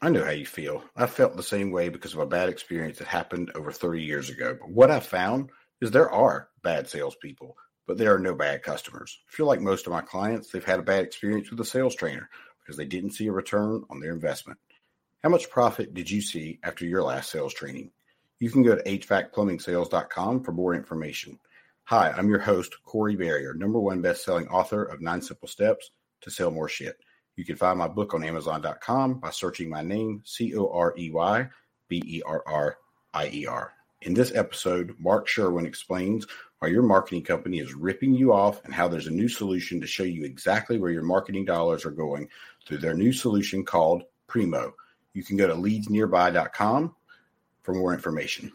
I 0.00 0.10
know 0.10 0.24
how 0.24 0.30
you 0.30 0.46
feel. 0.46 0.84
I 0.96 1.06
felt 1.06 1.36
the 1.36 1.42
same 1.42 1.72
way 1.72 1.88
because 1.88 2.14
of 2.14 2.20
a 2.20 2.26
bad 2.26 2.48
experience 2.48 2.98
that 2.98 3.08
happened 3.08 3.50
over 3.56 3.72
30 3.72 4.02
years 4.02 4.30
ago. 4.30 4.56
But 4.60 4.70
what 4.70 4.92
I 4.92 5.00
found 5.00 5.50
is 5.80 5.90
there 5.90 6.10
are 6.10 6.48
bad 6.62 6.88
salespeople, 6.88 7.56
but 7.86 7.98
there 7.98 8.14
are 8.14 8.20
no 8.20 8.34
bad 8.34 8.62
customers. 8.62 9.18
I 9.28 9.34
feel 9.34 9.46
like 9.46 9.60
most 9.60 9.86
of 9.86 9.92
my 9.92 10.00
clients, 10.00 10.50
they've 10.50 10.64
had 10.64 10.78
a 10.78 10.84
bad 10.84 11.04
experience 11.04 11.50
with 11.50 11.58
a 11.60 11.64
sales 11.64 11.96
trainer 11.96 12.28
because 12.60 12.76
they 12.76 12.84
didn't 12.84 13.12
see 13.12 13.26
a 13.26 13.32
return 13.32 13.82
on 13.90 13.98
their 13.98 14.12
investment. 14.12 14.58
How 15.24 15.30
much 15.30 15.50
profit 15.50 15.94
did 15.94 16.08
you 16.08 16.20
see 16.20 16.60
after 16.62 16.86
your 16.86 17.02
last 17.02 17.30
sales 17.30 17.52
training? 17.52 17.90
You 18.38 18.50
can 18.50 18.62
go 18.62 18.76
to 18.76 18.82
HVACplumbing.sales.com 18.82 20.44
for 20.44 20.52
more 20.52 20.74
information. 20.74 21.40
Hi, 21.84 22.12
I'm 22.12 22.28
your 22.28 22.38
host, 22.38 22.76
Corey 22.84 23.16
Berrier, 23.16 23.54
number 23.56 23.80
one 23.80 24.00
best-selling 24.00 24.46
author 24.46 24.84
of 24.84 25.00
Nine 25.00 25.22
Simple 25.22 25.48
Steps 25.48 25.90
to 26.20 26.30
Sell 26.30 26.52
More 26.52 26.68
Shit. 26.68 27.00
You 27.38 27.44
can 27.44 27.54
find 27.54 27.78
my 27.78 27.86
book 27.86 28.14
on 28.14 28.24
Amazon.com 28.24 29.20
by 29.20 29.30
searching 29.30 29.70
my 29.70 29.80
name, 29.80 30.22
C 30.24 30.56
O 30.56 30.72
R 30.72 30.92
E 30.98 31.12
Y 31.12 31.46
B 31.86 32.02
E 32.04 32.20
R 32.26 32.42
R 32.44 32.78
I 33.14 33.28
E 33.28 33.46
R. 33.46 33.72
In 34.02 34.12
this 34.12 34.34
episode, 34.34 34.96
Mark 34.98 35.28
Sherwin 35.28 35.64
explains 35.64 36.26
why 36.58 36.66
your 36.66 36.82
marketing 36.82 37.22
company 37.22 37.60
is 37.60 37.74
ripping 37.74 38.12
you 38.12 38.32
off 38.32 38.64
and 38.64 38.74
how 38.74 38.88
there's 38.88 39.06
a 39.06 39.12
new 39.12 39.28
solution 39.28 39.80
to 39.80 39.86
show 39.86 40.02
you 40.02 40.24
exactly 40.24 40.78
where 40.78 40.90
your 40.90 41.04
marketing 41.04 41.44
dollars 41.44 41.86
are 41.86 41.92
going 41.92 42.28
through 42.66 42.78
their 42.78 42.94
new 42.94 43.12
solution 43.12 43.64
called 43.64 44.02
Primo. 44.26 44.74
You 45.14 45.22
can 45.22 45.36
go 45.36 45.46
to 45.46 45.54
leadsnearby.com 45.54 46.92
for 47.62 47.72
more 47.72 47.94
information. 47.94 48.50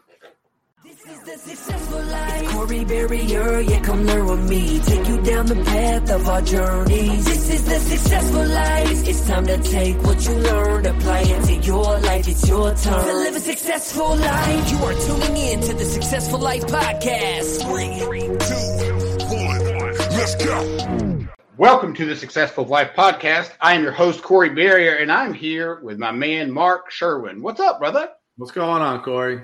This 1.04 1.18
is 1.18 1.22
the 1.22 1.36
successful 1.36 2.02
life. 2.02 2.48
Corey 2.48 2.84
Berrier, 2.86 3.68
yeah, 3.68 3.80
come 3.80 4.04
learn 4.04 4.26
with 4.26 4.48
me. 4.48 4.78
Take 4.78 5.06
you 5.06 5.20
down 5.20 5.44
the 5.44 5.56
path 5.56 6.10
of 6.10 6.26
our 6.26 6.40
journeys. 6.40 7.24
This 7.26 7.50
is 7.50 7.64
the 7.66 7.78
successful 7.78 8.46
life. 8.46 9.06
It's 9.06 9.26
time 9.28 9.46
to 9.46 9.58
take 9.58 10.02
what 10.02 10.24
you 10.24 10.32
learned, 10.32 10.86
apply 10.86 11.20
it 11.26 11.44
to 11.44 11.54
your 11.56 11.98
life. 12.00 12.26
It's 12.26 12.48
your 12.48 12.74
turn 12.74 13.04
to 13.04 13.12
live 13.12 13.36
a 13.36 13.40
successful 13.40 14.16
life. 14.16 14.70
You 14.70 14.78
are 14.78 14.94
tuning 14.94 15.36
in 15.36 15.60
to 15.60 15.74
the 15.74 15.84
Successful 15.84 16.38
Life 16.38 16.62
Podcast. 16.62 17.60
Three, 17.66 17.98
two, 18.38 19.36
one, 19.36 19.92
let's 20.16 20.34
go. 20.36 21.28
Welcome 21.58 21.92
to 21.96 22.06
the 22.06 22.16
Successful 22.16 22.64
Life 22.64 22.92
Podcast. 22.96 23.50
I 23.60 23.74
am 23.74 23.82
your 23.82 23.92
host, 23.92 24.22
Corey 24.22 24.48
Berrier, 24.48 25.02
and 25.02 25.12
I'm 25.12 25.34
here 25.34 25.80
with 25.82 25.98
my 25.98 26.12
man, 26.12 26.50
Mark 26.50 26.90
Sherwin. 26.90 27.42
What's 27.42 27.60
up, 27.60 27.78
brother? 27.78 28.08
What's 28.38 28.52
going 28.52 28.80
on, 28.80 29.02
Corey? 29.02 29.42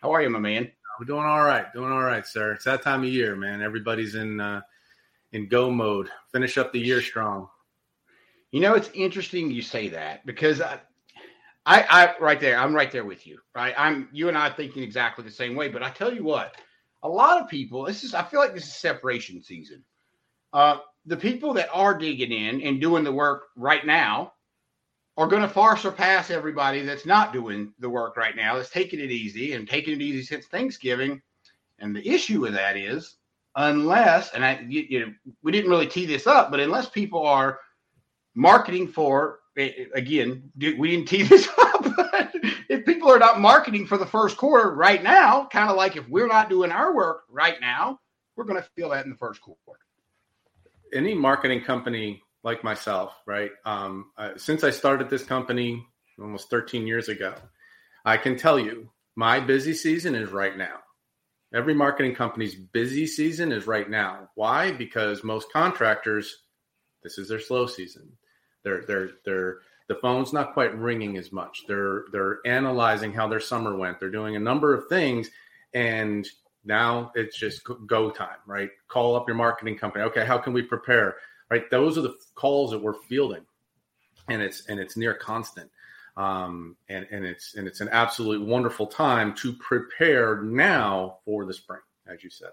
How 0.00 0.12
are 0.12 0.22
you, 0.22 0.30
my 0.30 0.38
man? 0.38 0.70
We're 1.02 1.06
doing 1.06 1.26
all 1.26 1.42
right, 1.42 1.64
doing 1.72 1.90
all 1.90 2.04
right, 2.04 2.24
sir. 2.24 2.52
It's 2.52 2.64
that 2.64 2.82
time 2.82 3.02
of 3.02 3.08
year, 3.08 3.34
man. 3.34 3.60
Everybody's 3.60 4.14
in 4.14 4.38
uh, 4.38 4.60
in 5.32 5.48
go 5.48 5.68
mode. 5.68 6.08
Finish 6.30 6.56
up 6.58 6.72
the 6.72 6.78
year 6.78 7.02
strong. 7.02 7.48
You 8.52 8.60
know, 8.60 8.74
it's 8.74 8.88
interesting 8.94 9.50
you 9.50 9.62
say 9.62 9.88
that 9.88 10.24
because 10.24 10.60
I, 10.60 10.78
I, 11.66 11.82
I, 11.90 12.14
right 12.20 12.38
there, 12.38 12.56
I'm 12.56 12.72
right 12.72 12.92
there 12.92 13.04
with 13.04 13.26
you. 13.26 13.40
Right, 13.52 13.74
I'm 13.76 14.10
you 14.12 14.28
and 14.28 14.38
I 14.38 14.50
thinking 14.50 14.84
exactly 14.84 15.24
the 15.24 15.32
same 15.32 15.56
way. 15.56 15.68
But 15.68 15.82
I 15.82 15.90
tell 15.90 16.14
you 16.14 16.22
what, 16.22 16.54
a 17.02 17.08
lot 17.08 17.42
of 17.42 17.48
people. 17.48 17.82
This 17.82 18.04
is. 18.04 18.14
I 18.14 18.22
feel 18.22 18.38
like 18.38 18.54
this 18.54 18.68
is 18.68 18.74
separation 18.76 19.42
season. 19.42 19.82
Uh, 20.52 20.76
the 21.06 21.16
people 21.16 21.52
that 21.54 21.68
are 21.72 21.98
digging 21.98 22.30
in 22.30 22.62
and 22.62 22.80
doing 22.80 23.02
the 23.02 23.10
work 23.10 23.46
right 23.56 23.84
now 23.84 24.34
are 25.16 25.26
going 25.26 25.42
to 25.42 25.48
far 25.48 25.76
surpass 25.76 26.30
everybody 26.30 26.82
that's 26.82 27.04
not 27.04 27.32
doing 27.32 27.72
the 27.78 27.88
work 27.88 28.16
right 28.16 28.34
now, 28.34 28.56
that's 28.56 28.70
taking 28.70 29.00
it 29.00 29.10
easy 29.10 29.52
and 29.52 29.68
taking 29.68 29.94
it 29.94 30.02
easy 30.02 30.22
since 30.22 30.46
Thanksgiving. 30.46 31.20
And 31.78 31.94
the 31.94 32.06
issue 32.08 32.40
with 32.40 32.54
that 32.54 32.76
is, 32.76 33.16
unless, 33.56 34.32
and 34.32 34.44
I, 34.44 34.64
you, 34.66 34.86
you 34.88 35.00
know, 35.00 35.12
we 35.42 35.52
didn't 35.52 35.70
really 35.70 35.86
tee 35.86 36.06
this 36.06 36.26
up, 36.26 36.50
but 36.50 36.60
unless 36.60 36.88
people 36.88 37.26
are 37.26 37.58
marketing 38.34 38.88
for, 38.88 39.40
again, 39.56 40.50
we 40.56 40.90
didn't 40.90 41.08
tee 41.08 41.22
this 41.24 41.48
up. 41.58 41.84
if 42.70 42.86
people 42.86 43.10
are 43.10 43.18
not 43.18 43.40
marketing 43.40 43.86
for 43.86 43.98
the 43.98 44.06
first 44.06 44.38
quarter 44.38 44.74
right 44.74 45.02
now, 45.02 45.46
kind 45.52 45.68
of 45.70 45.76
like 45.76 45.96
if 45.96 46.08
we're 46.08 46.28
not 46.28 46.48
doing 46.48 46.70
our 46.70 46.94
work 46.94 47.24
right 47.28 47.60
now, 47.60 47.98
we're 48.36 48.44
going 48.44 48.60
to 48.60 48.68
feel 48.74 48.88
that 48.90 49.04
in 49.04 49.10
the 49.10 49.16
first 49.16 49.42
quarter. 49.42 49.80
Any 50.94 51.14
marketing 51.14 51.62
company 51.64 52.22
like 52.44 52.64
myself, 52.64 53.14
right? 53.26 53.50
Um, 53.64 54.10
uh, 54.16 54.30
since 54.36 54.64
I 54.64 54.70
started 54.70 55.08
this 55.08 55.24
company 55.24 55.86
almost 56.18 56.50
13 56.50 56.86
years 56.86 57.08
ago, 57.08 57.34
I 58.04 58.16
can 58.16 58.36
tell 58.36 58.58
you 58.58 58.90
my 59.14 59.40
busy 59.40 59.74
season 59.74 60.14
is 60.14 60.30
right 60.30 60.56
now. 60.56 60.78
Every 61.54 61.74
marketing 61.74 62.14
company's 62.14 62.54
busy 62.54 63.06
season 63.06 63.52
is 63.52 63.66
right 63.66 63.88
now. 63.88 64.30
Why? 64.34 64.72
Because 64.72 65.22
most 65.22 65.52
contractors, 65.52 66.38
this 67.02 67.18
is 67.18 67.28
their 67.28 67.40
slow 67.40 67.66
season. 67.66 68.12
They're 68.64 68.84
they're 68.86 69.10
they're 69.24 69.58
the 69.88 69.96
phone's 69.96 70.32
not 70.32 70.54
quite 70.54 70.76
ringing 70.78 71.18
as 71.18 71.30
much. 71.30 71.64
They're 71.68 72.04
they're 72.10 72.38
analyzing 72.46 73.12
how 73.12 73.28
their 73.28 73.40
summer 73.40 73.76
went. 73.76 74.00
They're 74.00 74.10
doing 74.10 74.34
a 74.34 74.40
number 74.40 74.74
of 74.74 74.88
things, 74.88 75.28
and 75.74 76.26
now 76.64 77.12
it's 77.14 77.36
just 77.36 77.62
go 77.86 78.10
time, 78.10 78.38
right? 78.46 78.70
Call 78.88 79.16
up 79.16 79.28
your 79.28 79.36
marketing 79.36 79.76
company. 79.76 80.04
Okay, 80.04 80.24
how 80.24 80.38
can 80.38 80.52
we 80.52 80.62
prepare? 80.62 81.16
Right? 81.52 81.68
Those 81.70 81.98
are 81.98 82.00
the 82.00 82.14
calls 82.34 82.70
that 82.70 82.78
we're 82.78 82.94
fielding, 82.94 83.44
and 84.28 84.40
it's 84.40 84.64
and 84.68 84.80
it's 84.80 84.96
near 84.96 85.12
constant, 85.12 85.70
um, 86.16 86.76
and 86.88 87.06
and 87.10 87.26
it's 87.26 87.56
and 87.56 87.68
it's 87.68 87.82
an 87.82 87.90
absolutely 87.92 88.46
wonderful 88.46 88.86
time 88.86 89.34
to 89.34 89.52
prepare 89.52 90.40
now 90.42 91.18
for 91.26 91.44
the 91.44 91.52
spring, 91.52 91.82
as 92.06 92.24
you 92.24 92.30
said. 92.30 92.52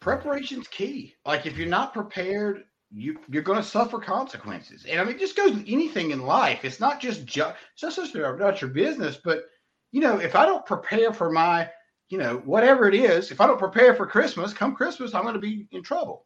Preparation's 0.00 0.66
key. 0.66 1.14
Like 1.24 1.46
if 1.46 1.56
you're 1.56 1.68
not 1.68 1.92
prepared, 1.92 2.64
you 2.90 3.20
you're 3.28 3.44
going 3.44 3.62
to 3.62 3.68
suffer 3.68 4.00
consequences. 4.00 4.84
And 4.84 5.00
I 5.00 5.04
mean, 5.04 5.14
it 5.14 5.20
just 5.20 5.36
goes 5.36 5.52
with 5.52 5.66
anything 5.68 6.10
in 6.10 6.22
life. 6.22 6.64
It's 6.64 6.80
not 6.80 7.00
just 7.00 7.24
ju- 7.24 7.52
it's 7.72 7.84
not 7.84 7.94
just 7.94 8.16
about 8.16 8.60
your 8.60 8.70
business, 8.70 9.16
but 9.16 9.44
you 9.92 10.00
know, 10.00 10.18
if 10.18 10.34
I 10.34 10.44
don't 10.44 10.66
prepare 10.66 11.12
for 11.12 11.30
my 11.30 11.70
you 12.08 12.18
know 12.18 12.38
whatever 12.44 12.88
it 12.88 12.96
is, 12.96 13.30
if 13.30 13.40
I 13.40 13.46
don't 13.46 13.60
prepare 13.60 13.94
for 13.94 14.08
Christmas, 14.08 14.52
come 14.52 14.74
Christmas, 14.74 15.14
I'm 15.14 15.22
going 15.22 15.34
to 15.34 15.40
be 15.40 15.68
in 15.70 15.84
trouble 15.84 16.24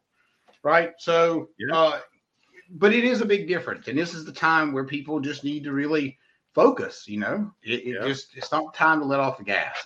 right? 0.63 0.91
So, 0.97 1.49
yeah. 1.59 1.75
uh, 1.75 1.99
but 2.71 2.93
it 2.93 3.03
is 3.03 3.21
a 3.21 3.25
big 3.25 3.47
difference, 3.47 3.87
and 3.87 3.97
this 3.97 4.13
is 4.13 4.25
the 4.25 4.31
time 4.31 4.73
where 4.73 4.85
people 4.85 5.19
just 5.19 5.43
need 5.43 5.63
to 5.65 5.73
really 5.73 6.17
focus. 6.53 7.05
You 7.07 7.19
know, 7.19 7.51
it, 7.61 7.81
it 7.81 7.95
yeah. 7.99 8.07
just 8.07 8.35
it's 8.35 8.51
not 8.51 8.73
time 8.73 8.99
to 8.99 9.05
let 9.05 9.19
off 9.19 9.37
the 9.37 9.43
gas. 9.43 9.77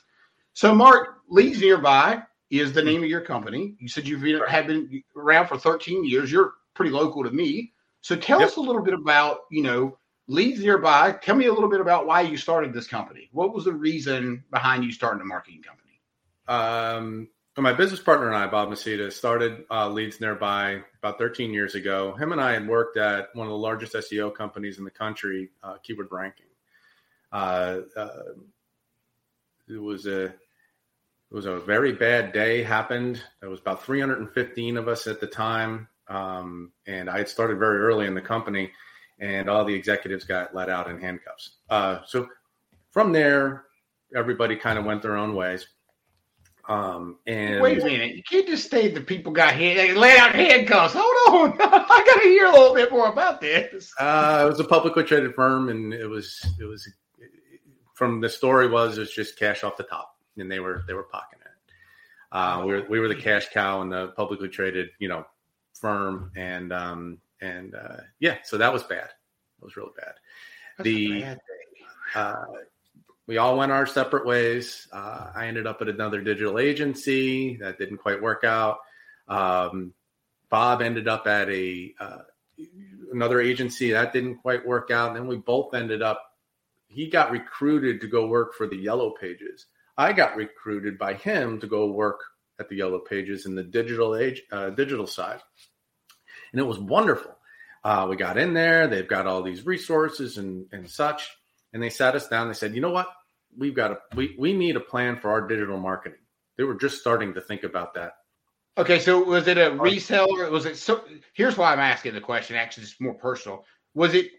So, 0.53 0.73
Mark 0.73 1.17
Leads 1.29 1.59
Nearby 1.59 2.21
is 2.49 2.71
the 2.71 2.83
name 2.83 3.03
of 3.03 3.09
your 3.09 3.21
company. 3.21 3.75
You 3.79 3.89
said 3.89 4.07
you've 4.07 4.21
been, 4.21 4.41
have 4.47 4.67
been 4.67 5.03
around 5.15 5.47
for 5.47 5.57
13 5.57 6.05
years. 6.05 6.31
You're 6.31 6.53
pretty 6.73 6.91
local 6.91 7.23
to 7.23 7.31
me. 7.31 7.73
So, 8.01 8.15
tell 8.15 8.39
yep. 8.39 8.49
us 8.49 8.55
a 8.55 8.61
little 8.61 8.83
bit 8.83 8.93
about 8.93 9.41
you 9.51 9.63
know 9.63 9.97
Leads 10.27 10.61
Nearby. 10.61 11.13
Tell 11.23 11.35
me 11.35 11.47
a 11.47 11.53
little 11.53 11.69
bit 11.69 11.81
about 11.81 12.05
why 12.05 12.21
you 12.21 12.37
started 12.37 12.73
this 12.73 12.87
company. 12.87 13.29
What 13.31 13.53
was 13.53 13.65
the 13.65 13.73
reason 13.73 14.43
behind 14.51 14.83
you 14.83 14.91
starting 14.91 15.21
a 15.21 15.25
marketing 15.25 15.63
company? 15.63 16.01
Um, 16.47 17.27
my 17.63 17.73
business 17.73 17.99
partner 17.99 18.27
and 18.27 18.35
I, 18.35 18.45
Bob 18.45 18.69
Maceda, 18.69 19.11
started 19.11 19.65
uh, 19.71 19.89
Leads 19.89 20.21
Nearby 20.21 20.83
about 20.99 21.17
13 21.17 21.51
years 21.51 21.73
ago. 21.73 22.13
Him 22.13 22.31
and 22.31 22.39
I 22.39 22.53
had 22.53 22.67
worked 22.67 22.97
at 22.97 23.29
one 23.33 23.47
of 23.47 23.51
the 23.51 23.57
largest 23.57 23.93
SEO 23.93 24.33
companies 24.33 24.77
in 24.77 24.83
the 24.83 24.91
country, 24.91 25.49
uh, 25.63 25.77
Keyword 25.81 26.09
Ranking. 26.11 26.45
Uh, 27.31 27.79
uh, 27.95 28.09
it 29.67 29.81
was 29.81 30.05
a 30.05 30.25
it 30.25 31.35
was 31.35 31.45
a 31.45 31.59
very 31.59 31.91
bad 31.93 32.31
day 32.31 32.63
happened. 32.63 33.21
There 33.41 33.49
was 33.49 33.59
about 33.59 33.83
315 33.83 34.77
of 34.77 34.87
us 34.87 35.07
at 35.07 35.19
the 35.19 35.27
time, 35.27 35.87
um, 36.07 36.71
and 36.85 37.09
I 37.09 37.17
had 37.17 37.27
started 37.27 37.59
very 37.59 37.79
early 37.79 38.05
in 38.05 38.13
the 38.13 38.21
company, 38.21 38.71
and 39.19 39.49
all 39.49 39.65
the 39.65 39.73
executives 39.73 40.23
got 40.23 40.55
let 40.55 40.69
out 40.69 40.89
in 40.89 41.01
handcuffs. 41.01 41.57
Uh, 41.69 41.99
so 42.05 42.29
from 42.91 43.11
there, 43.11 43.65
everybody 44.15 44.55
kind 44.55 44.79
of 44.79 44.85
went 44.85 45.01
their 45.01 45.17
own 45.17 45.33
ways. 45.35 45.67
Um, 46.67 47.17
and 47.25 47.61
Wait 47.61 47.81
a 47.81 47.85
minute. 47.85 48.15
You 48.15 48.23
can't 48.23 48.45
just 48.45 48.69
say 48.69 48.89
the 48.89 48.99
people 48.99 49.31
got. 49.31 49.57
They 49.57 49.93
laid 49.93 50.17
out 50.17 50.35
handcuffs. 50.35 50.93
Hold 50.97 51.53
on. 51.53 51.57
I 51.61 52.03
got 52.05 52.21
to 52.21 52.27
hear 52.27 52.45
a 52.47 52.51
little 52.51 52.75
bit 52.75 52.91
more 52.91 53.07
about 53.07 53.39
this. 53.39 53.93
Uh, 53.97 54.43
it 54.45 54.49
was 54.49 54.59
a 54.59 54.65
publicly 54.65 55.03
traded 55.03 55.33
firm, 55.33 55.69
and 55.69 55.93
it 55.93 56.07
was 56.07 56.45
it 56.59 56.65
was 56.65 56.89
from 57.93 58.19
the 58.19 58.29
story 58.29 58.67
was 58.67 58.97
it 58.97 59.01
was 59.01 59.13
just 59.13 59.39
cash 59.39 59.63
off 59.63 59.77
the 59.77 59.83
top, 59.83 60.17
and 60.37 60.51
they 60.51 60.59
were 60.59 60.83
they 60.87 60.93
were 60.93 61.03
pocketing 61.03 61.45
it. 61.45 61.73
Uh, 62.33 62.63
we 62.65 62.73
were 62.73 62.85
we 62.89 62.99
were 62.99 63.07
the 63.07 63.15
cash 63.15 63.47
cow 63.53 63.81
in 63.81 63.89
the 63.89 64.09
publicly 64.09 64.49
traded 64.49 64.89
you 64.99 65.07
know 65.07 65.25
firm, 65.73 66.31
and 66.35 66.73
um, 66.73 67.17
and 67.39 67.75
uh, 67.75 67.97
yeah, 68.19 68.37
so 68.43 68.57
that 68.57 68.73
was 68.73 68.83
bad. 68.83 69.09
It 69.61 69.65
was 69.65 69.77
really 69.77 69.93
bad. 69.97 70.13
That's 70.77 70.83
the 70.83 71.37
uh, 72.13 72.45
we 73.27 73.37
all 73.37 73.57
went 73.57 73.73
our 73.73 73.85
separate 73.85 74.25
ways. 74.25 74.87
Uh, 74.91 75.31
I 75.35 75.47
ended 75.47 75.67
up 75.67 75.81
at 75.81 75.89
another 75.89 76.21
digital 76.21 76.57
agency 76.57 77.57
that 77.57 77.77
didn't 77.77 77.97
quite 77.97 78.21
work 78.21 78.45
out. 78.45 78.79
Um, 79.27 79.93
Bob 80.49 80.81
ended 80.81 81.09
up 81.09 81.27
at 81.27 81.49
a 81.49 81.93
uh, 81.99 82.19
another 83.11 83.41
agency 83.41 83.91
that 83.91 84.13
didn't 84.13 84.37
quite 84.37 84.65
work 84.65 84.91
out. 84.91 85.09
And 85.09 85.17
then 85.17 85.27
we 85.27 85.35
both 85.35 85.73
ended 85.73 86.01
up. 86.01 86.23
He 86.87 87.09
got 87.09 87.31
recruited 87.31 87.99
to 88.01 88.07
go 88.07 88.27
work 88.27 88.55
for 88.55 88.65
the 88.65 88.77
Yellow 88.77 89.11
Pages. 89.11 89.65
I 89.97 90.13
got 90.13 90.37
recruited 90.37 90.97
by 90.97 91.15
him 91.15 91.59
to 91.59 91.67
go 91.67 91.91
work 91.91 92.21
at 92.59 92.69
the 92.69 92.77
Yellow 92.77 92.99
Pages 92.99 93.45
in 93.45 93.55
the 93.55 93.63
digital 93.63 94.15
age, 94.15 94.41
uh, 94.51 94.69
digital 94.69 95.05
side, 95.05 95.41
and 96.51 96.61
it 96.61 96.65
was 96.65 96.79
wonderful. 96.79 97.35
Uh, 97.83 98.07
we 98.09 98.15
got 98.15 98.37
in 98.37 98.53
there. 98.53 98.87
They've 98.87 99.07
got 99.07 99.27
all 99.27 99.43
these 99.43 99.65
resources 99.65 100.37
and 100.37 100.65
and 100.71 100.89
such 100.89 101.29
and 101.77 101.83
they 101.83 101.91
sat 101.91 102.15
us 102.15 102.27
down. 102.27 102.47
They 102.47 102.55
said, 102.55 102.73
"You 102.73 102.81
know 102.81 102.89
what? 102.89 103.07
We've 103.55 103.75
got 103.75 103.91
a 103.91 103.99
we 104.15 104.35
we 104.39 104.51
need 104.51 104.75
a 104.75 104.79
plan 104.79 105.15
for 105.19 105.29
our 105.29 105.47
digital 105.47 105.77
marketing." 105.77 106.17
They 106.57 106.63
were 106.63 106.73
just 106.73 106.99
starting 106.99 107.35
to 107.35 107.41
think 107.41 107.63
about 107.63 107.93
that. 107.93 108.13
Okay, 108.79 108.97
so 108.97 109.23
was 109.23 109.47
it 109.47 109.59
a 109.59 109.69
reseller? 109.69 110.49
Was 110.49 110.65
it 110.65 110.77
so? 110.77 111.03
Here's 111.33 111.55
why 111.55 111.71
I'm 111.71 111.79
asking 111.79 112.15
the 112.15 112.21
question. 112.21 112.55
Actually, 112.55 112.85
it's 112.85 112.99
more 112.99 113.13
personal. 113.13 113.63
Was 113.93 114.15
it? 114.15 114.31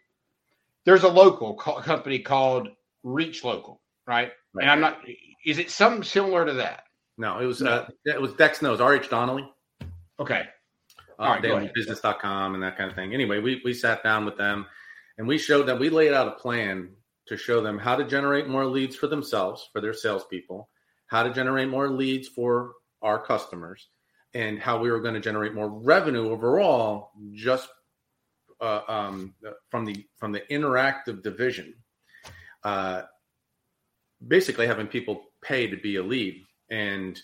There's 0.84 1.04
a 1.04 1.08
local 1.08 1.54
co- 1.54 1.80
company 1.80 2.18
called 2.18 2.68
ReachLocal, 3.04 3.78
right? 4.04 4.32
Right. 4.52 4.62
And 4.62 4.70
I'm 4.70 4.80
not. 4.80 4.98
Is 5.46 5.58
it 5.58 5.70
something 5.70 6.02
similar 6.02 6.44
to 6.44 6.54
that? 6.54 6.84
No, 7.18 7.38
it 7.38 7.46
was 7.46 7.62
uh, 7.62 7.88
it 8.04 8.20
was 8.20 8.32
Dex 8.32 8.62
knows 8.62 8.80
RH 8.80 9.08
Donnelley. 9.08 9.48
Okay. 10.18 10.42
Uh, 11.18 11.22
All 11.22 11.30
right, 11.30 11.42
they 11.42 11.50
own 11.50 11.70
business.com 11.72 12.54
and 12.54 12.62
that 12.64 12.76
kind 12.76 12.90
of 12.90 12.96
thing. 12.96 13.14
Anyway, 13.14 13.38
we 13.38 13.60
we 13.64 13.72
sat 13.72 14.02
down 14.02 14.24
with 14.24 14.36
them 14.36 14.66
and 15.18 15.28
we 15.28 15.38
showed 15.38 15.66
them. 15.66 15.78
We 15.78 15.90
laid 15.90 16.12
out 16.12 16.26
a 16.26 16.32
plan 16.32 16.90
to 17.28 17.36
show 17.36 17.60
them 17.60 17.78
how 17.78 17.96
to 17.96 18.04
generate 18.04 18.48
more 18.48 18.66
leads 18.66 18.96
for 18.96 19.06
themselves 19.06 19.68
for 19.72 19.80
their 19.80 19.94
salespeople, 19.94 20.68
how 21.06 21.22
to 21.22 21.32
generate 21.32 21.68
more 21.68 21.88
leads 21.88 22.28
for 22.28 22.72
our 23.02 23.18
customers, 23.18 23.88
and 24.34 24.58
how 24.58 24.78
we 24.78 24.90
were 24.90 25.00
going 25.00 25.14
to 25.14 25.20
generate 25.20 25.54
more 25.54 25.68
revenue 25.68 26.30
overall 26.30 27.10
just 27.32 27.68
uh, 28.60 28.80
um, 28.88 29.34
from 29.70 29.84
the 29.84 30.06
from 30.16 30.32
the 30.32 30.40
interactive 30.50 31.22
division. 31.22 31.74
Uh, 32.64 33.02
basically, 34.26 34.66
having 34.66 34.86
people 34.86 35.22
pay 35.40 35.66
to 35.68 35.76
be 35.76 35.96
a 35.96 36.02
lead, 36.02 36.44
and 36.70 37.20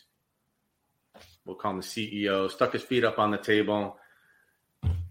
we'll 1.45 1.56
call 1.56 1.73
him 1.73 1.79
the 1.79 1.83
CEO. 1.83 2.51
Stuck 2.51 2.73
his 2.73 2.83
feet 2.83 3.05
up 3.05 3.19
on 3.19 3.31
the 3.31 3.39
table, 3.39 3.97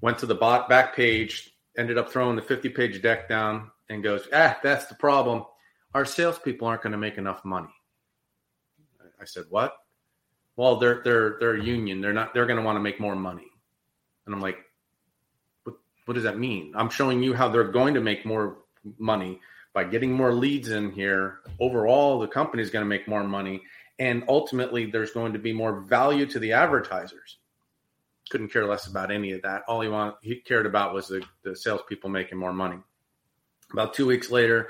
went 0.01 0.19
to 0.19 0.25
the 0.25 0.36
back 0.36 0.95
page, 0.95 1.51
ended 1.78 1.98
up 1.98 2.12
throwing 2.12 2.36
the 2.36 2.42
fifty-page 2.42 3.01
deck 3.01 3.28
down, 3.28 3.69
and 3.89 4.03
goes, 4.03 4.27
"Ah, 4.33 4.59
that's 4.63 4.85
the 4.85 4.95
problem. 4.95 5.45
Our 5.94 6.06
salespeople 6.06 6.68
aren't 6.68 6.83
going 6.83 6.91
to 6.91 6.97
make 6.97 7.18
enough 7.18 7.44
money." 7.45 7.74
I 9.19 9.25
said, 9.25 9.45
"What?" 9.50 9.75
Well, 10.56 10.77
they're 10.77 11.01
they're 11.03 11.38
they're 11.39 11.57
union. 11.57 12.01
They're 12.01 12.13
not. 12.13 12.33
They're 12.33 12.45
going 12.45 12.59
to 12.59 12.65
want 12.65 12.75
to 12.75 12.81
make 12.81 13.00
more 13.00 13.15
money. 13.15 13.47
And 14.25 14.35
I'm 14.35 14.41
like, 14.41 14.57
"What? 15.63 15.75
What 16.06 16.13
does 16.13 16.24
that 16.24 16.38
mean?" 16.38 16.74
I'm 16.75 16.89
showing 16.89 17.24
you 17.24 17.33
how 17.33 17.50
they're 17.50 17.63
going 17.71 17.94
to 17.95 18.01
make 18.01 18.25
more 18.25 18.57
money 18.97 19.39
by 19.74 19.83
getting 19.83 20.12
more 20.12 20.33
leads 20.33 20.69
in 20.69 20.91
here. 20.91 21.39
Overall, 21.59 22.19
the 22.19 22.27
company 22.27 22.62
is 22.62 22.69
going 22.69 22.85
to 22.85 22.89
make 22.89 23.07
more 23.07 23.24
money, 23.24 23.63
and 24.00 24.24
ultimately, 24.27 24.85
there's 24.85 25.12
going 25.12 25.33
to 25.33 25.39
be 25.39 25.53
more 25.53 25.81
value 25.81 26.25
to 26.27 26.39
the 26.39 26.53
advertisers. 26.53 27.38
Couldn't 28.30 28.50
care 28.50 28.65
less 28.65 28.88
about 28.88 29.12
any 29.12 29.31
of 29.31 29.41
that. 29.41 29.63
All 29.68 29.81
he 29.81 29.89
want 29.89 30.15
he 30.21 30.35
cared 30.35 30.65
about 30.65 30.94
was 30.94 31.07
the 31.07 31.24
the 31.44 31.56
salespeople 31.56 32.09
making 32.09 32.38
more 32.38 32.53
money. 32.53 32.77
About 33.74 33.94
two 33.94 34.06
weeks 34.06 34.30
later, 34.30 34.70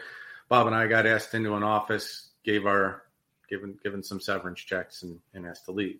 Bob 0.49 0.65
and 0.65 0.75
I 0.75 0.87
got 0.87 1.05
asked 1.05 1.33
into 1.33 1.55
an 1.55 1.63
office, 1.63 2.29
gave 2.43 2.65
our 2.65 3.03
given 3.49 3.77
given 3.83 4.01
some 4.01 4.19
severance 4.19 4.61
checks, 4.61 5.03
and, 5.03 5.19
and 5.33 5.45
asked 5.45 5.65
to 5.65 5.71
leave. 5.71 5.99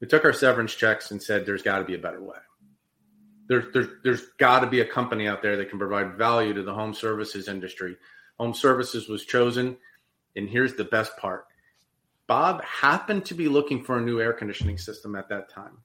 We 0.00 0.06
took 0.06 0.24
our 0.24 0.32
severance 0.32 0.74
checks 0.74 1.10
and 1.10 1.22
said, 1.22 1.46
"There's 1.46 1.62
got 1.62 1.78
to 1.78 1.84
be 1.84 1.94
a 1.94 1.98
better 1.98 2.22
way. 2.22 2.38
There's 3.48 3.72
there's 3.72 3.88
there's 4.04 4.22
got 4.38 4.60
to 4.60 4.66
be 4.66 4.80
a 4.80 4.86
company 4.86 5.26
out 5.26 5.42
there 5.42 5.56
that 5.56 5.70
can 5.70 5.78
provide 5.78 6.18
value 6.18 6.52
to 6.52 6.62
the 6.62 6.74
home 6.74 6.94
services 6.94 7.48
industry." 7.48 7.96
Home 8.38 8.52
services 8.52 9.08
was 9.08 9.24
chosen, 9.24 9.78
and 10.36 10.46
here's 10.46 10.74
the 10.74 10.84
best 10.84 11.16
part: 11.16 11.46
Bob 12.26 12.62
happened 12.62 13.24
to 13.26 13.34
be 13.34 13.48
looking 13.48 13.82
for 13.82 13.96
a 13.96 14.02
new 14.02 14.20
air 14.20 14.34
conditioning 14.34 14.76
system 14.76 15.16
at 15.16 15.30
that 15.30 15.48
time. 15.48 15.78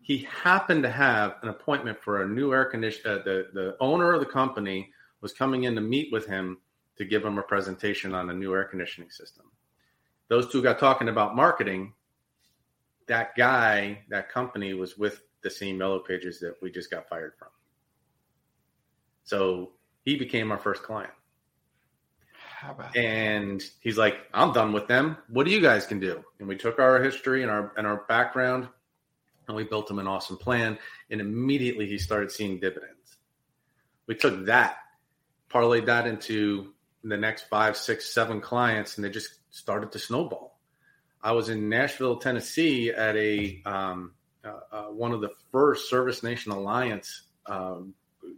He 0.00 0.26
happened 0.42 0.84
to 0.84 0.90
have 0.90 1.34
an 1.42 1.50
appointment 1.50 1.98
for 2.02 2.22
a 2.22 2.26
new 2.26 2.54
air 2.54 2.64
condition. 2.64 3.02
Uh, 3.04 3.18
the 3.22 3.48
the 3.52 3.76
owner 3.80 4.14
of 4.14 4.20
the 4.20 4.26
company 4.26 4.90
was 5.20 5.32
coming 5.32 5.64
in 5.64 5.74
to 5.74 5.80
meet 5.80 6.12
with 6.12 6.26
him 6.26 6.58
to 6.96 7.04
give 7.04 7.24
him 7.24 7.38
a 7.38 7.42
presentation 7.42 8.14
on 8.14 8.30
a 8.30 8.32
new 8.32 8.52
air 8.54 8.64
conditioning 8.64 9.10
system. 9.10 9.46
Those 10.28 10.50
two 10.50 10.62
got 10.62 10.78
talking 10.78 11.08
about 11.08 11.36
marketing. 11.36 11.94
That 13.06 13.34
guy, 13.36 14.00
that 14.10 14.30
company 14.30 14.74
was 14.74 14.98
with 14.98 15.22
the 15.42 15.50
same 15.50 15.78
yellow 15.78 16.00
pages 16.00 16.40
that 16.40 16.56
we 16.60 16.70
just 16.70 16.90
got 16.90 17.08
fired 17.08 17.32
from. 17.38 17.48
So 19.24 19.72
he 20.04 20.16
became 20.16 20.50
our 20.50 20.58
first 20.58 20.82
client. 20.82 21.12
How 22.32 22.72
about 22.72 22.96
And 22.96 23.62
he's 23.80 23.96
like, 23.96 24.16
I'm 24.34 24.52
done 24.52 24.72
with 24.72 24.88
them. 24.88 25.16
What 25.28 25.46
do 25.46 25.52
you 25.52 25.60
guys 25.60 25.86
can 25.86 26.00
do? 26.00 26.24
And 26.40 26.48
we 26.48 26.56
took 26.56 26.80
our 26.80 27.02
history 27.02 27.42
and 27.42 27.50
our 27.50 27.72
and 27.76 27.86
our 27.86 28.04
background 28.08 28.68
and 29.46 29.56
we 29.56 29.64
built 29.64 29.90
him 29.90 29.98
an 29.98 30.06
awesome 30.06 30.36
plan. 30.36 30.78
And 31.10 31.20
immediately 31.20 31.86
he 31.86 31.98
started 31.98 32.30
seeing 32.30 32.60
dividends. 32.60 33.18
We 34.06 34.14
took 34.14 34.44
that, 34.46 34.78
parlayed 35.50 35.86
that 35.86 36.06
into 36.06 36.72
the 37.04 37.16
next 37.16 37.48
five, 37.48 37.76
six, 37.76 38.12
seven 38.12 38.40
clients, 38.40 38.96
and 38.96 39.04
they 39.04 39.10
just 39.10 39.30
started 39.50 39.92
to 39.92 39.98
snowball. 39.98 40.58
I 41.22 41.32
was 41.32 41.48
in 41.48 41.68
Nashville, 41.68 42.16
Tennessee, 42.16 42.90
at 42.90 43.16
a 43.16 43.60
um, 43.64 44.12
uh, 44.44 44.60
uh, 44.70 44.82
one 44.84 45.12
of 45.12 45.20
the 45.20 45.30
first 45.50 45.90
Service 45.90 46.22
Nation 46.22 46.52
Alliance 46.52 47.22
um, 47.46 47.94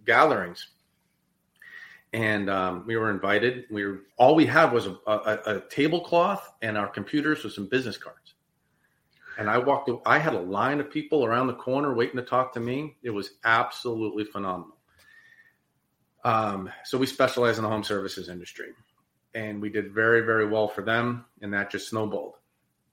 gatherings, 0.06 0.68
and 2.12 2.48
um, 2.48 2.84
we 2.86 2.96
were 2.96 3.10
invited. 3.10 3.64
We 3.70 3.84
were 3.84 4.00
all 4.16 4.34
we 4.34 4.46
had 4.46 4.72
was 4.72 4.86
a, 4.86 4.96
a, 5.06 5.38
a 5.46 5.60
tablecloth 5.68 6.54
and 6.62 6.78
our 6.78 6.88
computers 6.88 7.44
with 7.44 7.52
some 7.52 7.66
business 7.66 7.96
cards. 7.96 8.34
And 9.38 9.48
I 9.48 9.58
walked. 9.58 9.90
I 10.06 10.18
had 10.18 10.34
a 10.34 10.40
line 10.40 10.80
of 10.80 10.90
people 10.90 11.24
around 11.24 11.46
the 11.46 11.54
corner 11.54 11.94
waiting 11.94 12.16
to 12.16 12.22
talk 12.22 12.52
to 12.54 12.60
me. 12.60 12.96
It 13.02 13.10
was 13.10 13.30
absolutely 13.44 14.24
phenomenal. 14.24 14.76
Um, 16.24 16.70
so 16.84 16.98
we 16.98 17.06
specialize 17.06 17.58
in 17.58 17.64
the 17.64 17.70
home 17.70 17.84
services 17.84 18.28
industry, 18.28 18.72
and 19.34 19.60
we 19.60 19.70
did 19.70 19.92
very, 19.92 20.20
very 20.22 20.46
well 20.46 20.68
for 20.68 20.82
them, 20.82 21.24
and 21.40 21.52
that 21.54 21.70
just 21.70 21.88
snowballed. 21.88 22.34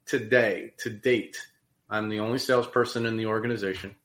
Today, 0.05 0.73
to 0.79 0.89
date, 0.89 1.35
I'm 1.89 2.09
the 2.09 2.19
only 2.19 2.37
salesperson 2.37 3.05
in 3.05 3.17
the 3.17 3.25
organization. 3.25 3.95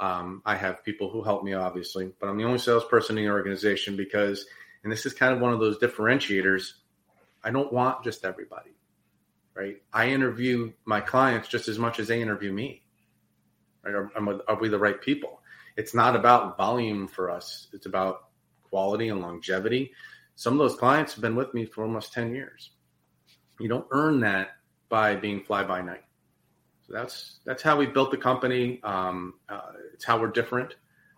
Um, 0.00 0.42
I 0.44 0.56
have 0.56 0.84
people 0.84 1.10
who 1.10 1.22
help 1.22 1.44
me, 1.44 1.52
obviously, 1.52 2.12
but 2.20 2.28
I'm 2.28 2.36
the 2.36 2.44
only 2.44 2.58
salesperson 2.58 3.16
in 3.16 3.24
the 3.24 3.30
organization 3.30 3.96
because, 3.96 4.46
and 4.82 4.92
this 4.92 5.06
is 5.06 5.14
kind 5.14 5.32
of 5.32 5.40
one 5.40 5.52
of 5.52 5.60
those 5.60 5.78
differentiators. 5.78 6.72
I 7.42 7.50
don't 7.50 7.72
want 7.72 8.02
just 8.02 8.24
everybody, 8.24 8.70
right? 9.54 9.76
I 9.92 10.08
interview 10.08 10.72
my 10.84 11.00
clients 11.00 11.48
just 11.48 11.68
as 11.68 11.78
much 11.78 12.00
as 12.00 12.08
they 12.08 12.20
interview 12.20 12.52
me. 12.52 12.82
Right? 13.82 13.94
Are, 13.94 14.10
are, 14.48 14.58
we 14.58 14.68
the 14.68 14.78
right 14.78 15.00
people? 15.00 15.40
It's 15.76 15.94
not 15.94 16.16
about 16.16 16.56
volume 16.56 17.08
for 17.08 17.30
us. 17.30 17.68
It's 17.72 17.86
about 17.86 18.28
quality 18.62 19.08
and 19.08 19.20
longevity. 19.20 19.92
Some 20.36 20.54
of 20.54 20.58
those 20.58 20.76
clients 20.76 21.14
have 21.14 21.22
been 21.22 21.36
with 21.36 21.54
me 21.54 21.66
for 21.66 21.82
almost 21.84 22.12
10 22.12 22.34
years. 22.34 22.70
You 23.60 23.68
don't 23.68 23.86
earn 23.90 24.20
that 24.20 24.48
by 24.88 25.16
being 25.16 25.42
fly 25.44 25.64
by 25.64 25.80
night. 25.80 26.04
So 26.86 26.92
that's 26.92 27.38
that's 27.44 27.62
how 27.62 27.78
we 27.78 27.86
built 27.86 28.10
the 28.10 28.18
company. 28.18 28.80
Um, 28.82 29.34
uh, 29.48 29.72
it's 29.94 30.04
how 30.04 30.20
we're 30.20 30.28
different. 30.28 30.74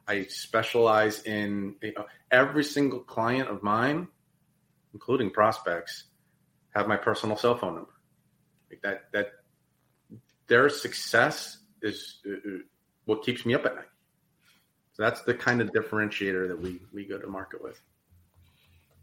I 0.07 0.25
specialize 0.27 1.23
in 1.23 1.75
you 1.83 1.93
know, 1.95 2.07
every 2.31 2.63
single 2.63 3.01
client 3.01 3.49
of 3.49 3.63
mine, 3.63 4.07
including 4.95 5.31
prospects, 5.31 6.05
have 6.75 6.87
my 6.87 6.97
personal 6.97 7.37
cell 7.37 7.57
phone 7.57 7.75
number. 7.75 7.95
Like 8.71 8.83
that 8.83 9.13
that 9.13 9.29
their 10.47 10.69
success 10.69 11.59
is 11.83 12.21
uh, 12.27 12.59
what 13.05 13.25
keeps 13.25 13.45
me 13.45 13.55
up 13.55 13.67
at 13.67 13.75
night. 13.75 13.85
So 14.97 15.03
that's 15.03 15.21
the 15.21 15.35
kind 15.35 15.61
of 15.61 15.73
differentiator 15.73 16.49
that 16.49 16.59
we 16.59 16.81
we 16.91 17.05
go 17.05 17.19
to 17.19 17.27
market 17.27 17.63
with. 17.63 17.79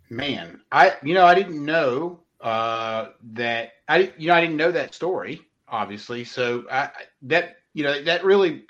Man, 0.09 0.59
I 0.71 0.93
you 1.03 1.13
know 1.13 1.23
I 1.23 1.35
didn't 1.35 1.63
know 1.63 2.21
uh, 2.41 3.09
that 3.33 3.73
I 3.87 4.11
you 4.17 4.27
know 4.27 4.33
I 4.33 4.41
didn't 4.41 4.57
know 4.57 4.71
that 4.71 4.95
story 4.95 5.41
obviously, 5.67 6.23
so 6.23 6.65
I 6.71 6.89
that 7.23 7.57
you 7.73 7.83
know 7.83 8.01
that 8.01 8.25
really 8.25 8.65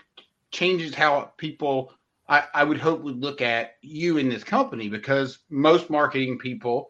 changes 0.52 0.94
how 0.94 1.32
people 1.38 1.94
I, 2.28 2.44
I 2.54 2.64
would 2.66 2.78
hope 2.78 3.02
would 3.04 3.22
look 3.22 3.42
at 3.42 3.76
you 3.82 4.18
in 4.18 4.28
this 4.28 4.44
company 4.44 4.90
because 4.90 5.40
most 5.50 5.90
marketing 5.90 6.40
people 6.40 6.90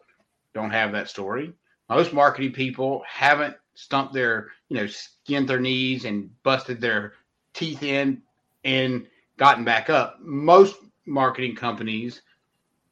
don't 0.52 0.70
have 0.72 0.90
that 0.92 1.08
story. 1.08 1.52
Most 1.88 2.12
marketing 2.12 2.52
people 2.52 3.04
haven't 3.06 3.56
stumped 3.74 4.14
their 4.14 4.48
you 4.68 4.78
know 4.78 4.88
skinned 4.88 5.48
their 5.48 5.60
knees 5.60 6.04
and 6.04 6.28
busted 6.42 6.80
their 6.80 7.12
teeth 7.52 7.84
in 7.84 8.20
and 8.64 9.06
gotten 9.36 9.64
back 9.64 9.90
up. 9.90 10.18
Most 10.20 10.76
marketing 11.06 11.56
companies, 11.56 12.22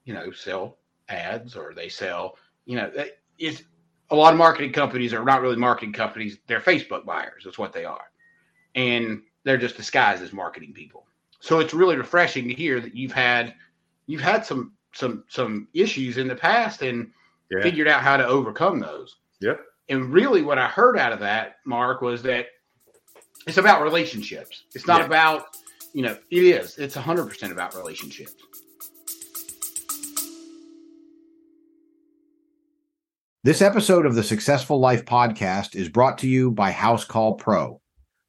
you 0.05 0.15
know, 0.15 0.31
sell 0.31 0.79
ads 1.09 1.57
or 1.57 1.73
they 1.75 1.89
sell, 1.89 2.37
you 2.65 2.77
know, 2.77 2.91
it's 3.39 3.63
a 4.11 4.17
lot 4.17 4.33
of 4.33 4.39
marketing 4.39 4.73
companies 4.73 5.13
are 5.13 5.25
not 5.25 5.41
really 5.41 5.57
marketing 5.57 5.93
companies. 5.93 6.39
They're 6.47 6.61
Facebook 6.61 7.05
buyers. 7.05 7.43
That's 7.45 7.59
what 7.59 7.73
they 7.73 7.85
are. 7.85 8.11
And 8.75 9.23
they're 9.45 9.59
just 9.59 9.77
disguised 9.77 10.23
as 10.23 10.33
marketing 10.33 10.73
people. 10.73 11.07
So 11.41 11.59
it's 11.59 11.75
really 11.75 11.97
refreshing 11.97 12.47
to 12.49 12.55
hear 12.55 12.81
that 12.81 12.95
you've 12.95 13.13
had 13.13 13.55
you've 14.07 14.21
had 14.21 14.47
some 14.47 14.73
some 14.93 15.25
some 15.29 15.69
issues 15.75 16.19
in 16.19 16.29
the 16.29 16.35
past 16.35 16.83
and 16.83 17.11
yeah. 17.51 17.63
figured 17.63 17.89
out 17.89 18.03
how 18.03 18.17
to 18.17 18.27
overcome 18.27 18.79
those. 18.79 19.17
Yep. 19.41 19.61
And 19.89 20.13
really 20.13 20.43
what 20.43 20.59
I 20.59 20.69
heard 20.69 20.97
out 20.99 21.13
of 21.13 21.21
that, 21.21 21.57
Mark, 21.65 22.01
was 22.01 22.23
that 22.23 22.47
it's 23.47 23.59
about 23.59 23.83
relationships. 23.83 24.65
It's 24.75 24.87
not 24.87 25.01
yeah. 25.01 25.07
about, 25.07 25.57
you 25.93 26.03
know, 26.03 26.17
it 26.31 26.45
is. 26.45 26.79
It's 26.79 26.97
100% 26.97 27.51
about 27.51 27.75
relationships. 27.75 28.35
This 33.45 33.61
episode 33.61 34.07
of 34.07 34.15
the 34.15 34.23
Successful 34.23 34.79
Life 34.79 35.05
podcast 35.05 35.75
is 35.75 35.89
brought 35.89 36.19
to 36.19 36.29
you 36.29 36.51
by 36.53 36.71
Housecall 36.71 37.39
Pro. 37.39 37.81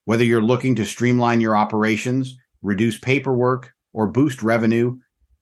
Whether 0.05 0.24
you're 0.24 0.41
looking 0.41 0.75
to 0.75 0.86
streamline 0.86 1.39
your 1.39 1.55
operations, 1.55 2.36
reduce 2.62 2.98
paperwork, 2.98 3.72
or 3.93 4.08
boost 4.08 4.41
revenue, 4.41 4.98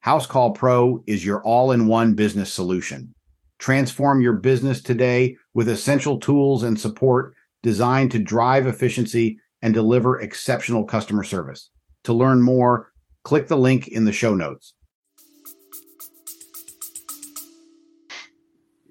Housecall 0.05 0.53
Pro 0.53 1.03
is 1.07 1.25
your 1.25 1.41
all 1.43 1.71
in 1.71 1.87
one 1.87 2.13
business 2.13 2.51
solution. 2.51 3.15
Transform 3.59 4.21
your 4.21 4.33
business 4.33 4.81
today 4.81 5.37
with 5.53 5.69
essential 5.69 6.19
tools 6.19 6.63
and 6.63 6.79
support 6.79 7.33
designed 7.63 8.11
to 8.11 8.19
drive 8.19 8.67
efficiency 8.67 9.39
and 9.61 9.73
deliver 9.73 10.19
exceptional 10.19 10.83
customer 10.83 11.23
service. 11.23 11.69
To 12.05 12.13
learn 12.13 12.41
more, 12.41 12.91
click 13.23 13.47
the 13.47 13.57
link 13.57 13.87
in 13.87 14.05
the 14.05 14.11
show 14.11 14.33
notes. 14.33 14.73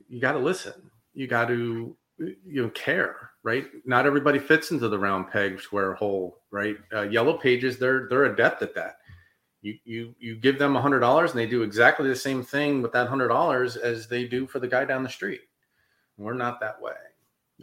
You 0.08 0.20
got 0.20 0.32
to 0.32 0.38
listen. 0.38 0.90
You 1.14 1.26
got 1.26 1.46
to 1.48 1.96
you 2.18 2.62
know 2.62 2.70
care, 2.70 3.30
right? 3.42 3.66
Not 3.84 4.06
everybody 4.06 4.38
fits 4.38 4.70
into 4.70 4.88
the 4.88 4.98
round 4.98 5.30
peg 5.30 5.60
square 5.60 5.94
hole, 5.94 6.38
right? 6.50 6.76
Uh, 6.92 7.02
yellow 7.02 7.36
pages, 7.36 7.78
they're 7.78 8.06
they're 8.08 8.26
adept 8.26 8.62
at 8.62 8.74
that. 8.74 8.96
You 9.62 9.74
you 9.84 10.14
you 10.18 10.36
give 10.36 10.58
them 10.58 10.76
a 10.76 10.80
hundred 10.80 11.00
dollars 11.00 11.30
and 11.30 11.40
they 11.40 11.46
do 11.46 11.62
exactly 11.62 12.08
the 12.08 12.16
same 12.16 12.42
thing 12.42 12.82
with 12.82 12.92
that 12.92 13.08
hundred 13.08 13.28
dollars 13.28 13.76
as 13.76 14.08
they 14.08 14.24
do 14.26 14.46
for 14.46 14.58
the 14.58 14.68
guy 14.68 14.84
down 14.84 15.02
the 15.02 15.08
street. 15.08 15.42
We're 16.16 16.34
not 16.34 16.60
that 16.60 16.80
way 16.80 16.92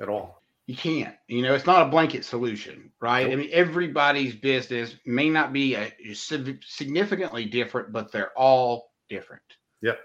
at 0.01 0.10
all 0.10 0.42
you 0.68 0.76
can't. 0.76 1.16
You 1.28 1.42
know, 1.42 1.54
it's 1.54 1.66
not 1.66 1.88
a 1.88 1.90
blanket 1.90 2.26
solution, 2.26 2.92
right? 3.02 3.32
I 3.32 3.36
mean, 3.36 3.50
everybody's 3.54 4.36
business 4.36 4.96
may 5.06 5.30
not 5.30 5.54
be 5.54 5.76
a, 5.76 5.94
significantly 6.14 7.46
different, 7.46 7.94
but 7.94 8.12
they're 8.12 8.38
all 8.38 8.92
different. 9.08 9.42
Yep. 9.82 9.98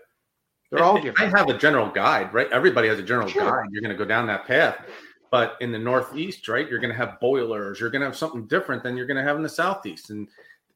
They're 0.71 0.85
all 0.85 1.01
different. 1.01 1.35
I 1.35 1.39
have 1.39 1.49
a 1.49 1.59
general 1.59 1.91
guide, 1.91 2.33
right? 2.33 2.47
Everybody 2.53 2.87
has 2.89 3.01
a 3.01 3.03
general 3.03 3.27
sure. 3.27 3.43
guide. 3.43 3.71
You're 3.73 3.83
going 3.83 3.97
to 3.97 3.99
go 3.99 4.09
down 4.09 4.29
that 4.29 4.47
path. 4.47 4.87
But 5.33 5.57
in 5.61 5.73
the 5.73 5.79
Northeast, 5.79 6.47
right, 6.47 6.69
you're 6.69 6.79
going 6.79 6.93
to 6.93 6.97
have 6.97 7.19
boilers. 7.19 7.81
You're 7.81 7.91
going 7.91 8.01
to 8.01 8.07
have 8.07 8.17
something 8.17 8.47
different 8.47 8.85
than 8.85 8.97
you're 8.97 9.07
going 9.07 9.17
to 9.17 9.25
have 9.25 9.37
in 9.37 9.43
the 9.43 9.49
Southeast. 9.49 10.11
And 10.11 10.29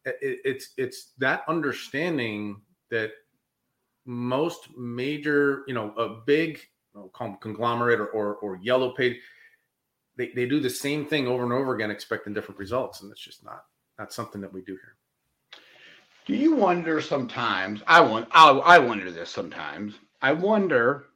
it, 0.04 0.40
it's 0.44 0.70
it's 0.76 1.12
that 1.18 1.44
understanding 1.46 2.60
that 2.90 3.12
most 4.04 4.68
major, 4.76 5.62
you 5.68 5.74
know, 5.74 5.92
a 5.96 6.22
big 6.26 6.58
call 7.12 7.36
conglomerate 7.36 8.00
or, 8.00 8.06
or, 8.06 8.34
or 8.36 8.56
yellow 8.56 8.90
page– 8.90 9.18
they, 10.16 10.28
they 10.28 10.46
do 10.46 10.60
the 10.60 10.70
same 10.70 11.04
thing 11.04 11.26
over 11.26 11.44
and 11.44 11.52
over 11.52 11.74
again, 11.74 11.90
expecting 11.90 12.32
different 12.32 12.58
results, 12.58 13.02
and 13.02 13.10
it's 13.10 13.20
just 13.20 13.44
not 13.44 13.64
not 13.98 14.12
something 14.12 14.40
that 14.40 14.52
we 14.52 14.60
do 14.62 14.72
here. 14.72 14.96
Do 16.26 16.34
you 16.34 16.54
wonder 16.54 17.00
sometimes? 17.00 17.82
I 17.86 18.00
want 18.00 18.28
I, 18.32 18.50
I 18.50 18.78
wonder 18.78 19.10
this 19.10 19.30
sometimes. 19.30 19.94
I 20.20 20.32
wonder 20.32 21.06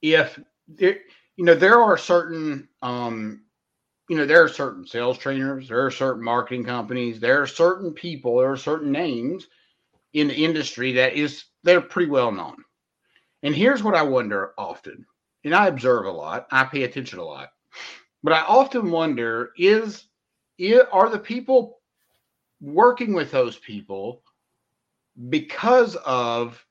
if 0.00 0.38
there, 0.68 0.98
you 1.36 1.44
know 1.44 1.54
there 1.54 1.80
are 1.80 1.98
certain 1.98 2.68
um, 2.82 3.42
you 4.08 4.16
know 4.16 4.26
there 4.26 4.42
are 4.42 4.48
certain 4.48 4.86
sales 4.86 5.18
trainers, 5.18 5.68
there 5.68 5.84
are 5.84 5.90
certain 5.90 6.22
marketing 6.22 6.64
companies, 6.64 7.18
there 7.18 7.42
are 7.42 7.46
certain 7.46 7.92
people, 7.92 8.38
there 8.38 8.52
are 8.52 8.56
certain 8.56 8.92
names 8.92 9.48
in 10.12 10.28
the 10.28 10.44
industry 10.44 10.92
that 10.92 11.14
is 11.14 11.44
they're 11.62 11.80
pretty 11.80 12.10
well 12.10 12.30
known. 12.30 12.56
And 13.42 13.54
here's 13.54 13.82
what 13.82 13.94
I 13.94 14.02
wonder 14.02 14.52
often 14.58 15.06
and 15.48 15.54
I 15.54 15.66
observe 15.66 16.04
a 16.04 16.10
lot. 16.10 16.46
I 16.50 16.64
pay 16.64 16.82
attention 16.82 17.18
a 17.18 17.24
lot, 17.24 17.48
but 18.22 18.34
I 18.34 18.42
often 18.42 18.90
wonder: 18.90 19.52
is, 19.56 20.04
is 20.58 20.82
are 20.92 21.08
the 21.08 21.18
people 21.18 21.78
working 22.60 23.14
with 23.14 23.30
those 23.30 23.56
people 23.56 24.22
because 25.30 25.96
of 26.04 26.62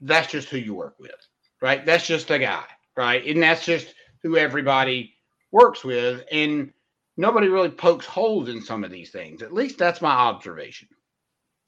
that's 0.00 0.32
just 0.32 0.48
who 0.48 0.58
you 0.58 0.74
work 0.74 0.96
with, 0.98 1.14
right? 1.62 1.86
That's 1.86 2.04
just 2.04 2.32
a 2.32 2.38
guy, 2.40 2.64
right? 2.96 3.24
And 3.24 3.40
that's 3.40 3.64
just 3.64 3.94
who 4.24 4.36
everybody 4.36 5.14
works 5.52 5.84
with, 5.84 6.24
and 6.32 6.72
nobody 7.16 7.46
really 7.46 7.70
pokes 7.70 8.06
holes 8.06 8.48
in 8.48 8.60
some 8.60 8.82
of 8.82 8.90
these 8.90 9.10
things. 9.10 9.40
At 9.40 9.54
least 9.54 9.78
that's 9.78 10.02
my 10.02 10.10
observation. 10.10 10.88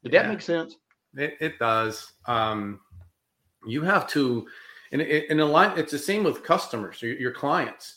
Did 0.02 0.10
that 0.12 0.28
make 0.28 0.42
sense? 0.42 0.74
It, 1.14 1.36
it 1.40 1.58
does. 1.60 2.14
Um, 2.26 2.80
you 3.64 3.82
have 3.82 4.08
to 4.08 4.48
and 4.92 5.02
in 5.02 5.40
a 5.40 5.45
line, 5.45 5.78
it's 5.78 5.92
the 5.92 5.99
same 5.99 6.25
with 6.25 6.42
customers, 6.42 7.02
your, 7.02 7.14
your 7.14 7.33
clients. 7.33 7.97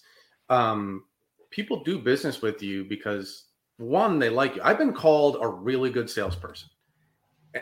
Um, 0.50 1.06
people 1.50 1.84
do 1.84 2.00
business 2.00 2.42
with 2.42 2.62
you 2.62 2.84
because 2.86 3.46
one, 3.78 4.20
they 4.20 4.30
like 4.30 4.56
you. 4.56 4.62
I've 4.64 4.78
been 4.78 4.94
called 4.94 5.38
a 5.42 5.48
really 5.48 5.90
good 5.90 6.10
salesperson. 6.10 6.70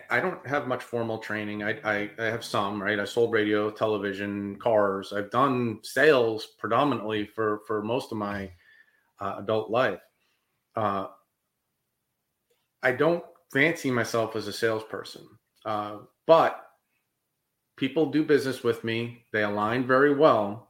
I 0.10 0.20
don't 0.20 0.46
have 0.46 0.68
much 0.68 0.84
formal 0.84 1.18
training. 1.18 1.64
I, 1.64 1.80
I, 1.84 2.10
I, 2.20 2.26
have 2.26 2.44
some, 2.44 2.82
right? 2.82 3.00
I 3.00 3.06
sold 3.06 3.32
radio, 3.32 3.72
television, 3.72 4.56
cars. 4.58 5.14
I've 5.14 5.32
done 5.32 5.80
sales 5.82 6.46
predominantly 6.60 7.26
for, 7.26 7.62
for 7.66 7.82
most 7.82 8.12
of 8.12 8.20
my 8.20 8.52
uh, 9.20 9.38
adult 9.40 9.72
life. 9.72 10.00
Uh, 10.76 11.08
I 12.84 12.92
don't 12.92 13.24
fancy 13.52 13.90
myself 13.90 14.36
as 14.36 14.48
a 14.48 14.54
salesperson, 14.54 15.28
uh, 15.66 15.98
but 16.28 16.69
people 17.80 18.12
do 18.12 18.24
business 18.24 18.62
with 18.62 18.84
me. 18.84 19.24
They 19.32 19.44
align 19.44 19.88
very 19.88 20.14
well. 20.14 20.68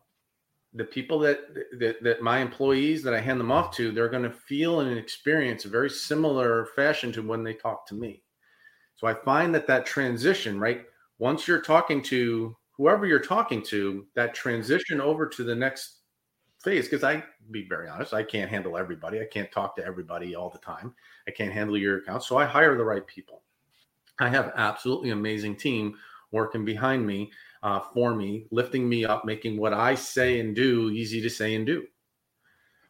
The 0.74 0.84
people 0.84 1.18
that, 1.20 1.40
that 1.80 2.04
that 2.04 2.22
my 2.22 2.38
employees 2.38 3.02
that 3.02 3.16
I 3.16 3.20
hand 3.20 3.40
them 3.40 3.52
off 3.52 3.76
to, 3.78 3.92
they're 3.92 4.10
going 4.10 4.24
to 4.24 4.30
feel 4.30 4.82
and 4.82 4.98
experience 4.98 5.66
a 5.66 5.70
very 5.70 5.90
similar 5.90 6.68
fashion 6.76 7.12
to 7.14 7.28
when 7.28 7.44
they 7.44 7.56
talk 7.56 7.88
to 7.88 7.96
me. 7.96 8.22
So 8.96 9.08
I 9.08 9.16
find 9.16 9.54
that 9.56 9.66
that 9.66 9.88
transition, 9.88 10.60
right? 10.60 10.86
Once 11.18 11.48
you're 11.48 11.62
talking 11.62 12.04
to 12.04 12.56
whoever 12.78 13.08
you're 13.08 13.20
talking 13.20 13.64
to, 13.64 14.06
that 14.14 14.36
transition 14.36 15.02
over 15.02 15.26
to 15.28 15.44
the 15.44 15.56
next 15.56 16.02
phase, 16.64 16.86
because 16.86 17.04
I 17.04 17.24
be 17.50 17.68
very 17.68 17.90
honest, 17.90 18.14
I 18.14 18.22
can't 18.22 18.52
handle 18.52 18.78
everybody. 18.78 19.20
I 19.20 19.26
can't 19.26 19.52
talk 19.52 19.76
to 19.78 19.86
everybody 19.86 20.36
all 20.36 20.52
the 20.52 20.60
time. 20.60 20.94
I 21.28 21.32
can't 21.32 21.52
handle 21.52 21.78
your 21.78 21.98
account. 21.98 22.24
So 22.24 22.38
I 22.38 22.46
hire 22.46 22.78
the 22.78 22.86
right 22.86 23.08
people. 23.08 23.42
I 24.20 24.30
have 24.30 24.52
absolutely 24.56 25.10
amazing 25.12 25.56
team 25.56 25.96
working 26.32 26.66
behind 26.66 27.06
me 27.06 27.32
uh, 27.64 27.80
for 27.94 28.16
me, 28.16 28.46
lifting 28.52 28.88
me 28.88 29.06
up, 29.06 29.26
making 29.26 29.58
what 29.58 29.74
I 29.74 29.96
say 29.96 30.40
and 30.40 30.56
do 30.56 30.90
easy 30.90 31.22
to 31.22 31.30
say 31.30 31.56
and 31.56 31.66
do. 31.66 31.86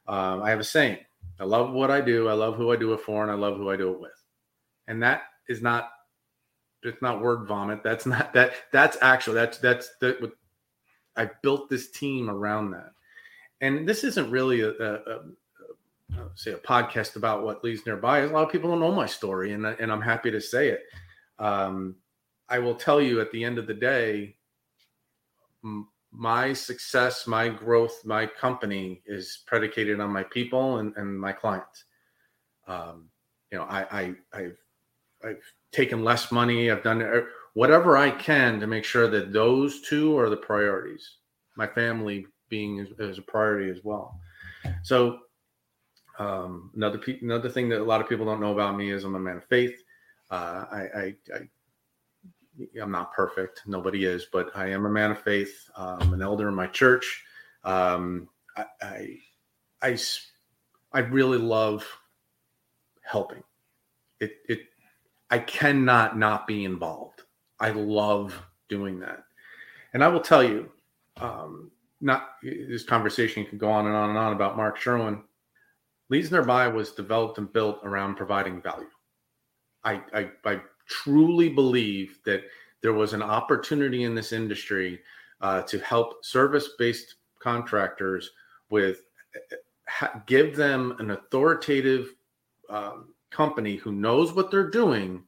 Uh, 0.07 0.41
I 0.41 0.49
have 0.49 0.59
a 0.59 0.63
saying 0.63 0.97
I 1.39 1.45
love 1.45 1.71
what 1.71 1.91
I 1.91 2.01
do, 2.01 2.27
I 2.27 2.33
love 2.33 2.55
who 2.55 2.71
I 2.71 2.75
do 2.75 2.93
it 2.93 3.01
for, 3.01 3.21
and 3.23 3.31
I 3.31 3.35
love 3.35 3.57
who 3.57 3.69
I 3.69 3.77
do 3.77 3.91
it 3.91 3.99
with. 3.99 4.23
And 4.87 5.01
that 5.03 5.23
is 5.47 5.61
not 5.61 5.89
it's 6.83 7.01
not 7.01 7.21
word 7.21 7.47
vomit. 7.47 7.83
That's 7.83 8.05
not 8.05 8.33
that 8.33 8.53
that's 8.71 8.97
actual. 9.01 9.33
That's 9.33 9.57
that's 9.57 9.89
that 10.01 10.31
I 11.15 11.29
built 11.41 11.69
this 11.69 11.91
team 11.91 12.29
around 12.29 12.71
that. 12.71 12.91
And 13.61 13.87
this 13.87 14.05
isn't 14.05 14.31
really 14.31 14.61
a, 14.61 14.69
a, 14.69 14.93
a, 14.93 15.15
a 16.17 16.29
say 16.35 16.51
a 16.51 16.57
podcast 16.57 17.17
about 17.17 17.43
what 17.43 17.63
leads 17.63 17.85
nearby. 17.85 18.19
A 18.19 18.27
lot 18.27 18.45
of 18.45 18.51
people 18.51 18.69
don't 18.69 18.79
know 18.79 18.91
my 18.91 19.05
story, 19.05 19.53
and 19.53 19.65
and 19.65 19.91
I'm 19.91 20.01
happy 20.01 20.31
to 20.31 20.41
say 20.41 20.69
it. 20.69 20.83
Um, 21.39 21.95
I 22.49 22.59
will 22.59 22.75
tell 22.75 23.01
you 23.01 23.21
at 23.21 23.31
the 23.31 23.43
end 23.43 23.57
of 23.57 23.67
the 23.67 23.73
day, 23.73 24.35
my 26.11 26.53
success, 26.53 27.27
my 27.27 27.49
growth, 27.49 28.03
my 28.05 28.25
company 28.25 29.01
is 29.05 29.43
predicated 29.45 29.99
on 29.99 30.11
my 30.11 30.23
people 30.23 30.77
and, 30.77 30.93
and 30.97 31.19
my 31.19 31.31
clients. 31.31 31.85
Um, 32.67 33.09
you 33.51 33.57
know, 33.57 33.65
I, 33.65 34.15
I, 34.33 34.41
have 34.41 34.57
I've 35.23 35.53
taken 35.71 36.03
less 36.03 36.31
money. 36.31 36.71
I've 36.71 36.83
done 36.83 37.25
whatever 37.53 37.97
I 37.97 38.11
can 38.11 38.59
to 38.59 38.67
make 38.67 38.85
sure 38.85 39.07
that 39.07 39.33
those 39.33 39.81
two 39.81 40.17
are 40.17 40.29
the 40.29 40.37
priorities. 40.37 41.17
my 41.55 41.67
family 41.67 42.25
being 42.49 42.85
as 42.99 43.17
a 43.17 43.21
priority 43.21 43.69
as 43.69 43.83
well. 43.83 44.19
So 44.81 45.19
um, 46.17 46.71
another 46.75 46.97
pe- 46.97 47.19
another 47.21 47.49
thing 47.49 47.69
that 47.69 47.81
a 47.81 47.83
lot 47.83 48.01
of 48.01 48.09
people 48.09 48.25
don't 48.25 48.41
know 48.41 48.53
about 48.53 48.75
me 48.75 48.91
is 48.91 49.03
I'm 49.03 49.15
a 49.15 49.19
man 49.19 49.37
of 49.37 49.45
faith. 49.45 49.81
Uh, 50.31 50.65
I, 50.71 50.77
I, 50.77 51.15
I 51.33 51.49
am 52.79 52.91
not 52.91 53.13
perfect. 53.13 53.63
Nobody 53.65 54.05
is, 54.05 54.27
but 54.31 54.51
I 54.55 54.69
am 54.69 54.85
a 54.85 54.89
man 54.89 55.11
of 55.11 55.21
faith. 55.21 55.69
I'm 55.75 56.13
an 56.13 56.21
elder 56.21 56.47
in 56.47 56.55
my 56.55 56.67
church. 56.67 57.23
Um, 57.63 58.29
I, 58.55 58.65
I, 58.81 59.17
I, 59.81 59.97
I 60.93 60.99
really 60.99 61.37
love 61.37 61.85
helping. 63.01 63.43
It, 64.19 64.33
it, 64.47 64.61
I 65.29 65.39
cannot 65.39 66.17
not 66.17 66.47
be 66.47 66.65
involved. 66.65 67.21
I 67.59 67.71
love 67.71 68.41
doing 68.67 68.99
that. 68.99 69.23
And 69.93 70.03
I 70.03 70.07
will 70.07 70.21
tell 70.21 70.43
you, 70.43 70.69
um, 71.17 71.71
not 72.01 72.35
this 72.41 72.83
conversation 72.83 73.45
can 73.45 73.57
go 73.57 73.69
on 73.69 73.85
and 73.85 73.95
on 73.95 74.09
and 74.09 74.17
on 74.17 74.33
about 74.33 74.55
Mark 74.55 74.77
Sherwin. 74.77 75.23
Leads 76.09 76.31
Nearby 76.31 76.67
was 76.67 76.91
developed 76.91 77.37
and 77.37 77.51
built 77.51 77.79
around 77.83 78.15
providing 78.15 78.61
value. 78.61 78.87
I, 79.83 80.01
I, 80.13 80.29
I 80.45 80.61
truly 80.89 81.49
believe 81.49 82.19
that 82.25 82.43
there 82.81 82.93
was 82.93 83.13
an 83.13 83.21
opportunity 83.21 84.03
in 84.03 84.15
this 84.15 84.31
industry 84.31 84.99
uh, 85.41 85.61
to 85.63 85.79
help 85.79 86.25
service 86.25 86.69
based 86.77 87.15
contractors 87.39 88.31
with 88.69 89.03
ha, 89.87 90.21
give 90.25 90.55
them 90.55 90.95
an 90.99 91.11
authoritative 91.11 92.13
um, 92.69 93.13
company 93.31 93.75
who 93.75 93.91
knows 93.91 94.33
what 94.33 94.51
they're 94.51 94.69
doing, 94.69 95.23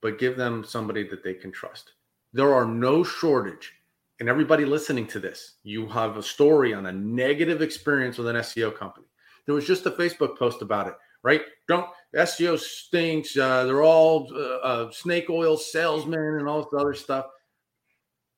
but 0.00 0.18
give 0.18 0.36
them 0.36 0.64
somebody 0.64 1.06
that 1.08 1.22
they 1.22 1.34
can 1.34 1.52
trust. 1.52 1.92
There 2.32 2.54
are 2.54 2.66
no 2.66 3.02
shortage. 3.02 3.74
And 4.20 4.28
everybody 4.28 4.64
listening 4.64 5.06
to 5.08 5.20
this, 5.20 5.54
you 5.62 5.86
have 5.88 6.16
a 6.16 6.22
story 6.22 6.74
on 6.74 6.86
a 6.86 6.92
negative 6.92 7.62
experience 7.62 8.18
with 8.18 8.26
an 8.26 8.36
SEO 8.36 8.76
company. 8.76 9.06
There 9.46 9.54
was 9.54 9.66
just 9.66 9.86
a 9.86 9.92
Facebook 9.92 10.36
post 10.36 10.60
about 10.60 10.88
it, 10.88 10.94
right? 11.22 11.42
Don't 11.68 11.86
SEO 12.14 12.58
stinks. 12.58 13.36
Uh, 13.36 13.64
they're 13.64 13.82
all 13.82 14.28
uh, 14.34 14.66
uh, 14.66 14.90
snake 14.90 15.28
oil 15.28 15.56
salesmen 15.56 16.36
and 16.38 16.48
all 16.48 16.62
this 16.62 16.80
other 16.80 16.94
stuff. 16.94 17.26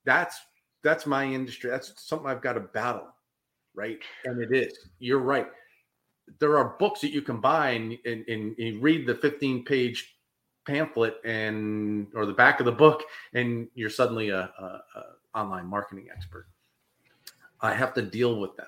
That's 0.04 0.38
that's 0.82 1.06
my 1.06 1.24
industry. 1.24 1.70
That's 1.70 1.92
something 1.96 2.28
I've 2.28 2.42
got 2.42 2.54
to 2.54 2.60
battle, 2.60 3.08
right? 3.74 3.98
And 4.24 4.42
it 4.42 4.56
is. 4.56 4.76
You're 4.98 5.18
right. 5.18 5.46
There 6.38 6.56
are 6.56 6.76
books 6.78 7.00
that 7.02 7.10
you 7.10 7.22
can 7.22 7.40
buy 7.40 7.70
and, 7.70 7.98
and, 8.06 8.24
and 8.28 8.82
read 8.82 9.06
the 9.06 9.14
15 9.14 9.64
page 9.64 10.16
pamphlet 10.66 11.16
and 11.24 12.06
or 12.14 12.24
the 12.24 12.32
back 12.32 12.60
of 12.60 12.66
the 12.66 12.72
book, 12.72 13.02
and 13.34 13.68
you're 13.74 13.90
suddenly 13.90 14.30
a, 14.30 14.50
a, 14.58 14.80
a 14.96 15.38
online 15.38 15.66
marketing 15.66 16.08
expert. 16.14 16.46
I 17.60 17.74
have 17.74 17.92
to 17.94 18.02
deal 18.02 18.40
with 18.40 18.56
them. 18.56 18.66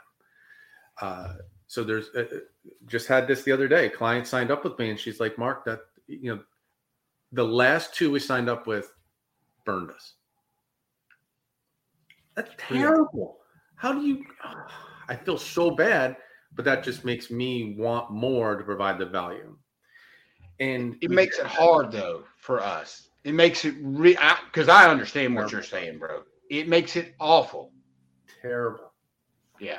Uh, 1.00 1.34
so 1.72 1.82
there's 1.82 2.10
uh, 2.14 2.20
uh, 2.20 2.38
just 2.84 3.08
had 3.08 3.26
this 3.26 3.44
the 3.44 3.52
other 3.52 3.66
day. 3.66 3.86
A 3.86 3.90
client 3.90 4.26
signed 4.26 4.50
up 4.50 4.62
with 4.62 4.78
me, 4.78 4.90
and 4.90 5.00
she's 5.00 5.20
like, 5.20 5.38
"Mark, 5.38 5.64
that 5.64 5.80
you 6.06 6.34
know, 6.34 6.42
the 7.32 7.42
last 7.42 7.94
two 7.94 8.10
we 8.10 8.18
signed 8.18 8.50
up 8.50 8.66
with 8.66 8.92
burned 9.64 9.90
us. 9.90 10.16
That's 12.34 12.50
terrible. 12.58 13.38
How 13.76 13.94
do 13.94 14.02
you? 14.02 14.22
Oh, 14.44 14.52
I 15.08 15.16
feel 15.16 15.38
so 15.38 15.70
bad, 15.70 16.18
but 16.54 16.66
that 16.66 16.84
just 16.84 17.06
makes 17.06 17.30
me 17.30 17.74
want 17.78 18.10
more 18.10 18.54
to 18.54 18.64
provide 18.64 18.98
the 18.98 19.06
value. 19.06 19.56
And 20.60 20.96
it 21.00 21.10
makes 21.10 21.38
it 21.38 21.46
hard 21.46 21.90
though 21.90 22.24
for 22.36 22.60
us. 22.60 23.08
It 23.24 23.32
makes 23.32 23.64
it 23.64 23.76
re 23.80 24.18
because 24.44 24.68
I, 24.68 24.84
I, 24.84 24.90
understand 24.90 25.34
what 25.34 25.50
you're 25.50 25.62
saying, 25.62 25.98
bro. 25.98 26.24
It 26.50 26.68
makes 26.68 26.96
it 26.96 27.14
awful, 27.18 27.72
terrible. 28.42 28.92
Yeah. 29.58 29.78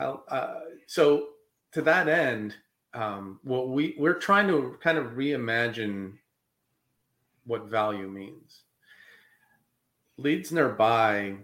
Uh, 0.00 0.60
so 0.86 1.28
to 1.72 1.82
that 1.82 2.08
end, 2.08 2.54
um, 2.94 3.38
what 3.44 3.68
we 3.68 3.94
we're 3.98 4.14
trying 4.14 4.48
to 4.48 4.76
kind 4.82 4.98
of 4.98 5.12
reimagine 5.12 6.14
what 7.46 7.66
value 7.66 8.08
means. 8.08 8.62
Leads 10.16 10.52
nearby, 10.52 11.36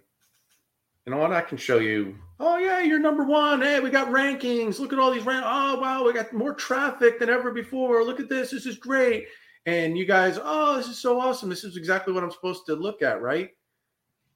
you 1.07 1.13
know 1.13 1.19
what? 1.19 1.33
I 1.33 1.41
can 1.41 1.57
show 1.57 1.79
you. 1.79 2.17
Oh 2.41 2.59
yeah, 2.59 2.81
you're 2.81 2.99
number 2.99 3.25
one. 3.25 3.63
Hey, 3.63 3.81
we 3.81 3.91
got 3.91 4.09
rankings. 4.09 4.81
Look 4.81 4.93
at 4.93 4.99
all 4.99 5.13
these 5.13 5.25
rank. 5.25 5.45
Oh 5.47 5.79
wow, 5.79 6.05
we 6.05 6.13
got 6.13 6.33
more 6.33 6.53
traffic 6.53 7.19
than 7.19 7.31
ever 7.31 7.53
before. 7.53 8.05
Look 8.05 8.19
at 8.21 8.29
this. 8.29 8.51
This 8.51 8.67
is 8.67 8.77
great. 8.77 9.27
And 9.67 9.97
you 9.97 10.05
guys, 10.05 10.39
oh, 10.43 10.77
this 10.77 10.89
is 10.89 10.99
so 10.99 11.21
awesome. 11.21 11.49
This 11.49 11.65
is 11.65 11.77
exactly 11.77 12.13
what 12.13 12.23
I'm 12.23 12.31
supposed 12.31 12.67
to 12.67 12.75
look 12.75 13.03
at, 13.03 13.23
right? 13.23 13.51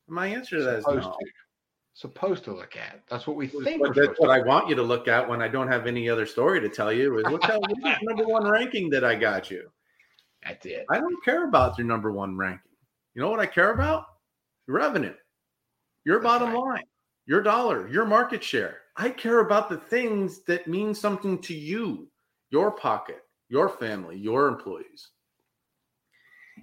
My 0.09 0.28
answer 0.28 0.59
to 0.59 0.62
that 0.64 0.78
is 0.78 0.87
no. 0.87 1.16
Supposed 2.00 2.44
to 2.44 2.54
look 2.54 2.78
at. 2.78 3.02
That's 3.10 3.26
what 3.26 3.36
we 3.36 3.46
think. 3.46 3.82
But 3.82 3.94
that's 3.94 4.18
what 4.18 4.30
I 4.30 4.40
want 4.40 4.70
you 4.70 4.74
to 4.74 4.82
look 4.82 5.06
at 5.06 5.28
when 5.28 5.42
I 5.42 5.48
don't 5.48 5.68
have 5.68 5.86
any 5.86 6.08
other 6.08 6.24
story 6.24 6.58
to 6.58 6.68
tell 6.70 6.90
you. 6.90 7.18
Is 7.18 7.26
look 7.26 7.44
at 7.44 7.60
the 7.60 7.98
number 8.00 8.24
one 8.24 8.48
ranking 8.48 8.88
that 8.88 9.04
I 9.04 9.14
got 9.14 9.50
you. 9.50 9.70
That's 10.42 10.64
it. 10.64 10.86
I 10.88 10.98
don't 10.98 11.22
care 11.22 11.46
about 11.46 11.76
your 11.76 11.86
number 11.86 12.10
one 12.10 12.38
ranking. 12.38 12.72
You 13.12 13.20
know 13.20 13.28
what 13.28 13.38
I 13.38 13.44
care 13.44 13.72
about? 13.72 14.06
Revenue, 14.66 15.12
your 16.06 16.22
that's 16.22 16.24
bottom 16.24 16.54
right. 16.54 16.76
line, 16.76 16.84
your 17.26 17.42
dollar, 17.42 17.86
your 17.86 18.06
market 18.06 18.42
share. 18.42 18.78
I 18.96 19.10
care 19.10 19.40
about 19.40 19.68
the 19.68 19.76
things 19.76 20.42
that 20.44 20.66
mean 20.66 20.94
something 20.94 21.38
to 21.42 21.54
you, 21.54 22.08
your 22.48 22.70
pocket, 22.70 23.20
your 23.50 23.68
family, 23.68 24.16
your 24.16 24.48
employees. 24.48 25.10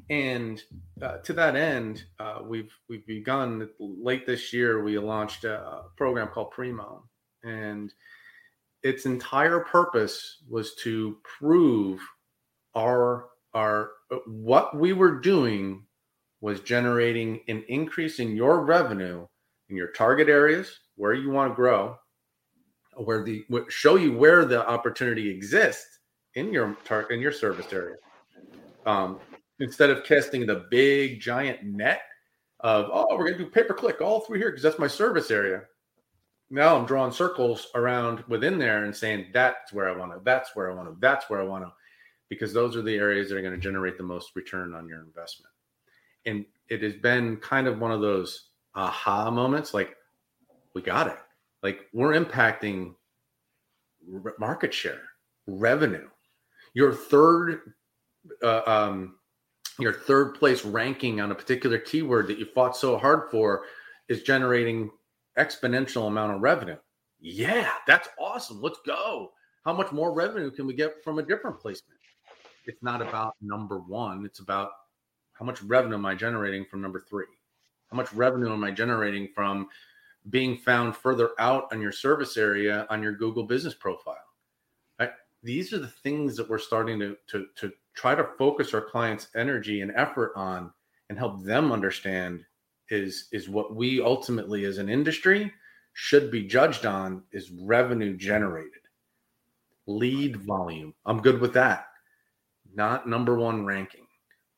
And 0.10 0.62
uh, 1.02 1.18
to 1.18 1.34
that 1.34 1.56
end, 1.56 2.06
uh, 2.20 2.40
we've 2.44 2.72
we've 2.88 3.06
begun 3.06 3.70
late 3.80 4.26
this 4.26 4.54
year. 4.54 4.82
We 4.82 4.98
launched 4.98 5.44
a 5.44 5.84
program 5.98 6.30
called 6.30 6.52
Primo, 6.52 7.04
and 7.44 7.94
its 8.84 9.06
entire 9.06 9.60
purpose 9.60 10.38
was 10.50 10.76
to 10.76 11.18
prove 11.40 12.00
our 12.74 13.26
our 13.54 13.92
what 14.26 14.78
we 14.78 14.94
were 14.94 15.20
doing 15.20 15.86
was 16.40 16.62
generating 16.62 17.42
an 17.48 17.66
increase 17.68 18.20
in 18.20 18.36
your 18.36 18.64
revenue 18.64 19.28
in 19.70 19.76
your 19.76 19.92
target 19.92 20.30
areas 20.30 20.80
where 20.96 21.14
you 21.14 21.30
want 21.30 21.52
to 21.52 21.56
grow, 21.56 21.98
where 22.96 23.24
the 23.24 23.44
show 23.70 23.96
you 23.96 24.14
where 24.14 24.46
the 24.46 24.66
opportunity 24.68 25.30
exists 25.30 26.00
in 26.36 26.54
your 26.54 26.78
tar- 26.86 27.12
in 27.12 27.20
your 27.20 27.32
service 27.32 27.72
area. 27.72 27.96
Um, 28.86 29.20
instead 29.60 29.90
of 29.90 30.04
casting 30.04 30.46
the 30.46 30.66
big 30.70 31.20
giant 31.20 31.64
net 31.64 32.02
of 32.62 32.90
oh 32.92 33.08
we're 33.12 33.26
going 33.26 33.38
to 33.38 33.44
do 33.44 33.50
pay 33.50 33.64
per 33.64 33.74
click 33.74 34.02
all 34.02 34.22
through 34.22 34.38
here 34.38 34.50
because 34.50 34.64
that's 34.64 34.80
my 34.80 34.88
service 34.88 35.32
area. 35.32 35.64
Now 36.50 36.78
i'm 36.78 36.86
drawing 36.86 37.12
circles 37.12 37.68
around 37.76 38.24
within 38.28 38.58
there 38.58 38.86
and 38.86 38.96
saying 38.96 39.28
that's 39.34 39.74
where 39.74 39.90
i 39.90 39.96
want 39.96 40.14
to 40.14 40.20
that's 40.24 40.56
where 40.56 40.72
i 40.72 40.74
want 40.74 40.88
to 40.90 40.96
that's 41.00 41.30
where 41.30 41.42
i 41.42 41.44
want 41.44 41.66
to 41.66 41.72
because 42.30 42.54
those 42.54 42.76
are 42.76 42.82
the 42.82 42.96
areas 42.96 43.30
that 43.30 43.38
are 43.38 43.42
going 43.42 43.54
to 43.54 43.60
generate 43.60 43.98
the 43.98 44.04
most 44.04 44.36
return 44.36 44.74
on 44.74 44.88
your 44.88 45.00
investment. 45.00 45.52
And 46.26 46.46
it 46.70 46.82
has 46.84 46.96
been 46.96 47.38
kind 47.38 47.68
of 47.68 47.80
one 47.80 47.92
of 47.92 48.02
those 48.02 48.50
aha 48.76 49.32
moments 49.32 49.74
like 49.74 49.96
we 50.74 50.82
got 50.82 51.08
it. 51.08 51.18
Like 51.64 51.82
we're 51.94 52.20
impacting 52.20 52.96
market 54.40 54.74
share 54.74 55.02
revenue. 55.48 56.08
Your 56.74 56.94
third 56.94 57.74
uh, 58.44 58.62
um, 58.68 59.16
your 59.80 59.94
third 59.94 60.36
place 60.36 60.66
ranking 60.66 61.22
on 61.22 61.32
a 61.32 61.36
particular 61.36 61.78
keyword 61.78 62.28
that 62.28 62.40
you 62.40 62.46
fought 62.46 62.76
so 62.76 62.98
hard 62.98 63.30
for 63.30 63.64
is 64.10 64.24
generating 64.24 64.90
exponential 65.38 66.08
amount 66.08 66.34
of 66.34 66.42
revenue. 66.42 66.78
Yeah, 67.20 67.72
that's 67.86 68.10
awesome. 68.20 68.62
Let's 68.62 68.80
go. 68.86 69.32
How 69.66 69.74
much 69.74 69.92
more 69.92 70.14
revenue 70.14 70.52
can 70.52 70.66
we 70.66 70.74
get 70.74 71.04
from 71.04 71.20
a 71.20 71.24
different 71.24 71.60
placement? 71.60 72.00
It's 72.66 72.82
not 72.82 73.02
about 73.02 73.36
number 73.42 73.80
one. 73.80 74.26
It's 74.26 74.40
about 74.40 74.72
how 75.34 75.46
much 75.46 75.62
revenue 75.62 75.96
am 75.96 76.06
I 76.06 76.16
generating 76.16 76.66
from 76.66 76.82
number 76.82 77.04
three? 77.10 77.26
How 77.90 77.98
much 77.98 78.12
revenue 78.14 78.52
am 78.52 78.64
I 78.64 78.72
generating 78.72 79.30
from 79.34 79.68
being 80.30 80.58
found 80.58 80.96
further 80.96 81.32
out 81.40 81.68
on 81.72 81.82
your 81.82 81.92
service 81.92 82.36
area 82.36 82.86
on 82.90 83.02
your 83.02 83.14
Google 83.14 83.44
business 83.44 83.74
profile? 83.74 84.16
These 85.44 85.74
are 85.74 85.80
the 85.80 85.88
things 85.88 86.36
that 86.38 86.50
we're 86.50 86.58
starting 86.58 87.00
to, 87.00 87.16
to, 87.28 87.46
to 87.58 87.72
try 87.94 88.16
to 88.16 88.30
focus 88.38 88.74
our 88.74 88.82
clients' 88.82 89.28
energy 89.36 89.82
and 89.82 89.92
effort 89.96 90.34
on 90.36 90.72
and 91.10 91.18
help 91.18 91.44
them 91.44 91.72
understand 91.72 92.44
is 92.90 93.28
is 93.32 93.50
what 93.50 93.76
we 93.76 94.02
ultimately 94.02 94.66
as 94.66 94.78
an 94.78 94.90
industry 94.90 95.52
should 95.94 96.32
be 96.32 96.44
judged 96.44 96.86
on 96.86 97.24
is 97.32 97.52
revenue 97.52 98.16
generated. 98.16 98.72
Lead 99.88 100.38
volume. 100.38 100.94
I'm 101.06 101.22
good 101.22 101.42
with 101.42 101.54
that. 101.54 101.88
Not 102.76 103.08
number 103.08 103.36
one 103.36 103.66
ranking. 103.66 104.06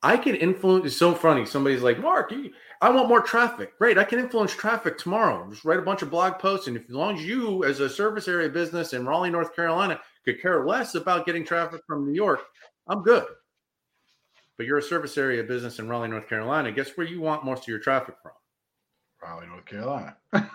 I 0.02 0.16
can 0.16 0.34
influence 0.34 0.86
it's 0.86 0.96
so 0.96 1.14
funny 1.14 1.44
somebody's 1.44 1.82
like 1.82 1.98
mark 1.98 2.32
you, 2.32 2.50
i 2.80 2.88
want 2.88 3.08
more 3.08 3.20
traffic. 3.20 3.76
Great 3.78 3.98
i 3.98 4.04
can 4.04 4.18
influence 4.18 4.52
traffic 4.54 4.98
tomorrow. 4.98 5.48
Just 5.50 5.64
write 5.64 5.78
a 5.78 5.82
bunch 5.82 6.02
of 6.02 6.10
blog 6.10 6.38
posts 6.38 6.68
and 6.68 6.76
if 6.76 6.84
as 6.84 6.94
long 6.94 7.16
as 7.16 7.24
you 7.24 7.64
as 7.64 7.80
a 7.80 7.88
service 7.88 8.28
area 8.28 8.48
business 8.48 8.92
in 8.92 9.06
raleigh 9.06 9.30
north 9.30 9.54
carolina 9.54 10.00
could 10.24 10.40
care 10.40 10.66
less 10.66 10.94
about 10.94 11.26
getting 11.26 11.44
traffic 11.44 11.80
from 11.86 12.06
new 12.06 12.14
york 12.14 12.40
I'm 12.88 13.02
good. 13.02 13.24
But 14.56 14.66
you're 14.66 14.78
a 14.78 14.82
service 14.82 15.16
area 15.16 15.44
business 15.44 15.78
in 15.78 15.88
Raleigh, 15.88 16.08
North 16.08 16.28
Carolina. 16.28 16.72
Guess 16.72 16.96
where 16.96 17.06
you 17.06 17.20
want 17.20 17.44
most 17.44 17.62
of 17.62 17.68
your 17.68 17.78
traffic 17.78 18.16
from? 18.20 18.32
Raleigh, 19.22 19.46
North 19.46 19.64
Carolina. 19.64 20.16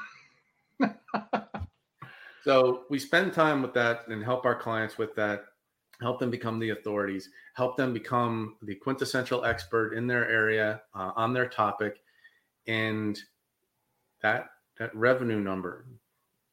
So 2.46 2.84
we 2.92 3.00
spend 3.00 3.34
time 3.34 3.64
with 3.64 3.74
that 3.74 4.08
and 4.08 4.24
help 4.24 4.46
our 4.46 4.54
clients 4.54 5.00
with 5.00 5.16
that, 5.16 5.46
help 6.00 6.20
them 6.20 6.30
become 6.30 6.60
the 6.60 6.70
authorities, 6.70 7.32
help 7.56 7.76
them 7.76 7.92
become 7.92 8.58
the 8.62 8.76
quintessential 8.76 9.44
expert 9.46 9.94
in 9.94 10.06
their 10.06 10.30
area 10.30 10.84
uh, 10.94 11.10
on 11.16 11.34
their 11.34 11.50
topic, 11.50 12.04
and 12.68 13.20
that 14.22 14.50
that 14.78 14.96
revenue 14.96 15.40
number 15.40 15.88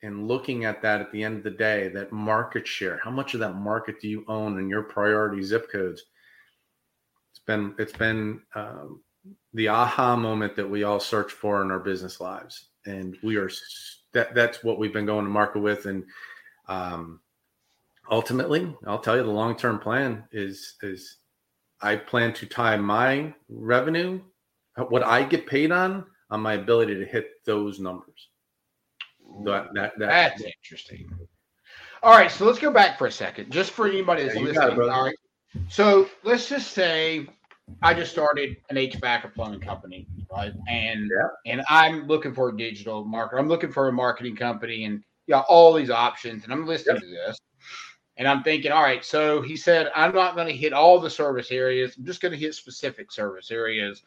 and 0.02 0.26
looking 0.26 0.64
at 0.64 0.82
that 0.82 1.00
at 1.00 1.12
the 1.12 1.22
end 1.22 1.38
of 1.38 1.44
the 1.44 1.50
day, 1.50 1.88
that 1.88 2.12
market 2.12 2.66
share, 2.66 3.00
how 3.02 3.10
much 3.10 3.34
of 3.34 3.40
that 3.40 3.54
market 3.54 4.00
do 4.00 4.08
you 4.08 4.24
own 4.28 4.58
in 4.58 4.68
your 4.68 4.82
priority 4.82 5.42
zip 5.42 5.70
codes? 5.70 6.02
It's 7.30 7.44
been 7.46 7.74
it's 7.78 7.92
been 7.92 8.40
um, 8.54 9.02
the 9.54 9.68
aha 9.68 10.16
moment 10.16 10.56
that 10.56 10.68
we 10.68 10.82
all 10.84 11.00
search 11.00 11.32
for 11.32 11.62
in 11.62 11.70
our 11.70 11.80
business 11.80 12.20
lives, 12.20 12.68
and 12.86 13.16
we 13.22 13.36
are 13.36 13.50
that 14.12 14.34
that's 14.34 14.62
what 14.64 14.78
we've 14.78 14.92
been 14.92 15.06
going 15.06 15.24
to 15.24 15.30
market 15.30 15.60
with. 15.60 15.86
And 15.86 16.04
um, 16.68 17.20
ultimately 18.10 18.74
i'll 18.86 18.98
tell 18.98 19.16
you 19.16 19.22
the 19.22 19.30
long-term 19.30 19.78
plan 19.78 20.24
is 20.32 20.74
is 20.82 21.18
i 21.80 21.94
plan 21.94 22.32
to 22.32 22.46
tie 22.46 22.76
my 22.76 23.32
revenue 23.48 24.20
what 24.88 25.04
i 25.04 25.22
get 25.22 25.46
paid 25.46 25.70
on 25.70 26.04
on 26.30 26.40
my 26.40 26.54
ability 26.54 26.94
to 26.94 27.04
hit 27.04 27.30
those 27.44 27.78
numbers 27.78 28.28
that, 29.44 29.68
that, 29.74 29.92
that. 29.98 30.06
That's 30.06 30.42
interesting. 30.42 31.08
All 32.02 32.10
right 32.16 32.30
so 32.30 32.44
let's 32.44 32.58
go 32.58 32.70
back 32.70 32.98
for 32.98 33.06
a 33.06 33.12
second 33.12 33.50
just 33.50 33.70
for 33.72 33.86
anybody 33.86 34.24
that's 34.24 34.34
Yeah, 34.36 34.42
listening 34.42 34.82
it, 34.82 34.90
all 34.90 35.04
right? 35.04 35.16
So 35.68 36.08
let's 36.24 36.48
just 36.48 36.72
say 36.72 37.28
i 37.80 37.94
just 37.94 38.10
started 38.12 38.56
an 38.70 38.76
hvac 38.76 39.24
or 39.24 39.28
plumbing 39.28 39.60
company 39.60 40.06
right? 40.30 40.52
And 40.68 41.08
Yeah. 41.10 41.52
and 41.52 41.62
i'm 41.68 42.06
looking 42.06 42.34
for 42.34 42.48
a 42.48 42.56
digital 42.56 43.04
marketer. 43.04 43.38
I'm 43.38 43.48
looking 43.48 43.70
for 43.70 43.88
a 43.88 43.92
marketing 43.92 44.36
company 44.36 44.84
and 44.84 45.02
yeah 45.26 45.40
all 45.48 45.72
these 45.72 45.90
options 45.90 46.44
and 46.44 46.52
i'm 46.52 46.66
listening 46.66 47.00
to 47.00 47.06
this 47.06 47.38
and 48.16 48.26
i'm 48.26 48.42
thinking 48.42 48.72
all 48.72 48.82
right 48.82 49.04
so 49.04 49.40
he 49.40 49.56
said 49.56 49.90
i'm 49.94 50.14
not 50.14 50.34
going 50.34 50.48
to 50.48 50.56
hit 50.56 50.72
all 50.72 50.98
the 50.98 51.10
service 51.10 51.50
areas. 51.52 51.96
I'm 51.96 52.04
just 52.04 52.20
going 52.20 52.32
to 52.32 52.38
hit 52.38 52.54
specific 52.54 53.12
service 53.12 53.50
areas 53.50 54.02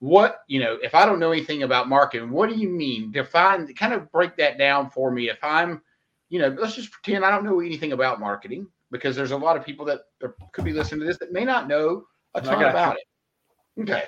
what 0.00 0.42
you 0.46 0.60
know 0.60 0.78
if 0.82 0.94
i 0.94 1.04
don't 1.04 1.18
know 1.18 1.32
anything 1.32 1.64
about 1.64 1.88
marketing 1.88 2.30
what 2.30 2.48
do 2.48 2.56
you 2.56 2.68
mean? 2.68 3.10
Define 3.10 3.72
kind 3.74 3.92
of 3.92 4.10
break 4.12 4.36
that 4.36 4.58
down 4.58 4.90
for 4.90 5.10
me. 5.10 5.28
If 5.28 5.38
i'm 5.42 5.82
you 6.28 6.38
know 6.38 6.54
let's 6.58 6.74
just 6.74 6.92
pretend 6.92 7.24
i 7.24 7.30
don't 7.30 7.44
know 7.44 7.60
anything 7.60 7.92
about 7.92 8.20
marketing 8.20 8.66
because 8.90 9.16
there's 9.16 9.32
a 9.32 9.36
lot 9.36 9.56
of 9.56 9.64
people 9.64 9.84
that 9.86 10.00
are- 10.22 10.34
could 10.52 10.64
be 10.64 10.72
listening 10.72 11.00
to 11.00 11.06
this 11.06 11.18
that 11.18 11.32
may 11.32 11.44
not 11.44 11.68
know 11.68 12.06
a 12.34 12.40
ton 12.40 12.62
about 12.64 12.96
it. 12.96 13.82
Okay. 13.82 14.04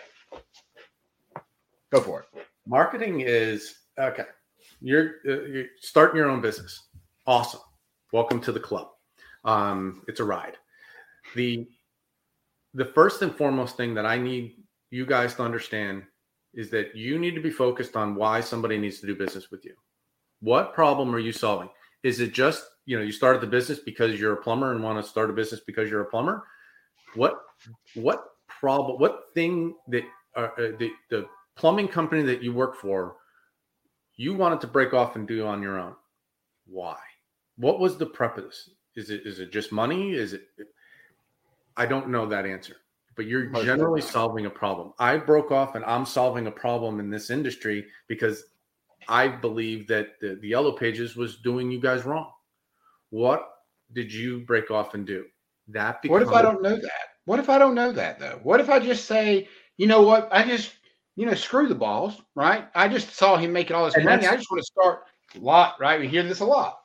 Go 1.90 2.00
for 2.00 2.20
it. 2.20 2.46
Marketing 2.66 3.20
is 3.20 3.74
okay 3.98 4.24
you're, 4.80 5.16
uh, 5.28 5.42
you're 5.42 5.66
starting 5.80 6.16
your 6.16 6.30
own 6.30 6.40
business. 6.40 6.88
Awesome. 7.26 7.60
Welcome 8.12 8.40
to 8.42 8.52
the 8.52 8.60
club. 8.60 8.88
Um, 9.44 10.02
it's 10.08 10.20
a 10.20 10.24
ride. 10.24 10.56
The 11.34 11.68
the 12.74 12.84
first 12.84 13.20
and 13.22 13.34
foremost 13.34 13.76
thing 13.76 13.94
that 13.94 14.06
i 14.06 14.16
need 14.16 14.54
you 14.90 15.06
guys 15.06 15.34
to 15.36 15.42
understand 15.42 16.02
is 16.52 16.70
that 16.70 16.96
you 16.96 17.18
need 17.18 17.34
to 17.34 17.40
be 17.40 17.50
focused 17.50 17.96
on 17.96 18.14
why 18.14 18.40
somebody 18.40 18.76
needs 18.76 19.00
to 19.00 19.06
do 19.06 19.14
business 19.14 19.50
with 19.50 19.64
you. 19.64 19.74
What 20.40 20.74
problem 20.74 21.14
are 21.14 21.18
you 21.18 21.32
solving? 21.32 21.68
Is 22.02 22.20
it 22.20 22.32
just 22.32 22.64
you 22.86 22.96
know 22.96 23.04
you 23.04 23.12
started 23.12 23.40
the 23.40 23.46
business 23.46 23.78
because 23.78 24.18
you're 24.18 24.32
a 24.32 24.42
plumber 24.42 24.72
and 24.72 24.82
want 24.82 25.02
to 25.02 25.08
start 25.08 25.30
a 25.30 25.32
business 25.32 25.60
because 25.66 25.90
you're 25.90 26.00
a 26.02 26.10
plumber? 26.10 26.44
What 27.14 27.42
what 27.94 28.24
problem 28.48 28.98
what 28.98 29.26
thing 29.34 29.74
that 29.88 30.04
uh, 30.36 30.48
uh, 30.58 30.72
the 30.78 30.90
the 31.10 31.26
plumbing 31.56 31.88
company 31.88 32.22
that 32.22 32.42
you 32.42 32.52
work 32.52 32.76
for 32.76 33.16
you 34.16 34.34
wanted 34.34 34.60
to 34.60 34.66
break 34.66 34.92
off 34.92 35.16
and 35.16 35.26
do 35.26 35.46
on 35.46 35.62
your 35.62 35.78
own. 35.78 35.94
Why? 36.66 36.96
What 37.56 37.80
was 37.80 37.96
the 37.96 38.06
preface? 38.06 38.70
Is 38.96 39.10
it 39.10 39.22
is 39.24 39.38
it 39.38 39.52
just 39.52 39.72
money? 39.72 40.12
Is 40.12 40.32
it 40.32 40.42
i 41.76 41.86
don't 41.86 42.08
know 42.08 42.26
that 42.26 42.46
answer 42.46 42.76
but 43.20 43.26
you're 43.28 43.50
generally 43.64 44.00
solving 44.00 44.46
a 44.46 44.50
problem. 44.50 44.92
I 44.98 45.16
broke 45.16 45.50
off 45.50 45.74
and 45.74 45.84
i'm 45.84 46.06
solving 46.06 46.46
a 46.46 46.50
problem 46.50 47.00
in 47.00 47.10
this 47.10 47.30
industry 47.30 47.86
because 48.08 48.44
i 49.08 49.28
believe 49.28 49.86
that 49.88 50.20
the, 50.20 50.38
the 50.40 50.48
yellow 50.48 50.72
pages 50.72 51.16
was 51.16 51.36
doing 51.38 51.70
you 51.70 51.80
guys 51.80 52.04
wrong. 52.04 52.30
What 53.10 53.48
did 53.92 54.12
you 54.12 54.40
break 54.40 54.70
off 54.70 54.94
and 54.94 55.06
do? 55.06 55.26
That 55.68 56.00
what 56.06 56.22
if 56.22 56.28
i 56.28 56.42
don't 56.42 56.62
know 56.62 56.76
that? 56.76 57.08
What 57.26 57.38
if 57.38 57.48
i 57.48 57.58
don't 57.58 57.74
know 57.74 57.92
that 57.92 58.18
though? 58.18 58.40
What 58.42 58.60
if 58.60 58.70
i 58.70 58.78
just 58.78 59.04
say 59.06 59.48
you 59.76 59.86
know 59.86 60.02
what? 60.02 60.28
I 60.32 60.44
just 60.46 60.72
you 61.16 61.26
know 61.26 61.34
screw 61.34 61.68
the 61.68 61.74
balls 61.74 62.20
right? 62.34 62.68
I 62.74 62.88
just 62.88 63.14
saw 63.14 63.36
him 63.36 63.52
making 63.52 63.76
all 63.76 63.84
this 63.84 63.94
And 63.94 64.04
money. 64.04 64.26
I 64.26 64.36
just 64.36 64.50
want 64.50 64.60
to 64.60 64.66
start 64.66 65.00
a 65.36 65.38
lot 65.38 65.76
right? 65.80 66.00
We 66.00 66.08
hear 66.08 66.22
this 66.22 66.40
a 66.40 66.46
lot. 66.46 66.78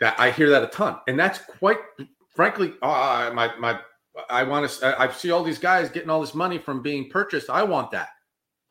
That 0.00 0.18
I 0.18 0.30
hear 0.30 0.48
that 0.50 0.62
a 0.62 0.68
ton, 0.68 0.96
and 1.08 1.18
that's 1.18 1.38
quite 1.38 1.78
frankly, 2.34 2.72
uh, 2.82 3.30
my 3.34 3.54
my. 3.58 3.80
I 4.28 4.42
want 4.44 4.68
to. 4.70 5.00
I 5.00 5.10
see 5.10 5.30
all 5.30 5.42
these 5.42 5.58
guys 5.58 5.90
getting 5.90 6.10
all 6.10 6.20
this 6.20 6.34
money 6.34 6.58
from 6.58 6.82
being 6.82 7.08
purchased. 7.10 7.48
I 7.50 7.62
want 7.62 7.90
that. 7.92 8.08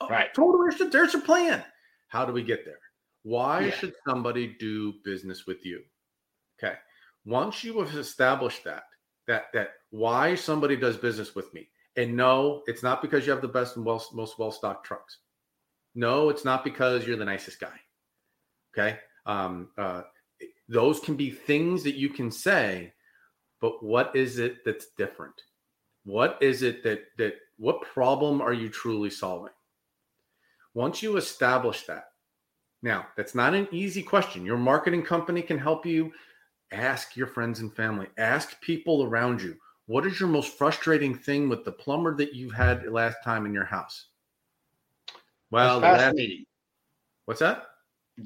Oh, 0.01 0.07
Right. 0.07 0.33
Totally. 0.33 0.69
There's, 0.77 0.91
there's 0.91 1.15
a 1.15 1.19
plan. 1.19 1.63
How 2.09 2.25
do 2.25 2.33
we 2.33 2.43
get 2.43 2.65
there? 2.65 2.79
Why 3.23 3.65
Yeah. 3.65 3.71
should 3.71 3.93
somebody 4.07 4.55
do 4.59 4.93
business 5.03 5.45
with 5.45 5.65
you? 5.65 5.81
Okay. 6.62 6.75
Once 7.25 7.63
you 7.63 7.79
have 7.79 7.95
established 7.95 8.63
that, 8.63 8.83
that 9.27 9.45
that 9.53 9.69
why 9.91 10.35
somebody 10.35 10.75
does 10.75 10.97
business 10.97 11.35
with 11.35 11.53
me, 11.53 11.69
and 11.97 12.15
no, 12.15 12.63
it's 12.67 12.81
not 12.83 13.01
because 13.01 13.25
you 13.25 13.31
have 13.31 13.41
the 13.41 13.47
best 13.47 13.75
and 13.75 13.85
well, 13.85 14.03
most 14.13 14.39
well 14.39 14.51
stocked 14.51 14.85
trucks. 14.85 15.19
No, 15.95 16.29
it's 16.29 16.45
not 16.45 16.63
because 16.63 17.05
you're 17.05 17.17
the 17.17 17.25
nicest 17.25 17.59
guy. 17.59 17.77
Okay. 18.73 18.99
Um, 19.25 19.69
uh, 19.77 20.03
those 20.69 20.99
can 20.99 21.15
be 21.15 21.29
things 21.29 21.83
that 21.83 21.95
you 21.95 22.09
can 22.09 22.31
say, 22.31 22.93
but 23.62 23.84
what 23.84 24.15
is 24.15 24.39
it 24.39 24.63
that's 24.65 24.88
different? 24.98 25.34
What 26.06 26.38
is 26.41 26.63
it 26.63 26.84
that 26.84 27.02
that 27.17 27.36
what 27.58 27.82
problem 27.82 28.41
are 28.41 28.54
you 28.54 28.69
truly 28.69 29.10
solving? 29.10 29.54
Once 30.74 31.04
you 31.04 31.17
establish 31.17 31.84
that, 31.84 32.06
now 32.82 33.08
that's 33.17 33.36
not 33.36 33.54
an 33.54 33.67
easy 33.72 34.02
question. 34.02 34.45
Your 34.45 34.58
marketing 34.58 35.04
company 35.04 35.41
can 35.41 35.58
help 35.58 35.86
you. 35.86 36.12
Ask 36.72 37.17
your 37.17 37.28
friends 37.28 37.60
and 37.60 37.74
family. 37.76 38.08
Ask 38.17 38.62
people 38.62 39.04
around 39.04 39.41
you. 39.41 39.58
What 39.88 40.06
is 40.06 40.19
your 40.19 40.30
most 40.30 40.56
frustrating 40.56 41.15
thing 41.15 41.50
with 41.50 41.65
the 41.65 41.72
plumber 41.72 42.15
that 42.17 42.34
you 42.34 42.52
had 42.52 42.86
last 42.91 43.17
time 43.24 43.48
in 43.48 43.54
your 43.54 43.65
house? 43.65 44.06
Well, 45.50 45.80
that's 45.82 46.15
last- 46.15 46.30
what's 47.26 47.39
that? 47.39 47.69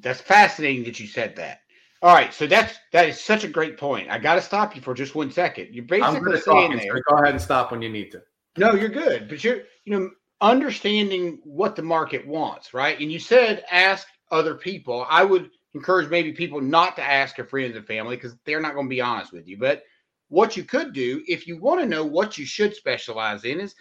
that's 0.01 0.21
fascinating 0.21 0.83
that 0.83 0.99
you 0.99 1.07
said 1.07 1.35
that 1.35 1.61
all 2.03 2.13
right 2.13 2.31
so 2.33 2.45
that's 2.45 2.77
that 2.91 3.09
is 3.09 3.19
such 3.19 3.43
a 3.43 3.47
great 3.47 3.77
point 3.77 4.07
i 4.11 4.19
got 4.19 4.35
to 4.35 4.41
stop 4.41 4.75
you 4.75 4.81
for 4.81 4.93
just 4.93 5.15
one 5.15 5.31
second 5.31 5.69
you're 5.71 5.85
basically 5.85 6.39
saying 6.39 6.77
there 6.77 7.01
go 7.09 7.15
ahead 7.15 7.33
and 7.33 7.41
stop 7.41 7.71
when 7.71 7.81
you 7.81 7.89
need 7.89 8.11
to. 8.11 8.21
No, 8.57 8.73
you're 8.73 8.89
good. 8.89 9.27
But 9.27 9.43
you're, 9.43 9.61
you 9.85 9.97
know, 9.97 10.09
understanding 10.41 11.39
what 11.43 11.75
the 11.75 11.81
market 11.81 12.25
wants, 12.25 12.73
right? 12.73 12.99
And 12.99 13.11
you 13.11 13.19
said 13.19 13.65
ask 13.71 14.07
other 14.31 14.55
people. 14.55 15.05
I 15.09 15.23
would 15.23 15.49
encourage 15.73 16.09
maybe 16.09 16.33
people 16.33 16.61
not 16.61 16.95
to 16.97 17.03
ask 17.03 17.35
their 17.35 17.45
friends 17.45 17.75
and 17.75 17.85
family 17.85 18.15
because 18.15 18.35
they're 18.45 18.61
not 18.61 18.75
going 18.75 18.85
to 18.87 18.95
be 18.95 19.01
honest 19.01 19.33
with 19.33 19.47
you. 19.47 19.57
But 19.57 19.83
what 20.29 20.55
you 20.55 20.63
could 20.63 20.93
do 20.93 21.23
if 21.27 21.47
you 21.47 21.59
want 21.59 21.79
to 21.81 21.87
know 21.87 22.05
what 22.05 22.37
you 22.37 22.45
should 22.45 22.75
specialize 22.75 23.43
in 23.43 23.59
is, 23.59 23.75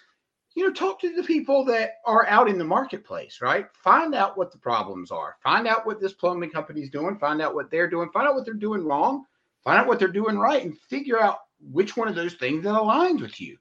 you 0.54 0.64
know, 0.66 0.72
talk 0.72 1.00
to 1.00 1.14
the 1.14 1.22
people 1.22 1.64
that 1.66 1.94
are 2.04 2.26
out 2.26 2.48
in 2.48 2.58
the 2.58 2.64
marketplace, 2.64 3.38
right? 3.40 3.66
Find 3.74 4.14
out 4.14 4.36
what 4.36 4.52
the 4.52 4.58
problems 4.58 5.10
are. 5.10 5.36
Find 5.42 5.66
out 5.66 5.86
what 5.86 6.00
this 6.00 6.12
plumbing 6.12 6.50
company 6.50 6.82
is 6.82 6.90
doing. 6.90 7.18
Find 7.18 7.40
out 7.40 7.54
what 7.54 7.70
they're 7.70 7.88
doing. 7.88 8.10
Find 8.10 8.28
out 8.28 8.34
what 8.34 8.44
they're 8.44 8.54
doing 8.54 8.84
wrong. 8.84 9.24
Find 9.64 9.78
out 9.78 9.86
what 9.86 9.98
they're 9.98 10.08
doing 10.08 10.38
right 10.38 10.64
and 10.64 10.78
figure 10.78 11.20
out 11.20 11.38
which 11.70 11.96
one 11.96 12.08
of 12.08 12.14
those 12.14 12.34
things 12.34 12.64
that 12.64 12.74
aligns 12.74 13.20
with 13.20 13.40
you. 13.40 13.56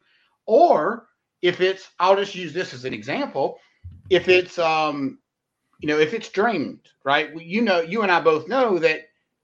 Or 0.45 1.07
if 1.41 1.61
it's, 1.61 1.89
I'll 1.99 2.15
just 2.15 2.35
use 2.35 2.53
this 2.53 2.73
as 2.73 2.85
an 2.85 2.93
example. 2.93 3.59
If 4.09 4.27
it's, 4.27 4.59
um, 4.59 5.19
you 5.79 5.87
know, 5.87 5.99
if 5.99 6.13
it's 6.13 6.29
drained, 6.29 6.89
right? 7.03 7.29
You 7.39 7.61
know, 7.61 7.81
you 7.81 8.01
and 8.01 8.11
I 8.11 8.21
both 8.21 8.47
know 8.47 8.79
that 8.79 9.01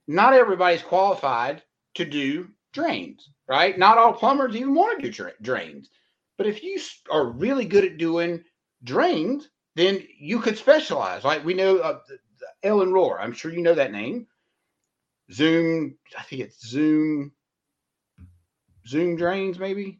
not 0.08 0.34
everybody's 0.34 0.82
qualified 0.82 1.64
to 1.96 2.06
do 2.06 2.50
drains, 2.74 3.30
right? 3.48 3.78
Not 3.78 3.98
all 3.98 4.14
plumbers 4.14 4.56
even 4.56 4.76
want 4.76 5.00
to 5.00 5.08
do 5.08 5.12
dra- 5.14 5.32
drains. 5.42 5.90
But 6.38 6.48
if 6.48 6.64
you 6.64 6.80
are 7.12 7.26
really 7.26 7.66
good 7.66 7.86
at 7.86 7.98
doing 7.98 8.44
drains, 8.84 9.50
then 9.76 10.04
you 10.20 10.40
could 10.40 10.58
specialize. 10.58 11.24
Like 11.24 11.44
we 11.44 11.54
know 11.54 11.78
uh, 11.78 12.00
Ellen 12.64 12.90
Rohr. 12.90 13.18
I'm 13.20 13.34
sure 13.34 13.52
you 13.52 13.62
know 13.62 13.76
that 13.76 13.92
name. 13.92 14.28
Zoom. 15.32 15.98
I 16.18 16.24
think 16.24 16.44
it's 16.44 16.66
Zoom. 16.66 17.32
Zoom 18.88 19.18
drains, 19.18 19.60
maybe. 19.60 20.00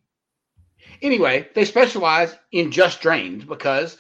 Anyway, 1.02 1.50
they 1.54 1.66
specialize 1.66 2.36
in 2.52 2.72
just 2.72 3.02
drains 3.02 3.44
because 3.44 3.98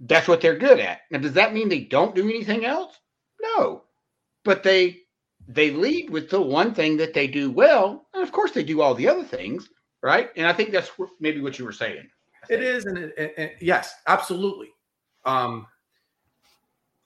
that's 0.00 0.28
what 0.28 0.40
they're 0.40 0.58
good 0.58 0.78
at. 0.78 1.00
Now, 1.10 1.18
does 1.18 1.34
that 1.34 1.54
mean 1.54 1.68
they 1.68 1.80
don't 1.80 2.14
do 2.14 2.28
anything 2.28 2.64
else? 2.64 2.98
No, 3.40 3.84
but 4.44 4.62
they 4.62 4.98
they 5.48 5.70
lead 5.70 6.10
with 6.10 6.30
the 6.30 6.40
one 6.40 6.74
thing 6.74 6.98
that 6.98 7.14
they 7.14 7.26
do 7.26 7.50
well, 7.50 8.06
and 8.12 8.22
of 8.22 8.32
course 8.32 8.52
they 8.52 8.62
do 8.62 8.80
all 8.80 8.94
the 8.94 9.08
other 9.08 9.24
things, 9.24 9.68
right? 10.02 10.30
And 10.36 10.46
I 10.46 10.52
think 10.52 10.70
that's 10.70 10.90
maybe 11.20 11.40
what 11.40 11.58
you 11.58 11.64
were 11.64 11.72
saying. 11.72 12.08
It 12.48 12.62
is, 12.62 12.86
and, 12.86 12.98
it, 12.98 13.14
and- 13.18 13.32
and- 13.36 13.52
yes, 13.60 13.94
absolutely. 14.06 14.70
Um, 15.24 15.66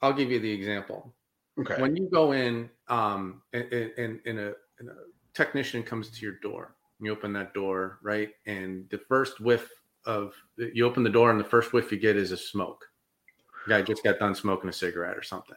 I'll 0.02 0.12
give 0.12 0.30
you 0.30 0.38
the 0.38 0.50
example. 0.50 1.14
Okay. 1.58 1.80
When 1.80 1.96
you 1.96 2.08
go 2.10 2.32
in, 2.32 2.68
um, 2.88 3.42
and, 3.52 3.64
and, 3.72 4.20
and 4.26 4.38
a, 4.38 4.54
and 4.78 4.88
a 4.90 4.94
technician 5.34 5.82
comes 5.82 6.10
to 6.10 6.20
your 6.24 6.34
door, 6.42 6.76
you 7.00 7.12
open 7.12 7.32
that 7.34 7.54
door, 7.54 7.98
right? 8.02 8.30
And 8.46 8.88
the 8.90 8.98
first 8.98 9.40
whiff 9.40 9.68
of 10.06 10.34
you 10.56 10.84
open 10.86 11.02
the 11.02 11.10
door, 11.10 11.30
and 11.30 11.40
the 11.40 11.44
first 11.44 11.72
whiff 11.72 11.90
you 11.90 11.98
get 11.98 12.16
is 12.16 12.32
a 12.32 12.36
smoke. 12.36 12.84
guy 13.68 13.82
just 13.82 14.04
got 14.04 14.18
done 14.18 14.34
smoking 14.34 14.68
a 14.68 14.72
cigarette 14.72 15.16
or 15.16 15.22
something, 15.22 15.56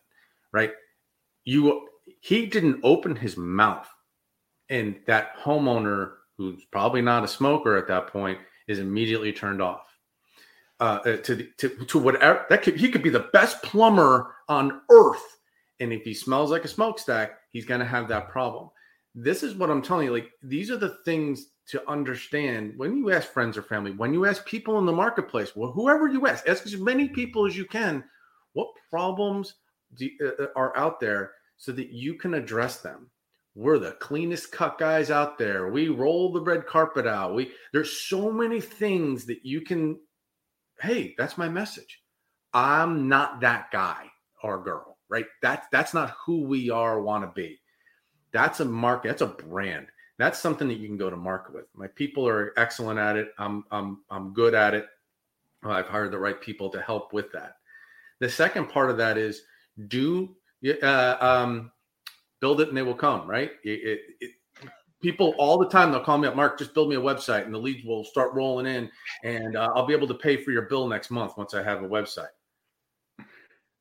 right? 0.52 0.71
You 1.43 1.88
he 2.21 2.45
didn't 2.45 2.80
open 2.84 3.15
his 3.15 3.38
mouth, 3.38 3.88
and 4.69 5.00
that 5.08 5.36
homeowner 5.38 6.13
who's 6.38 6.65
probably 6.71 7.02
not 7.02 7.23
a 7.23 7.28
smoker 7.28 7.78
at 7.78 7.88
that 7.88 8.08
point 8.08 8.39
is 8.67 8.80
immediately 8.80 9.32
turned 9.32 9.62
off. 9.62 9.86
Uh, 10.80 11.00
uh 11.06 11.17
to, 11.17 11.36
the, 11.36 11.50
to 11.58 11.69
to 11.86 11.97
whatever 11.97 12.45
that 12.52 12.62
could 12.62 12.78
he 12.78 12.91
could 12.91 13.02
be 13.02 13.10
the 13.10 13.30
best 13.34 13.62
plumber 13.63 14.36
on 14.47 14.82
earth, 14.91 15.38
and 15.80 15.91
if 15.91 16.04
he 16.04 16.13
smells 16.13 16.52
like 16.52 16.65
a 16.65 16.67
smokestack, 16.67 17.39
he's 17.52 17.65
going 17.65 17.80
to 17.80 17.86
have 17.86 18.08
that 18.08 18.30
problem. 18.30 18.69
This 19.15 19.41
is 19.41 19.56
what 19.56 19.71
I'm 19.71 19.82
telling 19.82 20.06
you. 20.06 20.13
Like 20.13 20.30
these 20.43 20.69
are 20.69 20.78
the 20.78 20.97
things 21.04 21.47
to 21.67 21.89
understand 21.89 22.73
when 22.78 22.95
you 22.95 23.12
ask 23.12 23.28
friends 23.28 23.58
or 23.58 23.62
family, 23.62 23.91
when 23.91 24.13
you 24.13 24.26
ask 24.26 24.45
people 24.45 24.80
in 24.80 24.86
the 24.86 24.91
marketplace, 24.91 25.56
well, 25.56 25.71
whoever 25.71 26.08
you 26.08 26.26
ask, 26.26 26.47
ask 26.47 26.65
as 26.65 26.78
many 26.78 27.10
people 27.10 27.45
as 27.45 27.58
you 27.58 27.65
can, 27.65 28.04
what 28.54 28.69
problems 28.89 29.56
do, 29.95 30.10
uh, 30.23 30.43
uh, 30.43 30.47
are 30.56 30.76
out 30.78 31.00
there 31.00 31.34
so 31.58 31.71
that 31.73 31.89
you 31.89 32.13
can 32.13 32.36
address 32.36 32.78
them. 32.78 33.10
We're 33.57 33.79
the 33.79 33.93
cleanest 33.93 34.51
cut 34.51 34.77
guys 34.77 35.09
out 35.09 35.37
there. 35.37 35.69
We 35.69 35.89
roll 35.89 36.31
the 36.31 36.41
red 36.41 36.67
carpet 36.67 37.07
out. 37.07 37.33
We 37.33 37.51
there's 37.73 37.91
so 37.91 38.31
many 38.31 38.61
things 38.61 39.25
that 39.25 39.43
you 39.43 39.61
can. 39.61 39.99
Hey, 40.79 41.15
that's 41.17 41.37
my 41.37 41.49
message. 41.49 42.01
I'm 42.53 43.07
not 43.07 43.41
that 43.41 43.71
guy 43.71 44.05
or 44.43 44.63
girl, 44.63 44.97
right? 45.09 45.25
That's 45.41 45.65
that's 45.71 45.93
not 45.93 46.15
who 46.25 46.43
we 46.43 46.69
are. 46.69 47.01
Want 47.01 47.23
to 47.23 47.31
be. 47.33 47.59
That's 48.31 48.59
a 48.59 48.65
market. 48.65 49.07
That's 49.07 49.21
a 49.21 49.27
brand 49.27 49.87
that's 50.17 50.39
something 50.39 50.67
that 50.67 50.79
you 50.79 50.87
can 50.87 50.97
go 50.97 51.09
to 51.09 51.15
market 51.15 51.53
with. 51.53 51.65
My 51.75 51.87
people 51.87 52.27
are 52.27 52.53
excellent 52.57 52.99
at 52.99 53.15
it. 53.15 53.33
I'm 53.37 53.63
I'm 53.71 54.01
I'm 54.09 54.33
good 54.33 54.55
at 54.55 54.73
it. 54.73 54.87
I've 55.63 55.87
hired 55.87 56.11
the 56.11 56.19
right 56.19 56.39
people 56.39 56.69
to 56.71 56.81
help 56.81 57.13
with 57.13 57.31
that. 57.33 57.57
The 58.19 58.29
second 58.29 58.69
part 58.69 58.89
of 58.89 58.97
that 58.97 59.17
is 59.17 59.43
do 59.87 60.35
uh, 60.81 61.17
um, 61.19 61.71
build 62.39 62.62
it 62.62 62.69
and 62.69 62.78
they 62.78 62.84
will 62.84 62.95
come. 62.95 63.30
Right? 63.30 63.52
It, 63.63 63.69
it, 63.69 64.00
it, 64.21 64.32
people 65.02 65.36
all 65.38 65.58
the 65.58 65.69
time 65.69 65.91
they'll 65.91 66.04
call 66.04 66.17
me 66.17 66.28
up, 66.28 66.36
Mark. 66.36 66.58
Just 66.58 66.73
build 66.73 66.89
me 66.89 66.95
a 66.95 67.02
website 67.02 67.45
and 67.45 67.54
the 67.54 67.60
leads 67.60 67.86
will 67.86 68.04
start 68.04 68.34
rolling 68.34 68.65
in, 68.65 68.89
and 69.23 69.56
uh, 69.56 69.69
I'll 69.76 69.86
be 69.86 69.93
able 69.93 70.08
to 70.08 70.15
pay 70.15 70.38
for 70.38 70.52
your 70.52 70.63
bill 70.63 70.88
next 70.88 71.12
month 71.12 71.38
once 71.38 71.54
I 71.54 71.63
have 71.63 71.84
a 71.84 71.88
website. 71.88 72.28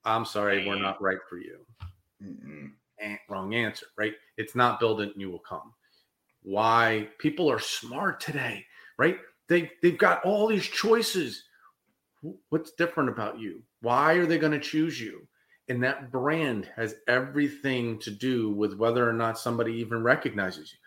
I'm 0.05 0.25
sorry, 0.25 0.67
we're 0.67 0.81
not 0.81 1.03
right 1.03 1.19
for 1.29 1.39
you. 1.39 1.59
Eh, 3.01 3.17
wrong 3.29 3.55
answer. 3.55 3.87
Right? 3.99 4.15
It's 4.37 4.55
not 4.55 4.79
build 4.81 5.01
it 5.01 5.13
and 5.13 5.21
you 5.21 5.31
will 5.31 5.41
come 5.41 5.73
why 6.47 7.09
people 7.19 7.51
are 7.51 7.59
smart 7.59 8.21
today, 8.21 8.65
right? 8.99 9.19
They 9.49 9.71
they've 9.83 9.99
got 9.99 10.25
all 10.25 10.47
these 10.47 10.65
choices. 10.65 11.43
What's 12.51 12.71
different 12.73 13.11
about 13.11 13.41
you? 13.41 13.63
Why 13.81 14.15
are 14.15 14.27
they 14.27 14.39
going 14.39 14.53
to 14.53 14.61
choose 14.61 15.01
you? 15.01 15.27
And 15.69 15.83
that 15.83 16.13
brand 16.13 16.69
has 16.77 16.97
everything 17.09 17.99
to 18.01 18.11
do 18.11 18.51
with 18.51 18.75
whether 18.75 19.09
or 19.09 19.13
not 19.13 19.39
somebody 19.39 19.73
even 19.75 20.03
recognizes 20.03 20.73
you. 20.73 20.79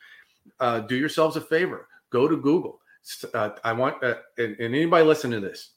Uh, 0.60 0.80
do 0.80 0.96
yourselves 0.96 1.36
a 1.36 1.42
favor. 1.42 1.88
Go 2.10 2.28
to 2.28 2.38
Google. 2.38 2.80
Uh, 3.34 3.52
I 3.64 3.74
want, 3.74 4.04
uh, 4.04 4.16
and, 4.38 4.56
and 4.60 4.76
anybody 4.76 5.06
listen 5.06 5.32
to 5.32 5.40
this, 5.40 5.72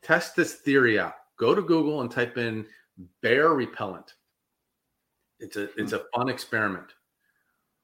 test 0.00 0.34
this 0.34 0.54
theory 0.54 0.98
out. 0.98 1.14
Go 1.36 1.54
to 1.54 1.62
Google 1.62 2.00
and 2.00 2.10
type 2.10 2.38
in 2.38 2.66
bear 3.20 3.50
repellent. 3.50 4.14
It's 5.40 5.56
a 5.56 5.68
it's 5.76 5.92
a 5.92 6.04
fun 6.14 6.28
experiment 6.28 6.92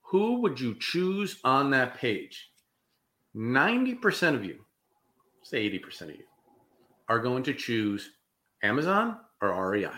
who 0.09 0.41
would 0.41 0.59
you 0.59 0.75
choose 0.81 1.39
on 1.45 1.71
that 1.71 1.95
page? 1.95 2.51
90% 3.37 4.35
of 4.35 4.43
you, 4.43 4.65
say 5.43 5.69
80% 5.69 6.03
of 6.03 6.11
you, 6.11 6.25
are 7.11 7.19
going 7.19 7.43
to 7.43 7.53
choose 7.53 8.13
Amazon 8.63 9.19
or 9.43 9.71
REI. 9.71 9.91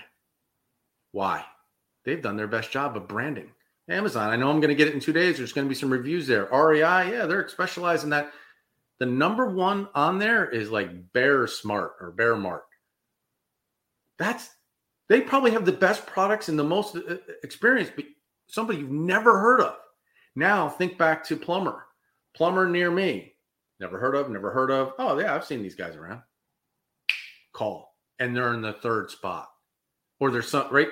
Why? 1.13 1.45
They've 2.05 2.23
done 2.23 2.37
their 2.37 2.47
best 2.47 2.71
job 2.71 2.97
of 2.97 3.09
branding. 3.09 3.51
Amazon, 3.89 4.31
I 4.31 4.37
know 4.37 4.51
I'm 4.51 4.61
going 4.61 4.69
to 4.69 4.77
get 4.77 4.89
it 4.89 4.95
in 4.95 5.01
two 5.01 5.13
days. 5.13 5.37
There's 5.37 5.53
going 5.53 5.67
to 5.67 5.69
be 5.69 5.75
some 5.75 5.91
reviews 5.91 6.27
there. 6.27 6.49
REI, 6.53 7.11
yeah, 7.11 7.27
they're 7.27 7.49
specialized 7.49 8.05
in 8.05 8.11
that. 8.11 8.33
The 9.01 9.07
number 9.07 9.47
one 9.47 9.89
on 9.95 10.19
there 10.19 10.49
is 10.49 10.71
like 10.71 11.13
Bear 11.13 11.47
Smart 11.47 11.93
or 12.01 12.13
Bear 12.13 12.37
Mart. 12.37 12.65
That's 14.19 14.51
they 15.09 15.21
probably 15.21 15.51
have 15.51 15.65
the 15.65 15.73
best 15.73 16.07
products 16.07 16.49
and 16.49 16.59
the 16.59 16.65
most 16.65 16.95
uh, 16.95 17.17
experience, 17.43 17.91
but 17.95 18.05
somebody 18.47 18.79
you've 18.79 18.91
never 18.91 19.41
heard 19.41 19.61
of. 19.61 19.77
Now 20.37 20.69
think 20.69 20.97
back 20.99 21.25
to 21.25 21.37
plumber, 21.37 21.87
plumber 22.37 22.69
near 22.69 22.91
me. 22.91 23.35
Never 23.81 23.99
heard 23.99 24.15
of, 24.15 24.31
never 24.31 24.53
heard 24.53 24.71
of. 24.71 24.93
Oh, 24.99 25.19
yeah, 25.19 25.35
I've 25.35 25.47
seen 25.47 25.63
these 25.63 25.75
guys 25.75 25.97
around. 25.97 26.21
Call. 27.53 27.97
And 28.19 28.37
they're 28.37 28.53
in 28.53 28.61
the 28.61 28.75
third 28.75 29.11
spot. 29.11 29.49
Or 30.21 30.31
there's 30.31 30.49
some, 30.49 30.69
right? 30.71 30.89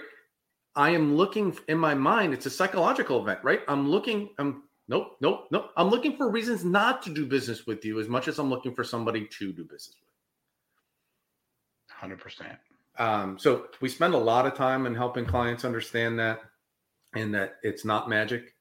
I 0.75 0.91
am 0.91 1.17
looking 1.17 1.57
in 1.69 1.79
my 1.79 1.95
mind, 1.95 2.35
it's 2.35 2.47
a 2.47 2.51
psychological 2.51 3.21
event, 3.21 3.41
right? 3.43 3.61
I'm 3.69 3.89
looking, 3.91 4.31
I'm 4.39 4.65
nope, 4.89 5.17
nope, 5.21 5.49
nope. 5.51 5.71
I'm 5.77 5.89
looking 5.89 6.17
for 6.17 6.31
reasons 6.31 6.65
not 6.65 7.03
to 7.03 7.11
do 7.11 7.27
business 7.27 7.67
with 7.67 7.85
you 7.85 8.01
as 8.01 8.09
much 8.09 8.29
as 8.29 8.39
I'm 8.39 8.49
looking 8.49 8.75
for 8.75 8.85
somebody 8.85 9.27
to 9.39 9.53
do 9.53 9.65
business 9.65 9.97
with. 12.03 12.19
100%. 12.19 12.57
Um, 12.99 13.39
so 13.39 13.67
we 13.81 13.89
spend 13.89 14.15
a 14.15 14.19
lot 14.19 14.47
of 14.47 14.55
time 14.55 14.87
in 14.87 14.95
helping 14.95 15.25
clients 15.25 15.65
understand 15.65 16.19
that 16.19 16.41
and 17.15 17.35
that 17.35 17.57
it's 17.63 17.85
not 17.85 18.09
magic. 18.09 18.55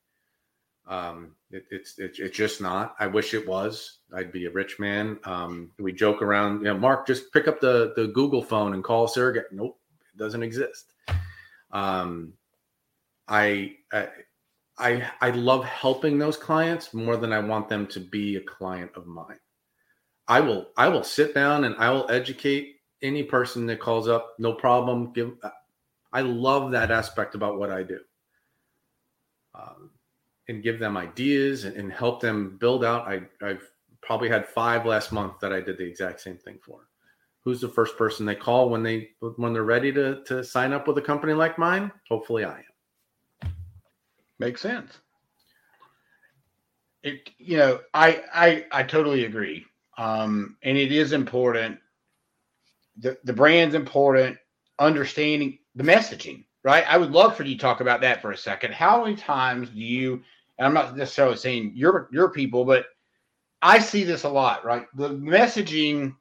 Um, 0.88 1.36
it, 1.52 1.66
it's 1.70 2.00
it, 2.00 2.16
it's 2.18 2.38
just 2.38 2.62
not. 2.62 2.96
I 3.00 3.08
wish 3.08 3.34
it 3.34 3.48
was. 3.48 4.00
I'd 4.16 4.32
be 4.32 4.46
a 4.46 4.52
rich 4.52 4.80
man. 4.80 5.20
Um, 5.24 5.72
we 5.80 5.92
joke 5.92 6.22
around. 6.22 6.60
You 6.60 6.66
know, 6.66 6.78
Mark, 6.78 7.06
just 7.06 7.32
pick 7.34 7.48
up 7.48 7.60
the 7.60 7.94
the 7.96 8.08
Google 8.08 8.42
phone 8.42 8.74
and 8.74 8.84
call 8.84 9.08
surrogate. 9.08 9.48
Nope, 9.52 9.77
doesn't 10.18 10.44
exist. 10.44 10.94
Um, 11.72 12.34
I, 13.28 13.76
I 13.92 14.08
I 14.78 15.10
I 15.22 15.30
love 15.32 15.66
helping 15.66 16.18
those 16.18 16.38
clients 16.38 16.94
more 16.94 17.18
than 17.18 17.34
I 17.34 17.40
want 17.40 17.68
them 17.68 17.88
to 17.88 18.00
be 18.00 18.36
a 18.36 18.42
client 18.42 18.92
of 18.96 19.08
mine. 19.08 19.40
I 20.28 20.40
will 20.40 20.68
I 20.78 20.88
will 20.90 21.04
sit 21.04 21.34
down 21.34 21.64
and 21.64 21.76
I 21.78 21.90
will 21.92 22.10
educate 22.10 22.76
any 23.02 23.24
person 23.24 23.66
that 23.68 23.80
calls 23.80 24.08
up. 24.08 24.36
No 24.40 24.54
problem. 24.54 25.14
Give. 25.14 25.34
I 26.14 26.22
love 26.22 26.72
that 26.72 26.92
aspect 26.92 27.36
about 27.36 27.60
what 27.60 27.72
I 27.72 27.84
do. 27.84 28.00
Um, 29.54 29.92
and 30.48 30.64
give 30.64 30.80
them 30.80 30.96
ideas 30.96 31.66
and, 31.66 31.76
and 31.76 31.92
help 31.92 32.22
them 32.22 32.58
build 32.60 32.86
out. 32.86 33.08
I, 33.08 33.22
I've 33.42 33.68
probably 34.02 34.30
had 34.30 34.48
five 34.48 34.86
last 34.86 35.12
month 35.12 35.40
that 35.42 35.52
I 35.52 35.60
did 35.60 35.78
the 35.78 35.84
exact 35.84 36.22
same 36.22 36.38
thing 36.38 36.60
for. 36.62 36.88
Who's 37.48 37.62
the 37.62 37.70
first 37.70 37.98
person 37.98 38.26
they 38.26 38.36
call 38.36 38.68
when 38.68 38.84
they 38.84 39.12
when 39.38 39.54
they're 39.54 39.64
ready 39.64 39.94
to 39.94 40.22
to 40.26 40.44
sign 40.44 40.74
up 40.74 40.86
with 40.86 40.98
a 40.98 41.02
company 41.02 41.32
like 41.32 41.58
mine? 41.58 41.90
Hopefully, 42.10 42.44
I 42.44 42.62
am. 43.42 43.56
Makes 44.38 44.60
sense. 44.60 44.98
It 47.04 47.30
you 47.38 47.56
know 47.56 47.80
I 47.94 48.22
I 48.34 48.66
I 48.74 48.84
totally 48.84 49.24
agree. 49.24 49.64
Um, 49.98 50.58
and 50.64 50.78
it 50.78 50.92
is 50.92 51.14
important. 51.14 51.80
The 52.98 53.18
the 53.24 53.32
brand's 53.32 53.76
important. 53.76 54.38
Understanding 54.80 55.58
the 55.74 55.86
messaging, 55.86 56.44
right? 56.66 56.84
I 56.86 56.98
would 56.98 57.12
love 57.12 57.38
for 57.38 57.44
you 57.44 57.56
to 57.56 57.62
talk 57.62 57.80
about 57.80 58.02
that 58.02 58.22
for 58.22 58.32
a 58.32 58.38
second. 58.38 58.74
How 58.74 59.06
many 59.06 59.16
times 59.16 59.70
do 59.70 59.80
you 59.80 60.22
and 60.58 60.68
I'm 60.68 60.74
not 60.74 60.98
necessarily 60.98 61.38
saying 61.38 61.72
your 61.76 62.10
your 62.12 62.30
people, 62.30 62.66
but 62.66 62.88
I 63.62 63.80
see 63.80 64.04
this 64.04 64.24
a 64.24 64.30
lot, 64.30 64.66
right? 64.66 64.86
The 64.96 65.12
messaging 65.12 66.14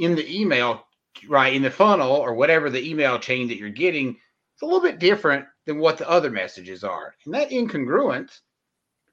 in 0.00 0.14
the 0.14 0.40
email, 0.40 0.86
right, 1.28 1.54
in 1.54 1.62
the 1.62 1.70
funnel 1.70 2.10
or 2.10 2.34
whatever 2.34 2.70
the 2.70 2.88
email 2.88 3.18
chain 3.18 3.46
that 3.48 3.58
you're 3.58 3.70
getting, 3.70 4.16
it's 4.54 4.62
a 4.62 4.64
little 4.64 4.80
bit 4.80 4.98
different 4.98 5.46
than 5.66 5.78
what 5.78 5.98
the 5.98 6.08
other 6.08 6.30
messages 6.30 6.82
are. 6.82 7.14
And 7.24 7.34
that 7.34 7.50
incongruence 7.50 8.40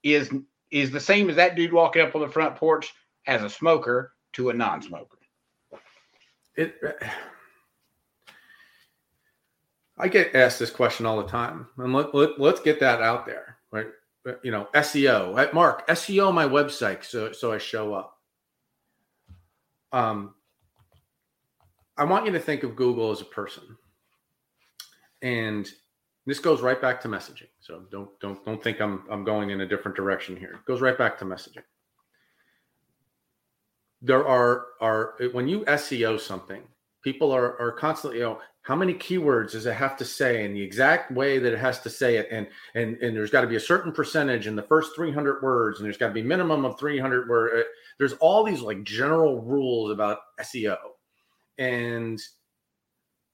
is 0.03 0.31
is 0.71 0.91
the 0.91 0.99
same 0.99 1.29
as 1.29 1.35
that 1.37 1.55
dude 1.55 1.71
walking 1.71 2.01
up 2.01 2.15
on 2.15 2.21
the 2.21 2.27
front 2.27 2.55
porch 2.55 2.93
as 3.25 3.41
a 3.43 3.49
smoker 3.49 4.13
to 4.33 4.49
a 4.49 4.53
non-smoker. 4.53 5.17
It 6.55 6.75
I 9.97 10.07
get 10.07 10.35
asked 10.35 10.59
this 10.59 10.69
question 10.69 11.05
all 11.05 11.17
the 11.17 11.27
time. 11.27 11.67
And 11.77 11.93
let, 11.93 12.13
let, 12.13 12.39
let's 12.39 12.59
get 12.59 12.79
that 12.81 13.01
out 13.01 13.25
there, 13.25 13.57
right? 13.71 13.87
you 14.43 14.51
know, 14.51 14.67
SEO. 14.75 15.53
Mark, 15.53 15.87
SEO 15.87 16.33
my 16.33 16.45
website 16.45 17.03
so 17.03 17.31
so 17.31 17.51
I 17.53 17.57
show 17.57 17.93
up. 17.93 18.17
Um, 19.91 20.35
I 21.97 22.03
want 22.03 22.25
you 22.25 22.31
to 22.31 22.39
think 22.39 22.63
of 22.63 22.75
Google 22.75 23.11
as 23.11 23.21
a 23.21 23.25
person, 23.25 23.63
and 25.21 25.67
this 26.25 26.39
goes 26.39 26.61
right 26.61 26.81
back 26.81 27.01
to 27.01 27.07
messaging. 27.07 27.49
So 27.59 27.83
don't 27.91 28.09
don't 28.19 28.43
don't 28.45 28.61
think 28.61 28.79
I'm 28.81 29.03
I'm 29.09 29.23
going 29.23 29.49
in 29.49 29.61
a 29.61 29.67
different 29.67 29.95
direction 29.95 30.35
here. 30.35 30.53
It 30.53 30.65
goes 30.65 30.81
right 30.81 30.97
back 30.97 31.17
to 31.19 31.25
messaging. 31.25 31.63
There 34.01 34.27
are 34.27 34.65
are 34.79 35.15
when 35.31 35.47
you 35.47 35.61
SEO 35.61 36.19
something, 36.19 36.63
people 37.03 37.31
are 37.31 37.59
are 37.59 37.71
constantly, 37.71 38.19
you 38.19 38.25
know, 38.25 38.39
how 38.67 38.75
many 38.75 38.93
keywords 38.93 39.53
does 39.53 39.65
it 39.65 39.73
have 39.73 39.95
to 39.95 40.03
say 40.03 40.43
in 40.43 40.53
the 40.53 40.61
exact 40.61 41.09
way 41.13 41.39
that 41.39 41.53
it 41.53 41.59
has 41.59 41.79
to 41.79 41.89
say 41.89 42.17
it 42.17 42.27
and 42.29 42.47
and 42.75 42.97
and 42.97 43.15
there's 43.15 43.31
got 43.31 43.41
to 43.41 43.47
be 43.47 43.55
a 43.55 43.59
certain 43.61 43.93
percentage 43.93 44.45
in 44.45 44.57
the 44.57 44.63
first 44.63 44.93
300 44.93 45.41
words 45.41 45.79
and 45.79 45.85
there's 45.85 45.97
got 45.97 46.09
to 46.09 46.13
be 46.13 46.21
minimum 46.21 46.65
of 46.65 46.77
300 46.77 47.29
word 47.29 47.61
uh, 47.61 47.63
there's 47.97 48.13
all 48.13 48.43
these 48.43 48.59
like 48.59 48.83
general 48.83 49.41
rules 49.41 49.89
about 49.89 50.19
seo 50.41 50.75
and 51.57 52.21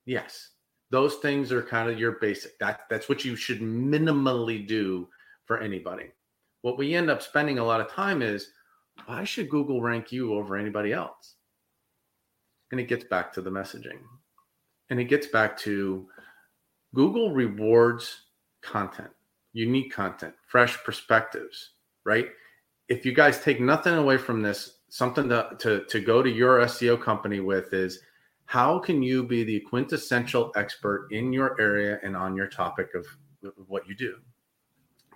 yes 0.05 0.49
those 0.93 1.15
things 1.15 1.51
are 1.51 1.63
kind 1.63 1.89
of 1.89 1.99
your 1.99 2.13
basic 2.13 2.57
that 2.59 2.81
that's 2.87 3.09
what 3.09 3.25
you 3.25 3.35
should 3.35 3.61
minimally 3.61 4.67
do 4.67 5.07
for 5.45 5.59
anybody. 5.59 6.11
What 6.61 6.77
we 6.77 6.93
end 6.93 7.09
up 7.09 7.23
spending 7.23 7.57
a 7.57 7.63
lot 7.63 7.81
of 7.81 7.89
time 7.89 8.21
is 8.21 8.51
why 9.05 9.23
should 9.23 9.49
google 9.49 9.81
rank 9.81 10.11
you 10.11 10.35
over 10.35 10.55
anybody 10.55 10.93
else? 10.93 11.33
And 12.71 12.79
it 12.79 12.87
gets 12.87 13.05
back 13.05 13.33
to 13.33 13.41
the 13.41 13.49
messaging. 13.49 13.99
And 14.91 14.99
it 14.99 15.05
gets 15.05 15.25
back 15.25 15.57
to 15.61 16.07
Google 16.93 17.31
rewards 17.33 18.25
content, 18.61 19.09
unique 19.53 19.91
content, 19.91 20.35
fresh 20.47 20.77
perspectives, 20.83 21.71
right? 22.05 22.27
If 22.87 23.03
you 23.03 23.13
guys 23.13 23.41
take 23.41 23.59
nothing 23.59 23.95
away 23.95 24.17
from 24.17 24.43
this, 24.43 24.77
something 24.89 25.27
to, 25.29 25.49
to, 25.57 25.85
to 25.85 25.99
go 25.99 26.21
to 26.21 26.29
your 26.29 26.59
SEO 26.59 27.01
company 27.01 27.39
with 27.39 27.73
is 27.73 27.99
how 28.53 28.77
can 28.77 29.01
you 29.01 29.23
be 29.23 29.43
the 29.43 29.59
quintessential 29.61 30.51
expert 30.55 31.07
in 31.09 31.33
your 31.33 31.59
area 31.59 31.99
and 32.03 32.15
on 32.15 32.35
your 32.35 32.45
topic 32.45 32.89
of, 32.93 33.03
what 33.65 33.87
you 33.87 33.95
do? 33.95 34.17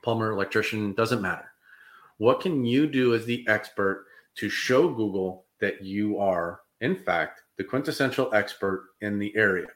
Plumber, 0.02 0.32
electrician, 0.32 0.92
doesn't 0.94 1.22
matter. 1.22 1.46
What 2.18 2.42
can 2.42 2.66
you 2.66 2.88
do 2.88 3.14
as 3.14 3.28
the 3.28 3.48
expert 3.48 4.08
to 4.38 4.50
show 4.50 4.90
Google 4.90 5.46
that 5.60 5.84
you 5.84 6.18
are, 6.18 6.62
in 6.82 6.96
fact, 6.96 7.44
the 7.58 7.64
quintessential 7.64 8.34
expert 8.34 8.88
in 9.02 9.20
the 9.20 9.32
area. 9.36 9.68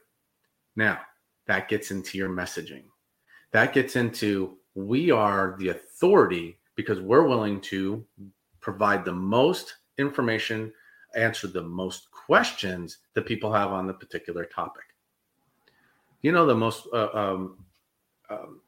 Now, 0.74 0.98
that 1.46 1.68
gets 1.68 1.92
into 1.92 2.18
your 2.18 2.30
messaging. 2.30 2.82
That 3.52 3.72
gets 3.72 3.94
into 3.94 4.58
we 4.74 5.12
are 5.12 5.54
the 5.60 5.68
authority 5.68 6.58
because 6.74 6.98
we're 6.98 7.28
willing 7.28 7.60
to 7.60 8.04
provide 8.60 9.04
the 9.04 9.12
most 9.12 9.76
information, 9.98 10.72
answer 11.14 11.46
the 11.46 11.62
most 11.62 12.10
questions 12.10 12.98
that 13.14 13.26
people 13.26 13.52
have 13.52 13.72
on 13.72 13.86
the 13.86 13.94
particular 13.94 14.44
topic. 14.44 14.84
You 16.22 16.32
know, 16.32 16.46
the 16.46 16.54
most 16.54 16.86
uh, 16.92 17.08
um, 17.12 17.56
um, 18.30 18.60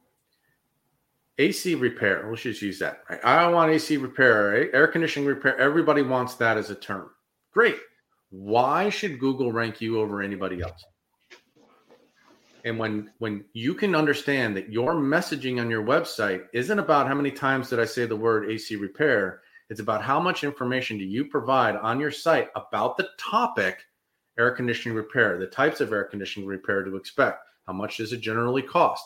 AC 1.39 1.75
repair, 1.75 2.27
let's 2.29 2.43
just 2.43 2.63
use 2.63 2.79
that. 2.81 3.03
Right? 3.09 3.25
I 3.25 3.49
want 3.49 3.71
AC 3.73 3.97
repair, 3.97 4.75
air 4.75 4.89
conditioning 4.89 5.29
repair. 5.29 5.59
Everybody 5.59 6.03
wants 6.03 6.35
that 6.37 6.57
as 6.57 6.71
a 6.71 6.75
term. 6.75 7.11
Great. 7.53 7.77
Why 8.31 8.89
should 8.89 9.21
Google 9.21 9.53
rank 9.53 9.81
you 9.81 10.01
over 10.01 10.21
anybody 10.21 10.61
else? 10.61 10.85
And 12.65 12.79
when 12.79 13.11
when 13.19 13.45
you 13.53 13.75
can 13.75 13.95
understand 13.95 14.57
that 14.57 14.73
your 14.73 14.95
messaging 14.95 15.61
on 15.61 15.71
your 15.71 15.85
website 15.85 16.47
isn't 16.53 16.79
about 16.79 17.07
how 17.07 17.15
many 17.15 17.31
times 17.31 17.69
did 17.69 17.79
I 17.79 17.85
say 17.85 18.07
the 18.07 18.17
word 18.17 18.51
AC 18.51 18.75
repair, 18.77 19.43
it's 19.71 19.81
about 19.81 20.03
how 20.03 20.21
much 20.21 20.45
information 20.45 20.99
do 20.99 21.05
you 21.05 21.25
provide 21.25 21.77
on 21.77 22.01
your 22.01 22.11
site 22.11 22.49
about 22.55 22.97
the 22.97 23.09
topic 23.19 23.85
air 24.39 24.51
conditioning 24.51 24.97
repair, 24.97 25.39
the 25.39 25.47
types 25.47 25.81
of 25.81 25.93
air 25.93 26.05
conditioning 26.05 26.49
repair 26.49 26.83
to 26.83 26.97
expect, 26.97 27.41
how 27.67 27.73
much 27.73 27.97
does 27.97 28.13
it 28.13 28.21
generally 28.21 28.63
cost, 28.63 29.05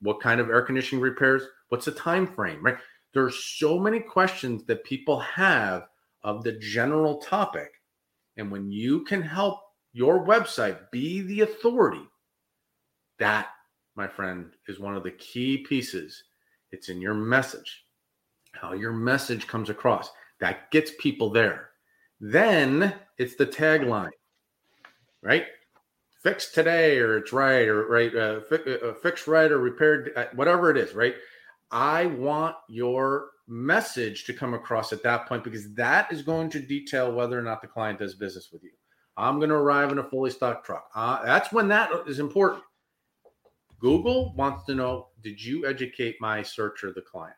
what 0.00 0.20
kind 0.20 0.40
of 0.40 0.48
air 0.50 0.62
conditioning 0.62 1.02
repairs, 1.02 1.42
what's 1.68 1.86
the 1.86 1.92
time 1.92 2.26
frame, 2.26 2.64
right? 2.64 2.76
There's 3.12 3.44
so 3.44 3.78
many 3.78 4.00
questions 4.00 4.64
that 4.64 4.84
people 4.84 5.18
have 5.20 5.88
of 6.22 6.42
the 6.42 6.52
general 6.52 7.18
topic. 7.18 7.70
And 8.36 8.50
when 8.50 8.70
you 8.70 9.04
can 9.04 9.22
help 9.22 9.60
your 9.92 10.26
website 10.26 10.90
be 10.90 11.22
the 11.22 11.42
authority, 11.42 12.02
that, 13.18 13.48
my 13.94 14.08
friend, 14.08 14.50
is 14.66 14.80
one 14.80 14.96
of 14.96 15.04
the 15.04 15.12
key 15.12 15.58
pieces. 15.58 16.24
It's 16.72 16.88
in 16.88 17.00
your 17.00 17.14
message, 17.14 17.83
how 18.60 18.72
your 18.72 18.92
message 18.92 19.46
comes 19.46 19.70
across. 19.70 20.10
That 20.40 20.70
gets 20.70 20.92
people 20.98 21.30
there. 21.30 21.70
Then 22.20 22.94
it's 23.18 23.36
the 23.36 23.46
tagline, 23.46 24.10
right? 25.22 25.46
Fix 26.22 26.52
today, 26.52 26.98
or 26.98 27.18
it's 27.18 27.32
right, 27.32 27.68
or 27.68 27.86
right, 27.86 28.14
uh, 28.14 28.40
fi- 28.40 28.78
uh, 28.82 28.94
fix 28.94 29.28
right, 29.28 29.50
or 29.50 29.58
repaired, 29.58 30.10
uh, 30.16 30.26
whatever 30.34 30.70
it 30.70 30.76
is, 30.76 30.94
right? 30.94 31.14
I 31.70 32.06
want 32.06 32.56
your 32.68 33.30
message 33.46 34.24
to 34.24 34.32
come 34.32 34.54
across 34.54 34.92
at 34.92 35.02
that 35.02 35.26
point 35.26 35.44
because 35.44 35.74
that 35.74 36.10
is 36.10 36.22
going 36.22 36.48
to 36.50 36.60
detail 36.60 37.12
whether 37.12 37.38
or 37.38 37.42
not 37.42 37.60
the 37.60 37.68
client 37.68 37.98
does 37.98 38.14
business 38.14 38.50
with 38.52 38.62
you. 38.62 38.70
I'm 39.16 39.38
going 39.38 39.50
to 39.50 39.56
arrive 39.56 39.92
in 39.92 39.98
a 39.98 40.04
fully 40.04 40.30
stocked 40.30 40.66
truck. 40.66 40.88
Uh, 40.94 41.24
that's 41.24 41.52
when 41.52 41.68
that 41.68 41.90
is 42.06 42.18
important. 42.18 42.62
Google 43.80 44.34
wants 44.34 44.64
to 44.64 44.74
know 44.74 45.08
Did 45.22 45.42
you 45.42 45.66
educate 45.66 46.16
my 46.20 46.42
searcher, 46.42 46.92
the 46.92 47.02
client? 47.02 47.36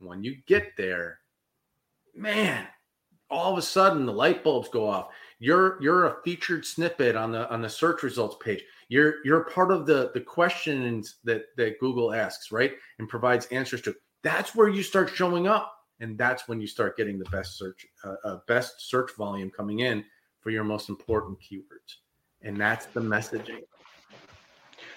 When 0.00 0.24
you 0.24 0.36
get 0.46 0.76
there, 0.76 1.20
man, 2.14 2.66
all 3.30 3.52
of 3.52 3.58
a 3.58 3.62
sudden 3.62 4.06
the 4.06 4.12
light 4.12 4.42
bulbs 4.42 4.68
go 4.68 4.88
off. 4.88 5.08
You're 5.38 5.80
you're 5.82 6.06
a 6.06 6.16
featured 6.24 6.64
snippet 6.66 7.16
on 7.16 7.32
the 7.32 7.48
on 7.50 7.62
the 7.62 7.68
search 7.68 8.02
results 8.02 8.36
page. 8.42 8.62
You're 8.88 9.24
you're 9.24 9.44
part 9.44 9.70
of 9.70 9.86
the 9.86 10.10
the 10.14 10.20
questions 10.20 11.16
that 11.24 11.44
that 11.56 11.78
Google 11.78 12.12
asks, 12.12 12.50
right? 12.50 12.72
And 12.98 13.08
provides 13.08 13.46
answers 13.46 13.82
to 13.82 13.94
that's 14.22 14.54
where 14.54 14.68
you 14.68 14.82
start 14.82 15.10
showing 15.14 15.46
up 15.46 15.72
and 16.00 16.16
that's 16.16 16.48
when 16.48 16.60
you 16.60 16.66
start 16.66 16.96
getting 16.96 17.18
the 17.18 17.28
best 17.30 17.56
search 17.56 17.86
uh, 18.04 18.14
uh, 18.24 18.38
best 18.48 18.88
search 18.88 19.14
volume 19.16 19.50
coming 19.50 19.80
in 19.80 20.04
for 20.40 20.50
your 20.50 20.64
most 20.64 20.88
important 20.88 21.38
keywords 21.40 21.96
and 22.42 22.56
that's 22.56 22.86
the 22.86 23.00
messaging 23.00 23.60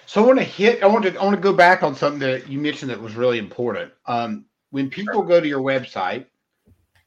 so 0.06 0.22
i 0.22 0.26
want 0.26 0.38
to 0.38 0.44
hit 0.44 0.82
i 0.82 0.86
want 0.86 1.04
to 1.04 1.14
i 1.16 1.22
want 1.22 1.34
to 1.34 1.40
go 1.40 1.52
back 1.52 1.82
on 1.82 1.94
something 1.94 2.18
that 2.18 2.48
you 2.48 2.58
mentioned 2.58 2.90
that 2.90 3.00
was 3.00 3.14
really 3.14 3.38
important 3.38 3.92
um, 4.06 4.44
when 4.74 4.90
people 4.90 5.22
go 5.22 5.40
to 5.40 5.46
your 5.46 5.62
website 5.62 6.26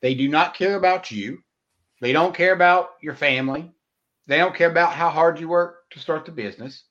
they 0.01 0.15
do 0.15 0.29
not 0.29 0.53
care 0.53 0.75
about 0.75 1.11
you 1.11 1.43
they 1.99 2.13
don't 2.13 2.33
care 2.33 2.53
about 2.53 2.91
your 3.01 3.13
family 3.13 3.69
they 4.25 4.37
don't 4.37 4.55
care 4.55 4.71
about 4.71 4.93
how 4.93 5.09
hard 5.09 5.37
you 5.37 5.49
work 5.49 5.89
to 5.89 5.99
start 5.99 6.25
the 6.25 6.31
business 6.31 6.85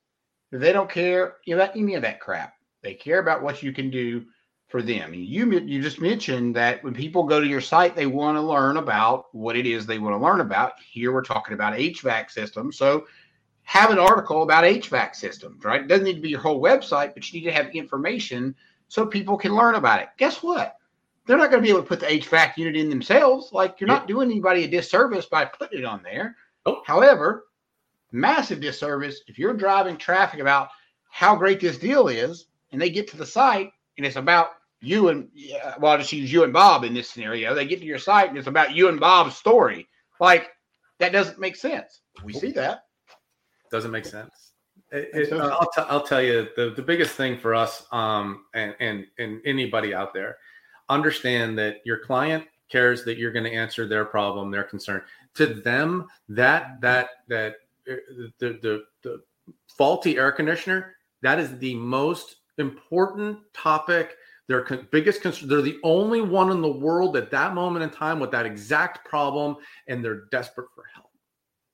they 0.53 0.73
don't 0.73 0.91
care 0.91 1.37
about 1.49 1.75
any 1.75 1.95
of 1.95 2.03
that 2.03 2.21
crap 2.21 2.55
they 2.83 2.93
care 2.93 3.21
about 3.21 3.43
what 3.43 3.62
you 3.62 3.73
can 3.73 3.91
do 3.91 4.25
for 4.69 4.83
them. 4.83 5.15
You 5.15 5.51
you 5.61 5.81
just 5.81 6.01
mentioned 6.01 6.55
that 6.57 6.83
when 6.83 6.95
people 6.95 7.23
go 7.23 7.41
to 7.41 7.47
your 7.47 7.61
site, 7.61 7.95
they 7.95 8.07
want 8.07 8.37
to 8.37 8.43
learn 8.43 8.77
about 8.77 9.35
what 9.35 9.57
it 9.57 9.67
is 9.67 9.87
they 9.87 9.99
want 9.99 10.15
to 10.15 10.25
learn 10.25 10.41
about. 10.41 10.75
Here 10.81 11.12
we're 11.12 11.23
talking 11.23 11.55
about 11.55 11.75
HVAC 11.79 12.31
systems, 12.31 12.77
so 12.77 13.07
have 13.62 13.91
an 13.91 13.99
article 13.99 14.43
about 14.43 14.65
HVAC 14.65 15.15
systems. 15.15 15.65
Right? 15.65 15.83
It 15.83 15.89
doesn't 15.89 16.05
need 16.05 16.17
to 16.17 16.21
be 16.21 16.31
your 16.31 16.41
whole 16.41 16.61
website, 16.61 17.15
but 17.15 17.33
you 17.33 17.41
need 17.41 17.47
to 17.47 17.53
have 17.53 17.75
information 17.75 18.55
so 18.88 19.07
people 19.07 19.37
can 19.37 19.55
learn 19.55 19.75
about 19.75 20.01
it. 20.01 20.09
Guess 20.18 20.42
what? 20.42 20.77
They're 21.27 21.37
not 21.37 21.51
going 21.51 21.62
to 21.62 21.66
be 21.66 21.70
able 21.70 21.83
to 21.83 21.88
put 21.88 22.01
the 22.01 22.07
HVAC 22.07 22.57
unit 22.57 22.77
in 22.77 22.88
themselves. 22.88 23.53
Like 23.53 23.81
you're 23.81 23.88
not 23.88 24.07
doing 24.07 24.31
anybody 24.31 24.64
a 24.64 24.68
disservice 24.68 25.27
by 25.27 25.44
putting 25.44 25.81
it 25.81 25.85
on 25.85 26.03
there. 26.03 26.37
Oh. 26.66 26.83
However, 26.87 27.46
massive 28.12 28.61
disservice 28.61 29.20
if 29.27 29.38
you're 29.38 29.55
driving 29.55 29.96
traffic 29.96 30.40
about 30.40 30.68
how 31.11 31.35
great 31.35 31.61
this 31.61 31.79
deal 31.79 32.09
is, 32.09 32.46
and 32.72 32.81
they 32.81 32.90
get 32.90 33.09
to 33.09 33.16
the 33.16 33.27
site 33.27 33.72
and 33.96 34.07
it's 34.07 34.16
about 34.16 34.51
you 34.81 35.09
and 35.09 35.29
well, 35.81 35.92
I'll 35.92 35.99
just 35.99 36.12
use 36.12 36.33
you 36.33 36.44
and 36.44 36.53
Bob 36.53 36.85
in 36.85 36.94
this 36.94 37.09
scenario. 37.09 37.55
They 37.55 37.66
get 37.66 37.81
to 37.81 37.87
your 37.87 37.99
site 37.99 38.29
and 38.29 38.38
it's 38.38 38.46
about 38.46 38.75
you 38.75 38.88
and 38.88 39.01
Bob's 39.01 39.37
story. 39.37 39.88
Like 40.20 40.51
that 40.99 41.12
doesn't 41.12 41.38
make 41.38 41.57
sense. 41.57 42.01
We 42.22 42.33
see 42.33 42.53
that. 42.53 42.85
Doesn't 43.70 43.90
make 43.90 44.05
sense. 44.05 44.46
It, 44.97 45.11
it, 45.13 45.33
I'll, 45.33 45.71
t- 45.71 45.83
I'll 45.89 46.03
tell 46.03 46.23
you 46.23 46.49
the, 46.57 46.71
the 46.71 46.83
biggest 46.83 47.15
thing 47.15 47.39
for 47.39 47.55
us 47.55 47.87
um, 47.93 48.45
and, 48.55 48.75
and, 48.81 49.07
and 49.19 49.41
anybody 49.45 49.95
out 49.95 50.15
there, 50.15 50.39
understand 50.89 51.59
that 51.59 51.77
your 51.85 51.99
client 51.99 52.45
cares 52.71 53.05
that 53.05 53.19
you're 53.19 53.33
going 53.33 53.45
to 53.45 53.53
answer 53.53 53.87
their 53.87 54.05
problem, 54.05 54.51
their 54.51 54.65
concern. 54.65 55.03
To 55.35 55.47
them, 55.47 56.07
that 56.31 56.81
that 56.81 57.09
that 57.29 57.57
uh, 57.91 57.97
the, 58.39 58.59
the 58.62 58.85
the 59.03 59.23
faulty 59.68 60.16
air 60.16 60.33
conditioner 60.33 60.97
that 61.23 61.39
is 61.39 61.59
the 61.59 61.75
most 61.75 62.37
important 62.59 63.39
topic. 63.53 64.16
Their 64.49 64.62
con- 64.62 64.87
biggest 64.93 65.23
concern, 65.23 65.49
they're 65.49 65.61
the 65.61 65.81
only 65.83 66.20
one 66.20 66.53
in 66.53 66.61
the 66.61 66.70
world 66.70 67.16
at 67.16 67.33
that 67.33 67.53
moment 67.53 67.83
in 67.83 67.91
time 67.91 68.20
with 68.20 68.31
that 68.31 68.47
exact 68.47 69.09
problem, 69.09 69.57
and 69.89 70.05
they're 70.05 70.27
desperate 70.31 70.68
for 70.75 70.85
help. 70.95 71.11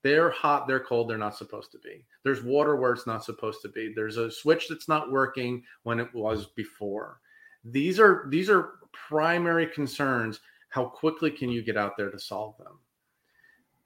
They're 0.03 0.31
hot, 0.31 0.67
they're 0.67 0.81
cold, 0.81 1.11
they're 1.11 1.19
not 1.19 1.37
supposed 1.37 1.71
to 1.73 1.79
be. 1.79 2.07
There's 2.25 2.43
water 2.43 2.77
where 2.77 2.93
it's 2.93 3.07
not 3.07 3.25
supposed 3.25 3.63
to 3.63 3.69
be. 3.69 3.93
There's 3.95 4.17
a 4.17 4.31
switch 4.31 4.69
that's 4.69 4.89
not 4.89 5.11
working 5.11 5.63
when 5.83 5.99
it 5.99 6.13
was 6.15 6.47
before. 6.47 7.21
These 7.65 7.99
are 7.99 8.27
these 8.29 8.49
are 8.49 8.75
primary 9.09 9.67
concerns. 9.67 10.41
How 10.69 10.85
quickly 10.85 11.31
can 11.31 11.51
you 11.51 11.63
get 11.63 11.77
out 11.77 11.97
there 11.97 12.11
to 12.11 12.19
solve 12.19 12.57
them? 12.59 12.79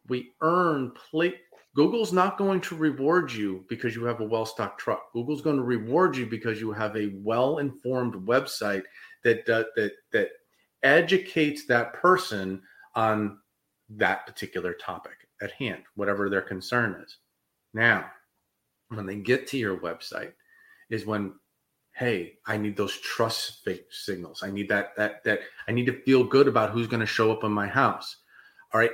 We 0.09 0.32
earn 0.41 0.93
plate 0.93 1.37
Google's 1.76 2.11
not 2.11 2.39
going 2.39 2.62
to 2.62 2.74
reward 2.74 3.30
you 3.30 3.62
because 3.68 3.95
you 3.95 4.05
have 4.07 4.20
a 4.20 4.24
well 4.24 4.47
stocked 4.47 4.80
truck. 4.80 5.12
Google's 5.12 5.43
going 5.43 5.59
to 5.59 5.62
reward 5.62 6.16
you 6.16 6.24
because 6.24 6.59
you 6.59 6.72
have 6.72 6.97
a 6.97 7.12
well 7.16 7.59
informed 7.59 8.14
website 8.26 8.84
that, 9.24 9.47
uh, 9.49 9.64
that, 9.76 9.93
that 10.11 10.30
educates 10.82 11.66
that 11.66 11.93
person 11.93 12.62
on 12.95 13.39
that 13.91 14.26
particular 14.26 14.72
topic 14.72 15.28
at 15.43 15.53
hand, 15.53 15.82
whatever 15.97 16.30
their 16.30 16.41
concern 16.41 16.97
is. 17.05 17.18
Now, 17.74 18.07
when 18.89 19.07
they 19.07 19.16
get 19.16 19.47
to 19.49 19.59
your 19.59 19.78
website, 19.78 20.32
is 20.91 21.07
when, 21.07 21.34
hey, 21.93 22.34
I 22.47 22.57
need 22.57 22.76
those 22.76 22.97
trust 22.99 23.66
signals. 23.91 24.43
I 24.43 24.51
need 24.51 24.68
that 24.68 24.97
that 24.97 25.24
that 25.24 25.41
I 25.66 25.72
need 25.72 25.87
to 25.87 26.03
feel 26.03 26.24
good 26.24 26.49
about 26.49 26.70
who's 26.70 26.87
going 26.87 27.01
to 27.01 27.07
show 27.07 27.32
up 27.32 27.45
in 27.45 27.53
my 27.53 27.66
house. 27.66 28.16
All 28.72 28.80
right. 28.80 28.93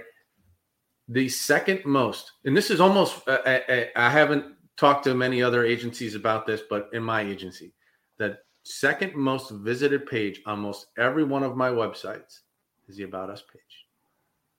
The 1.09 1.29
second 1.29 1.85
most, 1.85 2.33
and 2.45 2.57
this 2.57 2.71
is 2.71 2.81
almost, 2.81 3.27
uh, 3.29 3.39
I, 3.45 3.57
uh, 3.57 3.75
uh, 3.75 3.85
I 3.97 4.09
haven't 4.09 4.55
talked 4.77 5.05
to 5.05 5.15
many 5.15 5.43
other 5.43 5.65
agencies 5.65 6.15
about 6.15 6.47
this, 6.47 6.63
but 6.71 6.89
in 6.93 7.03
my 7.03 7.21
agency, 7.21 7.75
the 8.19 8.39
second 8.63 9.15
most 9.15 9.51
visited 9.51 10.07
page 10.07 10.41
on 10.47 10.61
most 10.61 10.87
every 10.97 11.25
one 11.25 11.43
of 11.43 11.57
my 11.57 11.69
websites 11.69 12.41
is 12.89 12.97
the 12.97 13.03
About 13.03 13.31
Us 13.31 13.43
page, 13.53 13.87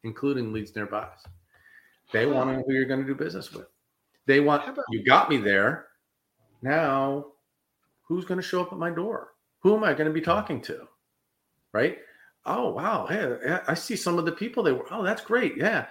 including 0.04 0.52
leads 0.52 0.76
nearby. 0.76 1.08
They 2.12 2.26
want 2.26 2.50
to 2.50 2.58
know 2.58 2.64
who 2.68 2.74
you're 2.74 2.86
going 2.86 3.02
to 3.02 3.08
do 3.08 3.16
business 3.16 3.52
with. 3.52 3.68
They 4.26 4.40
want 4.40 4.78
you 4.90 5.04
got 5.04 5.30
me 5.30 5.38
there. 5.38 5.88
Now, 6.62 7.26
who's 8.08 8.26
going 8.26 8.40
to 8.40 8.46
show 8.46 8.62
up 8.62 8.72
at 8.72 8.80
my 8.80 8.90
door? 8.90 9.30
Who 9.60 9.76
am 9.76 9.84
I 9.84 9.94
going 9.94 10.08
to 10.08 10.14
be 10.14 10.22
talking 10.22 10.62
to? 10.62 10.88
Right? 11.74 11.98
Oh 12.46 12.72
wow, 12.72 13.06
hey, 13.08 13.58
I 13.68 13.74
see 13.74 13.96
some 13.96 14.20
of 14.20 14.26
the 14.26 14.32
people 14.32 14.64
they 14.64 14.74
were. 14.74 14.86
Oh, 14.92 15.04
that's 15.04 15.22
great. 15.22 15.56
Yeah. 15.56 15.86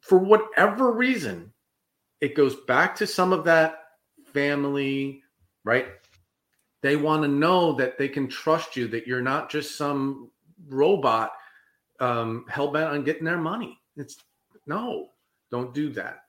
For 0.00 0.18
whatever 0.18 0.92
reason, 0.92 1.52
it 2.20 2.36
goes 2.36 2.54
back 2.54 2.94
to 2.96 3.06
some 3.06 3.32
of 3.32 3.44
that 3.44 3.80
family, 4.32 5.22
right? 5.64 5.88
They 6.82 6.94
want 6.94 7.22
to 7.22 7.28
know 7.28 7.72
that 7.72 7.98
they 7.98 8.08
can 8.08 8.28
trust 8.28 8.76
you, 8.76 8.86
that 8.88 9.06
you're 9.08 9.20
not 9.20 9.50
just 9.50 9.76
some 9.76 10.30
robot 10.68 11.32
um, 11.98 12.44
hell 12.48 12.70
bent 12.70 12.90
on 12.90 13.02
getting 13.02 13.24
their 13.24 13.38
money. 13.38 13.80
It's 13.96 14.16
no, 14.66 15.08
don't 15.50 15.74
do 15.74 15.88
that. 15.94 16.25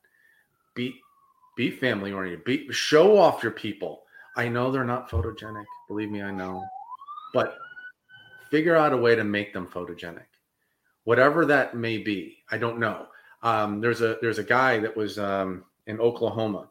Be 0.77 1.01
be 1.57 1.71
family 1.71 2.13
oriented. 2.13 2.45
Be 2.45 2.71
show 2.71 3.17
off 3.17 3.41
your 3.41 3.51
people. 3.51 4.03
I 4.35 4.47
know 4.47 4.71
they're 4.71 4.85
not 4.85 5.09
photogenic. 5.09 5.65
Believe 5.87 6.11
me, 6.11 6.21
I 6.21 6.29
know. 6.29 6.63
But 7.33 7.57
figure 8.51 8.75
out 8.75 8.93
a 8.93 8.97
way 8.97 9.15
to 9.15 9.23
make 9.23 9.53
them 9.53 9.67
photogenic. 9.67 10.27
Whatever 11.03 11.45
that 11.47 11.75
may 11.75 11.97
be. 11.97 12.37
I 12.51 12.59
don't 12.59 12.77
know. 12.77 13.07
Um, 13.41 13.81
there's 13.81 14.01
a 14.01 14.17
there's 14.21 14.37
a 14.37 14.43
guy 14.43 14.77
that 14.77 14.95
was 14.95 15.17
um, 15.17 15.65
in 15.87 15.99
Oklahoma. 15.99 16.69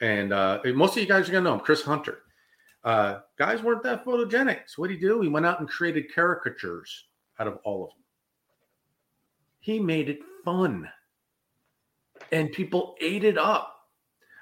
And 0.00 0.32
uh, 0.32 0.58
most 0.74 0.96
of 0.96 1.02
you 1.02 1.08
guys 1.08 1.28
are 1.28 1.32
to 1.32 1.40
know 1.40 1.54
him, 1.54 1.60
Chris 1.60 1.82
Hunter. 1.82 2.22
Uh, 2.82 3.20
guys 3.38 3.62
weren't 3.62 3.84
that 3.84 4.04
photogenic. 4.04 4.62
So 4.66 4.82
what 4.82 4.88
did 4.88 4.98
he 4.98 5.00
do? 5.00 5.20
He 5.20 5.28
went 5.28 5.46
out 5.46 5.60
and 5.60 5.68
created 5.68 6.12
caricatures 6.12 7.04
out 7.38 7.46
of 7.46 7.58
all 7.62 7.84
of 7.84 7.90
them. 7.90 7.98
He 9.60 9.78
made 9.78 10.08
it 10.08 10.18
fun. 10.44 10.88
And 12.32 12.52
people 12.52 12.96
ate 13.00 13.24
it 13.24 13.38
up. 13.38 13.70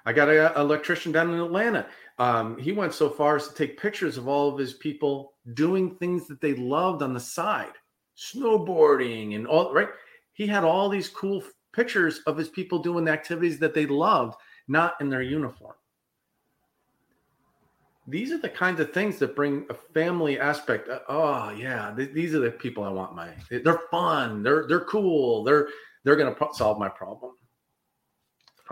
I 0.04 0.12
got 0.12 0.28
an 0.28 0.52
electrician 0.56 1.12
down 1.12 1.32
in 1.32 1.40
Atlanta. 1.40 1.86
Um, 2.18 2.58
he 2.58 2.72
went 2.72 2.92
so 2.92 3.08
far 3.08 3.36
as 3.36 3.48
to 3.48 3.54
take 3.54 3.80
pictures 3.80 4.16
of 4.16 4.28
all 4.28 4.48
of 4.52 4.58
his 4.58 4.74
people 4.74 5.34
doing 5.54 5.94
things 5.96 6.26
that 6.28 6.40
they 6.40 6.54
loved 6.54 7.02
on 7.02 7.14
the 7.14 7.20
side, 7.20 7.72
snowboarding 8.16 9.34
and 9.36 9.46
all, 9.46 9.72
right? 9.72 9.88
He 10.32 10.46
had 10.46 10.64
all 10.64 10.88
these 10.88 11.08
cool 11.08 11.42
pictures 11.72 12.20
of 12.26 12.36
his 12.36 12.48
people 12.48 12.80
doing 12.80 13.04
the 13.04 13.12
activities 13.12 13.58
that 13.60 13.74
they 13.74 13.86
loved, 13.86 14.36
not 14.68 15.00
in 15.00 15.08
their 15.08 15.22
uniform. 15.22 15.74
These 18.08 18.32
are 18.32 18.38
the 18.38 18.48
kinds 18.48 18.80
of 18.80 18.92
things 18.92 19.18
that 19.18 19.36
bring 19.36 19.64
a 19.70 19.74
family 19.74 20.38
aspect. 20.38 20.88
Uh, 20.88 20.98
oh 21.08 21.50
yeah, 21.50 21.94
th- 21.96 22.12
these 22.12 22.34
are 22.34 22.40
the 22.40 22.50
people 22.50 22.82
I 22.82 22.90
want. 22.90 23.14
My 23.14 23.28
they're 23.48 23.82
fun. 23.92 24.42
They're 24.42 24.66
they're 24.66 24.84
cool. 24.84 25.44
They're 25.44 25.68
they're 26.02 26.16
going 26.16 26.28
to 26.28 26.34
pro- 26.34 26.52
solve 26.52 26.78
my 26.78 26.88
problem. 26.88 27.32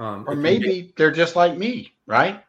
Um, 0.00 0.24
or 0.26 0.34
maybe 0.34 0.82
get- 0.82 0.96
they're 0.96 1.10
just 1.10 1.36
like 1.36 1.58
me, 1.58 1.92
right? 2.06 2.42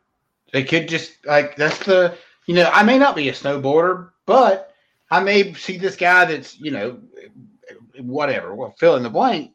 They 0.53 0.63
could 0.63 0.87
just 0.87 1.25
like 1.25 1.55
that's 1.57 1.79
the 1.79 2.17
you 2.45 2.55
know 2.55 2.69
I 2.73 2.83
may 2.83 2.97
not 2.97 3.15
be 3.15 3.29
a 3.29 3.33
snowboarder, 3.33 4.09
but 4.25 4.73
I 5.09 5.19
may 5.19 5.53
see 5.53 5.77
this 5.77 5.97
guy 5.97 6.25
that's 6.25 6.59
you 6.59 6.71
know 6.71 6.99
whatever, 7.99 8.55
well, 8.55 8.73
fill 8.79 8.95
in 8.95 9.03
the 9.03 9.09
blank, 9.09 9.51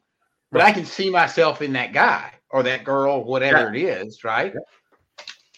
but 0.51 0.61
I 0.61 0.71
can 0.71 0.85
see 0.85 1.09
myself 1.09 1.61
in 1.61 1.73
that 1.73 1.91
guy 1.91 2.31
or 2.51 2.63
that 2.63 2.83
girl, 2.83 3.23
whatever 3.23 3.75
yeah. 3.75 3.95
it 3.95 4.07
is, 4.07 4.23
right? 4.23 4.53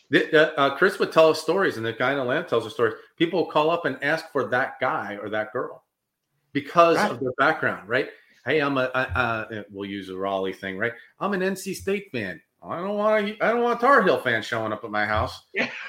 Yeah. 0.09 0.49
Uh, 0.57 0.75
Chris 0.75 0.97
would 0.97 1.11
tell 1.11 1.29
us 1.29 1.41
stories, 1.41 1.77
and 1.77 1.85
the 1.85 1.93
guy 1.93 2.13
in 2.13 2.19
Atlanta 2.19 2.47
tells 2.47 2.65
us 2.65 2.73
stories. 2.73 2.95
People 3.17 3.45
call 3.45 3.69
up 3.69 3.85
and 3.85 4.01
ask 4.03 4.31
for 4.31 4.45
that 4.45 4.79
guy 4.79 5.17
or 5.21 5.29
that 5.29 5.53
girl 5.53 5.83
because 6.53 6.97
right. 6.97 7.11
of 7.11 7.19
their 7.19 7.33
background, 7.37 7.87
right? 7.87 8.09
Hey, 8.45 8.59
I'm 8.59 8.77
a. 8.77 8.89
I, 8.95 9.03
uh, 9.03 9.63
we'll 9.71 9.89
use 9.89 10.09
a 10.09 10.17
Raleigh 10.17 10.53
thing, 10.53 10.77
right? 10.77 10.93
I'm 11.19 11.33
an 11.33 11.41
NC 11.41 11.75
State 11.75 12.11
fan. 12.11 12.41
I 12.63 12.77
don't 12.77 12.97
want. 12.97 13.37
I 13.41 13.49
don't 13.49 13.61
want 13.61 13.79
a 13.79 13.81
Tar 13.81 14.03
Heel 14.03 14.19
fan 14.19 14.41
showing 14.41 14.73
up 14.73 14.83
at 14.83 14.91
my 14.91 15.05
house. 15.05 15.47
Yeah. 15.53 15.69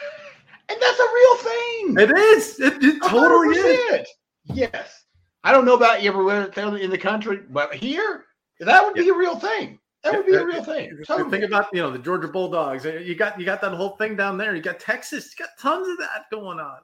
And 0.70 0.80
that's 0.80 1.00
a 1.00 1.02
real 1.02 1.36
thing. 1.36 1.98
It 1.98 2.16
is. 2.16 2.60
It, 2.60 2.74
it 2.80 3.02
totally 3.02 3.56
100%. 3.56 4.00
is. 4.02 4.08
Yes. 4.54 5.04
I 5.42 5.50
don't 5.50 5.64
know 5.64 5.74
about 5.74 6.00
everywhere 6.00 6.44
in 6.44 6.90
the 6.90 6.98
country, 6.98 7.40
but 7.50 7.74
here 7.74 8.26
that 8.60 8.84
would 8.84 8.94
be 8.94 9.08
a 9.08 9.14
real 9.14 9.36
thing. 9.36 9.80
That 10.04 10.14
would 10.14 10.26
be 10.26 10.34
a 10.34 10.44
real 10.44 10.62
thing. 10.62 10.96
Totally. 11.06 11.30
Think 11.30 11.44
about 11.44 11.66
you 11.72 11.82
know 11.82 11.90
the 11.90 11.98
Georgia 11.98 12.28
Bulldogs. 12.28 12.84
You 12.84 13.14
got 13.14 13.38
you 13.38 13.44
got 13.44 13.60
that 13.62 13.72
whole 13.72 13.96
thing 13.96 14.16
down 14.16 14.38
there. 14.38 14.54
You 14.54 14.62
got 14.62 14.80
Texas. 14.80 15.34
You 15.36 15.44
got 15.44 15.58
tons 15.58 15.88
of 15.88 15.98
that 15.98 16.30
going 16.30 16.60
on. 16.60 16.78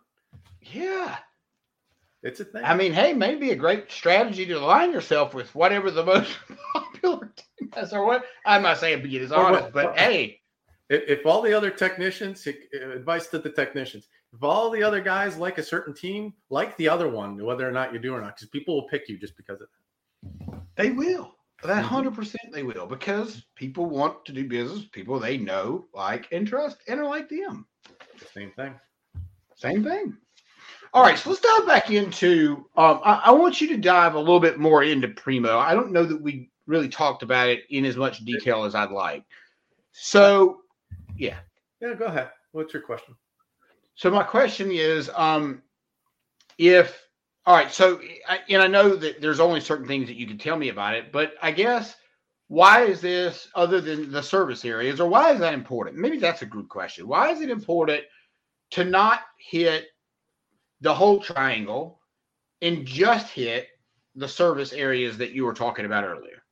Yeah, 0.62 1.16
it's 2.22 2.40
a 2.40 2.44
thing. 2.44 2.62
I 2.64 2.74
mean, 2.74 2.92
hey, 2.92 3.12
maybe 3.12 3.50
a 3.50 3.56
great 3.56 3.90
strategy 3.90 4.46
to 4.46 4.54
align 4.54 4.92
yourself 4.92 5.34
with 5.34 5.54
whatever 5.54 5.90
the 5.90 6.04
most 6.04 6.36
popular 6.74 7.32
team 7.36 7.70
is, 7.76 7.92
or 7.92 8.04
what 8.04 8.24
I'm 8.44 8.62
not 8.62 8.78
saying 8.78 9.02
be 9.02 9.18
as 9.18 9.32
honest, 9.32 9.72
but 9.72 9.98
hey, 9.98 10.40
if, 10.88 11.18
if 11.20 11.26
all 11.26 11.42
the 11.42 11.54
other 11.54 11.70
technicians, 11.70 12.46
advice 12.94 13.28
to 13.28 13.38
the 13.38 13.50
technicians, 13.50 14.08
if 14.32 14.42
all 14.42 14.70
the 14.70 14.82
other 14.82 15.00
guys 15.00 15.36
like 15.36 15.58
a 15.58 15.62
certain 15.62 15.94
team, 15.94 16.34
like 16.50 16.76
the 16.76 16.88
other 16.88 17.08
one, 17.08 17.42
whether 17.44 17.68
or 17.68 17.72
not 17.72 17.92
you 17.92 17.98
do 17.98 18.14
or 18.14 18.20
not, 18.20 18.36
because 18.36 18.48
people 18.48 18.74
will 18.74 18.88
pick 18.88 19.08
you 19.08 19.18
just 19.18 19.36
because 19.36 19.60
of 19.60 19.68
that. 19.68 20.60
They 20.76 20.90
will. 20.90 21.32
That 21.62 21.76
mm-hmm. 21.76 21.86
hundred 21.86 22.14
percent 22.14 22.52
they 22.52 22.62
will 22.62 22.86
because 22.86 23.46
people 23.54 23.86
want 23.86 24.24
to 24.26 24.32
do 24.32 24.46
business. 24.46 24.84
People 24.92 25.18
they 25.18 25.38
know, 25.38 25.86
like, 25.94 26.28
and 26.30 26.46
trust, 26.46 26.78
and 26.86 27.00
are 27.00 27.06
like 27.06 27.30
them. 27.30 27.66
Same 28.34 28.52
thing. 28.52 28.74
Same 29.54 29.82
thing. 29.82 30.18
All 30.92 31.02
right, 31.02 31.18
so 31.18 31.30
let's 31.30 31.42
dive 31.42 31.66
back 31.66 31.90
into. 31.90 32.66
Um, 32.76 33.00
I, 33.04 33.22
I, 33.26 33.30
want 33.32 33.60
you 33.60 33.68
to 33.68 33.76
dive 33.76 34.14
a 34.14 34.18
little 34.18 34.40
bit 34.40 34.58
more 34.58 34.82
into 34.82 35.08
Primo. 35.08 35.58
I 35.58 35.74
don't 35.74 35.92
know 35.92 36.04
that 36.04 36.20
we 36.20 36.50
really 36.66 36.88
talked 36.88 37.22
about 37.22 37.48
it 37.48 37.64
in 37.70 37.84
as 37.84 37.96
much 37.96 38.24
detail 38.24 38.64
as 38.64 38.74
I'd 38.74 38.90
like. 38.90 39.24
So, 39.92 40.60
yeah. 41.16 41.38
Yeah, 41.80 41.94
go 41.94 42.06
ahead. 42.06 42.30
What's 42.52 42.72
your 42.72 42.82
question? 42.82 43.14
So 43.94 44.10
my 44.10 44.22
question 44.22 44.70
is, 44.70 45.10
um, 45.14 45.62
if 46.58 47.06
all 47.46 47.54
right. 47.54 47.72
So, 47.72 48.00
and 48.48 48.60
I 48.60 48.66
know 48.66 48.96
that 48.96 49.20
there's 49.20 49.38
only 49.38 49.60
certain 49.60 49.86
things 49.86 50.08
that 50.08 50.16
you 50.16 50.26
can 50.26 50.36
tell 50.36 50.56
me 50.56 50.68
about 50.68 50.94
it, 50.94 51.12
but 51.12 51.34
I 51.40 51.52
guess 51.52 51.94
why 52.48 52.82
is 52.82 53.00
this 53.00 53.48
other 53.54 53.80
than 53.80 54.10
the 54.10 54.22
service 54.22 54.64
areas, 54.64 55.00
or 55.00 55.08
why 55.08 55.32
is 55.32 55.40
that 55.40 55.54
important? 55.54 55.96
Maybe 55.96 56.18
that's 56.18 56.42
a 56.42 56.46
good 56.46 56.68
question. 56.68 57.06
Why 57.06 57.30
is 57.30 57.40
it 57.40 57.50
important 57.50 58.02
to 58.72 58.84
not 58.84 59.20
hit 59.38 59.86
the 60.80 60.94
whole 60.94 61.20
triangle 61.20 62.00
and 62.62 62.86
just 62.86 63.28
hit 63.28 63.68
the 64.14 64.28
service 64.28 64.72
areas 64.72 65.18
that 65.18 65.32
you 65.32 65.44
were 65.44 65.54
talking 65.54 65.84
about 65.84 66.04
earlier? 66.04 66.42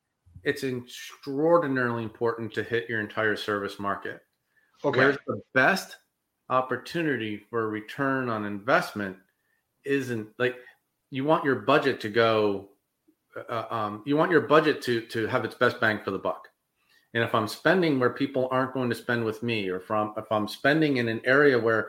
It's 0.42 0.62
extraordinarily 0.62 2.02
important 2.02 2.52
to 2.54 2.62
hit 2.62 2.88
your 2.88 3.00
entire 3.00 3.36
service 3.36 3.78
market. 3.78 4.20
Okay. 4.84 4.98
Where's 4.98 5.18
the 5.26 5.40
best 5.54 5.96
opportunity 6.50 7.38
for 7.38 7.68
return 7.68 8.28
on 8.28 8.44
investment 8.44 9.16
isn't 9.84 10.28
like 10.38 10.56
you 11.10 11.24
want 11.24 11.44
your 11.44 11.56
budget 11.56 12.00
to 12.00 12.08
go 12.08 12.68
uh, 13.48 13.64
um, 13.70 14.02
you 14.04 14.16
want 14.16 14.30
your 14.30 14.42
budget 14.42 14.82
to 14.82 15.00
to 15.06 15.26
have 15.26 15.44
its 15.44 15.54
best 15.54 15.80
bang 15.80 16.00
for 16.04 16.10
the 16.10 16.18
buck 16.18 16.48
and 17.14 17.24
if 17.24 17.34
i'm 17.34 17.48
spending 17.48 17.98
where 17.98 18.10
people 18.10 18.48
aren't 18.50 18.74
going 18.74 18.90
to 18.90 18.94
spend 18.94 19.24
with 19.24 19.42
me 19.42 19.68
or 19.68 19.80
from 19.80 20.12
if 20.16 20.30
i'm 20.30 20.46
spending 20.46 20.98
in 20.98 21.08
an 21.08 21.20
area 21.24 21.58
where 21.58 21.88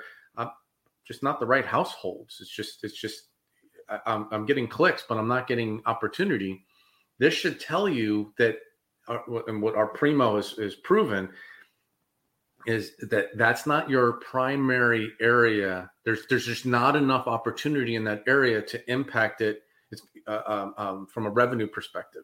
just 1.07 1.23
not 1.23 1.39
the 1.39 1.45
right 1.45 1.65
households 1.65 2.37
it's 2.39 2.49
just 2.49 2.83
it's 2.83 2.99
just 2.99 3.29
I'm, 4.05 4.27
I'm 4.31 4.45
getting 4.45 4.67
clicks 4.67 5.03
but 5.07 5.17
i'm 5.17 5.27
not 5.27 5.47
getting 5.47 5.81
opportunity 5.85 6.65
this 7.19 7.33
should 7.33 7.59
tell 7.59 7.87
you 7.87 8.33
that 8.37 8.57
uh, 9.07 9.19
and 9.47 9.61
what 9.61 9.75
our 9.75 9.87
primo 9.87 10.37
is, 10.37 10.57
is 10.57 10.75
proven 10.75 11.29
is 12.65 12.93
that 13.09 13.37
that's 13.37 13.67
not 13.67 13.89
your 13.89 14.13
primary 14.13 15.11
area. 15.21 15.89
There's 16.03 16.25
there's 16.27 16.45
just 16.45 16.65
not 16.65 16.95
enough 16.95 17.27
opportunity 17.27 17.95
in 17.95 18.03
that 18.05 18.23
area 18.27 18.61
to 18.61 18.91
impact 18.91 19.41
it. 19.41 19.61
It's 19.91 20.01
uh, 20.27 20.41
um, 20.47 20.73
um, 20.77 21.07
from 21.07 21.27
a 21.27 21.29
revenue 21.29 21.67
perspective. 21.67 22.23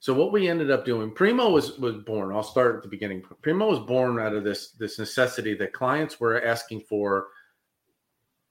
So 0.00 0.14
what 0.14 0.32
we 0.32 0.48
ended 0.48 0.70
up 0.70 0.84
doing, 0.84 1.12
Primo 1.12 1.50
was 1.50 1.78
was 1.78 1.96
born. 1.96 2.34
I'll 2.34 2.42
start 2.42 2.76
at 2.76 2.82
the 2.82 2.88
beginning. 2.88 3.22
Primo 3.42 3.68
was 3.68 3.78
born 3.80 4.18
out 4.18 4.34
of 4.34 4.42
this 4.42 4.70
this 4.72 4.98
necessity 4.98 5.54
that 5.56 5.74
clients 5.74 6.18
were 6.18 6.42
asking 6.42 6.80
for 6.80 7.26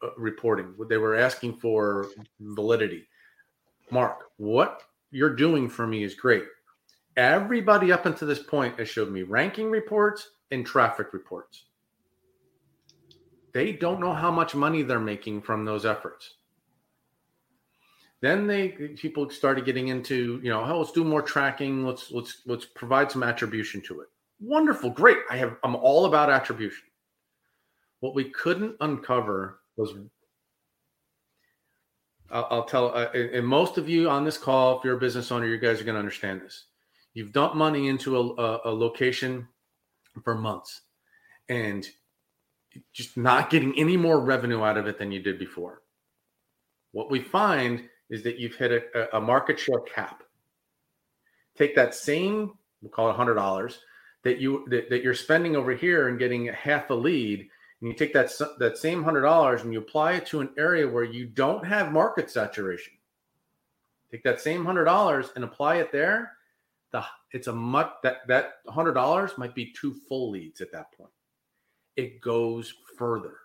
Uh, 0.04 0.10
reporting. 0.18 0.74
They 0.90 0.98
were 0.98 1.16
asking 1.16 1.58
for 1.58 2.08
validity. 2.40 3.08
Mark, 3.92 4.32
what 4.38 4.84
you're 5.12 5.36
doing 5.36 5.70
for 5.70 5.86
me 5.86 6.04
is 6.04 6.16
great 6.16 6.46
Everybody 7.18 7.92
up 7.92 8.06
until 8.06 8.28
this 8.28 8.42
point 8.42 8.80
has 8.80 8.88
showed 8.88 9.12
me 9.12 9.24
ranking 9.24 9.70
reports 9.70 10.30
and 10.52 10.66
traffic 10.66 11.14
reports. 11.14 11.66
They 13.54 13.74
don't 13.74 14.00
know 14.00 14.14
how 14.14 14.32
much 14.32 14.56
money 14.56 14.82
they're 14.82 15.00
making 15.00 15.42
from 15.42 15.66
those 15.66 15.86
efforts. 15.86 16.36
Then 18.22 18.48
they 18.48 18.70
people 18.70 19.30
started 19.30 19.66
getting 19.66 19.90
into, 19.90 20.40
you 20.42 20.50
know, 20.50 20.64
oh, 20.64 20.80
let's 20.80 20.92
do 20.92 21.04
more 21.04 21.22
tracking. 21.22 21.86
Let's 21.86 22.12
let's 22.12 22.44
let's 22.46 22.66
provide 22.66 23.12
some 23.12 23.24
attribution 23.24 23.82
to 23.82 24.02
it. 24.02 24.08
Wonderful, 24.40 24.92
great. 24.92 25.18
I 25.30 25.36
have 25.38 25.58
I'm 25.64 25.76
all 25.76 26.06
about 26.06 26.30
attribution. 26.30 26.86
What 28.00 28.16
we 28.16 28.26
couldn't 28.26 28.78
uncover 28.80 29.61
was 29.82 29.94
I'll, 32.30 32.48
I'll 32.50 32.66
tell, 32.66 32.96
uh, 32.96 33.10
and 33.14 33.46
most 33.46 33.78
of 33.78 33.90
you 33.90 34.10
on 34.10 34.24
this 34.24 34.38
call, 34.38 34.78
if 34.78 34.86
you're 34.86 34.96
a 34.96 35.00
business 35.00 35.32
owner, 35.32 35.48
you 35.48 35.58
guys 35.58 35.82
are 35.82 35.84
going 35.84 35.96
to 35.96 36.00
understand 36.00 36.42
this. 36.42 36.66
You've 37.14 37.34
dumped 37.34 37.56
money 37.56 37.90
into 37.90 38.16
a, 38.16 38.22
a, 38.22 38.62
a 38.66 38.74
location 38.74 39.48
for 40.24 40.36
months 40.36 40.82
and 41.50 41.86
just 42.94 43.18
not 43.18 43.50
getting 43.50 43.78
any 43.78 43.98
more 43.98 44.20
revenue 44.20 44.64
out 44.64 44.78
of 44.78 44.88
it 44.88 44.98
than 44.98 45.12
you 45.12 45.22
did 45.22 45.38
before. 45.38 45.82
What 46.94 47.12
we 47.12 47.20
find 47.20 47.90
is 48.10 48.24
that 48.24 48.40
you've 48.40 48.56
hit 48.56 48.72
a, 48.72 49.18
a 49.18 49.22
market 49.22 49.60
share 49.60 49.82
cap. 49.82 50.24
Take 51.58 51.76
that 51.76 51.94
same, 51.94 52.54
we'll 52.82 52.92
call 52.92 53.10
it 53.10 53.16
hundred 53.16 53.36
dollars 53.36 53.80
that 54.24 54.40
you 54.40 54.66
that, 54.70 54.90
that 54.90 55.04
you're 55.04 55.14
spending 55.14 55.56
over 55.56 55.74
here 55.74 56.08
and 56.08 56.20
getting 56.20 56.46
half 56.48 56.90
a 56.90 56.94
lead, 56.94 57.50
and 57.82 57.90
you 57.90 57.96
take 57.96 58.14
that 58.14 58.32
that 58.60 58.78
same 58.78 59.04
hundred 59.04 59.22
dollars 59.22 59.64
and 59.64 59.74
you 59.74 59.80
apply 59.80 60.14
it 60.14 60.26
to 60.28 60.40
an 60.40 60.50
area 60.58 60.88
where 60.88 61.04
you 61.04 61.26
don't 61.26 61.66
have 61.66 61.92
market 61.92 62.30
saturation. 62.30 62.94
Take 64.12 64.24
that 64.24 64.40
same 64.40 64.64
hundred 64.64 64.86
dollars 64.86 65.32
and 65.36 65.44
apply 65.44 65.78
it 65.78 65.92
there. 65.92 66.34
The 66.92 67.04
it's 67.32 67.48
a 67.48 67.54
much 67.54 67.92
that 68.04 68.28
that 68.28 68.54
hundred 68.68 68.94
dollars 68.94 69.38
might 69.38 69.56
be 69.56 69.74
two 69.74 69.96
full 70.08 70.30
leads 70.30 70.62
at 70.62 70.72
that 70.74 70.92
point. 70.94 71.12
It 71.96 72.22
goes 72.22 72.74
further. 72.98 73.38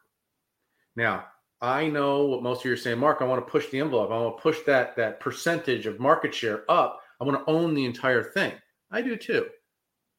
Now, 0.96 1.26
I 1.60 1.88
know 1.88 2.24
what 2.24 2.42
most 2.42 2.60
of 2.60 2.66
you 2.66 2.72
are 2.72 2.76
saying, 2.76 2.98
Mark. 2.98 3.18
I 3.20 3.24
want 3.24 3.44
to 3.44 3.50
push 3.50 3.68
the 3.70 3.80
envelope. 3.80 4.10
I 4.10 4.18
want 4.18 4.36
to 4.36 4.42
push 4.42 4.58
that 4.66 4.96
that 4.96 5.20
percentage 5.20 5.86
of 5.86 5.98
market 5.98 6.34
share 6.34 6.70
up. 6.70 7.00
I 7.20 7.24
want 7.24 7.38
to 7.38 7.50
own 7.50 7.72
the 7.74 7.86
entire 7.86 8.22
thing. 8.22 8.52
I 8.90 9.00
do 9.00 9.16
too. 9.16 9.46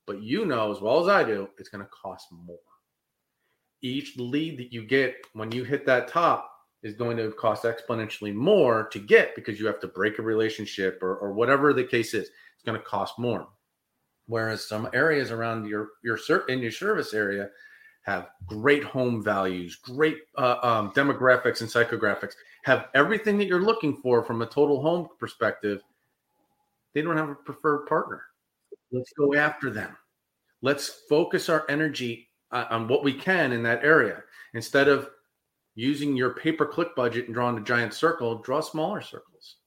But 0.08 0.24
you 0.24 0.46
know 0.46 0.72
as 0.72 0.82
well 0.82 1.02
as 1.02 1.08
I 1.08 1.24
do, 1.24 1.50
it's 1.60 1.70
going 1.70 1.84
to 1.84 1.92
cost 1.92 2.28
more. 2.32 2.58
Each 3.82 4.18
lead 4.18 4.58
that 4.60 4.74
you 4.74 4.84
get 4.84 5.16
when 5.34 5.52
you 5.52 5.64
hit 5.64 5.86
that 5.86 6.08
top 6.08 6.52
is 6.84 6.96
going 6.96 7.18
to 7.18 7.32
cost 7.32 7.64
exponentially 7.64 8.34
more 8.34 8.88
to 8.90 9.00
get 9.00 9.36
because 9.36 9.60
you 9.60 9.68
have 9.68 9.80
to 9.82 9.88
break 9.88 10.20
a 10.20 10.24
relationship 10.24 11.00
or, 11.02 11.18
or 11.18 11.34
whatever 11.34 11.74
the 11.74 11.84
case 11.84 12.14
is. 12.14 12.30
It's 12.56 12.64
going 12.66 12.80
to 12.80 12.86
cost 12.86 13.20
more. 13.20 13.48
Whereas 14.28 14.68
some 14.68 14.90
areas 14.94 15.32
around 15.32 15.68
your 15.68 15.90
your 16.04 16.18
in 16.50 16.60
your 16.60 16.72
service 16.72 17.14
area 17.14 17.50
have 18.02 18.30
great 18.46 18.84
home 18.84 19.24
values, 19.24 19.76
great 19.76 20.18
uh, 20.38 20.58
um, 20.64 20.92
demographics 20.92 21.62
and 21.62 21.70
psychographics, 21.70 22.34
have 22.64 22.88
everything 22.96 23.38
that 23.38 23.48
you're 23.48 23.62
looking 23.62 23.98
for 24.02 24.24
from 24.24 24.42
a 24.42 24.46
total 24.46 24.82
home 24.82 25.08
perspective. 25.20 25.82
They 26.94 27.02
don't 27.02 27.18
have 27.18 27.30
a 27.30 27.36
preferred 27.36 27.86
partner. 27.86 28.24
Let's 28.92 29.12
go 29.14 29.36
after 29.36 29.70
them. 29.70 29.96
Let's 30.62 31.02
focus 31.10 31.50
our 31.50 31.66
energy 31.70 32.27
uh, 32.52 32.66
on 32.70 32.88
what 32.88 33.04
we 33.04 33.14
can 33.14 33.52
in 33.52 33.64
that 33.64 33.84
area 33.84 34.24
instead 34.54 34.88
of 34.88 35.10
using 35.76 36.16
your 36.16 36.32
pay 36.32 36.52
per 36.52 36.66
click 36.66 36.96
budget 36.96 37.26
and 37.26 37.34
drawing 37.34 37.58
a 37.58 37.62
giant 37.62 37.94
circle. 37.94 38.42
Draw 38.42 38.62
smaller 38.62 39.02
circles. 39.02 39.58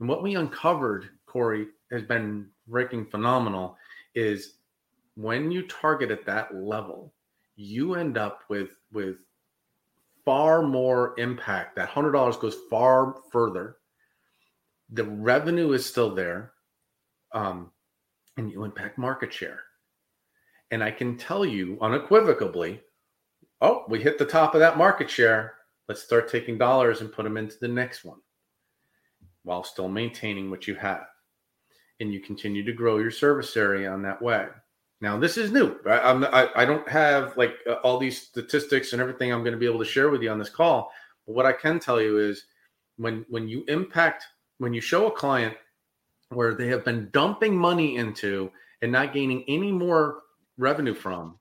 And 0.00 0.08
what 0.08 0.22
we 0.22 0.36
uncovered, 0.36 1.08
Corey, 1.26 1.66
has 1.90 2.02
been 2.02 2.48
freaking 2.70 3.10
phenomenal. 3.10 3.76
Is 4.14 4.54
when 5.16 5.50
you 5.50 5.66
target 5.66 6.10
at 6.10 6.26
that 6.26 6.54
level, 6.54 7.12
you 7.56 7.94
end 7.94 8.16
up 8.16 8.42
with 8.48 8.70
with 8.92 9.16
far 10.24 10.62
more 10.62 11.14
impact. 11.18 11.76
That 11.76 11.88
hundred 11.88 12.12
dollars 12.12 12.36
goes 12.36 12.56
far 12.70 13.16
further. 13.32 13.76
The 14.90 15.04
revenue 15.04 15.72
is 15.72 15.84
still 15.84 16.14
there, 16.14 16.52
um, 17.32 17.70
and 18.36 18.50
you 18.50 18.64
impact 18.64 18.98
market 18.98 19.32
share. 19.32 19.60
And 20.74 20.82
I 20.82 20.90
can 20.90 21.16
tell 21.16 21.46
you 21.46 21.78
unequivocally, 21.80 22.80
oh, 23.60 23.84
we 23.88 24.02
hit 24.02 24.18
the 24.18 24.24
top 24.24 24.54
of 24.54 24.58
that 24.58 24.76
market 24.76 25.08
share. 25.08 25.54
Let's 25.88 26.02
start 26.02 26.28
taking 26.28 26.58
dollars 26.58 27.00
and 27.00 27.12
put 27.12 27.22
them 27.22 27.36
into 27.36 27.56
the 27.60 27.68
next 27.68 28.04
one, 28.04 28.18
while 29.44 29.62
still 29.62 29.88
maintaining 29.88 30.50
what 30.50 30.66
you 30.66 30.74
have, 30.74 31.06
and 32.00 32.12
you 32.12 32.18
continue 32.18 32.64
to 32.64 32.72
grow 32.72 32.98
your 32.98 33.12
service 33.12 33.56
area 33.56 33.88
on 33.88 34.02
that 34.02 34.20
way. 34.20 34.48
Now 35.00 35.16
this 35.16 35.38
is 35.38 35.52
new. 35.52 35.76
I, 35.86 36.48
I 36.56 36.64
don't 36.64 36.88
have 36.88 37.36
like 37.36 37.54
uh, 37.70 37.74
all 37.84 37.96
these 37.96 38.20
statistics 38.20 38.92
and 38.92 39.00
everything 39.00 39.32
I'm 39.32 39.44
going 39.44 39.52
to 39.52 39.58
be 39.60 39.66
able 39.66 39.78
to 39.78 39.84
share 39.84 40.10
with 40.10 40.22
you 40.22 40.30
on 40.32 40.40
this 40.40 40.50
call. 40.50 40.90
But 41.24 41.36
what 41.36 41.46
I 41.46 41.52
can 41.52 41.78
tell 41.78 42.02
you 42.02 42.18
is 42.18 42.46
when 42.96 43.24
when 43.28 43.46
you 43.46 43.62
impact 43.68 44.24
when 44.58 44.74
you 44.74 44.80
show 44.80 45.06
a 45.06 45.12
client 45.12 45.54
where 46.30 46.52
they 46.52 46.66
have 46.66 46.84
been 46.84 47.10
dumping 47.12 47.56
money 47.56 47.94
into 47.94 48.50
and 48.82 48.90
not 48.90 49.14
gaining 49.14 49.44
any 49.46 49.70
more 49.70 50.23
revenue 50.56 50.94
from, 50.94 51.38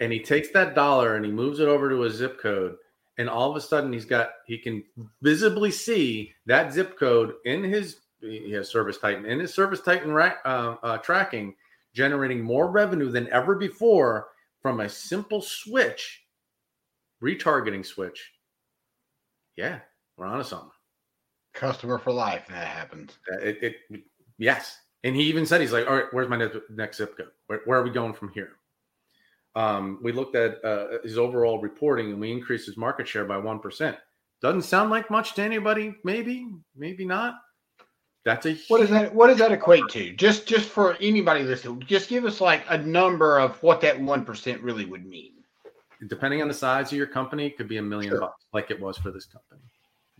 and 0.00 0.12
he 0.12 0.20
takes 0.20 0.50
that 0.50 0.74
dollar 0.74 1.16
and 1.16 1.24
he 1.24 1.30
moves 1.30 1.60
it 1.60 1.68
over 1.68 1.88
to 1.88 2.04
a 2.04 2.10
zip 2.10 2.40
code, 2.40 2.76
and 3.18 3.28
all 3.28 3.50
of 3.50 3.56
a 3.56 3.60
sudden 3.60 3.92
he's 3.92 4.04
got 4.04 4.30
he 4.46 4.58
can 4.58 4.84
visibly 5.22 5.70
see 5.70 6.32
that 6.46 6.72
zip 6.72 6.98
code 6.98 7.34
in 7.44 7.64
his 7.64 8.00
he 8.20 8.52
has 8.52 8.70
Service 8.70 8.98
Titan 8.98 9.26
in 9.26 9.40
his 9.40 9.54
Service 9.54 9.80
Titan 9.80 10.10
uh, 10.10 10.76
uh, 10.82 10.98
tracking 10.98 11.54
generating 11.96 12.42
more 12.42 12.70
revenue 12.70 13.10
than 13.10 13.28
ever 13.32 13.54
before 13.54 14.28
from 14.60 14.80
a 14.80 14.88
simple 14.88 15.40
switch, 15.40 16.24
retargeting 17.22 17.84
switch. 17.84 18.32
Yeah, 19.56 19.78
we're 20.16 20.26
on 20.26 20.38
to 20.38 20.44
something. 20.44 20.70
Customer 21.54 21.98
for 21.98 22.12
life. 22.12 22.46
That 22.48 22.66
happens. 22.66 23.16
It, 23.42 23.76
it, 23.90 24.02
yes. 24.36 24.76
And 25.04 25.14
he 25.14 25.22
even 25.24 25.46
said, 25.46 25.60
he's 25.60 25.72
like, 25.72 25.86
all 25.86 25.94
right, 25.94 26.06
where's 26.10 26.28
my 26.28 26.48
next 26.70 26.96
zip 26.96 27.16
code? 27.16 27.28
Where, 27.46 27.60
where 27.64 27.78
are 27.78 27.84
we 27.84 27.90
going 27.90 28.14
from 28.14 28.30
here? 28.30 28.52
Um, 29.54 30.00
we 30.02 30.12
looked 30.12 30.36
at 30.36 30.62
uh, 30.64 30.98
his 31.02 31.16
overall 31.16 31.60
reporting 31.60 32.10
and 32.10 32.20
we 32.20 32.30
increased 32.30 32.66
his 32.66 32.76
market 32.76 33.08
share 33.08 33.24
by 33.24 33.36
1%. 33.36 33.96
Doesn't 34.42 34.62
sound 34.62 34.90
like 34.90 35.10
much 35.10 35.34
to 35.34 35.42
anybody. 35.42 35.94
Maybe, 36.04 36.48
maybe 36.76 37.04
not. 37.06 37.36
That's 38.26 38.44
a 38.44 38.56
what 38.66 38.80
does 38.80 38.90
that 38.90 39.14
what 39.14 39.28
does 39.28 39.38
that 39.38 39.52
equate 39.52 39.84
to? 39.90 40.12
Just 40.14 40.48
just 40.48 40.68
for 40.68 40.96
anybody 41.00 41.44
listening, 41.44 41.80
just 41.86 42.08
give 42.08 42.24
us 42.24 42.40
like 42.40 42.64
a 42.68 42.76
number 42.76 43.38
of 43.38 43.62
what 43.62 43.80
that 43.82 44.00
one 44.00 44.24
percent 44.24 44.60
really 44.62 44.84
would 44.84 45.06
mean. 45.06 45.34
Depending 46.08 46.42
on 46.42 46.48
the 46.48 46.54
size 46.54 46.90
of 46.90 46.98
your 46.98 47.06
company, 47.06 47.46
it 47.46 47.56
could 47.56 47.68
be 47.68 47.76
a 47.76 47.82
million 47.82 48.10
sure. 48.10 48.20
bucks, 48.20 48.44
like 48.52 48.72
it 48.72 48.80
was 48.80 48.98
for 48.98 49.12
this 49.12 49.26
company. 49.26 49.60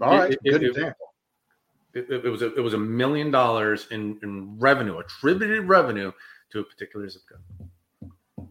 All 0.01 0.19
right, 0.19 0.31
it, 0.31 0.39
good 0.45 0.63
it, 0.63 0.69
example. 0.69 1.06
It, 1.95 2.11
it, 2.11 2.29
was 2.29 2.43
a, 2.43 2.55
it 2.55 2.61
was 2.61 2.75
a 2.75 2.79
million 2.79 3.31
dollars 3.31 3.89
in, 3.91 4.19
in 4.23 4.59
revenue, 4.59 4.99
attributed 4.99 5.67
revenue 5.67 6.13
to 6.53 6.61
a 6.61 6.65
particular 6.65 7.09
zip 7.09 7.23
code. 7.29 8.49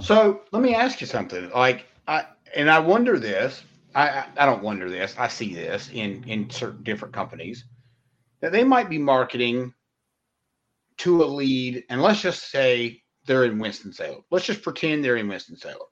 So 0.00 0.42
let 0.52 0.62
me 0.62 0.74
ask 0.74 1.00
you 1.00 1.06
something. 1.06 1.50
Like 1.50 1.86
I 2.06 2.26
and 2.54 2.70
I 2.70 2.78
wonder 2.78 3.18
this. 3.18 3.62
I, 3.94 4.24
I 4.36 4.46
don't 4.46 4.62
wonder 4.62 4.88
this. 4.88 5.14
I 5.18 5.28
see 5.28 5.54
this 5.54 5.90
in 5.92 6.24
in 6.28 6.48
certain 6.48 6.82
different 6.84 7.12
companies 7.12 7.64
that 8.40 8.52
they 8.52 8.64
might 8.64 8.88
be 8.88 8.98
marketing 8.98 9.74
to 10.98 11.22
a 11.22 11.26
lead, 11.26 11.84
and 11.88 12.02
let's 12.02 12.20
just 12.20 12.50
say 12.50 13.02
they're 13.26 13.44
in 13.44 13.58
Winston 13.58 13.92
Salem. 13.92 14.22
Let's 14.30 14.46
just 14.46 14.62
pretend 14.62 15.04
they're 15.04 15.16
in 15.16 15.28
Winston 15.28 15.56
Salem. 15.56 15.88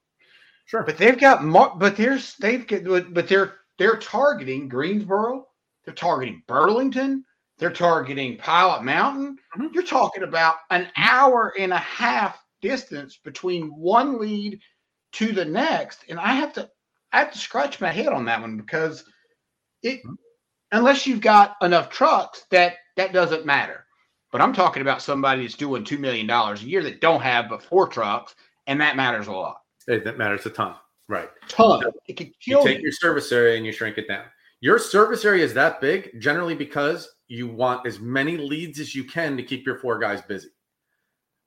Sure, 0.67 0.83
but 0.83 0.99
they've 0.99 1.19
got 1.19 1.45
mar- 1.45 1.75
but 1.77 1.97
there's 1.97 2.35
they've 2.37 2.67
get 2.67 2.85
but 2.85 3.29
they're 3.29 3.55
they're 3.79 3.97
targeting 3.97 4.69
Greensboro, 4.69 5.47
they're 5.89 5.95
targeting 5.95 6.43
Burlington, 6.47 7.25
they're 7.59 7.71
targeting 7.71 8.37
Pilot 8.37 8.85
Mountain. 8.85 9.39
Mm-hmm. 9.57 9.73
You're 9.73 9.83
talking 9.83 10.23
about 10.23 10.57
an 10.71 10.89
hour 10.97 11.55
and 11.59 11.73
a 11.73 11.79
half 11.79 12.39
distance 12.61 13.19
between 13.25 13.69
one 13.69 14.21
lead 14.21 14.61
to 15.13 15.33
the 15.33 15.45
next, 15.45 16.05
and 16.09 16.21
I 16.21 16.35
have 16.35 16.53
to 16.55 16.69
I 17.13 17.21
have 17.21 17.33
to 17.33 17.39
scratch 17.39 17.81
my 17.81 17.91
head 17.91 18.09
on 18.09 18.27
that 18.27 18.41
one 18.41 18.57
because 18.57 19.05
it 19.83 19.99
mm-hmm 20.05 20.15
unless 20.73 21.07
you've 21.07 21.21
got 21.21 21.57
enough 21.63 21.91
trucks 21.91 22.45
that 22.51 22.75
that 22.97 23.13
doesn't 23.13 23.47
matter. 23.47 23.85
But 24.31 24.43
I'm 24.43 24.53
talking 24.53 24.83
about 24.83 25.03
somebody 25.03 25.43
that's 25.43 25.55
doing 25.55 25.85
two 25.85 25.99
million 25.99 26.27
dollars 26.27 26.63
a 26.63 26.67
year 26.67 26.83
that 26.83 27.01
don't 27.01 27.23
have 27.23 27.49
but 27.49 27.63
four 27.63 27.89
trucks, 27.89 28.35
and 28.67 28.81
that 28.81 28.97
matters 28.97 29.27
a 29.27 29.33
lot. 29.33 29.63
That 29.87 30.19
matters 30.19 30.45
a 30.45 30.51
ton, 30.51 30.75
right? 31.09 31.31
Ton. 31.49 31.83
it 32.07 32.17
can 32.17 32.33
kill 32.41 32.61
you 32.61 32.67
take 32.67 32.79
you. 32.79 32.85
your 32.85 32.93
service 32.93 33.33
area 33.33 33.57
and 33.57 33.65
you 33.65 33.73
shrink 33.73 33.97
it 33.99 34.09
down. 34.09 34.25
Your 34.61 34.79
service 34.79 35.25
area 35.25 35.45
is 35.45 35.55
that 35.55 35.81
big 35.81 36.21
generally 36.21 36.55
because 36.55 37.09
you 37.29 37.47
want 37.47 37.87
as 37.87 38.01
many 38.01 38.37
leads 38.37 38.81
as 38.81 38.95
you 38.95 39.05
can 39.05 39.37
to 39.37 39.43
keep 39.43 39.67
your 39.67 39.79
four 39.79 39.99
guys 39.99 40.23
busy. 40.23 40.49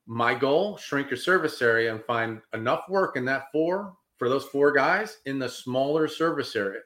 My 0.05 0.33
goal: 0.33 0.77
shrink 0.77 1.09
your 1.09 1.17
service 1.17 1.61
area 1.61 1.93
and 1.93 2.03
find 2.03 2.41
enough 2.53 2.83
work 2.89 3.17
in 3.17 3.25
that 3.25 3.51
four 3.51 3.93
for 4.17 4.29
those 4.29 4.45
four 4.45 4.71
guys 4.71 5.17
in 5.25 5.39
the 5.39 5.49
smaller 5.49 6.07
service 6.07 6.55
area, 6.55 6.81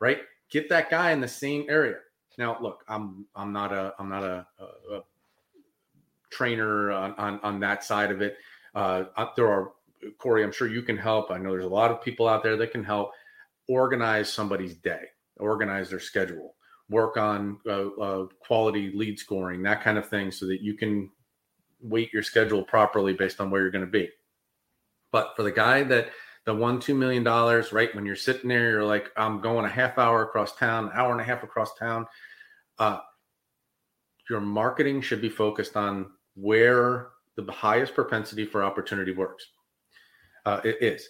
right? 0.00 0.18
get 0.50 0.68
that 0.68 0.90
guy 0.90 1.12
in 1.12 1.20
the 1.20 1.28
same 1.28 1.64
area. 1.68 1.96
Now, 2.36 2.58
look, 2.60 2.84
I'm 2.88 3.26
I'm 3.34 3.52
not 3.52 3.72
a 3.72 3.94
I'm 3.98 4.08
not 4.08 4.24
a, 4.24 4.46
a, 4.58 4.94
a 4.96 5.02
trainer 6.30 6.90
on, 6.90 7.14
on, 7.14 7.40
on 7.42 7.60
that 7.60 7.84
side 7.84 8.10
of 8.10 8.20
it. 8.20 8.36
Uh, 8.74 9.04
there 9.36 9.50
are 9.50 9.72
Corey, 10.18 10.42
I'm 10.42 10.52
sure 10.52 10.68
you 10.68 10.82
can 10.82 10.96
help. 10.96 11.30
I 11.30 11.38
know 11.38 11.50
there's 11.50 11.64
a 11.64 11.68
lot 11.68 11.90
of 11.90 12.02
people 12.02 12.28
out 12.28 12.42
there 12.42 12.56
that 12.56 12.72
can 12.72 12.84
help 12.84 13.12
organize 13.68 14.32
somebody's 14.32 14.74
day, 14.74 15.02
organize 15.40 15.90
their 15.90 16.00
schedule, 16.00 16.54
work 16.88 17.16
on 17.16 17.58
uh, 17.66 17.88
uh, 17.88 18.26
quality 18.40 18.92
lead 18.94 19.18
scoring, 19.18 19.62
that 19.62 19.82
kind 19.82 19.98
of 19.98 20.08
thing, 20.08 20.30
so 20.30 20.46
that 20.46 20.60
you 20.62 20.74
can 20.74 21.10
weight 21.80 22.12
your 22.12 22.22
schedule 22.22 22.62
properly 22.62 23.12
based 23.12 23.40
on 23.40 23.50
where 23.50 23.62
you're 23.62 23.70
going 23.70 23.84
to 23.84 23.90
be. 23.90 24.08
But 25.12 25.34
for 25.36 25.42
the 25.42 25.52
guy 25.52 25.82
that 25.84 26.10
the 26.46 26.54
one 26.54 26.80
two 26.80 26.94
million 26.94 27.24
dollars, 27.24 27.72
right 27.72 27.94
when 27.94 28.06
you're 28.06 28.16
sitting 28.16 28.48
there, 28.48 28.70
you're 28.70 28.84
like, 28.84 29.10
I'm 29.16 29.40
going 29.40 29.64
a 29.64 29.68
half 29.68 29.98
hour 29.98 30.22
across 30.22 30.56
town, 30.56 30.84
an 30.86 30.90
hour 30.94 31.12
and 31.12 31.20
a 31.20 31.24
half 31.24 31.42
across 31.42 31.74
town. 31.74 32.06
Uh, 32.78 32.98
your 34.28 34.40
marketing 34.40 35.00
should 35.00 35.20
be 35.20 35.28
focused 35.28 35.76
on 35.76 36.06
where 36.34 37.08
the 37.36 37.50
highest 37.50 37.94
propensity 37.94 38.44
for 38.44 38.62
opportunity 38.62 39.12
works. 39.12 39.44
Uh, 40.46 40.60
it 40.64 40.78
is. 40.80 41.06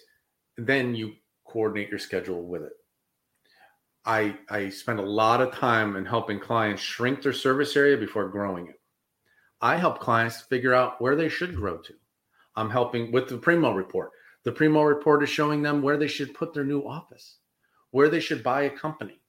Then 0.57 0.95
you 0.95 1.13
coordinate 1.45 1.89
your 1.89 1.99
schedule 1.99 2.43
with 2.43 2.63
it. 2.63 2.73
I 4.05 4.37
I 4.49 4.69
spend 4.69 4.99
a 4.99 5.03
lot 5.03 5.41
of 5.41 5.53
time 5.53 5.95
in 5.95 6.05
helping 6.05 6.39
clients 6.39 6.81
shrink 6.81 7.21
their 7.21 7.33
service 7.33 7.75
area 7.75 7.97
before 7.97 8.29
growing 8.29 8.67
it. 8.67 8.79
I 9.61 9.77
help 9.77 9.99
clients 9.99 10.41
figure 10.41 10.73
out 10.73 10.99
where 10.99 11.15
they 11.15 11.29
should 11.29 11.55
grow 11.55 11.77
to. 11.77 11.93
I'm 12.55 12.69
helping 12.69 13.11
with 13.11 13.29
the 13.29 13.37
Primo 13.37 13.73
report. 13.73 14.11
The 14.43 14.51
Primo 14.51 14.81
report 14.81 15.23
is 15.23 15.29
showing 15.29 15.61
them 15.61 15.81
where 15.81 15.97
they 15.97 16.07
should 16.07 16.33
put 16.33 16.53
their 16.53 16.63
new 16.63 16.81
office, 16.81 17.37
where 17.91 18.09
they 18.09 18.19
should 18.19 18.41
buy 18.41 18.63
a 18.63 18.69
company, 18.69 19.21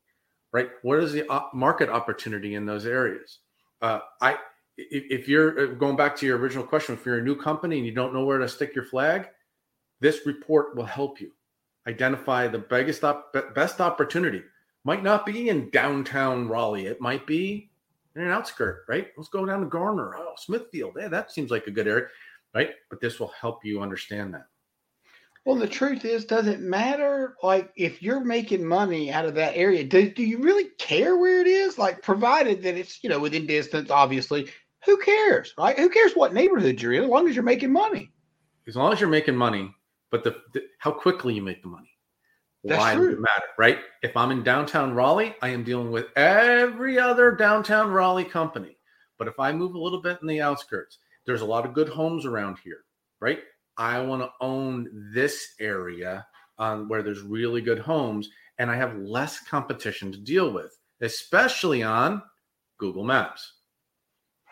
right? 0.53 0.70
What 0.83 1.01
is 1.01 1.12
the 1.12 1.27
market 1.53 1.91
opportunity 1.91 2.55
in 2.55 2.64
those 2.64 2.87
areas? 2.87 3.41
Uh, 3.83 4.01
I 4.20 4.39
if 4.79 5.29
you're 5.29 5.61
uh, 5.61 5.66
going 5.75 5.97
back 5.97 6.16
to 6.16 6.27
your 6.27 6.39
original 6.39 6.64
question, 6.64 6.95
if 6.95 7.05
you're 7.05 7.18
a 7.18 7.23
new 7.23 7.37
company 7.37 7.77
and 7.77 7.87
you 7.87 7.93
don't 7.93 8.14
know 8.14 8.25
where 8.25 8.39
to 8.39 8.49
stick 8.49 8.75
your 8.75 8.87
flag, 8.87 9.29
this 10.01 10.25
report 10.25 10.75
will 10.75 10.87
help 10.87 11.20
you 11.20 11.31
identify 11.87 12.49
the 12.49 12.59
biggest 12.59 13.05
op- 13.05 13.37
best 13.55 13.81
opportunity. 13.81 14.43
Might 14.85 15.03
not 15.03 15.24
be 15.24 15.49
in 15.49 15.70
downtown 15.70 16.49
Raleigh. 16.49 16.87
It 16.87 17.01
might 17.01 17.26
be 17.26 17.70
in 18.16 18.22
an 18.22 18.30
outskirt, 18.30 18.85
right? 18.89 19.09
Let's 19.16 19.28
go 19.28 19.47
down 19.47 19.61
to 19.61 19.66
Garner. 19.66 20.16
Oh, 20.16 20.33
Smithfield. 20.37 20.95
Yeah, 20.99 21.09
that 21.09 21.30
seems 21.30 21.51
like 21.51 21.66
a 21.66 21.70
good 21.70 21.87
area, 21.87 22.07
right? 22.55 22.70
But 22.91 23.01
this 23.01 23.20
will 23.20 23.33
help 23.41 23.64
you 23.64 23.80
understand 23.80 24.35
that. 24.35 24.47
Well, 25.45 25.57
the 25.57 25.66
truth 25.66 26.05
is, 26.05 26.24
does 26.24 26.47
it 26.47 26.61
matter? 26.61 27.35
Like, 27.43 27.72
if 27.76 28.01
you're 28.01 28.24
making 28.24 28.64
money 28.64 29.11
out 29.11 29.24
of 29.24 29.35
that 29.35 29.57
area, 29.57 29.83
do, 29.83 30.09
do 30.09 30.22
you 30.22 30.39
really 30.39 30.68
care 30.78 31.16
where 31.16 31.41
it 31.41 31.49
is? 31.49 31.78
Like, 31.78 32.01
provided 32.01 32.62
that 32.62 32.76
it's, 32.76 33.03
you 33.03 33.11
know, 33.11 33.18
within 33.18 33.47
distance, 33.47 33.91
obviously, 33.91 34.49
who 34.85 34.97
cares, 34.99 35.53
right? 35.59 35.76
Who 35.76 35.89
cares 35.89 36.12
what 36.14 36.33
neighborhood 36.33 36.80
you're 36.80 36.93
in 36.93 37.05
as 37.05 37.09
long 37.09 37.28
as 37.28 37.35
you're 37.35 37.45
making 37.45 37.72
money? 37.72 38.12
As 38.68 38.76
long 38.76 38.93
as 38.93 39.01
you're 39.01 39.09
making 39.09 39.37
money, 39.37 39.74
but 40.11 40.22
the, 40.22 40.37
the 40.55 40.62
how 40.78 40.93
quickly 40.93 41.35
you 41.35 41.43
make 41.43 41.62
the 41.62 41.68
money. 41.68 41.91
That's 42.64 42.78
Why 42.78 42.94
true. 42.94 43.06
does 43.06 43.18
it 43.18 43.20
matter, 43.20 43.46
right? 43.58 43.78
If 44.02 44.16
I'm 44.16 44.30
in 44.30 44.44
downtown 44.44 44.94
Raleigh, 44.94 45.34
I 45.42 45.48
am 45.48 45.64
dealing 45.64 45.90
with 45.90 46.06
every 46.16 46.98
other 46.98 47.32
downtown 47.32 47.90
Raleigh 47.90 48.24
company. 48.24 48.76
But 49.18 49.26
if 49.26 49.38
I 49.40 49.52
move 49.52 49.74
a 49.74 49.80
little 49.80 50.00
bit 50.00 50.18
in 50.22 50.28
the 50.28 50.40
outskirts, 50.40 50.98
there's 51.26 51.40
a 51.40 51.46
lot 51.46 51.66
of 51.66 51.74
good 51.74 51.88
homes 51.88 52.24
around 52.24 52.58
here, 52.62 52.84
right? 53.20 53.40
I 53.76 54.00
want 54.00 54.22
to 54.22 54.30
own 54.40 55.10
this 55.12 55.54
area 55.58 56.26
um, 56.58 56.88
where 56.88 57.02
there's 57.02 57.20
really 57.20 57.60
good 57.60 57.78
homes 57.78 58.28
and 58.58 58.70
I 58.70 58.76
have 58.76 58.96
less 58.96 59.40
competition 59.40 60.12
to 60.12 60.18
deal 60.18 60.52
with, 60.52 60.76
especially 61.00 61.82
on 61.82 62.22
Google 62.78 63.04
Maps. 63.04 63.54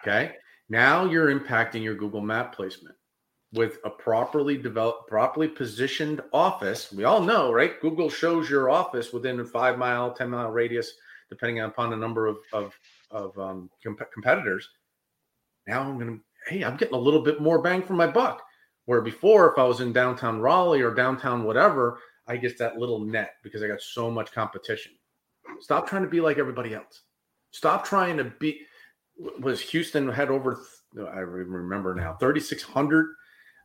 Okay. 0.02 0.32
Now 0.68 1.04
you're 1.04 1.38
impacting 1.38 1.82
your 1.82 1.94
Google 1.94 2.22
Map 2.22 2.54
placement 2.54 2.96
with 3.53 3.78
a 3.84 3.90
properly 3.90 4.57
developed, 4.57 5.09
properly 5.09 5.48
positioned 5.48 6.20
office. 6.32 6.92
We 6.92 7.05
all 7.05 7.20
know, 7.20 7.53
right? 7.53 7.80
Google 7.80 8.09
shows 8.09 8.48
your 8.48 8.70
office 8.70 9.12
within 9.12 9.40
a 9.40 9.44
five 9.44 9.76
mile, 9.76 10.12
10 10.12 10.30
mile 10.30 10.51
radius, 10.51 10.92
depending 11.28 11.61
upon 11.61 11.92
a 11.92 11.96
number 11.96 12.26
of, 12.26 12.38
of, 12.53 12.78
of 13.11 13.38
um, 13.38 13.70
comp- 13.82 14.12
competitors. 14.12 14.68
Now 15.66 15.82
I'm 15.82 15.98
going 15.98 16.18
to, 16.18 16.53
hey, 16.53 16.64
I'm 16.64 16.76
getting 16.76 16.94
a 16.94 17.01
little 17.01 17.22
bit 17.22 17.40
more 17.40 17.61
bang 17.61 17.82
for 17.82 17.94
my 17.94 18.07
buck. 18.07 18.42
Where 18.86 19.03
before, 19.03 19.53
if 19.53 19.59
I 19.59 19.64
was 19.64 19.80
in 19.80 19.92
downtown 19.92 20.40
Raleigh 20.40 20.82
or 20.82 20.94
downtown 20.94 21.44
whatever, 21.44 21.98
I 22.26 22.36
get 22.36 22.59
that 22.59 22.78
little 22.78 23.01
net 23.01 23.34
because 23.42 23.62
I 23.62 23.68
got 23.68 23.80
so 23.80 24.11
much 24.11 24.32
competition. 24.32 24.92
Stop 25.61 25.88
trying 25.88 26.03
to 26.03 26.09
be 26.09 26.20
like 26.20 26.38
everybody 26.38 26.74
else. 26.74 27.03
Stop 27.51 27.84
trying 27.84 28.16
to 28.16 28.24
be. 28.24 28.62
Was 29.40 29.61
Houston 29.61 30.09
had 30.09 30.30
over? 30.30 30.61
I 30.98 31.18
remember 31.18 31.94
now, 31.94 32.14
thirty 32.14 32.40
six 32.40 32.62
hundred 32.62 33.14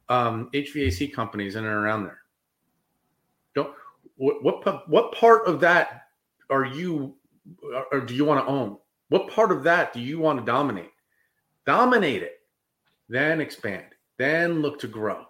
um, 0.10 0.50
HVAC 0.54 1.14
companies 1.14 1.56
in 1.56 1.66
and 1.66 1.74
around 1.74 2.04
there. 2.04 2.20
Don't 3.56 3.74
what, 4.18 4.44
what 4.44 4.90
what 4.90 5.12
part 5.14 5.48
of 5.48 5.60
that 5.62 6.08
are 6.50 6.66
you 6.66 7.16
or 7.92 8.02
do 8.02 8.16
you 8.16 8.26
want 8.26 8.46
to 8.46 8.52
own? 8.52 8.78
What 9.10 9.30
part 9.30 9.52
of 9.52 9.64
that 9.64 9.94
do 9.94 10.00
you 10.00 10.20
want 10.20 10.40
to 10.40 10.46
dominate? 10.46 10.92
Dominate 11.66 12.24
it, 12.24 12.40
then 13.10 13.42
expand, 13.42 13.86
then 14.18 14.62
look 14.62 14.80
to 14.80 14.88
grow. 14.88 15.26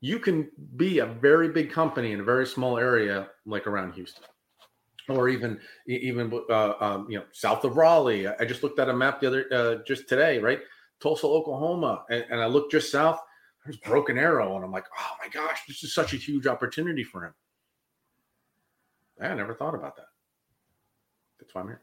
You 0.00 0.18
can 0.18 0.50
be 0.76 0.98
a 0.98 1.06
very 1.06 1.48
big 1.48 1.70
company 1.70 2.12
in 2.12 2.20
a 2.20 2.24
very 2.24 2.46
small 2.46 2.78
area, 2.78 3.28
like 3.44 3.66
around 3.66 3.92
Houston, 3.92 4.24
or 5.08 5.28
even 5.28 5.60
even 5.86 6.32
uh, 6.48 6.72
um, 6.80 7.06
you 7.10 7.18
know 7.18 7.24
south 7.32 7.64
of 7.64 7.76
Raleigh. 7.76 8.26
I 8.26 8.44
just 8.44 8.62
looked 8.62 8.78
at 8.78 8.88
a 8.88 8.94
map 8.94 9.20
the 9.20 9.26
other 9.26 9.46
uh, 9.52 9.74
just 9.86 10.08
today, 10.08 10.38
right? 10.38 10.60
Tulsa, 11.00 11.26
Oklahoma, 11.26 12.04
and, 12.10 12.24
and 12.30 12.40
I 12.40 12.46
looked 12.46 12.72
just 12.72 12.90
south. 12.90 13.20
There's 13.64 13.76
Broken 13.78 14.18
Arrow, 14.18 14.56
and 14.56 14.64
I'm 14.64 14.72
like, 14.72 14.86
oh 14.98 15.16
my 15.22 15.28
gosh, 15.28 15.60
this 15.68 15.82
is 15.82 15.94
such 15.94 16.14
a 16.14 16.16
huge 16.16 16.46
opportunity 16.46 17.04
for 17.04 17.26
him. 17.26 17.34
I 19.20 19.34
never 19.34 19.54
thought 19.54 19.74
about 19.74 19.96
that. 19.96 20.06
That's 21.38 21.54
why 21.54 21.60
I'm 21.60 21.66
here. 21.68 21.82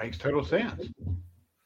Makes 0.00 0.18
total 0.18 0.44
sense. 0.44 0.88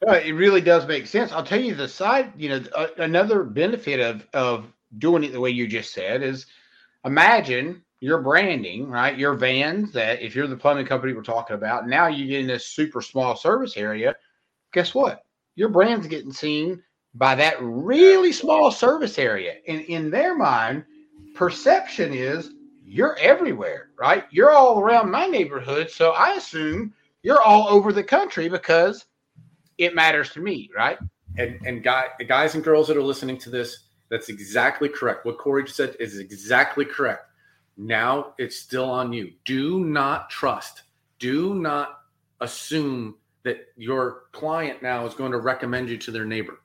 Uh, 0.07 0.13
it 0.13 0.33
really 0.33 0.61
does 0.61 0.85
make 0.87 1.07
sense. 1.07 1.31
I'll 1.31 1.43
tell 1.43 1.59
you 1.59 1.73
the 1.73 1.87
side, 1.87 2.31
you 2.37 2.49
know, 2.49 2.63
uh, 2.75 2.87
another 2.97 3.43
benefit 3.43 3.99
of 3.99 4.27
of 4.33 4.71
doing 4.99 5.23
it 5.23 5.31
the 5.31 5.39
way 5.39 5.49
you 5.49 5.67
just 5.67 5.93
said 5.93 6.21
is 6.21 6.45
imagine 7.03 7.83
your 7.99 8.21
branding, 8.21 8.89
right? 8.89 9.17
Your 9.17 9.33
vans 9.33 9.91
that 9.93 10.21
if 10.21 10.35
you're 10.35 10.47
the 10.47 10.55
plumbing 10.55 10.85
company 10.85 11.13
we're 11.13 11.23
talking 11.23 11.55
about, 11.55 11.87
now 11.87 12.07
you 12.07 12.27
get 12.27 12.41
in 12.41 12.47
this 12.47 12.67
super 12.67 13.01
small 13.01 13.35
service 13.35 13.75
area. 13.75 14.15
Guess 14.73 14.93
what? 14.93 15.23
Your 15.55 15.69
brand's 15.69 16.07
getting 16.07 16.31
seen 16.31 16.83
by 17.17 17.35
that 17.35 17.55
really 17.61 18.31
small 18.31 18.71
service 18.71 19.17
area. 19.17 19.55
And 19.67 19.81
in 19.81 20.09
their 20.11 20.35
mind, 20.35 20.85
perception 21.35 22.13
is 22.13 22.51
you're 22.85 23.17
everywhere, 23.19 23.89
right? 23.99 24.25
You're 24.29 24.51
all 24.51 24.79
around 24.79 25.11
my 25.11 25.25
neighborhood. 25.25 25.89
So 25.89 26.11
I 26.11 26.33
assume 26.33 26.93
you're 27.23 27.41
all 27.41 27.67
over 27.67 27.91
the 27.91 28.03
country 28.03 28.47
because 28.47 29.05
it 29.77 29.95
matters 29.95 30.29
to 30.31 30.39
me, 30.39 30.69
right? 30.75 30.97
And 31.37 31.59
and 31.65 31.83
guy, 31.83 32.05
guys 32.27 32.55
and 32.55 32.63
girls 32.63 32.87
that 32.87 32.97
are 32.97 33.03
listening 33.03 33.37
to 33.39 33.49
this, 33.49 33.85
that's 34.09 34.29
exactly 34.29 34.89
correct. 34.89 35.25
What 35.25 35.37
Corey 35.37 35.63
just 35.63 35.75
said 35.75 35.95
is 35.99 36.19
exactly 36.19 36.85
correct. 36.85 37.25
Now 37.77 38.33
it's 38.37 38.55
still 38.55 38.89
on 38.89 39.13
you. 39.13 39.33
Do 39.45 39.83
not 39.83 40.29
trust. 40.29 40.83
Do 41.19 41.55
not 41.55 41.99
assume 42.41 43.15
that 43.43 43.67
your 43.75 44.23
client 44.31 44.81
now 44.81 45.05
is 45.05 45.13
going 45.13 45.31
to 45.31 45.39
recommend 45.39 45.89
you 45.89 45.97
to 45.97 46.11
their 46.11 46.25
neighbor. 46.25 46.59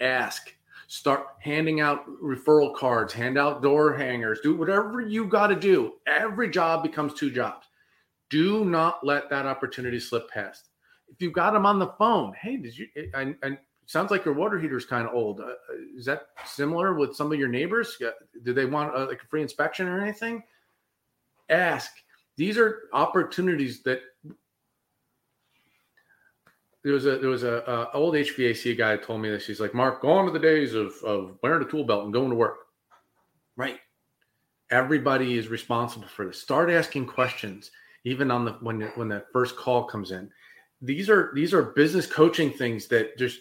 Ask. 0.00 0.54
Start 0.86 1.26
handing 1.40 1.80
out 1.80 2.06
referral 2.22 2.74
cards, 2.74 3.12
hand 3.12 3.38
out 3.38 3.62
door 3.62 3.94
hangers, 3.94 4.40
do 4.42 4.54
whatever 4.54 5.00
you 5.00 5.26
got 5.26 5.48
to 5.48 5.56
do. 5.56 5.94
Every 6.06 6.50
job 6.50 6.82
becomes 6.82 7.14
two 7.14 7.30
jobs. 7.30 7.66
Do 8.30 8.64
not 8.64 9.04
let 9.04 9.30
that 9.30 9.46
opportunity 9.46 9.98
slip 9.98 10.28
past. 10.30 10.68
If 11.08 11.20
you 11.22 11.30
got 11.30 11.52
them 11.52 11.66
on 11.66 11.78
the 11.78 11.94
phone, 11.98 12.34
hey, 12.40 12.56
did 12.56 12.76
you? 12.76 12.86
And, 13.14 13.36
and 13.42 13.58
sounds 13.86 14.10
like 14.10 14.24
your 14.24 14.34
water 14.34 14.58
heater 14.58 14.76
is 14.76 14.84
kind 14.84 15.06
of 15.06 15.14
old. 15.14 15.40
Uh, 15.40 15.54
is 15.96 16.04
that 16.06 16.28
similar 16.44 16.94
with 16.94 17.14
some 17.14 17.32
of 17.32 17.38
your 17.38 17.48
neighbors? 17.48 17.96
Do 18.42 18.52
they 18.52 18.66
want 18.66 18.94
uh, 18.94 19.06
like 19.06 19.22
a 19.22 19.26
free 19.26 19.42
inspection 19.42 19.86
or 19.88 20.00
anything? 20.00 20.42
Ask. 21.48 21.92
These 22.36 22.58
are 22.58 22.88
opportunities 22.92 23.82
that 23.84 24.00
there 26.84 26.92
was 26.92 27.06
a 27.06 27.18
there 27.18 27.30
was 27.30 27.42
a, 27.42 27.64
a 27.66 27.90
old 27.96 28.14
HVAC 28.14 28.76
guy 28.76 28.96
told 28.98 29.22
me 29.22 29.30
this. 29.30 29.46
He's 29.46 29.58
like, 29.58 29.74
Mark, 29.74 30.02
go 30.02 30.12
on 30.12 30.26
to 30.26 30.30
the 30.30 30.38
days 30.38 30.74
of 30.74 30.92
of 31.02 31.38
wearing 31.42 31.66
a 31.66 31.70
tool 31.70 31.84
belt 31.84 32.04
and 32.04 32.12
going 32.12 32.28
to 32.30 32.36
work. 32.36 32.58
Right. 33.56 33.78
Everybody 34.70 35.38
is 35.38 35.48
responsible 35.48 36.06
for 36.06 36.26
this. 36.26 36.40
Start 36.40 36.70
asking 36.70 37.06
questions, 37.06 37.70
even 38.04 38.30
on 38.30 38.44
the 38.44 38.52
when 38.60 38.82
when 38.96 39.08
that 39.08 39.32
first 39.32 39.56
call 39.56 39.84
comes 39.84 40.10
in. 40.10 40.30
These 40.82 41.08
are 41.08 41.32
these 41.34 41.54
are 41.54 41.62
business 41.62 42.06
coaching 42.06 42.50
things 42.52 42.86
that 42.88 43.16
just 43.16 43.40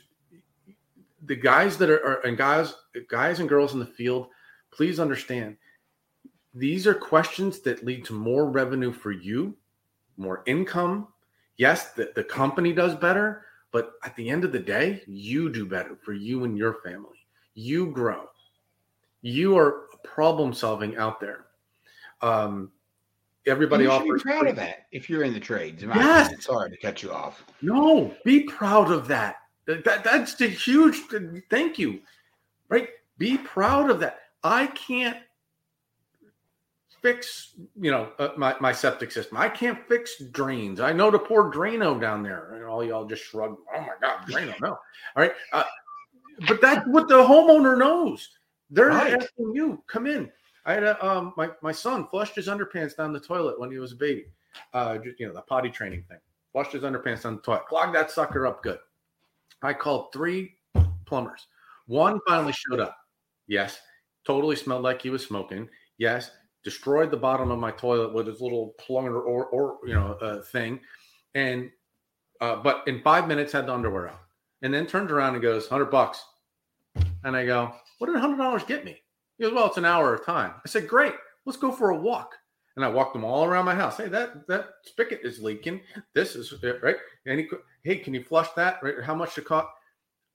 the 1.25 1.35
guys 1.35 1.77
that 1.77 1.89
are, 1.89 2.05
are 2.05 2.25
and 2.25 2.37
guys 2.37 2.73
guys 3.09 3.41
and 3.41 3.49
girls 3.49 3.73
in 3.73 3.79
the 3.79 3.85
field, 3.85 4.27
please 4.71 5.01
understand. 5.01 5.57
These 6.53 6.87
are 6.87 6.93
questions 6.93 7.59
that 7.61 7.83
lead 7.83 8.05
to 8.05 8.13
more 8.13 8.49
revenue 8.49 8.93
for 8.93 9.11
you, 9.11 9.57
more 10.15 10.43
income, 10.45 11.07
yes, 11.57 11.91
the, 11.93 12.11
the 12.15 12.23
company 12.23 12.73
does 12.73 12.95
better, 12.95 13.45
But 13.71 13.93
at 14.05 14.15
the 14.15 14.29
end 14.29 14.43
of 14.43 14.51
the 14.51 14.59
day, 14.59 15.01
you 15.07 15.49
do 15.51 15.65
better 15.65 15.97
for 16.03 16.13
you 16.13 16.43
and 16.43 16.55
your 16.57 16.75
family. 16.83 17.25
You 17.55 17.87
grow. 17.87 18.29
You 19.21 19.57
are 19.57 19.87
problem 20.03 20.53
solving 20.53 20.95
out 20.97 21.19
there. 21.19 21.45
Um, 22.21 22.71
everybody 23.47 23.85
you 23.85 23.89
should 23.89 24.01
offers 24.01 24.23
be 24.23 24.29
proud 24.29 24.41
free- 24.41 24.49
of 24.51 24.55
that 24.57 24.85
if 24.91 25.09
you're 25.09 25.23
in 25.23 25.33
the 25.33 25.39
trades. 25.39 25.81
Yes. 25.83 26.27
opinion. 26.27 26.41
Sorry 26.41 26.69
to 26.69 26.77
cut 26.77 27.01
you 27.01 27.11
off. 27.11 27.43
No, 27.61 28.13
be 28.23 28.41
proud 28.43 28.91
of 28.91 29.07
that. 29.07 29.37
That, 29.65 29.83
that- 29.85 30.03
that's 30.03 30.35
the 30.35 30.47
huge 30.47 30.97
thank 31.49 31.79
you. 31.79 31.99
Right? 32.69 32.89
Be 33.17 33.37
proud 33.37 33.89
of 33.89 33.99
that. 34.01 34.19
I 34.43 34.67
can't 34.67 35.17
fix, 37.03 37.53
you 37.79 37.91
know, 37.91 38.09
uh, 38.17 38.29
my, 38.37 38.55
my 38.59 38.71
septic 38.71 39.11
system. 39.11 39.37
I 39.37 39.49
can't 39.49 39.77
fix 39.87 40.19
drains. 40.31 40.79
I 40.79 40.91
know 40.93 41.11
to 41.11 41.19
pour 41.19 41.51
Drano 41.51 41.99
down 42.01 42.23
there. 42.23 42.55
And 42.55 42.63
all 42.65 42.83
y'all 42.83 43.05
just 43.05 43.23
shrug. 43.23 43.57
Oh 43.75 43.81
my 43.81 43.93
God, 44.01 44.25
Drano, 44.27 44.59
no. 44.61 44.69
All 44.69 44.79
right. 45.17 45.33
Uh, 45.51 45.65
but 46.47 46.61
that's 46.61 46.87
what 46.87 47.07
the 47.07 47.15
homeowner 47.23 47.77
knows. 47.77 48.29
They're 48.71 48.87
Right. 48.87 49.13
asking 49.13 49.53
you, 49.53 49.83
come 49.85 50.07
in. 50.07 50.31
I 50.65 50.73
had 50.73 50.83
a, 50.83 51.05
um, 51.05 51.33
my, 51.37 51.49
my 51.61 51.73
son 51.73 52.07
flushed 52.07 52.35
his 52.35 52.47
underpants 52.47 52.95
down 52.95 53.13
the 53.13 53.19
toilet 53.19 53.59
when 53.59 53.69
he 53.69 53.77
was 53.77 53.91
a 53.91 53.97
baby. 53.97 54.25
Uh, 54.73 54.97
just, 54.97 55.19
you 55.19 55.27
know, 55.27 55.33
the 55.33 55.41
potty 55.41 55.69
training 55.69 56.05
thing. 56.07 56.19
Flushed 56.53 56.71
his 56.71 56.83
underpants 56.83 57.23
down 57.23 57.35
the 57.35 57.41
toilet. 57.41 57.67
Clogged 57.67 57.93
that 57.93 58.09
sucker 58.09 58.47
up 58.47 58.63
good. 58.63 58.79
I 59.61 59.73
called 59.73 60.13
three 60.13 60.55
plumbers. 61.05 61.47
One 61.87 62.19
finally 62.27 62.53
showed 62.53 62.79
up. 62.79 62.97
Yes. 63.47 63.79
Totally 64.25 64.55
smelled 64.55 64.83
like 64.83 65.01
he 65.01 65.09
was 65.09 65.25
smoking. 65.25 65.67
Yes. 65.97 66.31
Destroyed 66.63 67.11
the 67.11 67.17
bottom 67.17 67.51
of 67.51 67.59
my 67.59 67.71
toilet 67.71 68.13
with 68.13 68.27
his 68.27 68.41
little 68.41 68.73
plumber 68.79 69.21
or, 69.21 69.45
or 69.47 69.79
you 69.85 69.93
know, 69.93 70.13
uh, 70.21 70.41
thing. 70.41 70.79
And, 71.35 71.69
uh, 72.41 72.57
but 72.57 72.87
in 72.87 73.01
five 73.01 73.27
minutes 73.27 73.51
had 73.51 73.67
the 73.67 73.73
underwear 73.73 74.09
out. 74.09 74.21
And 74.61 74.73
then 74.73 74.87
turned 74.87 75.11
around 75.11 75.33
and 75.33 75.41
goes, 75.41 75.69
100 75.69 75.91
bucks. 75.91 76.23
And 77.23 77.35
I 77.35 77.45
go, 77.45 77.73
what 77.97 78.07
did 78.07 78.15
$100 78.15 78.67
get 78.67 78.85
me? 78.85 79.01
He 79.37 79.43
goes, 79.43 79.53
well, 79.53 79.67
it's 79.67 79.77
an 79.77 79.85
hour 79.85 80.13
of 80.13 80.25
time. 80.25 80.53
I 80.65 80.69
said, 80.69 80.87
great. 80.87 81.13
Let's 81.45 81.57
go 81.57 81.71
for 81.71 81.89
a 81.89 81.97
walk. 81.97 82.35
And 82.75 82.83
I 82.83 82.87
walked 82.87 83.13
them 83.13 83.23
all 83.23 83.45
around 83.45 83.65
my 83.65 83.75
house. 83.75 83.97
Hey, 83.97 84.07
that 84.07 84.47
that 84.47 84.69
spigot 84.83 85.21
is 85.23 85.39
leaking. 85.39 85.81
This 86.15 86.35
is 86.35 86.53
right. 86.81 86.95
And 87.27 87.39
he, 87.39 87.47
hey, 87.83 87.97
can 87.97 88.13
you 88.13 88.23
flush 88.23 88.47
that? 88.55 88.81
Right? 88.81 88.95
How 89.03 89.13
much 89.13 89.35
to 89.35 89.41
cost? 89.41 89.67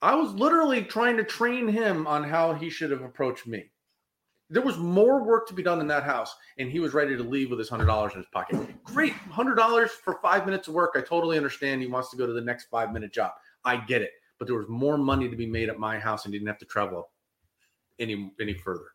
I 0.03 0.15
was 0.15 0.33
literally 0.35 0.85
trying 0.85 1.17
to 1.17 1.25
train 1.25 1.67
him 1.67 2.07
on 2.07 2.23
how 2.23 2.53
he 2.53 2.71
should 2.71 2.93
have 2.93 3.03
approached 3.03 3.49
me. 3.49 3.71
There 4.51 4.63
was 4.63 4.79
more 4.79 5.23
work 5.25 5.47
to 5.49 5.55
be 5.55 5.63
done 5.63 5.81
in 5.81 5.87
that 5.89 6.05
house, 6.05 6.35
and 6.59 6.71
he 6.71 6.81
was 6.81 6.95
ready 6.95 7.17
to 7.17 7.23
leave 7.23 7.51
with 7.51 7.59
his 7.59 7.69
hundred 7.69 7.87
dollars 7.87 8.13
in 8.15 8.19
his 8.21 8.29
pocket. 8.33 8.57
Great, 8.85 9.13
hundred 9.13 9.57
dollars 9.57 9.91
for 9.91 10.19
five 10.23 10.47
minutes 10.47 10.69
of 10.69 10.75
work. 10.75 10.93
I 10.97 11.03
totally 11.03 11.37
understand. 11.37 11.83
He 11.83 11.87
wants 11.87 12.11
to 12.11 12.17
go 12.17 12.27
to 12.27 12.33
the 12.33 12.41
next 12.41 12.67
five 12.71 12.93
minute 12.93 13.13
job. 13.13 13.33
I 13.65 13.77
get 13.77 14.01
it, 14.03 14.11
but 14.39 14.47
there 14.49 14.57
was 14.57 14.69
more 14.69 14.97
money 14.97 15.29
to 15.29 15.37
be 15.37 15.47
made 15.47 15.69
at 15.69 15.79
my 15.79 15.99
house, 15.99 16.25
and 16.25 16.33
he 16.33 16.39
didn't 16.39 16.49
have 16.49 16.59
to 16.59 16.65
travel 16.65 17.11
any 17.99 18.33
any 18.41 18.55
further. 18.55 18.87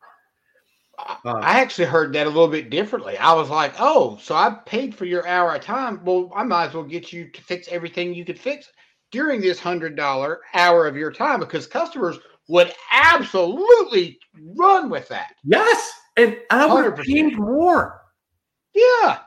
I- 0.97 1.17
Uh, 1.25 1.39
I 1.41 1.59
actually 1.59 1.85
heard 1.85 2.13
that 2.13 2.27
a 2.27 2.29
little 2.29 2.47
bit 2.47 2.69
differently. 2.69 3.17
I 3.17 3.33
was 3.33 3.49
like, 3.49 3.73
oh, 3.79 4.17
so 4.21 4.35
I 4.35 4.51
paid 4.65 4.93
for 4.95 5.05
your 5.05 5.27
hour 5.27 5.55
of 5.55 5.61
time. 5.61 6.03
Well, 6.05 6.31
I 6.35 6.43
might 6.43 6.67
as 6.67 6.73
well 6.73 6.83
get 6.83 7.11
you 7.13 7.29
to 7.31 7.41
fix 7.41 7.67
everything 7.67 8.13
you 8.13 8.25
could 8.25 8.39
fix 8.39 8.71
during 9.11 9.41
this 9.41 9.59
hundred 9.59 9.95
dollar 9.95 10.41
hour 10.53 10.87
of 10.87 10.95
your 10.95 11.11
time 11.11 11.39
because 11.39 11.67
customers 11.67 12.17
would 12.47 12.73
absolutely 12.91 14.19
run 14.55 14.89
with 14.89 15.07
that. 15.09 15.33
Yes, 15.43 15.91
and 16.17 16.37
I 16.49 16.65
would 16.65 16.85
have 16.85 16.95
100%. 16.95 17.33
more. 17.33 18.01
Yeah, 18.73 19.19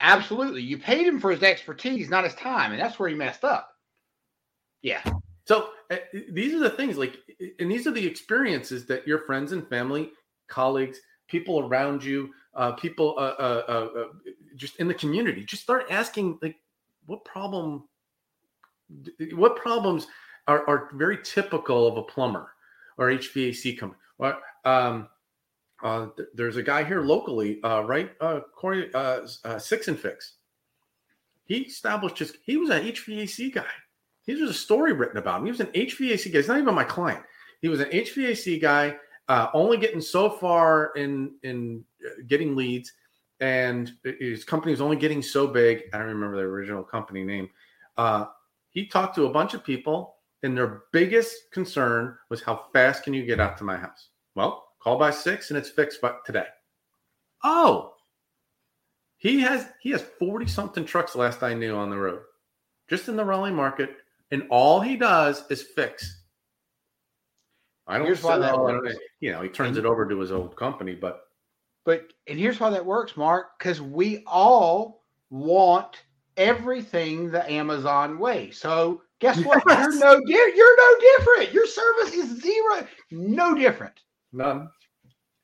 absolutely. 0.00 0.62
You 0.62 0.78
paid 0.78 1.06
him 1.06 1.20
for 1.20 1.30
his 1.30 1.42
expertise, 1.42 2.08
not 2.08 2.24
his 2.24 2.34
time, 2.34 2.72
and 2.72 2.80
that's 2.80 2.98
where 2.98 3.08
he 3.08 3.14
messed 3.14 3.44
up. 3.44 3.70
Yeah, 4.82 5.02
So 5.48 5.70
uh, 5.90 5.96
these 6.30 6.54
are 6.54 6.60
the 6.60 6.70
things 6.70 6.96
like, 6.96 7.16
and 7.58 7.70
these 7.70 7.86
are 7.86 7.90
the 7.90 8.06
experiences 8.06 8.86
that 8.86 9.06
your 9.08 9.20
friends 9.20 9.52
and 9.52 9.66
family, 9.68 10.10
colleagues, 10.46 11.00
people 11.26 11.60
around 11.60 12.04
you, 12.04 12.30
uh, 12.54 12.72
people 12.72 13.14
uh, 13.18 13.34
uh, 13.38 13.62
uh, 13.68 14.00
uh, 14.00 14.04
just 14.56 14.76
in 14.76 14.86
the 14.86 14.94
community, 14.94 15.44
just 15.44 15.62
start 15.62 15.86
asking 15.90 16.38
like, 16.42 16.56
what 17.06 17.24
problem, 17.24 17.88
what 19.32 19.56
problems 19.56 20.06
are, 20.48 20.68
are 20.68 20.90
very 20.94 21.18
typical 21.22 21.86
of 21.86 21.98
a 21.98 22.02
plumber 22.02 22.50
or 22.96 23.10
HVAC 23.10 23.78
company? 23.78 24.00
Well, 24.16 24.40
um, 24.64 25.08
uh, 25.82 26.08
th- 26.16 26.28
there's 26.34 26.56
a 26.56 26.62
guy 26.62 26.82
here 26.82 27.02
locally, 27.02 27.62
uh, 27.62 27.82
right? 27.82 28.10
Uh, 28.20 28.40
Corey, 28.56 28.92
uh, 28.94 29.20
uh, 29.44 29.58
Six 29.58 29.86
and 29.88 29.98
Fix. 29.98 30.34
He 31.44 31.58
established 31.58 32.18
his. 32.18 32.34
He 32.42 32.56
was 32.56 32.70
an 32.70 32.82
HVAC 32.82 33.54
guy. 33.54 33.64
He 34.24 34.34
was 34.34 34.50
a 34.50 34.54
story 34.54 34.92
written 34.92 35.18
about 35.18 35.40
him. 35.40 35.46
He 35.46 35.52
was 35.52 35.60
an 35.60 35.68
HVAC 35.68 36.32
guy. 36.32 36.38
He's 36.38 36.48
not 36.48 36.58
even 36.58 36.74
my 36.74 36.84
client. 36.84 37.22
He 37.62 37.68
was 37.68 37.80
an 37.80 37.88
HVAC 37.90 38.60
guy, 38.60 38.96
uh, 39.28 39.48
only 39.54 39.76
getting 39.76 40.00
so 40.00 40.30
far 40.30 40.92
in 40.96 41.32
in 41.42 41.84
getting 42.26 42.56
leads, 42.56 42.92
and 43.40 43.92
his 44.02 44.44
company 44.44 44.72
was 44.72 44.80
only 44.80 44.96
getting 44.96 45.22
so 45.22 45.46
big. 45.46 45.84
I 45.92 45.98
don't 45.98 46.08
remember 46.08 46.36
the 46.36 46.42
original 46.42 46.82
company 46.82 47.24
name. 47.24 47.48
He 48.70 48.86
talked 48.86 49.14
to 49.14 49.26
a 49.26 49.30
bunch 49.30 49.54
of 49.54 49.64
people, 49.64 50.17
and 50.42 50.56
their 50.56 50.82
biggest 50.92 51.34
concern 51.52 52.16
was 52.30 52.42
how 52.42 52.66
fast 52.72 53.04
can 53.04 53.14
you 53.14 53.24
get 53.24 53.40
out 53.40 53.58
to 53.58 53.64
my 53.64 53.76
house? 53.76 54.10
Well, 54.34 54.64
call 54.82 54.98
by 54.98 55.10
six, 55.10 55.50
and 55.50 55.58
it's 55.58 55.70
fixed 55.70 56.00
by 56.00 56.14
today. 56.24 56.46
Oh, 57.44 57.94
he 59.16 59.40
has 59.40 59.66
he 59.80 59.90
has 59.90 60.02
forty 60.18 60.46
something 60.46 60.84
trucks. 60.84 61.16
Last 61.16 61.42
I 61.42 61.54
knew 61.54 61.74
on 61.74 61.90
the 61.90 61.96
road, 61.96 62.20
just 62.88 63.08
in 63.08 63.16
the 63.16 63.24
Raleigh 63.24 63.52
market 63.52 63.96
and 64.30 64.44
all 64.50 64.80
he 64.80 64.96
does 64.96 65.44
is 65.50 65.62
fix. 65.62 66.22
I 67.86 67.96
don't 67.96 68.06
Here's 68.06 68.22
why 68.22 68.38
that 68.38 68.58
works. 68.58 68.94
You 69.20 69.32
know, 69.32 69.40
he 69.40 69.48
turns 69.48 69.78
it 69.78 69.86
over 69.86 70.06
to 70.06 70.20
his 70.20 70.30
old 70.30 70.56
company, 70.56 70.94
but 70.94 71.22
but 71.84 72.12
and 72.26 72.38
here's 72.38 72.60
why 72.60 72.70
that 72.70 72.84
works, 72.84 73.16
Mark, 73.16 73.58
because 73.58 73.80
we 73.80 74.22
all 74.26 75.04
want 75.30 76.04
everything 76.36 77.30
the 77.30 77.50
Amazon 77.50 78.18
way. 78.18 78.50
So 78.50 79.02
guess 79.20 79.38
what? 79.44 79.62
Yes. 79.66 79.94
You're 79.94 80.00
no 80.00 80.20
di- 80.20 80.52
you're 80.56 80.76
no 80.76 81.00
different. 81.18 81.52
Your 81.52 81.66
service 81.66 82.14
is 82.14 82.40
zero, 82.42 82.86
no 83.10 83.54
different. 83.54 84.00
none. 84.32 84.68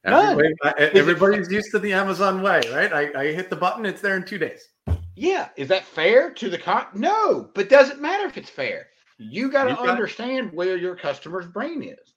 None. 0.04 0.38
I- 0.62 0.74
everybody's 0.92 1.50
used 1.50 1.70
to 1.70 1.78
the 1.78 1.92
Amazon 1.94 2.42
way, 2.42 2.60
right? 2.72 2.92
I, 2.92 3.20
I 3.22 3.32
hit 3.32 3.48
the 3.48 3.56
button, 3.56 3.86
it's 3.86 4.02
there 4.02 4.16
in 4.16 4.24
two 4.24 4.36
days. 4.36 4.68
Yeah, 5.16 5.48
is 5.56 5.68
that 5.68 5.84
fair 5.84 6.30
to 6.34 6.50
the 6.50 6.58
con? 6.58 6.86
No, 6.92 7.50
but 7.54 7.68
doesn't 7.70 8.02
matter 8.02 8.26
if 8.26 8.36
it's 8.36 8.50
fair. 8.50 8.88
You 9.18 9.50
got 9.50 9.64
to 9.64 9.74
got- 9.74 9.88
understand 9.88 10.52
where 10.52 10.76
your 10.76 10.94
customer's 10.96 11.46
brain 11.46 11.82
is. 11.82 12.14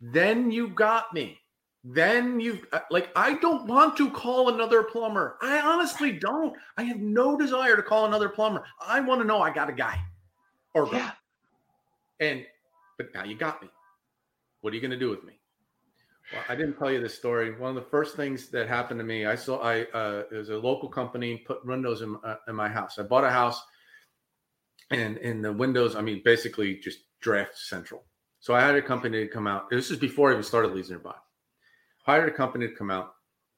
Then 0.00 0.50
you 0.50 0.68
got 0.68 1.12
me. 1.14 1.38
Then 1.82 2.38
you 2.40 2.58
uh, 2.72 2.80
like 2.90 3.10
I 3.16 3.34
don't 3.34 3.66
want 3.66 3.96
to 3.96 4.10
call 4.10 4.50
another 4.50 4.82
plumber. 4.82 5.38
I 5.40 5.60
honestly 5.60 6.12
don't. 6.12 6.54
I 6.76 6.82
have 6.82 6.98
no 6.98 7.38
desire 7.38 7.76
to 7.76 7.82
call 7.82 8.06
another 8.06 8.28
plumber. 8.28 8.64
I 8.86 9.00
want 9.00 9.20
to 9.20 9.26
know 9.26 9.40
I 9.40 9.52
got 9.52 9.70
a 9.70 9.72
guy 9.72 9.98
or. 10.76 10.88
Yeah, 10.92 11.12
And 12.20 12.44
but 12.98 13.12
now 13.14 13.24
you 13.24 13.36
got 13.36 13.62
me. 13.62 13.68
What 14.60 14.72
are 14.72 14.76
you 14.76 14.82
going 14.82 14.90
to 14.90 14.98
do 14.98 15.10
with 15.10 15.24
me? 15.24 15.34
Well, 16.32 16.42
I 16.48 16.54
didn't 16.56 16.76
tell 16.76 16.90
you 16.90 17.00
this 17.00 17.14
story. 17.14 17.56
One 17.56 17.70
of 17.70 17.76
the 17.76 17.90
first 17.90 18.16
things 18.16 18.48
that 18.48 18.68
happened 18.68 18.98
to 19.00 19.04
me, 19.04 19.26
I 19.26 19.36
saw 19.36 19.60
I 19.60 19.82
uh, 19.94 20.24
it 20.30 20.34
was 20.34 20.50
a 20.50 20.56
local 20.56 20.88
company 20.88 21.38
put 21.38 21.64
windows 21.64 22.02
in, 22.02 22.16
uh, 22.24 22.36
in 22.48 22.54
my 22.54 22.68
house. 22.68 22.98
I 22.98 23.02
bought 23.04 23.24
a 23.24 23.30
house, 23.30 23.62
and 24.90 25.16
in 25.18 25.40
the 25.40 25.52
windows, 25.52 25.94
I 25.96 26.00
mean, 26.02 26.22
basically 26.24 26.76
just 26.76 26.98
draft 27.20 27.56
central. 27.56 28.04
So 28.40 28.54
I 28.54 28.60
had 28.60 28.74
a 28.74 28.82
company 28.82 29.20
to 29.24 29.28
come 29.28 29.46
out. 29.46 29.70
This 29.70 29.90
is 29.90 29.98
before 29.98 30.30
I 30.30 30.32
even 30.32 30.42
started 30.42 30.72
Leads 30.72 30.90
Nearby. 30.90 31.14
Hired 32.04 32.28
a 32.28 32.32
company 32.32 32.68
to 32.68 32.74
come 32.74 32.90
out, 32.90 33.14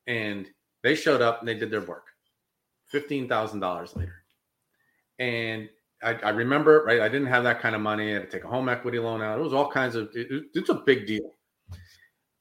and 0.07 0.47
they 0.83 0.95
showed 0.95 1.21
up 1.23 1.41
and 1.41 1.49
they 1.49 1.55
did 1.55 1.71
their 1.71 1.81
work. 1.83 2.07
Fifteen 2.87 3.29
thousand 3.29 3.61
dollars 3.61 3.97
later, 3.97 4.25
and 5.19 5.69
I, 6.03 6.15
I 6.15 6.31
remember, 6.31 6.85
right? 6.85 7.01
I 7.01 7.09
didn't 7.09 7.27
have 7.29 7.45
that 7.45 7.61
kind 7.61 7.75
of 7.75 7.81
money. 7.81 8.11
I 8.11 8.15
had 8.15 8.23
to 8.23 8.31
take 8.31 8.45
a 8.45 8.49
home 8.49 8.69
equity 8.69 8.99
loan 8.99 9.23
out. 9.23 9.39
It 9.39 9.43
was 9.43 9.55
all 9.55 9.71
kinds 9.71 9.95
of. 9.95 10.09
It, 10.15 10.45
it's 10.55 10.69
a 10.69 10.75
big 10.75 11.07
deal. 11.07 11.35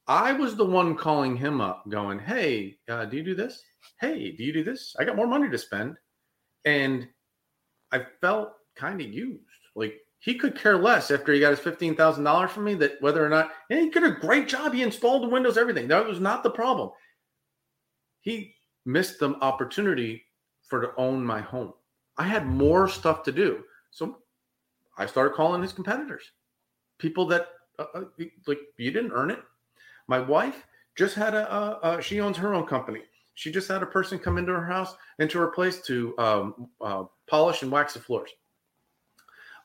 I 0.07 0.31
was 0.31 0.55
the 0.55 0.65
one 0.65 0.95
calling 0.95 1.35
him 1.35 1.59
up, 1.59 1.83
going, 1.89 2.19
"Hey, 2.19 2.77
uh, 2.87 3.05
do 3.05 3.17
you 3.17 3.23
do 3.23 3.35
this? 3.35 3.61
Hey, 3.99 4.31
do 4.31 4.43
you 4.43 4.53
do 4.53 4.63
this? 4.63 4.95
I 4.99 5.03
got 5.03 5.15
more 5.15 5.27
money 5.27 5.49
to 5.49 5.57
spend," 5.57 5.97
and 6.65 7.07
I 7.91 8.05
felt 8.21 8.53
kind 8.75 9.01
of 9.01 9.07
used. 9.07 9.41
Like 9.75 9.95
he 10.19 10.35
could 10.35 10.57
care 10.57 10.77
less 10.77 11.11
after 11.11 11.33
he 11.33 11.39
got 11.39 11.51
his 11.51 11.59
fifteen 11.59 11.95
thousand 11.95 12.23
dollars 12.23 12.51
from 12.51 12.63
me 12.63 12.75
that 12.75 13.01
whether 13.01 13.25
or 13.25 13.29
not 13.29 13.51
and 13.69 13.79
he 13.79 13.89
did 13.89 14.03
a 14.03 14.11
great 14.11 14.47
job. 14.47 14.73
He 14.73 14.83
installed 14.83 15.23
the 15.23 15.29
windows, 15.29 15.57
everything. 15.57 15.87
That 15.87 16.05
was 16.05 16.19
not 16.19 16.43
the 16.43 16.51
problem. 16.51 16.91
He 18.21 18.55
missed 18.85 19.19
the 19.19 19.35
opportunity 19.41 20.23
for 20.69 20.81
to 20.81 20.91
own 20.97 21.23
my 21.23 21.41
home. 21.41 21.73
I 22.17 22.27
had 22.27 22.47
more 22.47 22.87
stuff 22.87 23.23
to 23.23 23.31
do, 23.31 23.63
so 23.91 24.19
I 24.97 25.05
started 25.05 25.35
calling 25.35 25.61
his 25.61 25.73
competitors, 25.73 26.31
people 26.97 27.25
that 27.27 27.49
uh, 27.79 27.85
uh, 27.93 28.03
like 28.47 28.59
you 28.77 28.91
didn't 28.91 29.11
earn 29.11 29.31
it. 29.31 29.39
My 30.07 30.19
wife 30.19 30.65
just 30.95 31.15
had 31.15 31.35
a, 31.35 31.99
she 32.01 32.21
owns 32.21 32.37
her 32.37 32.53
own 32.53 32.65
company. 32.65 33.01
She 33.35 33.51
just 33.51 33.67
had 33.67 33.83
a 33.83 33.85
person 33.85 34.17
come 34.17 34.39
into 34.39 34.51
her 34.51 34.65
house, 34.65 34.95
into 35.19 35.37
her 35.37 35.49
place 35.49 35.79
to 35.81 36.17
um, 36.17 36.69
uh, 36.81 37.03
polish 37.27 37.61
and 37.61 37.71
wax 37.71 37.93
the 37.93 37.99
floors. 37.99 38.31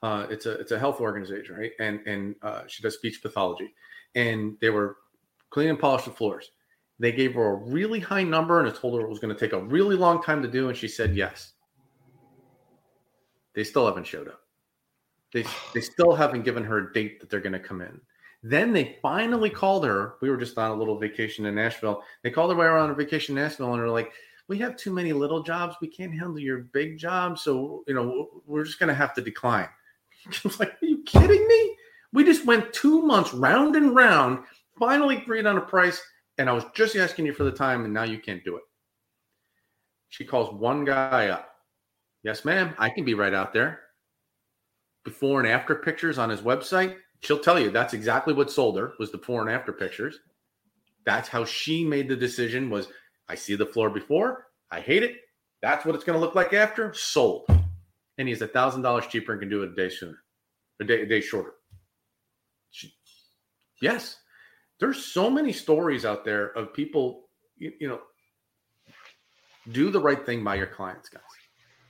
Uh, 0.03 0.27
it's 0.29 0.47
a 0.47 0.53
it's 0.53 0.73
a 0.73 0.79
health 0.79 1.01
organization, 1.01 1.57
right? 1.57 1.73
And 1.81 2.01
and 2.07 2.35
uh, 2.43 2.63
she 2.67 2.83
does 2.83 2.95
speech 2.95 3.23
pathology, 3.23 3.73
and 4.15 4.57
they 4.61 4.69
were 4.69 4.97
clean 5.51 5.71
and 5.71 5.79
polish 5.79 6.05
the 6.05 6.11
floors. 6.11 6.51
They 6.99 7.13
gave 7.13 7.35
her 7.35 7.47
a 7.47 7.55
really 7.55 8.01
high 8.01 8.23
number 8.23 8.61
and 8.61 8.69
it 8.69 8.77
told 8.77 8.95
her 8.95 9.01
it 9.05 9.09
was 9.09 9.19
going 9.19 9.35
to 9.35 9.41
take 9.41 9.53
a 9.53 9.63
really 9.63 9.97
long 9.97 10.23
time 10.23 10.43
to 10.43 10.49
do, 10.49 10.69
and 10.69 10.77
she 10.77 10.89
said 10.89 11.17
yes. 11.17 11.53
They 13.55 13.65
still 13.65 13.87
haven't 13.87 14.07
showed 14.07 14.29
up. 14.29 14.41
They 15.33 15.45
they 15.75 15.81
still 15.81 16.15
haven't 16.15 16.45
given 16.45 16.65
her 16.65 16.79
a 16.79 16.93
date 16.93 17.21
that 17.21 17.31
they're 17.31 17.41
going 17.41 17.53
to 17.53 17.59
come 17.59 17.81
in. 17.81 18.01
Then 18.43 18.73
they 18.73 18.99
finally 19.01 19.51
called 19.51 19.85
her. 19.85 20.15
We 20.21 20.29
were 20.29 20.37
just 20.37 20.59
on 20.59 20.71
a 20.71 20.75
little 20.75 20.99
vacation 20.99 21.47
in 21.47 21.55
Nashville. 21.55 22.03
They 22.23 22.31
called 22.31 22.51
her 22.51 22.57
while 22.57 22.67
we 22.67 22.73
were 22.73 22.79
on 22.79 22.91
a 22.91 22.95
vacation 22.95 23.37
in 23.37 23.43
Nashville, 23.43 23.73
and 23.73 23.81
they're 23.81 23.89
like, 23.89 24.13
"We 24.49 24.59
have 24.59 24.77
too 24.77 24.93
many 24.93 25.13
little 25.13 25.43
jobs. 25.43 25.77
We 25.81 25.89
can't 25.89 26.13
handle 26.13 26.39
your 26.39 26.59
big 26.59 26.99
job. 26.99 27.39
So 27.39 27.85
you 27.87 27.95
know, 27.95 28.43
we're 28.47 28.65
just 28.65 28.79
going 28.79 28.89
to 28.89 28.95
have 28.95 29.15
to 29.15 29.23
decline." 29.23 29.69
I 30.27 30.41
was 30.45 30.61
like, 30.61 30.73
"Are 30.83 30.87
you 30.87 31.03
kidding 31.05 31.47
me? 31.47 31.77
We 32.13 32.25
just 32.25 32.45
went 32.45 32.73
two 32.73 33.03
months 33.03 33.33
round 33.33 33.77
and 33.77 33.95
round, 33.95 34.41
finally 34.79 35.19
agreed 35.19 35.47
on 35.47 35.57
a 35.57 35.63
price, 35.63 36.03
and 36.37 36.51
I 36.51 36.53
was 36.53 36.65
just 36.75 36.97
asking 36.97 37.27
you 37.27 37.33
for 37.33 37.45
the 37.45 37.53
time, 37.53 37.85
and 37.85 37.95
now 37.95 38.05
you 38.05 38.19
can't 38.19 38.45
do 38.45 38.57
it." 38.57 38.63
She 40.11 40.25
calls 40.25 40.53
one 40.53 40.85
guy 40.85 41.29
up. 41.29 41.52
Yes, 42.23 42.45
ma'am. 42.45 42.75
I 42.79 42.91
can 42.91 43.05
be 43.05 43.15
right 43.15 43.35
out 43.35 43.53
there. 43.53 43.81
Before 45.05 45.41
and 45.41 45.49
after 45.49 45.75
pictures 45.75 46.19
on 46.19 46.31
his 46.31 46.41
website 46.41 46.97
she'll 47.23 47.39
tell 47.39 47.59
you 47.59 47.71
that's 47.71 47.95
exactly 47.95 48.35
what 48.35 48.51
sold 48.51 48.77
her 48.77 48.93
was 48.99 49.11
the 49.11 49.19
before 49.19 49.41
and 49.41 49.51
after 49.51 49.73
pictures 49.73 50.21
that's 51.05 51.29
how 51.29 51.45
she 51.45 51.85
made 51.85 52.09
the 52.09 52.17
decision 52.17 52.69
was 52.69 52.89
i 53.29 53.35
see 53.35 53.55
the 53.55 53.67
floor 53.67 53.89
before 53.89 54.49
i 54.71 54.81
hate 54.81 55.03
it 55.03 55.17
that's 55.63 55.85
what 55.85 55.95
it's 55.95 56.05
going 56.05 56.19
to 56.19 56.25
look 56.25 56.35
like 56.35 56.53
after 56.53 56.93
sold 56.93 57.47
and 58.19 58.29
he's 58.29 58.43
a 58.43 58.49
thousand 58.49 58.83
dollars 58.83 59.07
cheaper 59.07 59.33
and 59.33 59.41
can 59.41 59.49
do 59.49 59.63
it 59.63 59.71
a 59.71 59.75
day 59.75 59.89
sooner 59.89 60.19
a 60.81 60.85
day 60.85 61.03
a 61.03 61.07
day 61.07 61.21
shorter 61.21 61.55
she, 62.71 62.93
yes 63.81 64.19
there's 64.81 65.05
so 65.05 65.31
many 65.31 65.53
stories 65.53 66.05
out 66.05 66.25
there 66.25 66.49
of 66.57 66.75
people 66.75 67.29
you, 67.57 67.73
you 67.81 67.89
know 67.89 68.01
do 69.71 69.91
the 69.91 70.01
right 70.01 70.27
thing 70.27 70.43
by 70.43 70.57
your 70.57 70.67
clients 70.67 71.09
guys 71.09 71.23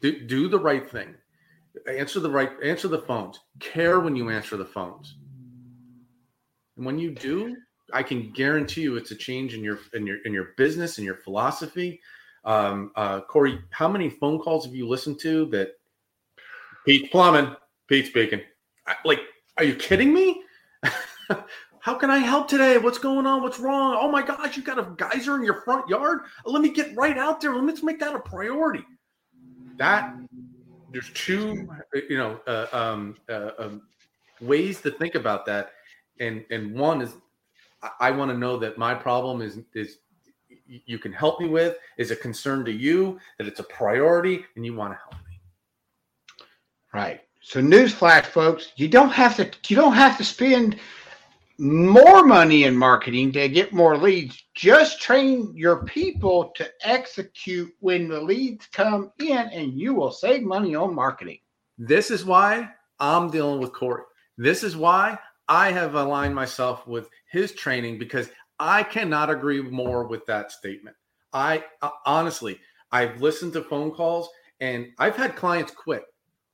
do, 0.03 0.21
do 0.27 0.49
the 0.49 0.59
right 0.59 0.89
thing. 0.89 1.15
Answer 1.89 2.21
the 2.21 2.31
right 2.31 2.51
answer 2.63 2.89
the 2.89 2.99
phones. 2.99 3.41
Care 3.61 4.01
when 4.01 4.15
you 4.15 4.29
answer 4.29 4.57
the 4.59 4.65
phones. 4.65 5.17
And 6.77 6.85
when 6.85 6.99
you 6.99 7.15
do 7.15 7.57
i 7.95 8.03
can 8.03 8.31
guarantee 8.33 8.81
you 8.81 8.97
it's 8.97 9.11
a 9.11 9.15
change 9.15 9.53
in 9.55 9.63
your 9.63 9.79
in 9.93 10.07
your 10.07 10.17
in 10.25 10.33
your 10.33 10.49
business 10.57 10.99
and 10.99 11.05
your 11.05 11.17
philosophy. 11.17 12.01
Um 12.45 12.93
uh 12.97 13.23
corey 13.23 13.61
how 13.71 13.89
many 13.89 14.11
phone 14.11 14.39
calls 14.39 14.67
have 14.67 14.75
you 14.75 14.87
listened 14.87 15.19
to 15.21 15.47
that 15.47 15.79
pete 16.85 17.11
plumbing 17.11 17.55
pete 17.89 18.07
speaking 18.07 18.43
like 19.05 19.21
are 19.59 19.65
you 19.65 19.75
kidding 19.77 20.13
me? 20.13 20.43
How 21.81 21.95
can 21.95 22.11
i 22.11 22.19
help 22.19 22.49
today? 22.49 22.79
What's 22.79 22.99
going 22.99 23.27
on? 23.27 23.43
What's 23.43 23.59
wrong? 23.59 23.97
Oh 23.99 24.11
my 24.11 24.23
gosh 24.23 24.57
you 24.57 24.63
got 24.63 24.79
a 24.79 24.95
geyser 24.97 25.37
in 25.37 25.45
your 25.45 25.63
front 25.63 25.89
yard? 25.89 26.21
Let 26.45 26.63
me 26.63 26.71
get 26.71 26.95
right 26.97 27.17
out 27.19 27.41
there. 27.41 27.55
Let's 27.55 27.83
make 27.83 27.99
that 28.01 28.15
a 28.15 28.21
priority 28.21 28.85
that 29.83 30.15
there's 30.93 31.11
two 31.15 31.69
you 32.09 32.17
know 32.17 32.41
uh, 32.47 32.67
um, 32.73 33.17
uh, 33.29 33.51
um, 33.59 33.83
ways 34.41 34.81
to 34.83 34.91
think 34.91 35.15
about 35.15 35.45
that. 35.47 35.73
And 36.21 36.45
and 36.51 36.75
one 36.75 37.03
is 37.03 37.15
i, 37.83 37.91
I 38.09 38.11
want 38.13 38.31
to 38.31 38.39
know 38.39 38.57
that 38.59 38.79
my 38.79 38.95
problem 38.95 39.43
is 39.43 39.59
is 39.75 39.99
you 40.67 40.99
can 40.99 41.13
help 41.13 41.41
me 41.41 41.49
with 41.49 41.77
is 41.99 42.11
a 42.11 42.17
concern 42.17 42.65
to 42.65 42.73
you 42.73 43.19
that 43.39 43.47
it's 43.47 43.61
a 43.61 43.65
priority 43.65 44.45
and 44.57 44.65
you 44.65 44.75
want 44.75 44.93
to 44.95 44.99
help 44.99 45.15
me. 45.29 45.41
Right. 46.95 47.21
So 47.41 47.61
newsflash 47.61 48.27
folks 48.27 48.73
you 48.77 48.89
don't 48.89 49.11
have 49.23 49.35
to 49.37 49.51
you 49.69 49.77
don't 49.77 49.95
have 49.95 50.17
to 50.19 50.25
spend 50.25 50.79
more 51.59 52.25
money 52.25 52.65
in 52.65 52.77
marketing 52.77 53.33
to 53.33 53.49
get 53.49 53.73
more 53.73 53.97
leads. 53.97 54.45
Just 54.55 55.01
train 55.01 55.53
your 55.55 55.85
people 55.85 56.53
to 56.57 56.69
execute 56.83 57.73
when 57.81 58.09
the 58.09 58.21
leads 58.21 58.67
come 58.67 59.13
in, 59.19 59.39
and 59.39 59.73
you 59.73 59.95
will 59.95 60.11
save 60.11 60.43
money 60.43 60.75
on 60.75 60.95
marketing. 60.95 61.39
This 61.79 62.11
is 62.11 62.25
why 62.25 62.69
I'm 62.99 63.31
dealing 63.31 63.61
with 63.61 63.73
Corey. 63.73 64.03
This 64.37 64.63
is 64.63 64.77
why 64.77 65.19
I 65.49 65.71
have 65.73 65.95
aligned 65.95 66.35
myself 66.35 66.87
with 66.87 67.09
his 67.31 67.53
training 67.53 67.99
because 67.99 68.31
I 68.59 68.83
cannot 68.83 69.31
agree 69.31 69.61
more 69.61 70.05
with 70.05 70.25
that 70.27 70.53
statement. 70.53 70.97
I 71.33 71.65
uh, 71.81 71.91
honestly, 72.07 72.61
I've 72.93 73.21
listened 73.21 73.53
to 73.55 73.63
phone 73.63 73.91
calls 73.91 74.29
and 74.61 74.89
I've 74.99 75.17
had 75.17 75.37
clients 75.37 75.73
quit. 75.73 76.05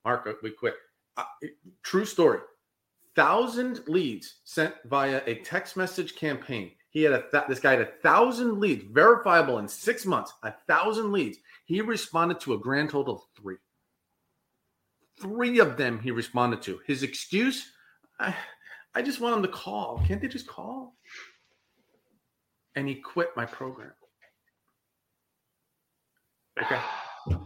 Mark, 0.04 0.28
we 0.42 0.50
quit. 0.50 0.74
Uh, 1.16 1.24
true 1.82 2.04
story 2.04 2.40
thousand 3.18 3.80
leads 3.88 4.36
sent 4.44 4.72
via 4.84 5.20
a 5.26 5.34
text 5.34 5.76
message 5.76 6.14
campaign. 6.14 6.70
He 6.90 7.02
had 7.02 7.12
a 7.12 7.24
th- 7.32 7.48
this 7.48 7.58
guy 7.58 7.72
had 7.72 7.80
a 7.80 7.92
thousand 8.00 8.60
leads, 8.60 8.84
verifiable 8.84 9.58
in 9.58 9.66
six 9.66 10.06
months. 10.06 10.32
A 10.44 10.54
thousand 10.68 11.10
leads. 11.10 11.38
He 11.64 11.80
responded 11.80 12.38
to 12.40 12.54
a 12.54 12.58
grand 12.58 12.90
total 12.90 13.16
of 13.16 13.22
three. 13.36 13.56
Three 15.20 15.58
of 15.58 15.76
them 15.76 15.98
he 15.98 16.12
responded 16.12 16.62
to. 16.62 16.78
His 16.86 17.02
excuse, 17.02 17.72
I, 18.20 18.36
I 18.94 19.02
just 19.02 19.20
want 19.20 19.36
him 19.36 19.42
to 19.42 19.48
call. 19.48 20.00
Can't 20.06 20.22
they 20.22 20.28
just 20.28 20.46
call? 20.46 20.94
And 22.76 22.86
he 22.88 22.94
quit 22.94 23.30
my 23.36 23.46
program. 23.46 23.90
Okay. 26.62 26.78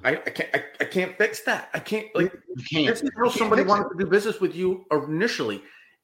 I, 0.04 0.10
I 0.10 0.30
can't 0.30 0.50
I, 0.54 0.62
I, 0.80 0.84
can't 0.84 1.16
fix 1.16 1.40
that. 1.42 1.70
I 1.74 1.78
can't 1.78 2.06
like 2.14 2.32
you 2.56 2.64
can't. 2.64 3.00
This 3.00 3.34
somebody 3.34 3.62
wanted 3.62 3.86
it. 3.86 3.98
to 3.98 4.04
do 4.04 4.10
business 4.10 4.40
with 4.40 4.54
you 4.54 4.84
initially. 4.90 5.62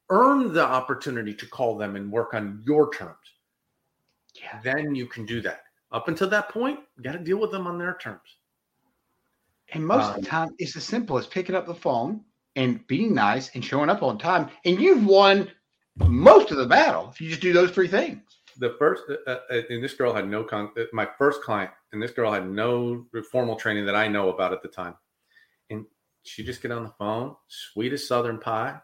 Earn 0.09 0.53
the 0.53 0.65
opportunity 0.65 1.33
to 1.35 1.45
call 1.45 1.77
them 1.77 1.95
and 1.95 2.11
work 2.11 2.33
on 2.33 2.63
your 2.65 2.91
terms. 2.91 3.15
Yeah. 4.33 4.59
Then 4.63 4.95
you 4.95 5.05
can 5.05 5.25
do 5.25 5.41
that. 5.41 5.63
Up 5.91 6.07
until 6.07 6.29
that 6.29 6.49
point, 6.49 6.79
you 6.97 7.03
got 7.03 7.13
to 7.13 7.19
deal 7.19 7.37
with 7.37 7.51
them 7.51 7.67
on 7.67 7.77
their 7.77 7.97
terms. 8.01 8.37
And 9.73 9.85
most 9.85 10.05
um, 10.05 10.15
of 10.15 10.21
the 10.21 10.27
time, 10.27 10.49
it's 10.57 10.75
as 10.75 10.83
simple 10.83 11.17
as 11.17 11.27
picking 11.27 11.55
up 11.55 11.67
the 11.67 11.75
phone 11.75 12.21
and 12.55 12.85
being 12.87 13.13
nice 13.13 13.51
and 13.53 13.63
showing 13.63 13.89
up 13.89 14.01
on 14.01 14.17
time. 14.17 14.49
And 14.65 14.79
you've 14.81 15.05
won 15.05 15.49
most 16.07 16.51
of 16.51 16.57
the 16.57 16.65
battle 16.65 17.09
if 17.11 17.21
you 17.21 17.29
just 17.29 17.41
do 17.41 17.53
those 17.53 17.71
three 17.71 17.87
things 17.87 18.21
the 18.59 18.75
first 18.77 19.03
uh, 19.09 19.31
uh, 19.31 19.61
and 19.69 19.83
this 19.83 19.93
girl 19.93 20.13
had 20.13 20.27
no 20.27 20.43
con 20.43 20.71
uh, 20.77 20.83
my 20.93 21.07
first 21.17 21.41
client 21.41 21.71
and 21.91 22.01
this 22.01 22.11
girl 22.11 22.31
had 22.31 22.47
no 22.47 23.05
formal 23.31 23.55
training 23.55 23.85
that 23.85 23.95
i 23.95 24.07
know 24.07 24.29
about 24.29 24.53
at 24.53 24.61
the 24.61 24.67
time. 24.67 24.95
And 25.69 25.85
she 26.23 26.43
just 26.43 26.61
get 26.61 26.71
on 26.71 26.83
the 26.83 26.93
phone 26.99 27.35
sweet 27.47 27.93
as 27.93 28.07
southern 28.07 28.39
pie. 28.39 28.79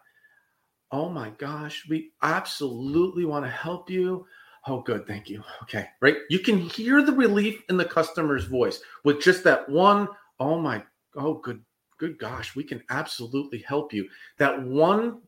Oh 0.91 1.09
my 1.09 1.29
gosh 1.31 1.85
we 1.89 2.11
absolutely 2.23 3.25
want 3.25 3.45
to 3.45 3.51
help 3.51 3.89
you. 3.89 4.25
Oh 4.67 4.81
good 4.81 5.05
thank 5.05 5.29
you. 5.29 5.43
Okay 5.63 5.87
right? 6.01 6.17
You 6.29 6.39
can 6.39 6.57
hear 6.57 7.01
the 7.01 7.11
relief 7.13 7.61
in 7.69 7.77
the 7.77 7.85
customer's 7.85 8.45
voice 8.45 8.79
with 9.03 9.21
just 9.21 9.43
that 9.43 9.67
one 9.69 10.07
oh 10.39 10.59
my 10.59 10.83
oh 11.15 11.35
good 11.35 11.61
good 11.97 12.17
gosh 12.17 12.55
we 12.55 12.63
can 12.63 12.81
absolutely 12.89 13.59
help 13.59 13.93
you. 13.93 14.07
That 14.37 14.63
one 14.63 15.21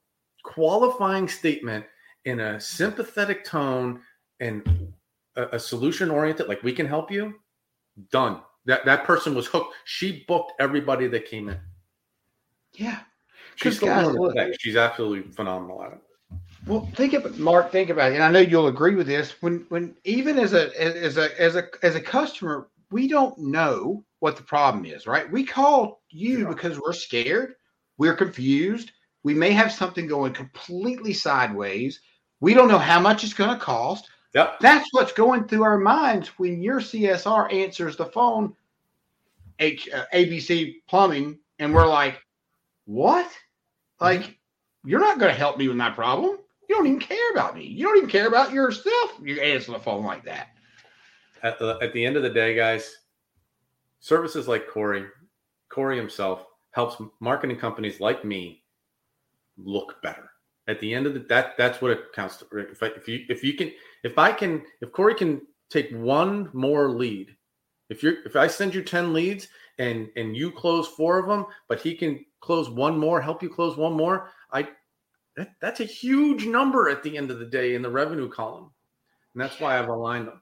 qualifying 0.43 1.27
statement 1.27 1.85
in 2.23 2.39
a 2.39 2.59
sympathetic 2.59 3.43
tone 3.43 4.01
and 4.39 4.93
a, 5.35 5.55
a 5.55 5.59
solution 5.59 6.09
oriented, 6.09 6.47
like 6.47 6.63
we 6.63 6.73
can 6.73 6.85
help 6.85 7.11
you, 7.11 7.35
done. 8.11 8.41
That 8.65 8.85
that 8.85 9.03
person 9.05 9.33
was 9.33 9.47
hooked. 9.47 9.73
She 9.85 10.25
booked 10.27 10.53
everybody 10.59 11.07
that 11.07 11.25
came 11.25 11.49
in. 11.49 11.59
Yeah. 12.73 12.99
She's 13.55 13.79
guys, 13.79 14.07
look, 14.07 14.35
she's 14.59 14.75
absolutely 14.75 15.31
phenomenal 15.31 15.83
at 15.83 15.93
it. 15.93 16.01
Well, 16.67 16.87
think 16.95 17.13
about 17.13 17.37
Mark. 17.39 17.71
Think 17.71 17.89
about 17.89 18.11
it, 18.11 18.15
and 18.15 18.23
I 18.23 18.29
know 18.29 18.39
you'll 18.39 18.67
agree 18.67 18.93
with 18.93 19.07
this. 19.07 19.41
When, 19.41 19.65
when 19.69 19.95
even 20.03 20.37
as 20.37 20.53
a 20.53 20.79
as 20.79 21.17
a 21.17 21.41
as 21.41 21.55
a 21.55 21.67
as 21.81 21.95
a 21.95 22.01
customer, 22.01 22.67
we 22.91 23.07
don't 23.07 23.37
know 23.39 24.03
what 24.19 24.35
the 24.35 24.43
problem 24.43 24.85
is, 24.85 25.07
right? 25.07 25.31
We 25.31 25.43
call 25.43 26.01
you 26.09 26.39
yeah. 26.39 26.49
because 26.49 26.79
we're 26.79 26.93
scared, 26.93 27.53
we're 27.97 28.15
confused, 28.15 28.91
we 29.23 29.33
may 29.33 29.51
have 29.51 29.71
something 29.71 30.07
going 30.07 30.33
completely 30.33 31.13
sideways. 31.13 31.99
We 32.39 32.53
don't 32.53 32.69
know 32.69 32.77
how 32.77 32.99
much 32.99 33.23
it's 33.23 33.33
going 33.33 33.49
to 33.49 33.63
cost. 33.63 34.09
Yep. 34.33 34.59
That's 34.59 34.87
what's 34.91 35.13
going 35.13 35.47
through 35.47 35.63
our 35.63 35.77
minds 35.77 36.27
when 36.37 36.61
your 36.61 36.79
CSR 36.79 37.51
answers 37.51 37.95
the 37.95 38.05
phone, 38.05 38.55
H, 39.59 39.89
uh, 39.93 40.05
ABC 40.13 40.75
Plumbing, 40.87 41.39
and 41.59 41.73
we're 41.73 41.87
like, 41.87 42.21
what? 42.85 43.29
Like, 43.99 44.21
mm-hmm. 44.21 44.89
you're 44.89 44.99
not 44.99 45.19
going 45.19 45.31
to 45.31 45.37
help 45.37 45.57
me 45.57 45.67
with 45.67 45.77
my 45.77 45.89
problem. 45.89 46.37
You 46.69 46.75
don't 46.75 46.87
even 46.87 46.99
care 46.99 47.31
about 47.31 47.55
me. 47.55 47.65
You 47.65 47.85
don't 47.85 47.97
even 47.97 48.09
care 48.09 48.27
about 48.27 48.51
yourself. 48.51 49.13
You 49.21 49.39
answer 49.41 49.71
the 49.71 49.79
phone 49.79 50.03
like 50.03 50.23
that. 50.25 50.49
At 51.43 51.59
the 51.59 51.77
at 51.81 51.93
the 51.93 52.03
end 52.03 52.17
of 52.17 52.23
the 52.23 52.29
day, 52.29 52.55
guys, 52.55 52.93
services 53.99 54.47
like 54.47 54.67
Corey, 54.67 55.05
Corey 55.69 55.97
himself 55.97 56.45
helps 56.71 57.01
marketing 57.19 57.57
companies 57.57 57.99
like 57.99 58.25
me 58.25 58.63
look 59.57 60.01
better. 60.01 60.29
At 60.67 60.79
the 60.81 60.93
end 60.93 61.05
of 61.05 61.13
the 61.13 61.19
that 61.29 61.55
that's 61.57 61.81
what 61.81 61.91
it 61.91 62.11
counts 62.13 62.37
to. 62.37 62.47
If 62.51 62.83
I, 62.83 62.87
if 62.87 63.07
you 63.07 63.25
if 63.29 63.43
you 63.43 63.53
can 63.53 63.71
if 64.03 64.17
I 64.17 64.31
can, 64.31 64.63
if 64.81 64.91
Corey 64.91 65.15
can 65.15 65.41
take 65.69 65.91
one 65.91 66.49
more 66.53 66.89
lead, 66.89 67.35
if 67.89 68.03
you're, 68.03 68.25
if 68.25 68.35
I 68.35 68.47
send 68.47 68.75
you 68.75 68.83
10 68.83 69.13
leads 69.13 69.47
and 69.79 70.09
and 70.15 70.35
you 70.35 70.51
close 70.51 70.87
four 70.87 71.19
of 71.19 71.27
them, 71.27 71.45
but 71.67 71.79
he 71.79 71.95
can 71.95 72.25
close 72.39 72.69
one 72.69 72.97
more, 72.97 73.21
help 73.21 73.43
you 73.43 73.49
close 73.49 73.77
one 73.77 73.93
more. 73.93 74.29
I 74.51 74.69
that, 75.35 75.51
that's 75.61 75.79
a 75.79 75.85
huge 75.85 76.45
number 76.45 76.89
at 76.89 77.03
the 77.03 77.17
end 77.17 77.31
of 77.31 77.39
the 77.39 77.45
day 77.45 77.75
in 77.75 77.81
the 77.81 77.89
revenue 77.89 78.29
column, 78.29 78.71
and 79.33 79.41
that's 79.41 79.59
why 79.59 79.77
I've 79.77 79.89
aligned 79.89 80.27
them. 80.27 80.41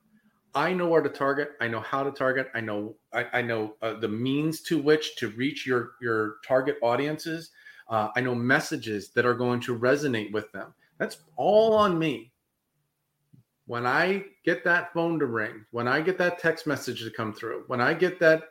I 0.53 0.71
know 0.73 0.87
where 0.87 1.01
to 1.01 1.09
target. 1.09 1.51
I 1.59 1.67
know 1.67 1.81
how 1.81 2.01
to 2.03 2.11
target. 2.11 2.47
I 2.55 2.61
know 2.61 2.95
I, 3.13 3.25
I 3.33 3.41
know 3.41 3.75
uh, 3.81 3.95
the 3.99 4.07
means 4.07 4.61
to 4.61 4.81
which 4.81 5.17
to 5.17 5.29
reach 5.31 5.67
your 5.67 5.91
your 6.01 6.35
target 6.47 6.77
audiences. 6.81 7.51
Uh, 7.89 8.09
I 8.15 8.21
know 8.21 8.33
messages 8.33 9.09
that 9.11 9.25
are 9.25 9.35
going 9.35 9.59
to 9.61 9.77
resonate 9.77 10.31
with 10.31 10.51
them. 10.53 10.73
That's 10.97 11.17
all 11.35 11.73
on 11.73 11.99
me. 11.99 12.31
When 13.67 13.85
I 13.85 14.25
get 14.43 14.63
that 14.63 14.93
phone 14.93 15.19
to 15.19 15.25
ring, 15.25 15.65
when 15.71 15.87
I 15.87 16.01
get 16.01 16.17
that 16.19 16.39
text 16.39 16.67
message 16.67 17.03
to 17.03 17.09
come 17.09 17.33
through, 17.33 17.63
when 17.67 17.81
I 17.81 17.93
get 17.93 18.19
that 18.19 18.43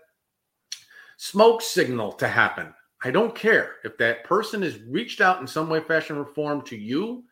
smoke 1.16 1.62
signal 1.62 2.12
to 2.14 2.26
happen, 2.26 2.74
I 3.04 3.10
don't 3.10 3.34
care 3.34 3.76
if 3.84 3.96
that 3.98 4.24
person 4.24 4.62
has 4.62 4.80
reached 4.88 5.20
out 5.20 5.40
in 5.40 5.46
some 5.46 5.68
way, 5.68 5.80
fashion, 5.80 6.16
or 6.16 6.26
form 6.26 6.62
to 6.62 6.76
you. 6.76 7.24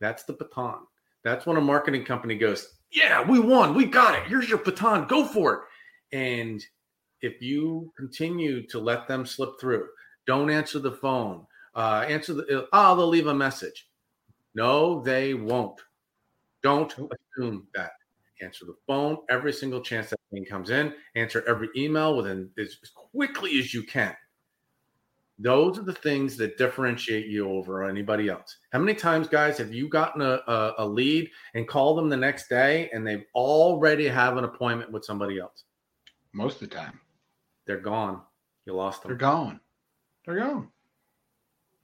That's 0.00 0.24
the 0.24 0.34
baton. 0.34 0.80
That's 1.24 1.46
when 1.46 1.56
a 1.56 1.62
marketing 1.62 2.04
company 2.04 2.36
goes, 2.36 2.74
yeah, 2.92 3.28
we 3.28 3.40
won. 3.40 3.74
We 3.74 3.86
got 3.86 4.14
it. 4.14 4.28
Here's 4.28 4.48
your 4.48 4.58
baton. 4.58 5.08
Go 5.08 5.24
for 5.24 5.54
it. 5.54 5.60
And 6.16 6.64
if 7.22 7.42
you 7.42 7.92
continue 7.96 8.66
to 8.68 8.78
let 8.78 9.08
them 9.08 9.26
slip 9.26 9.58
through, 9.58 9.88
don't 10.26 10.50
answer 10.50 10.78
the 10.78 10.92
phone, 10.92 11.46
uh, 11.74 12.04
answer 12.06 12.34
the, 12.34 12.68
oh, 12.72 12.96
they'll 12.96 13.08
leave 13.08 13.26
a 13.26 13.34
message. 13.34 13.88
No, 14.54 15.02
they 15.02 15.34
won't. 15.34 15.80
Don't 16.64 16.92
assume 16.92 17.68
that. 17.74 17.92
Answer 18.42 18.64
the 18.64 18.74
phone 18.86 19.18
every 19.30 19.52
single 19.52 19.80
chance 19.80 20.10
that 20.10 20.18
thing 20.32 20.44
comes 20.46 20.70
in. 20.70 20.92
Answer 21.14 21.44
every 21.46 21.68
email 21.76 22.16
within 22.16 22.50
as 22.58 22.76
quickly 23.12 23.58
as 23.60 23.72
you 23.72 23.84
can. 23.84 24.16
Those 25.38 25.78
are 25.78 25.82
the 25.82 25.92
things 25.92 26.36
that 26.38 26.56
differentiate 26.56 27.26
you 27.26 27.50
over 27.50 27.84
anybody 27.84 28.28
else. 28.28 28.56
How 28.72 28.78
many 28.78 28.94
times, 28.94 29.28
guys, 29.28 29.58
have 29.58 29.74
you 29.74 29.88
gotten 29.88 30.22
a, 30.22 30.40
a, 30.46 30.74
a 30.78 30.86
lead 30.86 31.28
and 31.54 31.68
called 31.68 31.98
them 31.98 32.08
the 32.08 32.16
next 32.16 32.48
day 32.48 32.88
and 32.92 33.06
they've 33.06 33.24
already 33.34 34.08
have 34.08 34.36
an 34.36 34.44
appointment 34.44 34.90
with 34.90 35.04
somebody 35.04 35.38
else? 35.38 35.64
Most 36.32 36.62
of 36.62 36.70
the 36.70 36.74
time, 36.74 36.98
they're 37.66 37.76
gone. 37.78 38.22
You 38.64 38.74
lost 38.74 39.02
them. 39.02 39.10
They're 39.10 39.18
gone. 39.18 39.60
They're 40.24 40.38
gone. 40.38 40.68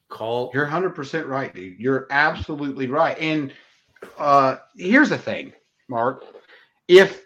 Call. 0.08 0.50
You're 0.54 0.66
100% 0.66 1.26
right, 1.26 1.54
dude. 1.54 1.78
You're 1.78 2.06
absolutely 2.10 2.86
right. 2.86 3.18
And 3.18 3.52
uh, 4.18 4.56
here's 4.76 5.10
the 5.10 5.18
thing, 5.18 5.52
Mark. 5.88 6.24
If 6.88 7.22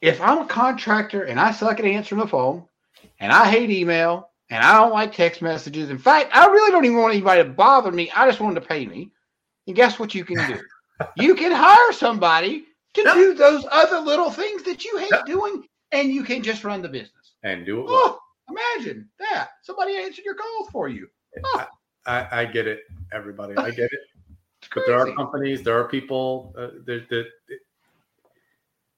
if 0.00 0.20
I'm 0.20 0.38
a 0.38 0.46
contractor 0.46 1.22
and 1.24 1.40
I 1.40 1.52
suck 1.52 1.78
at 1.78 1.84
answering 1.84 2.20
the 2.20 2.26
phone 2.26 2.64
and 3.20 3.32
I 3.32 3.48
hate 3.50 3.70
email 3.70 4.30
and 4.50 4.62
I 4.62 4.74
don't 4.74 4.92
like 4.92 5.14
text 5.14 5.42
messages. 5.42 5.90
In 5.90 5.98
fact, 5.98 6.30
I 6.34 6.46
really 6.46 6.70
don't 6.70 6.84
even 6.84 6.98
want 6.98 7.14
anybody 7.14 7.42
to 7.42 7.48
bother 7.48 7.90
me. 7.90 8.10
I 8.14 8.26
just 8.28 8.40
want 8.40 8.54
them 8.54 8.62
to 8.62 8.68
pay 8.68 8.86
me. 8.86 9.10
And 9.66 9.74
guess 9.74 9.98
what 9.98 10.14
you 10.14 10.24
can 10.24 10.36
do? 10.46 10.60
you 11.16 11.34
can 11.34 11.52
hire 11.52 11.92
somebody 11.92 12.64
to 12.94 13.02
yep. 13.02 13.14
do 13.14 13.34
those 13.34 13.64
other 13.70 13.98
little 13.98 14.30
things 14.30 14.62
that 14.64 14.84
you 14.84 14.98
hate 14.98 15.10
yep. 15.10 15.26
doing, 15.26 15.64
and 15.92 16.12
you 16.12 16.22
can 16.22 16.42
just 16.42 16.64
run 16.64 16.82
the 16.82 16.88
business 16.88 17.34
and 17.42 17.64
do 17.66 17.80
it. 17.80 17.86
Well. 17.86 18.20
Oh, 18.20 18.20
imagine 18.76 19.08
that 19.18 19.48
somebody 19.62 19.96
answered 19.96 20.24
your 20.24 20.34
calls 20.34 20.68
for 20.70 20.88
you. 20.88 21.08
Oh. 21.44 21.66
I, 22.06 22.42
I, 22.42 22.44
get 22.44 22.66
it, 22.66 22.80
everybody. 23.12 23.56
I 23.56 23.70
get 23.70 23.90
it. 23.90 24.00
But 24.74 24.84
there 24.86 24.98
are 24.98 25.12
companies, 25.14 25.62
there 25.62 25.78
are 25.78 25.88
people 25.88 26.54
uh, 26.56 26.68
that, 26.84 27.08
that 27.10 27.26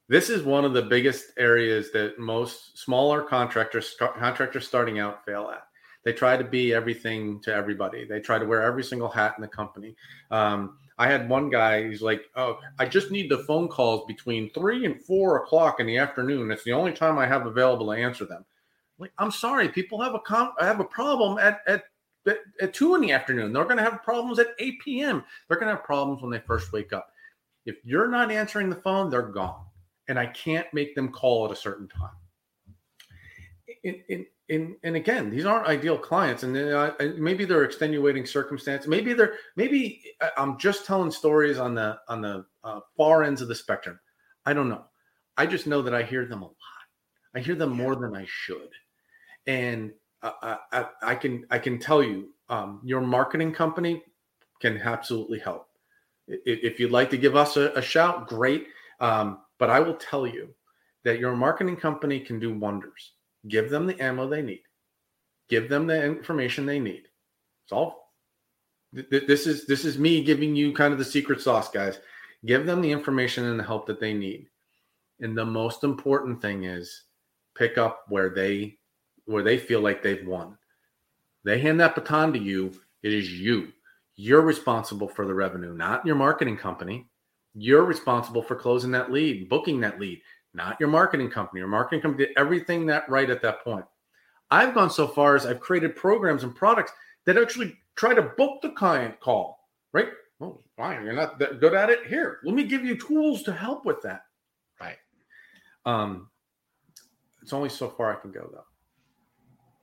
this 0.09 0.31
is 0.31 0.43
one 0.43 0.65
of 0.65 0.73
the 0.73 0.83
biggest 0.83 1.33
areas 1.37 1.91
that 1.93 2.19
most 2.19 2.79
smaller 2.79 3.23
contractors 3.23 3.97
contractors 3.99 4.67
starting 4.67 4.99
out 4.99 5.25
fail 5.25 5.51
at. 5.53 5.63
They 6.05 6.13
try 6.13 6.37
to 6.37 6.45
be 6.45 6.73
everything 6.73 7.41
to 7.43 7.53
everybody. 7.53 8.05
They 8.05 8.21
try 8.21 8.39
to 8.39 8.47
wear 8.47 8.63
every 8.63 8.85
single 8.85 9.09
hat 9.09 9.35
in 9.37 9.43
the 9.43 9.49
company. 9.49 9.97
Um, 10.31 10.79
i 10.99 11.07
had 11.07 11.29
one 11.29 11.51
guy 11.51 11.87
he's 11.87 12.01
like 12.01 12.23
oh 12.37 12.59
i 12.79 12.87
just 12.87 13.11
need 13.11 13.31
the 13.31 13.45
phone 13.45 13.69
calls 13.69 14.07
between 14.07 14.49
three 14.55 14.87
and 14.87 14.99
four 15.03 15.43
o'clock 15.43 15.79
in 15.81 15.87
the 15.87 15.99
afternoon. 15.99 16.51
It's 16.51 16.65
the 16.65 16.73
only 16.73 16.93
time 16.93 17.19
i 17.19 17.27
have 17.27 17.47
available 17.47 17.87
to 17.87 17.93
answer 17.93 18.25
them. 18.25 18.45
Like 18.99 19.13
i'm 19.19 19.31
sorry 19.31 19.69
people 19.69 20.01
have 20.01 20.15
a 20.15 20.21
com- 20.21 20.55
I 20.61 20.67
have 20.67 20.81
a 20.81 20.85
problem 20.85 21.39
at, 21.39 21.61
at 21.67 21.85
at 22.61 22.75
two 22.75 22.95
in 22.95 23.01
the 23.01 23.13
afternoon 23.13 23.53
they're 23.53 23.65
going 23.65 23.77
to 23.77 23.83
have 23.83 24.03
problems 24.03 24.39
at 24.39 24.49
8 24.59 24.81
p.m 24.81 25.25
they're 25.49 25.59
going 25.59 25.69
to 25.69 25.77
have 25.77 25.85
problems 25.85 26.23
when 26.23 26.31
they 26.31 26.41
first 26.41 26.73
wake 26.73 26.93
up 26.93 27.09
if 27.65 27.77
you're 27.85 28.09
not 28.09 28.31
answering 28.31 28.69
the 28.69 28.77
phone 28.77 29.11
they're 29.11 29.23
gone 29.23 29.67
and 30.09 30.19
I 30.19 30.27
can't 30.27 30.73
make 30.73 30.95
them 30.95 31.11
call 31.11 31.47
at 31.47 31.53
a 31.53 31.57
certain 31.57 31.89
time. 31.89 32.11
In, 33.83 34.03
in, 34.09 34.27
in, 34.49 34.77
and 34.85 34.97
again, 34.97 35.31
these 35.31 35.45
aren't 35.45 35.67
ideal 35.67 35.99
clients, 35.99 36.43
and 36.45 36.57
uh, 36.57 36.93
maybe 37.17 37.45
they're 37.45 37.65
extenuating 37.65 38.27
circumstance. 38.27 38.87
Maybe 38.87 39.13
they're 39.13 39.35
maybe 39.57 40.03
uh, 40.21 40.31
I'm 40.37 40.59
just 40.59 40.87
telling 40.87 41.11
stories 41.11 41.59
on 41.59 41.75
the 41.75 41.99
on 42.09 42.21
the 42.21 42.47
uh, 42.63 42.81
far 42.97 43.23
ends 43.25 43.43
of 43.43 43.49
the 43.49 43.55
spectrum. 43.55 43.99
I 44.45 44.53
don't 44.53 44.69
know. 44.69 44.85
I 45.37 45.47
just 45.47 45.67
know 45.67 45.83
that 45.83 45.95
I 45.95 46.03
hear 46.03 46.27
them 46.27 46.43
a 46.43 46.47
lot. 46.47 46.57
I 47.35 47.41
hear 47.41 47.55
them 47.55 47.71
more 47.71 47.97
than 47.97 48.17
I 48.17 48.25
should, 48.29 48.71
and 49.47 49.93
I, 50.43 50.59
I, 50.73 50.87
I 51.03 51.15
can 51.15 51.47
I 51.51 51.59
can 51.59 51.79
tell 51.79 52.03
you, 52.03 52.31
um, 52.49 52.81
your 52.85 53.01
marketing 53.01 53.53
company 53.53 54.03
can 54.61 54.79
absolutely 54.79 55.39
help. 55.39 55.69
If 56.29 56.81
you'd 56.81 56.91
like 56.91 57.11
to 57.11 57.19
give 57.19 57.37
us 57.37 57.57
a, 57.57 57.73
a 57.73 57.83
shout, 57.83 58.29
great. 58.29 58.67
Um, 59.01 59.41
but 59.59 59.71
I 59.71 59.81
will 59.81 59.95
tell 59.95 60.27
you 60.27 60.49
that 61.05 61.19
your 61.19 61.37
marketing 61.37 61.77
company 61.77 62.21
can 62.21 62.39
do 62.41 62.53
wonders. 62.53 63.13
Give 63.49 63.71
them 63.71 63.87
the 63.87 64.01
ammo 64.01 64.29
they 64.29 64.43
need. 64.43 64.63
Give 65.49 65.69
them 65.69 65.87
the 65.87 66.05
information 66.05 66.67
they 66.67 66.81
need. 66.81 67.05
All 67.71 68.07
this 68.93 69.47
is 69.47 69.67
this 69.67 69.85
is 69.85 69.99
me 69.99 70.23
giving 70.23 70.57
you 70.57 70.73
kind 70.73 70.93
of 70.93 70.99
the 70.99 71.05
secret 71.05 71.41
sauce, 71.41 71.69
guys. 71.69 72.01
Give 72.45 72.67
them 72.67 72.81
the 72.81 72.91
information 72.91 73.45
and 73.45 73.59
the 73.59 73.65
help 73.65 73.87
that 73.87 74.01
they 74.01 74.15
need. 74.15 74.47
And 75.21 75.37
the 75.37 75.45
most 75.45 75.85
important 75.85 76.41
thing 76.41 76.65
is 76.65 77.05
pick 77.57 77.79
up 77.79 78.05
where 78.09 78.31
they 78.31 78.79
where 79.27 79.43
they 79.43 79.59
feel 79.59 79.81
like 79.81 80.03
they've 80.03 80.27
won. 80.27 80.57
They 81.45 81.61
hand 81.61 81.79
that 81.81 81.95
baton 81.95 82.33
to 82.33 82.39
you, 82.39 82.73
it 83.03 83.13
is 83.13 83.31
you. 83.33 83.73
You're 84.17 84.41
responsible 84.41 85.09
for 85.09 85.27
the 85.27 85.35
revenue, 85.35 85.75
not 85.75 86.05
your 86.07 86.17
marketing 86.17 86.57
company. 86.57 87.07
You're 87.55 87.85
responsible 87.85 88.43
for 88.43 88.57
closing 88.57 88.91
that 88.93 89.13
lead, 89.13 89.49
booking 89.49 89.81
that 89.81 90.01
lead, 90.01 90.21
not 90.55 90.79
your 90.81 90.89
marketing 90.89 91.31
company. 91.31 91.61
Your 91.61 91.69
marketing 91.69 92.01
company 92.01 92.27
did 92.27 92.37
everything 92.37 92.87
that 92.87 93.09
right 93.09 93.31
at 93.31 93.43
that 93.43 93.63
point. 93.63 93.85
I've 94.51 94.75
gone 94.75 94.91
so 94.91 95.07
far 95.07 95.37
as 95.37 95.45
I've 95.45 95.61
created 95.61 95.97
programs 95.97 96.45
and 96.45 96.55
products 96.55 96.93
that 97.25 97.37
actually 97.37 97.77
try 97.95 98.15
to 98.15 98.23
book 98.23 98.63
the 98.63 98.71
client 98.71 99.19
call, 99.21 99.69
right? 99.93 100.09
Oh, 100.41 100.61
fine. 100.77 101.05
You're 101.05 101.15
not 101.15 101.39
that 101.39 101.61
good 101.61 101.75
at 101.75 101.91
it. 101.91 102.07
Here, 102.07 102.41
let 102.45 102.55
me 102.55 102.65
give 102.65 102.85
you 102.85 102.97
tools 102.97 103.43
to 103.45 103.53
help 103.53 103.85
with 103.85 104.03
that. 104.03 104.23
Right. 104.81 104.99
Um, 105.85 106.29
it's 107.43 107.53
only 107.53 107.69
so 107.69 107.89
far 107.89 108.17
I 108.17 108.21
can 108.21 108.33
go 108.33 108.49
though. 108.53 108.65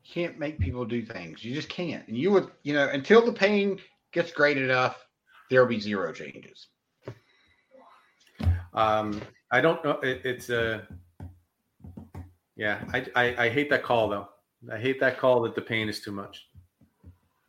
Can't 0.08 0.38
make 0.38 0.60
people 0.60 0.86
do 0.86 1.06
things. 1.06 1.43
You 1.43 1.54
just 1.56 1.70
can't. 1.70 2.08
And 2.08 2.18
you 2.18 2.32
would, 2.32 2.51
you 2.64 2.74
know, 2.74 2.89
until 2.89 3.26
the 3.26 3.32
pain 3.32 3.80
gets 4.12 4.32
great 4.32 4.58
enough, 4.58 5.06
there'll 5.49 5.68
be 5.68 5.80
zero 5.80 6.12
changes. 6.12 6.68
Um, 8.74 9.22
I 9.51 9.62
don't 9.62 9.84
know. 9.84 9.99
It, 10.01 10.22
it's 10.26 10.49
a 10.49 10.76
uh, 11.22 12.22
yeah. 12.56 12.84
I, 12.93 13.06
I 13.16 13.45
I 13.45 13.49
hate 13.49 13.70
that 13.70 13.84
call 13.84 14.10
though. 14.10 14.28
I 14.72 14.78
hate 14.78 14.99
that 14.99 15.20
call 15.20 15.41
that 15.43 15.56
the 15.56 15.62
pain 15.62 15.89
is 15.89 16.01
too 16.01 16.12
much. 16.12 16.47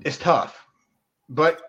It's 0.00 0.18
tough, 0.18 0.66
but 1.28 1.62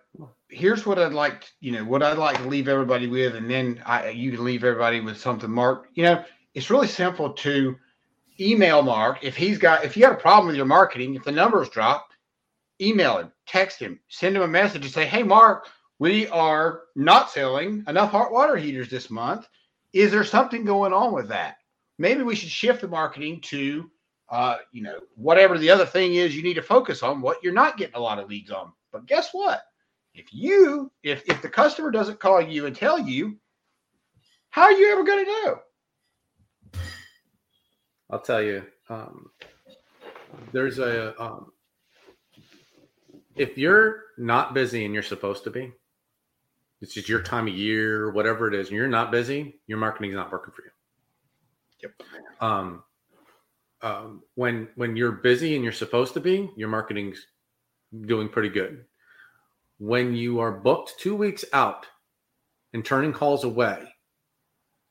here's 0.49 0.85
what 0.85 0.99
I'd 0.99 1.13
like. 1.13 1.45
You 1.61 1.71
know 1.71 1.85
what 1.85 2.03
I'd 2.03 2.17
like 2.17 2.37
to 2.37 2.47
leave 2.47 2.67
everybody 2.67 3.07
with, 3.07 3.35
and 3.35 3.49
then 3.49 3.81
I 3.85 4.09
you 4.09 4.31
can 4.31 4.43
leave 4.43 4.63
everybody 4.63 4.99
with 4.99 5.17
something. 5.17 5.49
Mark, 5.49 5.87
you 5.93 6.03
know 6.03 6.23
it's 6.55 6.69
really 6.69 6.87
simple 6.87 7.31
to 7.31 7.75
email 8.39 8.81
Mark 8.81 9.23
if 9.23 9.35
he's 9.35 9.57
got 9.57 9.83
if 9.83 9.95
you 9.95 10.03
got 10.03 10.13
a 10.13 10.17
problem 10.21 10.47
with 10.47 10.55
your 10.55 10.65
marketing. 10.65 11.15
If 11.15 11.23
the 11.23 11.31
numbers 11.31 11.69
drop, 11.69 12.09
email 12.81 13.17
him, 13.17 13.31
text 13.47 13.79
him, 13.79 13.99
send 14.09 14.35
him 14.35 14.43
a 14.43 14.47
message, 14.47 14.83
and 14.83 14.93
say, 14.93 15.05
"Hey, 15.05 15.23
Mark." 15.23 15.67
we 15.99 16.27
are 16.27 16.83
not 16.95 17.29
selling 17.29 17.83
enough 17.87 18.11
hot 18.11 18.31
water 18.31 18.57
heaters 18.57 18.89
this 18.89 19.09
month. 19.09 19.47
Is 19.93 20.11
there 20.11 20.23
something 20.23 20.65
going 20.65 20.93
on 20.93 21.13
with 21.13 21.29
that? 21.29 21.57
Maybe 21.97 22.23
we 22.23 22.35
should 22.35 22.49
shift 22.49 22.81
the 22.81 22.87
marketing 22.87 23.39
to, 23.41 23.89
uh, 24.29 24.57
you 24.73 24.83
know, 24.83 24.99
whatever 25.15 25.57
the 25.57 25.69
other 25.69 25.85
thing 25.85 26.15
is 26.15 26.35
you 26.35 26.43
need 26.43 26.55
to 26.55 26.61
focus 26.61 27.01
on, 27.01 27.21
what 27.21 27.41
you're 27.41 27.53
not 27.53 27.77
getting 27.77 27.95
a 27.95 27.99
lot 27.99 28.19
of 28.19 28.27
leads 28.29 28.51
on. 28.51 28.73
But 28.91 29.05
guess 29.05 29.29
what? 29.31 29.61
If 30.13 30.33
you, 30.33 30.91
if 31.03 31.23
if 31.29 31.41
the 31.41 31.49
customer 31.49 31.91
doesn't 31.91 32.19
call 32.19 32.41
you 32.41 32.65
and 32.65 32.75
tell 32.75 32.99
you, 32.99 33.37
how 34.49 34.63
are 34.63 34.71
you 34.71 34.91
ever 34.91 35.03
going 35.03 35.25
to 35.25 35.31
know? 35.31 35.59
I'll 38.15 38.21
tell 38.21 38.41
you. 38.41 38.63
Um, 38.87 39.29
there's 40.53 40.79
a 40.79 41.21
um, 41.21 41.51
if 43.35 43.57
you're 43.57 44.03
not 44.17 44.53
busy 44.53 44.85
and 44.85 44.93
you're 44.93 45.03
supposed 45.03 45.43
to 45.43 45.49
be, 45.49 45.73
it's 46.79 46.93
just 46.93 47.09
your 47.09 47.21
time 47.21 47.49
of 47.49 47.53
year, 47.53 48.11
whatever 48.11 48.47
it 48.47 48.53
is, 48.53 48.69
and 48.69 48.77
you're 48.77 48.87
not 48.87 49.11
busy, 49.11 49.59
your 49.67 49.79
marketing's 49.79 50.15
not 50.15 50.31
working 50.31 50.53
for 50.53 50.61
you. 50.61 50.71
Yep. 51.83 51.93
Um, 52.39 52.83
um, 53.81 54.23
when 54.35 54.69
when 54.75 54.95
you're 54.95 55.11
busy 55.11 55.55
and 55.55 55.63
you're 55.65 55.73
supposed 55.73 56.13
to 56.13 56.21
be, 56.21 56.49
your 56.55 56.69
marketing's 56.69 57.27
doing 58.05 58.29
pretty 58.29 58.47
good. 58.47 58.85
When 59.77 60.15
you 60.15 60.39
are 60.39 60.53
booked 60.53 60.93
two 60.99 61.17
weeks 61.17 61.43
out 61.51 61.85
and 62.73 62.85
turning 62.85 63.11
calls 63.11 63.43
away, 63.43 63.83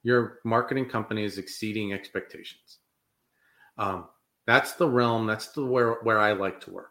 your 0.02 0.40
marketing 0.44 0.90
company 0.90 1.24
is 1.24 1.38
exceeding 1.38 1.94
expectations. 1.94 2.80
Um, 3.78 4.06
that's 4.46 4.72
the 4.72 4.88
realm. 4.88 5.26
That's 5.26 5.48
the 5.48 5.64
where 5.64 5.94
where 6.02 6.18
I 6.18 6.32
like 6.32 6.60
to 6.62 6.70
work. 6.70 6.90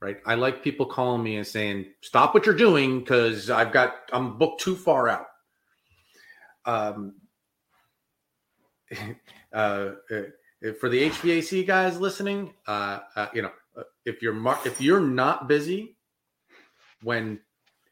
Right. 0.00 0.16
I 0.24 0.34
like 0.34 0.64
people 0.64 0.86
calling 0.86 1.22
me 1.22 1.36
and 1.36 1.46
saying, 1.46 1.86
"Stop 2.00 2.32
what 2.32 2.46
you're 2.46 2.54
doing 2.54 3.00
because 3.00 3.50
I've 3.50 3.72
got 3.72 3.96
I'm 4.12 4.38
booked 4.38 4.62
too 4.62 4.76
far 4.76 5.08
out." 5.08 5.26
Um, 6.64 7.14
uh, 9.52 9.90
uh, 10.10 10.22
for 10.78 10.88
the 10.88 11.10
HVAC 11.10 11.66
guys 11.66 12.00
listening, 12.00 12.54
uh, 12.66 13.00
uh, 13.16 13.26
you 13.34 13.42
know, 13.42 13.52
uh, 13.76 13.82
if 14.04 14.22
you're 14.22 14.32
mar- 14.32 14.60
if 14.64 14.80
you're 14.80 15.00
not 15.00 15.48
busy 15.48 15.96
when 17.02 17.40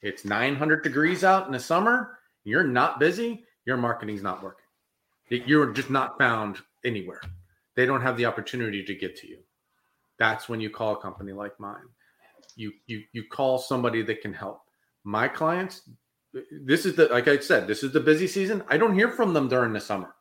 it's 0.02 0.24
900 0.24 0.82
degrees 0.82 1.24
out 1.24 1.46
in 1.46 1.52
the 1.52 1.60
summer, 1.60 2.18
you're 2.44 2.64
not 2.66 3.00
busy. 3.00 3.44
Your 3.66 3.76
marketing's 3.76 4.22
not 4.22 4.42
working. 4.42 4.64
You're 5.28 5.72
just 5.72 5.90
not 5.90 6.18
found 6.18 6.58
anywhere. 6.84 7.20
They 7.78 7.86
don't 7.86 8.02
have 8.02 8.16
the 8.16 8.26
opportunity 8.26 8.82
to 8.82 8.92
get 8.92 9.14
to 9.18 9.28
you. 9.28 9.38
That's 10.18 10.48
when 10.48 10.60
you 10.60 10.68
call 10.68 10.94
a 10.94 11.00
company 11.00 11.30
like 11.32 11.60
mine. 11.60 11.86
You 12.56 12.72
you 12.88 13.04
you 13.12 13.22
call 13.30 13.56
somebody 13.56 14.02
that 14.02 14.20
can 14.20 14.34
help. 14.34 14.62
My 15.04 15.28
clients, 15.28 15.88
this 16.50 16.84
is 16.84 16.96
the 16.96 17.06
like 17.06 17.28
I 17.28 17.38
said, 17.38 17.68
this 17.68 17.84
is 17.84 17.92
the 17.92 18.00
busy 18.00 18.26
season. 18.26 18.64
I 18.66 18.78
don't 18.78 18.96
hear 18.96 19.10
from 19.10 19.32
them 19.32 19.46
during 19.48 19.72
the 19.72 19.80
summer. 19.80 20.16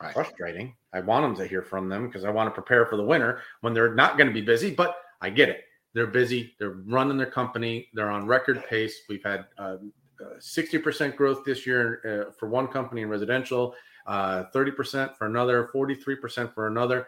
Right. 0.00 0.14
Frustrating. 0.14 0.76
I 0.92 1.00
want 1.00 1.24
them 1.24 1.34
to 1.42 1.50
hear 1.50 1.62
from 1.62 1.88
them 1.88 2.06
because 2.06 2.24
I 2.24 2.30
want 2.30 2.46
to 2.46 2.52
prepare 2.52 2.86
for 2.86 2.96
the 2.96 3.02
winter 3.02 3.40
when 3.62 3.74
they're 3.74 3.96
not 3.96 4.16
going 4.16 4.28
to 4.28 4.32
be 4.32 4.40
busy. 4.40 4.72
But 4.72 4.94
I 5.20 5.30
get 5.30 5.48
it. 5.48 5.64
They're 5.94 6.06
busy. 6.06 6.54
They're 6.60 6.76
running 6.86 7.18
their 7.18 7.26
company. 7.26 7.88
They're 7.92 8.10
on 8.10 8.28
record 8.28 8.64
pace. 8.68 9.00
We've 9.08 9.24
had 9.24 9.46
uh, 9.58 9.78
uh, 10.22 10.38
60% 10.38 11.16
growth 11.16 11.44
this 11.44 11.66
year 11.66 12.28
uh, 12.28 12.32
for 12.38 12.48
one 12.48 12.68
company 12.68 13.02
in 13.02 13.08
residential, 13.08 13.74
uh, 14.06 14.44
30% 14.54 15.16
for 15.16 15.26
another, 15.26 15.70
43% 15.74 16.54
for 16.54 16.66
another. 16.66 17.06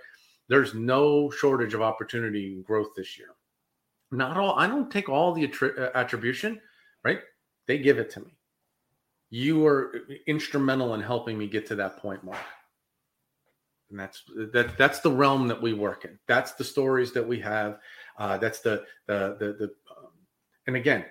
There's 0.49 0.75
no 0.75 1.31
shortage 1.31 1.75
of 1.75 1.83
opportunity 1.83 2.53
and 2.53 2.65
growth 2.65 2.89
this 2.97 3.19
year. 3.19 3.29
Not 4.11 4.37
all, 4.37 4.59
I 4.59 4.67
don't 4.67 4.91
take 4.91 5.09
all 5.09 5.33
the 5.33 5.47
attri- 5.49 5.79
uh, 5.79 5.91
attribution, 5.95 6.61
right? 7.03 7.21
They 7.67 7.79
give 7.79 7.99
it 7.99 8.11
to 8.11 8.21
me. 8.21 8.37
You 9.31 9.61
were 9.61 10.03
instrumental 10.27 10.95
in 10.95 11.01
helping 11.01 11.37
me 11.37 11.49
get 11.49 11.67
to 11.67 11.75
that 11.77 11.97
point, 11.97 12.23
Mark 12.23 12.39
and 13.95 14.01
that's 14.01 14.25
that 14.53 14.77
that's 14.77 15.01
the 15.01 15.11
realm 15.11 15.47
that 15.47 15.61
we 15.61 15.73
work 15.73 16.05
in 16.05 16.19
that's 16.27 16.53
the 16.53 16.65
stories 16.65 17.13
that 17.13 17.27
we 17.27 17.39
have 17.39 17.79
uh, 18.19 18.37
that's 18.39 18.61
the 18.61 18.83
the 19.07 19.37
the, 19.39 19.53
the 19.59 19.65
um, 19.97 20.11
and 20.67 20.77
again 20.77 21.05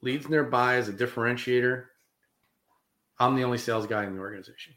leads 0.00 0.28
nearby 0.28 0.76
is 0.76 0.88
a 0.88 0.92
differentiator 0.92 1.84
i'm 3.20 3.36
the 3.36 3.44
only 3.44 3.58
sales 3.58 3.86
guy 3.86 4.04
in 4.04 4.14
the 4.14 4.20
organization 4.20 4.74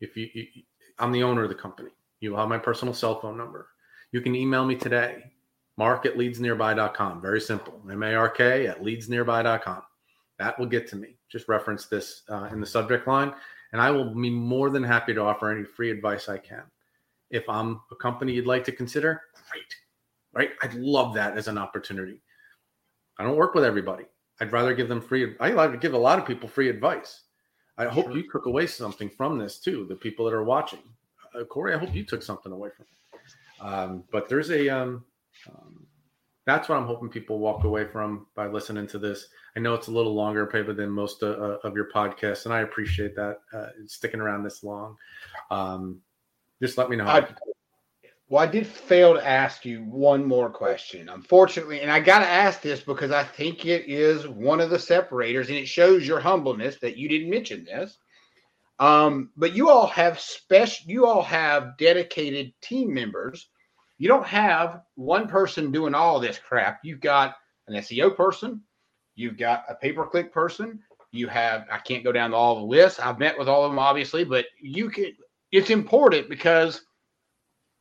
if 0.00 0.16
you, 0.16 0.28
you 0.34 0.46
i'm 0.98 1.12
the 1.12 1.22
owner 1.22 1.42
of 1.42 1.48
the 1.48 1.54
company 1.54 1.90
you 2.20 2.34
have 2.34 2.48
my 2.48 2.58
personal 2.58 2.94
cell 2.94 3.20
phone 3.20 3.36
number 3.36 3.68
you 4.12 4.20
can 4.20 4.34
email 4.34 4.64
me 4.64 4.74
today 4.74 5.24
mark 5.76 6.06
at 6.06 6.16
leadsnearby.com 6.16 7.20
very 7.20 7.40
simple 7.40 7.80
m-a-r-k 7.90 8.66
at 8.66 8.82
leadsnearby.com 8.82 9.82
that 10.38 10.58
will 10.58 10.66
get 10.66 10.86
to 10.88 10.96
me 10.96 11.16
just 11.30 11.48
reference 11.48 11.86
this 11.86 12.22
uh, 12.28 12.48
in 12.52 12.60
the 12.60 12.66
subject 12.66 13.06
line 13.06 13.32
and 13.72 13.80
I 13.80 13.90
will 13.90 14.14
be 14.14 14.30
more 14.30 14.70
than 14.70 14.82
happy 14.82 15.14
to 15.14 15.22
offer 15.22 15.50
any 15.50 15.64
free 15.64 15.90
advice 15.90 16.28
I 16.28 16.38
can. 16.38 16.62
If 17.30 17.48
I'm 17.48 17.80
a 17.90 17.96
company 17.96 18.32
you'd 18.34 18.46
like 18.46 18.64
to 18.64 18.72
consider, 18.72 19.22
great, 19.50 19.74
right? 20.34 20.50
I'd 20.62 20.74
love 20.74 21.14
that 21.14 21.36
as 21.36 21.48
an 21.48 21.58
opportunity. 21.58 22.20
I 23.18 23.24
don't 23.24 23.36
work 23.36 23.54
with 23.54 23.64
everybody. 23.64 24.04
I'd 24.40 24.52
rather 24.52 24.74
give 24.74 24.88
them 24.88 25.00
free. 25.00 25.34
I 25.40 25.50
like 25.50 25.72
to 25.72 25.78
give 25.78 25.94
a 25.94 25.98
lot 25.98 26.18
of 26.18 26.26
people 26.26 26.48
free 26.48 26.68
advice. 26.68 27.22
I 27.78 27.86
hope 27.86 28.06
sure. 28.06 28.16
you 28.16 28.30
took 28.30 28.46
away 28.46 28.66
something 28.66 29.08
from 29.08 29.38
this 29.38 29.58
too. 29.58 29.86
The 29.88 29.96
people 29.96 30.24
that 30.26 30.34
are 30.34 30.44
watching, 30.44 30.82
uh, 31.34 31.44
Corey, 31.44 31.74
I 31.74 31.78
hope 31.78 31.94
you 31.94 32.04
took 32.04 32.22
something 32.22 32.52
away 32.52 32.70
from 32.76 32.86
it. 32.86 33.64
Um, 33.64 34.04
but 34.10 34.28
there's 34.28 34.50
a 34.50 34.68
um, 34.68 35.04
um, 35.48 35.86
that's 36.46 36.68
what 36.68 36.76
I'm 36.76 36.86
hoping 36.86 37.08
people 37.08 37.38
walk 37.38 37.64
away 37.64 37.86
from 37.86 38.26
by 38.34 38.46
listening 38.46 38.86
to 38.88 38.98
this. 38.98 39.28
I 39.56 39.60
know 39.60 39.74
it's 39.74 39.86
a 39.86 39.92
little 39.92 40.14
longer, 40.14 40.46
paper 40.46 40.72
than 40.72 40.90
most 40.90 41.22
uh, 41.22 41.28
uh, 41.28 41.58
of 41.64 41.76
your 41.76 41.88
podcasts, 41.94 42.46
and 42.46 42.54
I 42.54 42.60
appreciate 42.60 43.14
that 43.16 43.38
uh, 43.52 43.66
sticking 43.86 44.20
around 44.20 44.42
this 44.42 44.64
long. 44.64 44.96
Um, 45.50 46.00
just 46.60 46.78
let 46.78 46.90
me 46.90 46.96
know. 46.96 47.06
I, 47.06 47.26
well, 48.32 48.42
I 48.42 48.46
did 48.46 48.66
fail 48.66 49.12
to 49.12 49.26
ask 49.26 49.66
you 49.66 49.84
one 49.84 50.24
more 50.24 50.48
question, 50.48 51.10
unfortunately, 51.10 51.82
and 51.82 51.90
I 51.90 52.00
got 52.00 52.20
to 52.20 52.26
ask 52.26 52.62
this 52.62 52.80
because 52.80 53.10
I 53.10 53.24
think 53.24 53.66
it 53.66 53.84
is 53.86 54.26
one 54.26 54.60
of 54.60 54.70
the 54.70 54.78
separators, 54.78 55.48
and 55.48 55.58
it 55.58 55.68
shows 55.68 56.06
your 56.06 56.18
humbleness 56.18 56.78
that 56.80 56.96
you 56.96 57.08
didn't 57.10 57.28
mention 57.28 57.64
this. 57.64 57.98
Um, 58.78 59.30
but 59.36 59.52
you 59.52 59.68
all 59.68 59.86
have 59.88 60.18
special, 60.18 60.90
you 60.90 61.06
all 61.06 61.22
have 61.22 61.76
dedicated 61.76 62.54
team 62.62 62.94
members 62.94 63.50
you 64.02 64.08
don't 64.08 64.26
have 64.26 64.80
one 64.96 65.28
person 65.28 65.70
doing 65.70 65.94
all 65.94 66.18
this 66.18 66.36
crap. 66.36 66.80
You've 66.82 66.98
got 66.98 67.36
an 67.68 67.76
SEO 67.76 68.16
person, 68.16 68.60
you've 69.14 69.38
got 69.38 69.62
a 69.68 69.76
pay 69.76 69.92
per 69.92 70.06
click 70.06 70.32
person, 70.32 70.80
you 71.12 71.28
have 71.28 71.66
I 71.70 71.78
can't 71.78 72.02
go 72.02 72.10
down 72.10 72.34
all 72.34 72.56
the 72.56 72.66
lists. 72.66 72.98
I've 72.98 73.20
met 73.20 73.38
with 73.38 73.48
all 73.48 73.64
of 73.64 73.70
them 73.70 73.78
obviously, 73.78 74.24
but 74.24 74.46
you 74.60 74.90
can 74.90 75.12
it's 75.52 75.70
important 75.70 76.28
because 76.28 76.84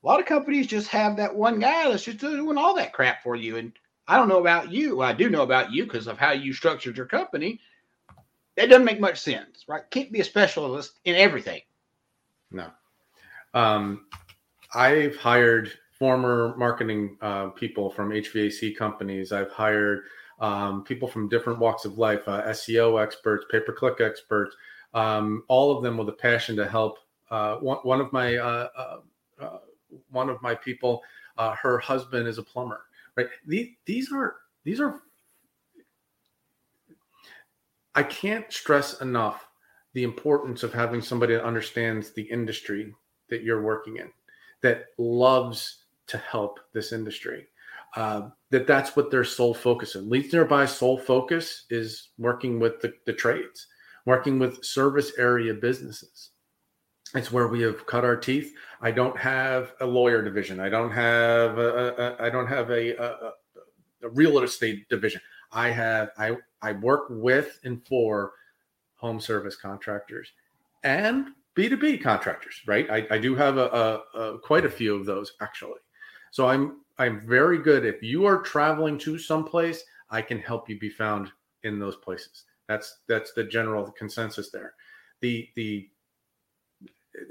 a 0.03 0.07
lot 0.07 0.19
of 0.19 0.25
companies 0.25 0.67
just 0.67 0.87
have 0.87 1.17
that 1.17 1.35
one 1.35 1.59
guy 1.59 1.89
that's 1.89 2.03
just 2.03 2.17
doing 2.17 2.57
all 2.57 2.75
that 2.75 2.93
crap 2.93 3.21
for 3.21 3.35
you. 3.35 3.57
And 3.57 3.71
I 4.07 4.17
don't 4.17 4.29
know 4.29 4.39
about 4.39 4.71
you. 4.71 4.97
Well, 4.97 5.07
I 5.07 5.13
do 5.13 5.29
know 5.29 5.43
about 5.43 5.71
you 5.71 5.83
because 5.83 6.07
of 6.07 6.17
how 6.17 6.31
you 6.31 6.53
structured 6.53 6.97
your 6.97 7.05
company. 7.05 7.59
That 8.57 8.69
doesn't 8.69 8.85
make 8.85 8.99
much 8.99 9.19
sense, 9.19 9.65
right? 9.67 9.83
Can't 9.91 10.11
be 10.11 10.19
a 10.19 10.23
specialist 10.23 10.99
in 11.05 11.15
everything. 11.15 11.61
No. 12.51 12.67
Um, 13.53 14.05
I've 14.73 15.15
hired 15.15 15.71
former 15.97 16.55
marketing 16.57 17.17
uh, 17.21 17.49
people 17.49 17.89
from 17.89 18.09
HVAC 18.09 18.75
companies. 18.75 19.31
I've 19.31 19.51
hired 19.51 20.01
um, 20.39 20.83
people 20.83 21.07
from 21.07 21.29
different 21.29 21.59
walks 21.59 21.85
of 21.85 21.97
life, 21.97 22.27
uh, 22.27 22.43
SEO 22.47 23.01
experts, 23.01 23.45
pay 23.51 23.59
per 23.59 23.71
click 23.71 24.01
experts, 24.01 24.55
um, 24.93 25.43
all 25.47 25.75
of 25.75 25.83
them 25.83 25.97
with 25.97 26.09
a 26.09 26.13
passion 26.13 26.55
to 26.55 26.67
help. 26.67 26.97
Uh, 27.29 27.57
one, 27.57 27.77
one, 27.83 28.01
of 28.01 28.11
my 28.11 28.35
uh, 28.35 28.67
uh, 28.75 28.97
uh, 29.39 29.57
one 30.09 30.29
of 30.29 30.41
my 30.41 30.55
people, 30.55 31.01
her 31.37 31.79
husband 31.79 32.27
is 32.27 32.37
a 32.37 32.43
plumber. 32.43 32.81
Right? 33.15 33.27
These, 33.45 33.69
these 33.85 34.11
are 34.11 34.35
these 34.63 34.79
are. 34.79 35.01
I 37.93 38.03
can't 38.03 38.51
stress 38.51 39.01
enough 39.01 39.47
the 39.93 40.03
importance 40.03 40.63
of 40.63 40.73
having 40.73 41.01
somebody 41.01 41.33
that 41.33 41.43
understands 41.43 42.11
the 42.11 42.21
industry 42.21 42.93
that 43.29 43.43
you're 43.43 43.61
working 43.63 43.97
in, 43.97 44.09
that 44.61 44.85
loves 44.97 45.85
to 46.07 46.17
help 46.17 46.59
this 46.73 46.93
industry. 46.93 47.47
Uh, 47.97 48.29
that 48.51 48.67
that's 48.67 48.95
what 48.95 49.11
their 49.11 49.25
sole 49.25 49.53
focus 49.53 49.95
is. 49.95 50.05
Leads 50.07 50.31
Nearby 50.31 50.65
sole 50.65 50.97
focus 50.97 51.65
is 51.69 52.09
working 52.17 52.59
with 52.59 52.79
the, 52.79 52.93
the 53.05 53.11
trades, 53.11 53.67
working 54.05 54.39
with 54.39 54.63
service 54.63 55.11
area 55.17 55.53
businesses. 55.53 56.30
It's 57.13 57.31
where 57.31 57.47
we 57.47 57.61
have 57.61 57.85
cut 57.85 58.05
our 58.05 58.15
teeth. 58.15 58.55
I 58.81 58.91
don't 58.91 59.17
have 59.17 59.73
a 59.81 59.85
lawyer 59.85 60.21
division. 60.21 60.59
I 60.59 60.69
don't 60.69 60.91
have 60.91 61.57
a, 61.57 62.17
a, 62.19 62.25
I 62.25 62.29
don't 62.29 62.47
have 62.47 62.69
a, 62.69 62.95
a, 62.95 63.31
a 64.03 64.09
real 64.09 64.39
estate 64.39 64.87
division. 64.89 65.21
I 65.51 65.69
have 65.69 66.11
I 66.17 66.37
I 66.61 66.71
work 66.73 67.07
with 67.09 67.59
and 67.63 67.85
for 67.85 68.33
home 68.95 69.19
service 69.19 69.55
contractors 69.55 70.31
and 70.83 71.29
B2B 71.55 72.01
contractors, 72.01 72.61
right? 72.65 72.89
I, 72.89 73.07
I 73.11 73.17
do 73.17 73.35
have 73.35 73.57
a, 73.57 73.65
a, 74.13 74.19
a, 74.19 74.39
quite 74.39 74.65
a 74.65 74.69
few 74.69 74.95
of 74.95 75.05
those 75.05 75.33
actually. 75.41 75.79
So 76.31 76.47
I'm 76.47 76.77
I'm 76.97 77.19
very 77.27 77.57
good. 77.57 77.85
If 77.85 78.01
you 78.01 78.25
are 78.25 78.41
traveling 78.41 78.97
to 78.99 79.17
someplace, 79.17 79.83
I 80.09 80.21
can 80.21 80.39
help 80.39 80.69
you 80.69 80.79
be 80.79 80.89
found 80.89 81.29
in 81.63 81.79
those 81.79 81.97
places. 81.97 82.45
That's 82.67 82.99
that's 83.07 83.33
the 83.33 83.43
general 83.43 83.91
consensus 83.91 84.49
there. 84.49 84.73
The 85.19 85.49
the 85.55 85.89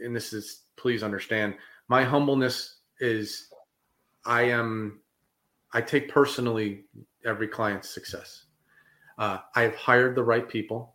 and 0.02 0.14
this 0.14 0.32
is 0.32 0.62
please 0.76 1.02
understand 1.02 1.54
my 1.88 2.04
humbleness 2.04 2.80
is 3.00 3.48
I 4.24 4.42
am 4.42 5.00
I 5.72 5.80
take 5.80 6.08
personally 6.08 6.84
every 7.24 7.48
client's 7.48 7.90
success. 7.90 8.46
Uh, 9.18 9.38
I've 9.54 9.76
hired 9.76 10.16
the 10.16 10.24
right 10.24 10.48
people 10.48 10.94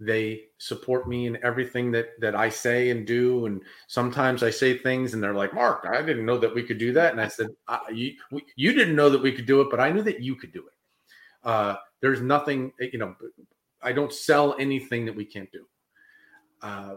they 0.00 0.44
support 0.56 1.06
me 1.06 1.26
in 1.26 1.38
everything 1.44 1.90
that 1.92 2.18
that 2.20 2.34
I 2.34 2.48
say 2.48 2.88
and 2.88 3.06
do. 3.06 3.44
And 3.46 3.62
sometimes 3.86 4.42
I 4.42 4.50
say 4.50 4.76
things, 4.76 5.12
and 5.12 5.22
they're 5.22 5.34
like, 5.34 5.52
"Mark, 5.52 5.86
I 5.88 6.00
didn't 6.00 6.24
know 6.24 6.38
that 6.38 6.54
we 6.54 6.62
could 6.62 6.78
do 6.78 6.92
that." 6.94 7.12
And 7.12 7.20
I 7.20 7.28
said, 7.28 7.48
"You 7.92 8.14
we, 8.30 8.42
you 8.56 8.72
didn't 8.72 8.96
know 8.96 9.10
that 9.10 9.22
we 9.22 9.30
could 9.30 9.46
do 9.46 9.60
it, 9.60 9.68
but 9.70 9.78
I 9.78 9.90
knew 9.90 10.02
that 10.02 10.20
you 10.20 10.34
could 10.34 10.52
do 10.52 10.66
it." 10.66 10.74
Uh, 11.44 11.76
there's 12.00 12.22
nothing, 12.22 12.72
you 12.80 12.98
know. 12.98 13.14
I 13.82 13.92
don't 13.92 14.12
sell 14.12 14.56
anything 14.58 15.04
that 15.04 15.14
we 15.14 15.24
can't 15.24 15.50
do. 15.52 15.66
Uh, 16.62 16.96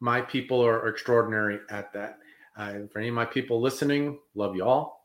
my 0.00 0.20
people 0.20 0.64
are, 0.64 0.88
extraordinary 0.88 1.60
at 1.70 1.92
that. 1.92 2.18
I, 2.56 2.80
for 2.92 2.98
any 2.98 3.08
of 3.08 3.14
my 3.14 3.24
people 3.24 3.60
listening, 3.60 4.18
love 4.34 4.56
you 4.56 4.64
all. 4.64 5.04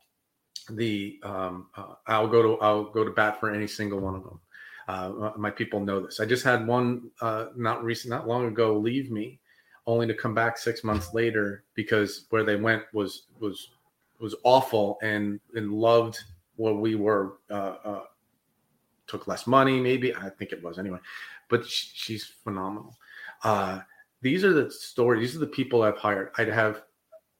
The 0.70 1.20
um, 1.22 1.66
uh, 1.76 1.94
I'll 2.06 2.28
go 2.28 2.42
to 2.42 2.58
I'll 2.62 2.84
go 2.84 3.04
to 3.04 3.10
bat 3.10 3.38
for 3.38 3.50
any 3.50 3.66
single 3.66 4.00
one 4.00 4.14
of 4.14 4.22
them. 4.22 4.40
Uh, 4.86 5.30
my 5.36 5.50
people 5.50 5.80
know 5.80 6.00
this. 6.00 6.20
I 6.20 6.26
just 6.26 6.44
had 6.44 6.66
one 6.66 7.10
uh, 7.20 7.46
not 7.56 7.84
recent, 7.84 8.10
not 8.10 8.26
long 8.26 8.46
ago, 8.46 8.76
leave 8.78 9.10
me, 9.10 9.40
only 9.86 10.06
to 10.06 10.14
come 10.14 10.34
back 10.34 10.56
six 10.58 10.82
months 10.84 11.12
later 11.14 11.64
because 11.74 12.26
where 12.30 12.44
they 12.44 12.56
went 12.56 12.82
was 12.92 13.24
was 13.40 13.70
was 14.20 14.34
awful 14.44 14.98
and 15.02 15.38
and 15.54 15.72
loved 15.72 16.18
what 16.56 16.78
we 16.78 16.94
were. 16.94 17.38
Uh, 17.50 17.76
uh, 17.84 18.02
took 19.06 19.26
less 19.26 19.46
money, 19.46 19.78
maybe 19.80 20.14
I 20.14 20.30
think 20.30 20.50
it 20.52 20.62
was 20.62 20.78
anyway, 20.78 20.98
but 21.50 21.66
she, 21.66 21.90
she's 21.92 22.24
phenomenal. 22.24 22.96
These 24.24 24.42
are 24.44 24.52
the 24.52 24.68
stories. 24.72 25.20
These 25.20 25.36
are 25.36 25.46
the 25.46 25.46
people 25.46 25.82
I've 25.82 25.98
hired. 25.98 26.30
I'd 26.36 26.48
have 26.48 26.82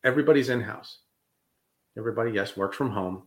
everybody's 0.05 0.51
in 0.51 0.61
house. 0.61 1.01
Everybody, 1.98 2.31
yes, 2.31 2.56
works 2.56 2.77
from 2.77 2.90
home 2.90 3.24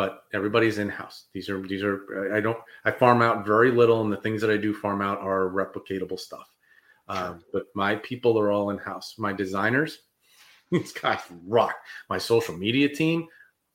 but 0.00 0.24
everybody's 0.32 0.78
in 0.78 0.88
house. 0.88 1.26
These 1.34 1.50
are 1.50 1.60
these 1.60 1.82
are 1.82 2.34
I 2.34 2.40
don't 2.40 2.56
I 2.86 2.90
farm 2.90 3.20
out 3.20 3.44
very 3.44 3.70
little, 3.70 4.00
and 4.00 4.10
the 4.10 4.16
things 4.16 4.40
that 4.40 4.50
I 4.50 4.56
do 4.56 4.72
farm 4.72 5.02
out 5.02 5.18
are 5.18 5.50
replicatable 5.50 6.18
stuff. 6.18 6.48
Uh, 7.06 7.34
but 7.52 7.64
my 7.74 7.96
people 7.96 8.38
are 8.38 8.50
all 8.50 8.70
in 8.70 8.78
house. 8.78 9.16
My 9.18 9.34
designers, 9.34 9.98
these 10.70 10.92
guys 10.92 11.20
rock. 11.46 11.74
My 12.08 12.16
social 12.16 12.56
media 12.56 12.88
team, 12.88 13.26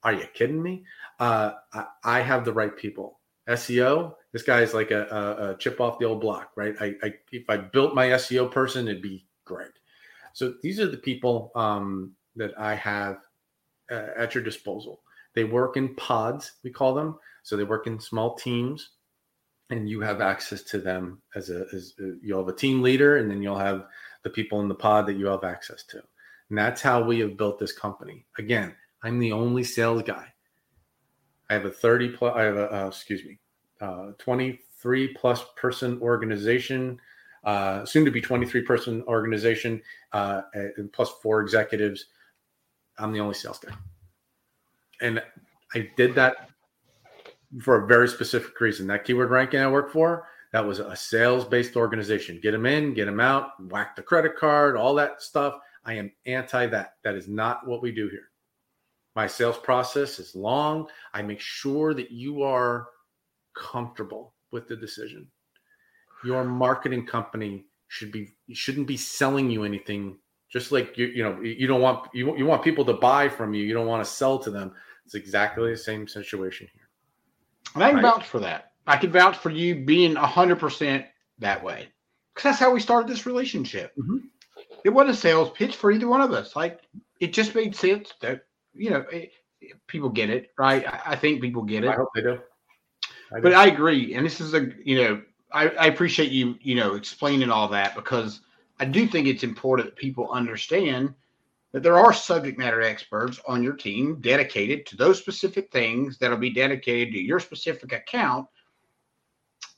are 0.02 0.14
you 0.14 0.26
kidding 0.34 0.64
me? 0.64 0.84
Uh, 1.20 1.52
I, 1.72 1.86
I, 2.04 2.20
have 2.22 2.44
the 2.44 2.54
right 2.54 2.76
people. 2.76 3.20
SEO, 3.50 4.16
this 4.32 4.44
guy 4.44 4.62
is 4.62 4.74
like 4.74 4.92
a, 4.92 5.06
a, 5.06 5.52
a 5.52 5.58
chip 5.58 5.80
off 5.80 6.00
the 6.00 6.06
old 6.06 6.22
block, 6.22 6.52
right? 6.56 6.76
I, 6.80 6.96
I, 7.04 7.14
if 7.32 7.50
I 7.50 7.58
built 7.58 7.96
my 7.96 8.08
SEO 8.08 8.52
person, 8.52 8.88
it'd 8.88 9.02
be 9.02 9.26
great. 9.46 9.72
So 10.34 10.56
these 10.62 10.80
are 10.80 10.88
the 10.88 10.98
people 10.98 11.52
um, 11.56 12.14
that 12.36 12.52
I 12.60 12.76
have 12.76 13.20
uh, 13.92 14.08
at 14.18 14.36
your 14.36 14.44
disposal. 14.44 15.02
They 15.36 15.44
work 15.44 15.78
in 15.78 15.96
pods, 15.96 16.54
we 16.64 16.72
call 16.72 16.94
them. 16.94 17.18
So 17.44 17.56
they 17.56 17.64
work 17.64 17.88
in 17.88 18.00
small 18.00 18.36
teams, 18.36 18.90
and 19.70 19.88
you 19.90 20.02
have 20.02 20.22
access 20.22 20.64
to 20.64 20.80
them 20.80 21.22
as 21.36 21.50
a 21.50 21.66
as 21.74 21.94
a, 22.00 22.16
you'll 22.22 22.40
have 22.40 22.54
a 22.54 22.58
team 22.58 22.82
leader, 22.82 23.18
and 23.18 23.30
then 23.30 23.42
you'll 23.42 23.58
have 23.58 23.86
the 24.24 24.30
people 24.30 24.62
in 24.62 24.68
the 24.68 24.76
pod 24.76 25.06
that 25.06 25.18
you 25.18 25.28
have 25.28 25.44
access 25.44 25.84
to. 25.84 26.02
And 26.50 26.58
that's 26.58 26.82
how 26.82 27.04
we 27.04 27.20
have 27.20 27.38
built 27.38 27.60
this 27.60 27.72
company. 27.72 28.26
Again, 28.38 28.76
I'm 29.04 29.20
the 29.20 29.32
only 29.32 29.64
sales 29.64 30.04
guy. 30.04 30.34
I 31.50 31.54
have 31.54 31.66
a 31.66 31.72
30 31.72 32.10
plus. 32.10 32.36
I 32.36 32.44
have 32.44 32.58
a 32.58 32.76
uh, 32.76 32.88
excuse 32.88 33.24
me, 33.24 33.40
uh, 33.82 34.12
23 34.18 35.14
plus 35.14 35.44
person 35.56 36.00
organization. 36.02 37.00
Uh, 37.44 37.86
soon 37.86 38.04
to 38.04 38.12
be 38.12 38.22
23 38.22 38.62
person 38.64 39.04
organization, 39.04 39.82
uh, 40.14 40.42
plus 40.92 41.12
four 41.22 41.42
executives. 41.42 42.06
I'm 42.98 43.12
the 43.12 43.20
only 43.20 43.36
sales 43.36 43.60
guy 43.60 43.76
and 45.02 45.22
I 45.74 45.90
did 45.96 46.16
that 46.16 46.50
for 47.62 47.84
a 47.84 47.88
very 47.88 48.08
specific 48.08 48.60
reason. 48.60 48.88
That 48.88 49.06
keyword 49.06 49.30
ranking 49.30 49.60
I 49.60 49.68
work 49.68 49.92
for, 49.92 50.28
that 50.52 50.66
was 50.66 50.80
a 50.80 50.96
sales 50.96 51.46
based 51.46 51.76
organization. 51.76 52.40
Get 52.42 52.52
them 52.52 52.66
in, 52.66 52.94
get 52.94 53.06
them 53.06 53.20
out, 53.20 53.52
whack 53.70 53.96
the 53.96 54.02
credit 54.02 54.36
card, 54.36 54.78
all 54.78 54.96
that 54.96 55.22
stuff. 55.22 55.60
I 55.86 55.94
am 55.94 56.12
anti 56.26 56.68
that. 56.68 56.96
That 57.04 57.16
is 57.16 57.28
not 57.28 57.68
what 57.68 57.82
we 57.82 57.92
do 57.92 58.10
here. 58.10 58.30
My 59.16 59.28
sales 59.28 59.58
process 59.58 60.20
is 60.20 60.36
long. 60.36 60.88
I 61.14 61.22
make 61.22 61.40
sure 61.40 61.94
that 61.94 62.12
you 62.12 62.44
are 62.44 62.88
comfortable 63.56 64.34
with 64.52 64.68
the 64.68 64.76
decision. 64.76 65.28
Your 66.24 66.44
marketing 66.44 67.06
company 67.06 67.66
should 67.88 68.12
be 68.12 68.36
shouldn't 68.52 68.88
be 68.88 68.98
selling 68.98 69.50
you 69.50 69.64
anything 69.64 70.18
just 70.56 70.72
like 70.72 70.98
you, 70.98 71.08
you 71.08 71.24
know, 71.24 71.40
you 71.42 71.68
don't 71.68 71.82
want 71.82 72.08
you, 72.14 72.38
you 72.38 72.46
want 72.46 72.64
people 72.64 72.86
to 72.86 72.94
buy 72.94 73.28
from 73.28 73.54
you. 73.54 73.64
You 73.64 73.74
don't 73.74 73.88
want 73.88 74.04
to 74.06 74.10
sell 74.10 74.40
to 74.40 74.52
them. 74.52 74.72
It's 75.06 75.16
exactly 75.16 75.72
the 75.72 75.78
same 75.78 76.08
situation 76.08 76.68
here. 76.74 76.90
And 77.74 77.84
I 77.84 77.90
can 77.90 77.98
right? 77.98 78.04
vouch 78.04 78.26
for 78.26 78.40
that. 78.40 78.72
I 78.88 78.98
can 78.98 79.12
vouch 79.12 79.38
for 79.38 79.50
you 79.50 79.84
being 79.84 80.16
hundred 80.16 80.60
percent 80.60 81.06
that 81.40 81.64
way 81.64 81.90
because 82.34 82.52
that's 82.52 82.60
how 82.60 82.72
we 82.72 82.80
started 82.80 83.12
this 83.12 83.26
relationship. 83.26 83.94
Mm-hmm. 83.98 84.18
It 84.84 84.90
wasn't 84.92 85.18
a 85.18 85.20
sales 85.20 85.52
pitch 85.52 85.76
for 85.76 85.92
either 85.92 86.08
one 86.08 86.22
of 86.22 86.32
us. 86.32 86.56
Like 86.56 86.82
it 87.20 87.34
just 87.34 87.54
made 87.54 87.76
sense 87.76 88.14
that 88.22 88.44
you 88.76 88.90
know 88.90 89.06
it, 89.12 89.32
people 89.88 90.10
get 90.10 90.30
it, 90.30 90.52
right? 90.58 90.86
I, 90.86 91.02
I, 91.08 91.16
think 91.16 91.42
people 91.42 91.64
get 91.64 91.84
it. 91.84 91.90
I 91.90 91.96
hope 91.96 92.10
they 92.14 92.22
do. 92.22 92.40
I 93.32 93.38
do. 93.38 93.42
But 93.42 93.54
I 93.54 93.68
agree, 93.68 94.14
and 94.14 94.26
this 94.26 94.40
is 94.40 94.54
a 94.54 94.70
you 94.84 95.04
know 95.04 95.22
I, 95.52 95.70
I 95.70 95.86
appreciate 95.88 96.32
you 96.32 96.56
you 96.62 96.76
know 96.76 96.96
explaining 96.96 97.50
all 97.50 97.68
that 97.70 97.96
because 97.96 98.42
I 98.80 98.86
do 98.86 99.08
think 99.08 99.28
it's 99.28 99.44
important 99.44 99.90
that 99.90 99.96
people 99.96 100.32
understand 100.32 101.14
that 101.72 101.84
there 101.84 101.98
are 101.98 102.14
subject 102.14 102.58
matter 102.58 102.82
experts 102.82 103.40
on 103.48 103.62
your 103.62 103.74
team 103.74 104.22
dedicated 104.22 104.86
to 104.86 104.98
those 104.98 105.20
specific 105.20 105.72
things 105.72 106.18
that'll 106.18 106.38
be 106.38 106.50
dedicated 106.50 107.14
to 107.14 107.20
your 107.20 107.40
specific 107.40 107.92
account. 107.92 108.48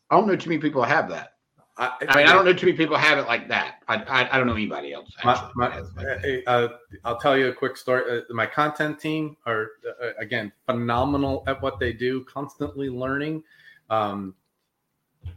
I 0.10 0.15
don't 0.15 0.28
know 0.28 0.36
too 0.36 0.49
many 0.49 0.61
people 0.61 0.84
have 0.84 1.10
that. 1.10 1.36
I, 1.77 1.93
I 2.09 2.17
mean, 2.17 2.27
I 2.27 2.33
don't 2.33 2.43
know 2.45 2.53
too 2.53 2.65
many 2.65 2.77
people 2.77 2.97
have 2.97 3.19
it 3.19 3.27
like 3.27 3.47
that. 3.49 3.83
I, 3.87 3.97
I, 3.97 4.33
I 4.33 4.37
don't 4.37 4.47
know 4.47 4.53
anybody 4.53 4.93
else. 4.93 5.09
My, 5.23 5.51
my, 5.55 5.83
uh, 6.47 6.69
I'll 7.05 7.19
tell 7.19 7.37
you 7.37 7.49
a 7.49 7.53
quick 7.53 7.77
story. 7.77 8.19
Uh, 8.19 8.33
my 8.33 8.47
content 8.47 8.99
team 8.99 9.37
are 9.45 9.71
uh, 10.01 10.09
again 10.19 10.51
phenomenal 10.65 11.43
at 11.45 11.61
what 11.61 11.79
they 11.79 11.93
do, 11.93 12.23
constantly 12.23 12.89
learning. 12.89 13.43
Um, 13.91 14.33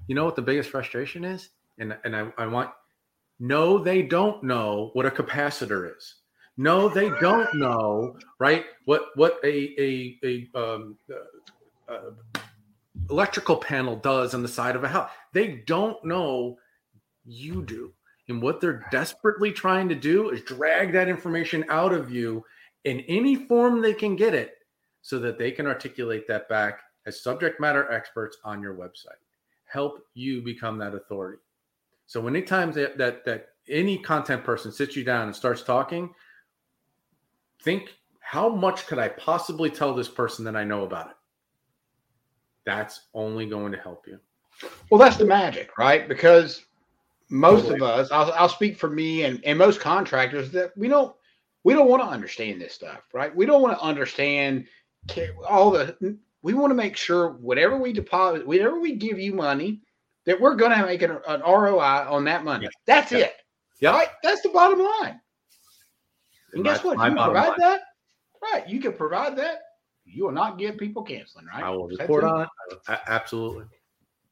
you 0.06 0.14
know 0.14 0.24
what 0.24 0.36
the 0.36 0.42
biggest 0.42 0.70
frustration 0.70 1.24
is, 1.24 1.50
and 1.78 1.96
and 2.04 2.16
I, 2.16 2.32
I 2.38 2.46
want 2.46 2.70
no, 3.38 3.78
they 3.78 4.02
don't 4.02 4.42
know 4.42 4.90
what 4.92 5.06
a 5.06 5.10
capacitor 5.10 5.96
is. 5.96 6.16
No, 6.56 6.88
they 6.90 7.08
don't 7.20 7.54
know, 7.54 8.16
right? 8.38 8.66
What 8.84 9.08
what 9.14 9.38
a 9.44 9.74
a, 9.78 10.18
a 10.22 10.58
um, 10.58 10.98
uh, 11.10 11.92
uh, 11.92 12.10
electrical 13.09 13.56
panel 13.56 13.97
does 13.97 14.35
on 14.35 14.43
the 14.43 14.48
side 14.48 14.77
of 14.77 14.85
a 14.85 14.89
house. 14.89 15.10
They 15.32 15.62
don't 15.66 16.02
know. 16.05 16.59
You 17.24 17.62
do, 17.62 17.93
and 18.28 18.43
what 18.43 18.60
they're 18.60 18.85
desperately 18.90 19.52
trying 19.52 19.89
to 19.90 19.94
do 19.94 20.31
is 20.31 20.43
drag 20.43 20.93
that 20.93 21.09
information 21.09 21.64
out 21.68 21.93
of 21.93 22.10
you 22.10 22.44
in 22.85 23.01
any 23.01 23.36
form 23.36 23.81
they 23.81 23.94
can 23.94 24.16
get 24.16 24.35
it, 24.35 24.55
so 25.02 25.18
that 25.18 25.39
they 25.39 25.51
can 25.51 25.66
articulate 25.66 26.27
that 26.28 26.48
back 26.48 26.81
as 27.06 27.22
subject 27.22 27.60
matter 27.60 27.90
experts 27.93 28.39
on 28.44 28.62
your 28.62 28.74
website. 28.74 29.20
Help 29.66 30.01
you 30.14 30.43
become 30.43 30.78
that 30.78 30.94
authority. 30.94 31.39
So 32.06 32.27
anytime 32.27 32.72
that 32.72 32.98
that 32.98 33.24
that 33.24 33.48
any 33.68 33.98
content 33.98 34.44
person 34.44 34.72
sits 34.72 34.97
you 34.97 35.05
down 35.05 35.27
and 35.27 35.36
starts 35.36 35.62
talking, 35.62 36.12
think 37.62 37.94
how 38.20 38.48
much 38.48 38.86
could 38.86 38.98
I 38.98 39.09
possibly 39.09 39.70
tell 39.70 39.94
this 39.94 40.09
person 40.09 40.44
that 40.47 40.56
I 40.56 40.64
know 40.64 40.85
about 40.85 41.10
it? 41.10 41.16
That's 42.66 43.09
only 43.15 43.47
going 43.47 43.73
to 43.73 43.78
help 43.78 44.07
you. 44.07 44.19
Well, 44.91 45.01
that's 45.01 45.16
the 45.16 45.24
magic, 45.24 45.78
right? 45.78 46.09
Because 46.09 46.65
most 47.31 47.70
of 47.70 47.82
us, 47.82 48.11
I'll, 48.11 48.32
I'll 48.32 48.49
speak 48.49 48.77
for 48.77 48.91
me 48.91 49.24
and, 49.24 49.43
and 49.45 49.59
most 49.59 49.81
contractors 49.81 50.51
that 50.53 50.77
we 50.77 50.89
don't 50.89 51.15
we 51.62 51.74
don't 51.74 51.89
want 51.89 52.03
to 52.03 52.09
understand 52.09 52.61
this 52.61 52.74
stuff, 52.74 53.03
right? 53.12 53.35
We 53.35 53.47
don't 53.47 53.62
want 53.62 53.78
to 53.78 53.85
understand 53.85 54.66
all 55.49 55.70
the. 55.70 56.19
We 56.43 56.55
want 56.55 56.70
to 56.70 56.74
make 56.74 56.97
sure 56.97 57.32
whatever 57.32 57.77
we 57.77 57.93
deposit, 57.93 58.47
whatever 58.47 58.81
we 58.81 58.95
give 58.95 59.19
you 59.19 59.35
money, 59.35 59.82
that 60.24 60.41
we're 60.41 60.55
going 60.55 60.73
to 60.73 60.87
make 60.87 61.03
an, 61.03 61.19
an 61.28 61.41
ROI 61.43 62.07
on 62.09 62.24
that 62.24 62.45
money. 62.45 62.65
Yeah. 62.65 62.70
That's 62.87 63.12
yeah. 63.12 63.19
it. 63.19 63.35
Yeah. 63.81 63.91
Right? 63.91 64.09
That's 64.23 64.41
the 64.41 64.49
bottom 64.49 64.78
line. 64.78 65.20
And 66.55 66.62
my, 66.65 66.70
guess 66.70 66.82
what? 66.82 66.99
You 66.99 67.15
provide 67.15 67.49
line. 67.49 67.55
that. 67.59 67.81
Right. 68.43 68.66
You 68.66 68.81
can 68.81 68.95
provide 68.95 69.37
that. 69.37 69.61
You 70.12 70.24
will 70.24 70.32
not 70.32 70.59
get 70.59 70.78
people 70.78 71.03
canceling, 71.03 71.47
right? 71.47 71.62
I 71.62 71.70
will 71.70 71.89
report 71.89 72.24
on 72.24 72.43
it. 72.43 72.49
Absolutely. 73.07 73.65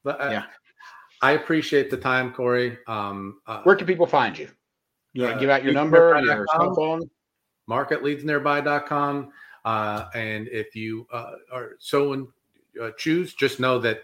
But 0.03 0.21
uh, 0.21 0.29
yeah. 0.29 0.43
I 1.21 1.31
appreciate 1.31 1.89
the 1.89 1.97
time, 1.97 2.31
Corey. 2.33 2.77
Um, 2.87 3.41
uh, 3.45 3.61
Where 3.63 3.75
can 3.75 3.87
people 3.87 4.07
find 4.07 4.37
you? 4.37 4.49
You 5.13 5.25
uh, 5.25 5.37
give 5.37 5.49
out 5.49 5.63
your 5.63 5.73
number, 5.73 6.19
your 6.23 6.45
cell 6.51 6.75
phone? 6.75 7.09
Marketleadsnearby.com. 7.69 9.31
Uh, 9.65 10.05
and 10.15 10.47
if 10.47 10.75
you 10.75 11.05
uh, 11.11 11.33
are 11.51 11.71
so 11.79 12.13
and 12.13 12.27
uh, 12.81 12.91
choose, 12.97 13.33
just 13.33 13.59
know 13.59 13.79
that 13.79 14.01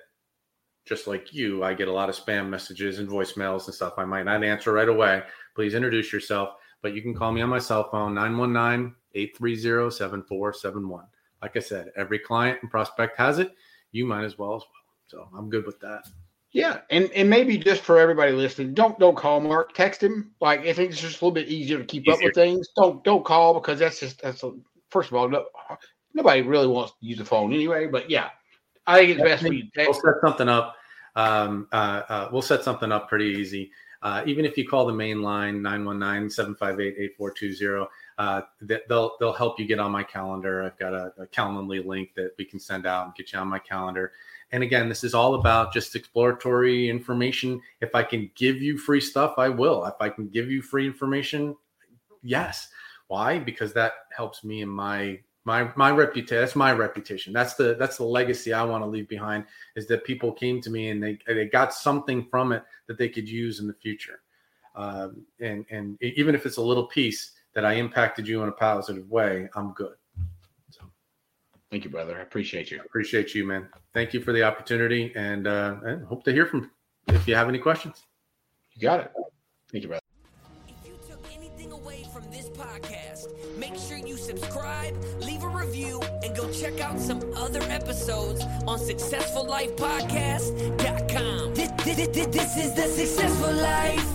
just 0.85 1.07
like 1.07 1.33
you, 1.33 1.63
I 1.63 1.73
get 1.73 1.87
a 1.87 1.91
lot 1.91 2.09
of 2.09 2.15
spam 2.15 2.49
messages 2.49 2.99
and 2.99 3.07
voicemails 3.07 3.65
and 3.65 3.73
stuff. 3.73 3.93
I 3.97 4.05
might 4.05 4.23
not 4.23 4.43
answer 4.43 4.71
right 4.71 4.89
away. 4.89 5.23
Please 5.55 5.73
introduce 5.73 6.11
yourself, 6.11 6.55
but 6.81 6.93
you 6.93 7.01
can 7.01 7.15
call 7.15 7.31
me 7.31 7.41
on 7.41 7.49
my 7.49 7.59
cell 7.59 7.89
phone, 7.89 8.13
919 8.13 8.93
830 9.15 9.89
7471. 9.95 11.05
Like 11.45 11.57
I 11.57 11.59
said, 11.59 11.91
every 11.95 12.17
client 12.17 12.57
and 12.63 12.71
prospect 12.71 13.19
has 13.19 13.37
it. 13.37 13.53
You 13.91 14.03
might 14.03 14.23
as 14.23 14.35
well 14.35 14.55
as 14.55 14.63
well. 14.63 14.71
So 15.05 15.29
I'm 15.37 15.47
good 15.47 15.67
with 15.67 15.79
that. 15.81 16.07
Yeah, 16.53 16.79
and 16.89 17.11
and 17.11 17.29
maybe 17.29 17.55
just 17.55 17.83
for 17.83 17.99
everybody 17.99 18.31
listening, 18.31 18.73
don't 18.73 18.97
don't 18.97 19.15
call 19.15 19.39
Mark. 19.41 19.75
Text 19.75 20.01
him. 20.01 20.31
Like 20.41 20.65
if 20.65 20.79
it's 20.79 20.99
just 20.99 21.21
a 21.21 21.23
little 21.23 21.35
bit 21.35 21.47
easier 21.47 21.77
to 21.77 21.85
keep 21.85 22.01
easier. 22.01 22.15
up 22.15 22.23
with 22.23 22.33
things, 22.33 22.69
don't 22.75 23.03
don't 23.03 23.23
call 23.23 23.53
because 23.53 23.77
that's 23.77 23.99
just 23.99 24.23
that's 24.23 24.41
a, 24.41 24.53
first 24.89 25.11
of 25.11 25.17
all, 25.17 25.29
no, 25.29 25.45
nobody 26.15 26.41
really 26.41 26.65
wants 26.65 26.93
to 26.93 27.05
use 27.05 27.19
the 27.19 27.25
phone 27.25 27.53
anyway. 27.53 27.85
But 27.85 28.09
yeah, 28.09 28.29
I 28.87 28.97
think 28.97 29.11
it's 29.11 29.21
best 29.21 29.43
for 29.43 29.53
you. 29.53 29.65
We'll 29.77 29.93
set 29.93 30.15
something 30.21 30.49
up. 30.49 30.75
Um, 31.15 31.67
uh, 31.71 32.01
uh, 32.09 32.29
we'll 32.31 32.41
set 32.41 32.63
something 32.63 32.91
up 32.91 33.07
pretty 33.07 33.25
easy. 33.25 33.69
Uh, 34.01 34.23
even 34.25 34.45
if 34.45 34.57
you 34.57 34.67
call 34.67 34.87
the 34.87 34.93
main 34.93 35.21
line 35.21 35.61
919-758-8420, 35.61 37.85
uh, 38.17 38.41
they'll 38.61 39.11
they'll 39.19 39.33
help 39.33 39.59
you 39.59 39.65
get 39.65 39.79
on 39.79 39.91
my 39.91 40.03
calendar. 40.03 40.63
I've 40.63 40.77
got 40.77 40.93
a, 40.93 41.13
a 41.17 41.27
Calendly 41.27 41.85
link 41.85 42.13
that 42.15 42.31
we 42.37 42.45
can 42.45 42.59
send 42.59 42.85
out 42.85 43.05
and 43.05 43.15
get 43.15 43.33
you 43.33 43.39
on 43.39 43.47
my 43.47 43.59
calendar. 43.59 44.13
And 44.51 44.63
again, 44.63 44.87
this 44.87 45.03
is 45.03 45.13
all 45.13 45.35
about 45.35 45.73
just 45.73 45.95
exploratory 45.95 46.89
information. 46.89 47.61
If 47.81 47.93
I 47.93 48.03
can 48.03 48.31
give 48.35 48.61
you 48.61 48.77
free 48.77 49.01
stuff, 49.01 49.33
I 49.37 49.49
will. 49.49 49.85
If 49.85 49.95
I 49.99 50.09
can 50.09 50.29
give 50.29 50.49
you 50.49 50.61
free 50.61 50.85
information, 50.85 51.55
yes. 52.23 52.69
Why? 53.07 53.39
Because 53.39 53.73
that 53.73 53.93
helps 54.15 54.43
me 54.43 54.61
in 54.61 54.69
my 54.69 55.19
my 55.43 55.71
my 55.75 55.91
reputation. 55.91 56.39
That's 56.39 56.55
my 56.55 56.71
reputation. 56.71 57.33
That's 57.33 57.55
the 57.55 57.75
that's 57.77 57.97
the 57.97 58.05
legacy 58.05 58.53
I 58.53 58.63
want 58.63 58.83
to 58.83 58.89
leave 58.89 59.09
behind. 59.09 59.45
Is 59.75 59.87
that 59.87 60.05
people 60.05 60.31
came 60.31 60.61
to 60.61 60.69
me 60.69 60.89
and 60.89 61.03
they 61.03 61.19
they 61.27 61.45
got 61.45 61.73
something 61.73 62.27
from 62.29 62.51
it 62.51 62.63
that 62.87 62.97
they 62.97 63.09
could 63.09 63.27
use 63.27 63.59
in 63.59 63.67
the 63.67 63.73
future. 63.73 64.21
Um, 64.75 65.25
and 65.39 65.65
and 65.69 66.01
even 66.01 66.33
if 66.33 66.45
it's 66.45 66.57
a 66.57 66.61
little 66.61 66.87
piece, 66.87 67.31
that 67.55 67.65
I 67.65 67.73
impacted 67.73 68.27
you 68.27 68.43
in 68.43 68.49
a 68.49 68.51
positive 68.51 69.09
way, 69.09 69.49
I'm 69.55 69.73
good. 69.73 69.95
So, 70.69 70.83
thank 71.71 71.85
you, 71.85 71.89
brother. 71.89 72.15
I 72.17 72.21
appreciate 72.21 72.69
you. 72.69 72.81
Appreciate 72.81 73.33
you, 73.33 73.45
man. 73.45 73.69
Thank 73.93 74.13
you 74.13 74.19
for 74.21 74.33
the 74.33 74.43
opportunity, 74.43 75.13
and, 75.15 75.47
uh, 75.47 75.77
and 75.83 76.05
hope 76.05 76.25
to 76.25 76.33
hear 76.33 76.45
from 76.45 76.69
you 77.07 77.15
if 77.15 77.27
you 77.27 77.33
have 77.35 77.49
any 77.49 77.57
questions. 77.59 78.03
You 78.73 78.81
got 78.81 78.99
it. 78.99 79.11
Thank 79.71 79.83
you, 79.83 79.87
brother. 79.87 80.01
If 80.67 80.75
you 80.85 80.99
took 81.09 81.25
anything 81.33 81.71
away 81.71 82.05
from 82.13 82.29
this 82.29 82.49
podcast, 82.49 83.29
make 83.57 83.75
sure 83.75 83.95
you 83.97 84.17
subscribe, 84.17 84.93
leave 85.21 85.43
a 85.43 85.47
review, 85.47 86.01
and 86.23 86.35
go 86.35 86.51
check 86.51 86.81
out 86.81 86.99
some 86.99 87.21
other 87.35 87.61
episodes 87.63 88.43
on 88.67 88.79
SuccessfulLifePodcast.com. 88.79 91.53
This, 91.53 91.71
this, 91.83 92.07
this, 92.09 92.27
this 92.27 92.57
is 92.57 92.73
the 92.73 92.87
Successful 92.87 93.53
Life. 93.53 94.14